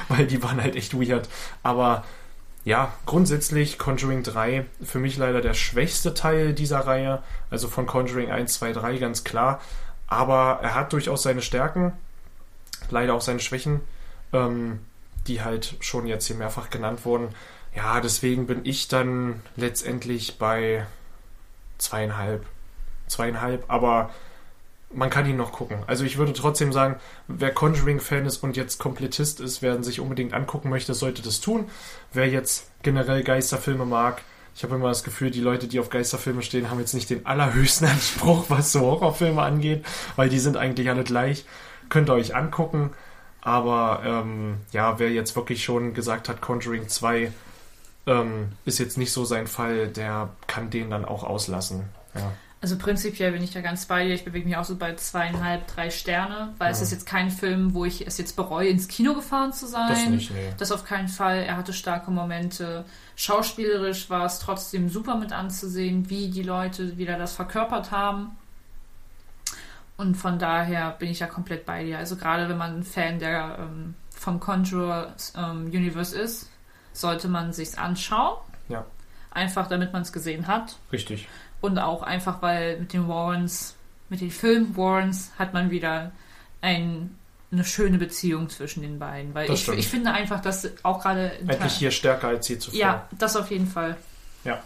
weil 0.09 0.27
die 0.27 0.43
waren 0.43 0.63
halt 0.63 0.77
echt 0.77 0.99
weird. 0.99 1.29
Aber 1.63 2.05
ja, 2.65 2.93
grundsätzlich 3.05 3.79
Conjuring 3.79 4.23
3 4.23 4.65
für 4.83 4.99
mich 4.99 5.17
leider 5.19 5.41
der 5.41 5.55
schwächste 5.55 6.15
Teil 6.15 6.55
dieser 6.55 6.81
Reihe, 6.81 7.23
also 7.51 7.69
von 7.69 7.87
Conjuring 7.87 8.31
1, 8.31 8.55
2, 8.55 8.73
3 8.73 8.97
ganz 8.99 9.23
klar, 9.23 9.61
aber 10.07 10.61
er 10.63 10.75
hat 10.75 10.93
durchaus 10.93 11.23
seine 11.23 11.43
Stärken, 11.43 11.93
leider 12.91 13.15
auch 13.15 13.21
seine 13.21 13.41
Schwächen, 13.41 13.81
ähm, 14.33 14.81
die 15.27 15.43
halt 15.43 15.77
schon 15.81 16.07
jetzt 16.07 16.27
hier 16.27 16.37
mehrfach 16.37 16.71
genannt 16.71 17.05
wurden. 17.05 17.29
Ja, 17.75 18.01
deswegen 18.01 18.47
bin 18.47 18.61
ich 18.65 18.89
dann 18.89 19.43
letztendlich 19.57 20.39
bei 20.39 20.87
zweieinhalb. 21.79 22.47
Zweieinhalb, 23.09 23.65
aber 23.69 24.11
man 24.95 25.11
kann 25.11 25.29
ihn 25.29 25.37
noch 25.37 25.53
gucken. 25.53 25.79
Also 25.87 26.05
ich 26.05 26.17
würde 26.17 26.33
trotzdem 26.33 26.73
sagen, 26.73 26.97
wer 27.29 27.53
Conjuring-Fan 27.53 28.27
ist 28.27 28.43
und 28.43 28.57
jetzt 28.57 28.79
Komplettist 28.79 29.41
ist, 29.41 29.63
wer 29.63 29.75
ihn 29.75 29.83
sich 29.83 30.01
unbedingt 30.01 30.33
angucken 30.35 30.71
möchte, 30.71 30.95
sollte 30.95 31.23
das 31.23 31.41
tun. 31.41 31.69
Wer 32.13 32.29
jetzt 32.29 32.71
generell 32.83 33.23
Geisterfilme 33.23 33.87
mag, 33.87 34.23
ich 34.57 34.63
habe 34.63 34.77
immer 34.77 34.89
das 34.89 35.03
Gefühl, 35.03 35.31
die 35.31 35.41
Leute, 35.41 35.67
die 35.67 35.81
auf 35.81 35.91
Geisterfilme 35.91 36.43
stehen, 36.43 36.71
haben 36.71 36.79
jetzt 36.79 36.95
nicht 36.95 37.11
den 37.11 37.27
allerhöchsten 37.27 37.87
Anspruch, 37.91 38.47
was 38.49 38.73
so 38.73 38.81
Horrorfilme 38.81 39.43
angeht, 39.43 39.85
weil 40.17 40.29
die 40.29 40.39
sind 40.39 40.57
eigentlich 40.57 40.89
alle 40.89 41.05
gleich. 41.05 41.45
Könnt 41.89 42.09
ihr 42.09 42.15
euch 42.15 42.35
angucken. 42.35 42.91
Aber 43.41 44.03
ähm, 44.07 44.59
ja, 44.73 44.99
wer 44.99 45.11
jetzt 45.11 45.37
wirklich 45.37 45.63
schon 45.63 45.93
gesagt 45.93 46.31
hat, 46.31 46.41
Conjuring 46.41 46.89
2 46.89 47.31
ähm, 48.07 48.53
ist 48.65 48.79
jetzt 48.79 48.97
nicht 48.97 49.13
so 49.13 49.25
sein 49.27 49.47
Fall, 49.47 49.89
der 49.89 50.31
kann 50.47 50.71
den 50.71 50.91
dann 50.91 51.05
auch 51.05 51.25
auslassen. 51.25 51.85
Ja. 52.15 52.33
Also 52.65 52.79
prinzipiell 52.79 53.33
bin 53.33 53.43
ich 53.43 53.51
da 53.51 53.61
ganz 53.61 53.85
bei 53.85 54.07
dir. 54.07 54.15
Ich 54.15 54.25
bewege 54.25 54.47
mich 54.49 54.57
auch 54.57 54.65
so 54.65 54.77
bei 54.77 54.95
zweieinhalb, 54.95 55.67
drei 55.67 55.91
Sterne, 55.91 56.55
weil 56.57 56.73
es 56.73 56.81
ist 56.81 56.93
jetzt 56.93 57.05
kein 57.05 57.31
Film, 57.31 57.75
wo 57.75 57.85
ich 57.85 58.07
es 58.07 58.17
jetzt 58.17 58.37
bereue, 58.37 58.69
ins 58.69 58.89
Kino 58.89 59.13
gefahren 59.13 59.53
zu 59.53 59.67
sein. 59.67 59.91
Das 59.91 60.07
nicht, 60.07 60.31
nee. 60.31 60.51
Das 60.57 60.73
auf 60.73 60.87
keinen 60.87 61.09
Fall. 61.09 61.41
Er 61.43 61.59
hatte 61.59 61.75
starke 61.75 62.11
Momente. 62.11 62.87
Schauspielerisch 63.17 64.09
war 64.09 64.25
es 64.25 64.39
trotzdem 64.39 64.89
super 64.89 65.17
mit 65.17 65.31
anzusehen, 65.31 66.09
wie 66.09 66.31
die 66.31 66.43
Leute 66.43 66.97
wieder 66.97 67.19
das 67.19 67.35
verkörpert 67.35 67.91
haben. 67.91 68.31
Und 69.99 70.15
von 70.15 70.39
daher 70.39 70.93
bin 70.93 71.11
ich 71.11 71.19
ja 71.19 71.27
komplett 71.27 71.67
bei 71.67 71.85
dir. 71.85 71.99
Also 71.99 72.17
gerade 72.17 72.49
wenn 72.49 72.57
man 72.57 72.79
ein 72.79 72.83
Fan 72.83 73.19
der 73.19 73.59
ähm, 73.59 73.95
vom 74.09 74.41
Conjure 74.41 75.13
ähm, 75.37 75.67
Universe 75.67 76.19
ist, 76.19 76.49
sollte 76.95 77.29
man 77.29 77.53
sich's 77.53 77.77
anschauen. 77.77 78.39
Ja, 78.71 78.87
Einfach 79.35 79.67
damit 79.67 79.93
man 79.93 80.03
es 80.03 80.13
gesehen 80.13 80.47
hat. 80.47 80.77
richtig. 80.93 81.29
Und 81.65 81.79
auch 81.79 82.03
einfach, 82.03 82.43
weil 82.43 82.79
mit 82.79 82.93
den 82.93 83.09
Warrens, 83.09 83.75
mit 84.11 84.21
den 84.21 84.31
Film 84.31 84.77
Warrens 84.77 85.31
hat 85.39 85.55
man 85.55 85.71
wieder 85.71 86.13
ein, 86.61 87.17
eine 87.51 87.65
schöne 87.65 87.97
Beziehung 87.97 88.51
zwischen 88.51 88.83
den 88.83 88.99
beiden. 88.99 89.35
Weil 89.35 89.51
ich, 89.51 89.67
ich 89.69 89.89
finde 89.89 90.11
einfach, 90.11 90.43
dass 90.43 90.69
auch 90.83 91.01
gerade. 91.01 91.33
Endlich 91.47 91.73
hier 91.73 91.91
stärker 91.91 92.29
als 92.29 92.47
je 92.49 92.59
zuvor. 92.59 92.79
Ja, 92.79 93.09
das 93.19 93.35
auf 93.35 93.51
jeden 93.51 93.67
Fall. 93.67 93.97
Ja. 94.45 94.63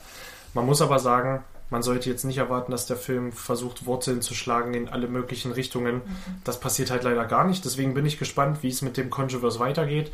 Man 0.54 0.66
muss 0.66 0.82
aber 0.82 0.98
sagen, 0.98 1.44
man 1.70 1.84
sollte 1.84 2.10
jetzt 2.10 2.24
nicht 2.24 2.38
erwarten, 2.38 2.72
dass 2.72 2.86
der 2.86 2.96
Film 2.96 3.30
versucht, 3.30 3.86
Wurzeln 3.86 4.20
zu 4.20 4.34
schlagen 4.34 4.74
in 4.74 4.88
alle 4.88 5.06
möglichen 5.06 5.52
Richtungen. 5.52 5.98
Mhm. 5.98 6.02
Das 6.42 6.58
passiert 6.58 6.90
halt 6.90 7.04
leider 7.04 7.26
gar 7.26 7.46
nicht. 7.46 7.64
Deswegen 7.64 7.94
bin 7.94 8.06
ich 8.06 8.18
gespannt, 8.18 8.64
wie 8.64 8.70
es 8.70 8.82
mit 8.82 8.96
dem 8.96 9.08
Controverse 9.08 9.60
weitergeht. 9.60 10.10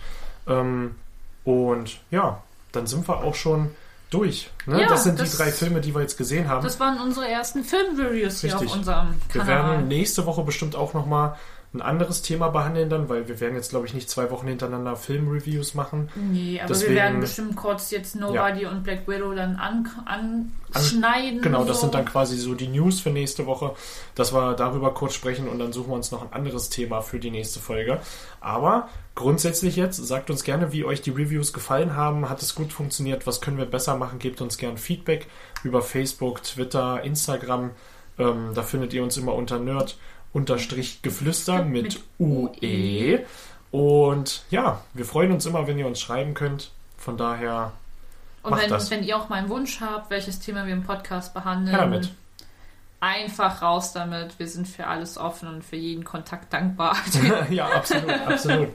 Ähm, 0.47 0.97
und 1.45 1.99
ja, 2.11 2.43
dann 2.73 2.87
sind 2.87 3.09
wir 3.09 3.25
auch 3.25 3.37
schon 3.37 3.71
durch. 4.11 4.51
Ne? 4.67 4.83
Ja, 4.83 4.89
das 4.89 5.05
sind 5.05 5.19
das- 5.19 5.33
die 5.33 5.37
drei 5.37 5.51
Filme, 5.51 5.81
die 5.81 5.95
wir 5.95 6.01
jetzt 6.03 6.17
gesehen 6.17 6.49
haben. 6.49 6.63
Das 6.63 6.79
waren 6.81 7.01
unsere 7.01 7.29
ersten 7.29 7.65
Filmreviews 7.65 8.41
hier 8.41 8.57
auf 8.57 8.75
unserem 8.75 9.15
Wir 9.33 9.41
Kanal. 9.43 9.71
werden 9.73 9.89
nächste 9.89 10.25
Woche 10.27 10.43
bestimmt 10.43 10.77
auch 10.77 10.95
nochmal 10.95 11.37
ein 11.75 11.83
anderes 11.83 12.23
Thema 12.23 12.49
behandeln 12.49 12.89
dann, 12.89 13.09
weil 13.09 13.27
wir 13.27 13.41
werden 13.41 13.57
jetzt, 13.57 13.71
glaube 13.71 13.87
ich, 13.87 13.95
nicht 13.95 14.09
zwei 14.09 14.31
Wochen 14.31 14.47
hintereinander 14.47 14.95
Filmreviews 14.95 15.75
machen. 15.75 16.09
Nee, 16.15 16.61
aber 16.61 16.69
Deswegen- 16.69 16.93
wir 16.95 17.03
werden 17.03 17.21
bestimmt 17.21 17.57
kurz 17.57 17.91
jetzt 17.91 18.15
Nobody 18.15 18.65
und 18.65 18.85
Black 18.85 19.09
Widow 19.09 19.35
dann 19.35 19.57
an, 19.57 20.53
anschneiden. 20.73 21.43
Genau, 21.43 21.65
das 21.65 21.79
so. 21.79 21.83
sind 21.83 21.95
dann 21.95 22.05
quasi 22.05 22.37
so 22.37 22.55
die 22.55 22.69
News 22.69 23.01
für 23.01 23.11
nächste 23.11 23.47
Woche, 23.47 23.75
dass 24.15 24.33
wir 24.33 24.55
darüber 24.55 24.95
kurz 24.95 25.15
sprechen 25.15 25.49
und 25.49 25.59
dann 25.59 25.73
suchen 25.73 25.91
wir 25.91 25.97
uns 25.97 26.13
noch 26.13 26.23
ein 26.23 26.33
anderes 26.33 26.71
Thema 26.71 27.01
für 27.01 27.19
die 27.19 27.31
nächste 27.33 27.59
Folge. 27.59 27.99
Aber 28.41 28.89
grundsätzlich 29.17 29.75
jetzt, 29.75 29.97
sagt 29.97 30.31
uns 30.31 30.45
gerne, 30.45 30.73
wie 30.73 30.85
euch 30.85 31.03
die 31.03 31.11
Reviews 31.11 31.53
gefallen 31.53 31.97
haben. 31.97 32.29
Hat 32.29 32.41
es 32.41 32.55
gut 32.55 32.73
funktioniert? 32.73 33.27
Was 33.27 33.41
können 33.41 33.59
wir 33.59 33.67
besser 33.67 33.97
machen? 33.97 34.21
Gebt 34.21 34.41
uns 34.41 34.59
gerne 34.59 34.79
Feedback 34.79 35.27
über 35.65 35.83
Facebook, 35.83 36.43
Twitter, 36.45 37.03
Instagram. 37.03 37.71
Ähm, 38.17 38.53
da 38.55 38.63
findet 38.63 38.93
ihr 38.93 39.03
uns 39.03 39.17
immer 39.17 39.35
unter 39.35 39.59
Nerd 39.59 39.97
unterstrich 40.35 41.01
Geflüster 41.01 41.65
mit 41.65 41.85
Mit 41.85 42.03
UE. 42.19 43.25
Und 43.71 44.45
ja, 44.51 44.83
wir 44.93 45.05
freuen 45.07 45.33
uns 45.33 45.47
immer, 45.47 45.67
wenn 45.67 45.79
ihr 45.79 45.87
uns 45.87 46.01
schreiben 46.01 46.35
könnt. 46.35 46.71
Von 46.99 47.17
daher 47.17 47.73
Und 48.43 48.51
macht 48.51 48.63
wenn, 48.65 48.71
das. 48.71 48.91
wenn 48.91 49.03
ihr 49.03 49.17
auch 49.17 49.29
mal 49.31 49.37
einen 49.37 49.49
Wunsch 49.49 49.81
habt, 49.81 50.11
welches 50.11 50.41
Thema 50.41 50.67
wir 50.67 50.73
im 50.75 50.83
Podcast 50.85 51.33
behandeln, 51.35 51.75
Her 51.77 51.85
damit. 51.87 52.13
einfach 53.01 53.63
raus 53.63 53.93
damit. 53.93 54.39
Wir 54.39 54.49
sind 54.49 54.67
für 54.69 54.87
alles 54.87 55.17
offen 55.19 55.49
und 55.49 55.65
für 55.65 55.77
jeden 55.77 56.05
Kontakt 56.05 56.53
dankbar. 56.53 56.97
ja, 57.51 57.67
absolut, 57.69 58.11
absolut. 58.11 58.69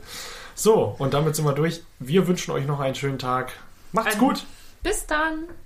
So, 0.56 0.96
und 0.98 1.14
damit 1.14 1.36
sind 1.36 1.46
wir 1.46 1.54
durch. 1.54 1.82
Wir 2.00 2.28
wünschen 2.28 2.52
euch 2.52 2.66
noch 2.66 2.80
einen 2.80 2.96
schönen 2.96 3.20
Tag. 3.20 3.52
Macht's 3.92 4.14
Ein- 4.16 4.20
gut. 4.20 4.46
Bis 4.84 5.06
dann! 5.08 5.50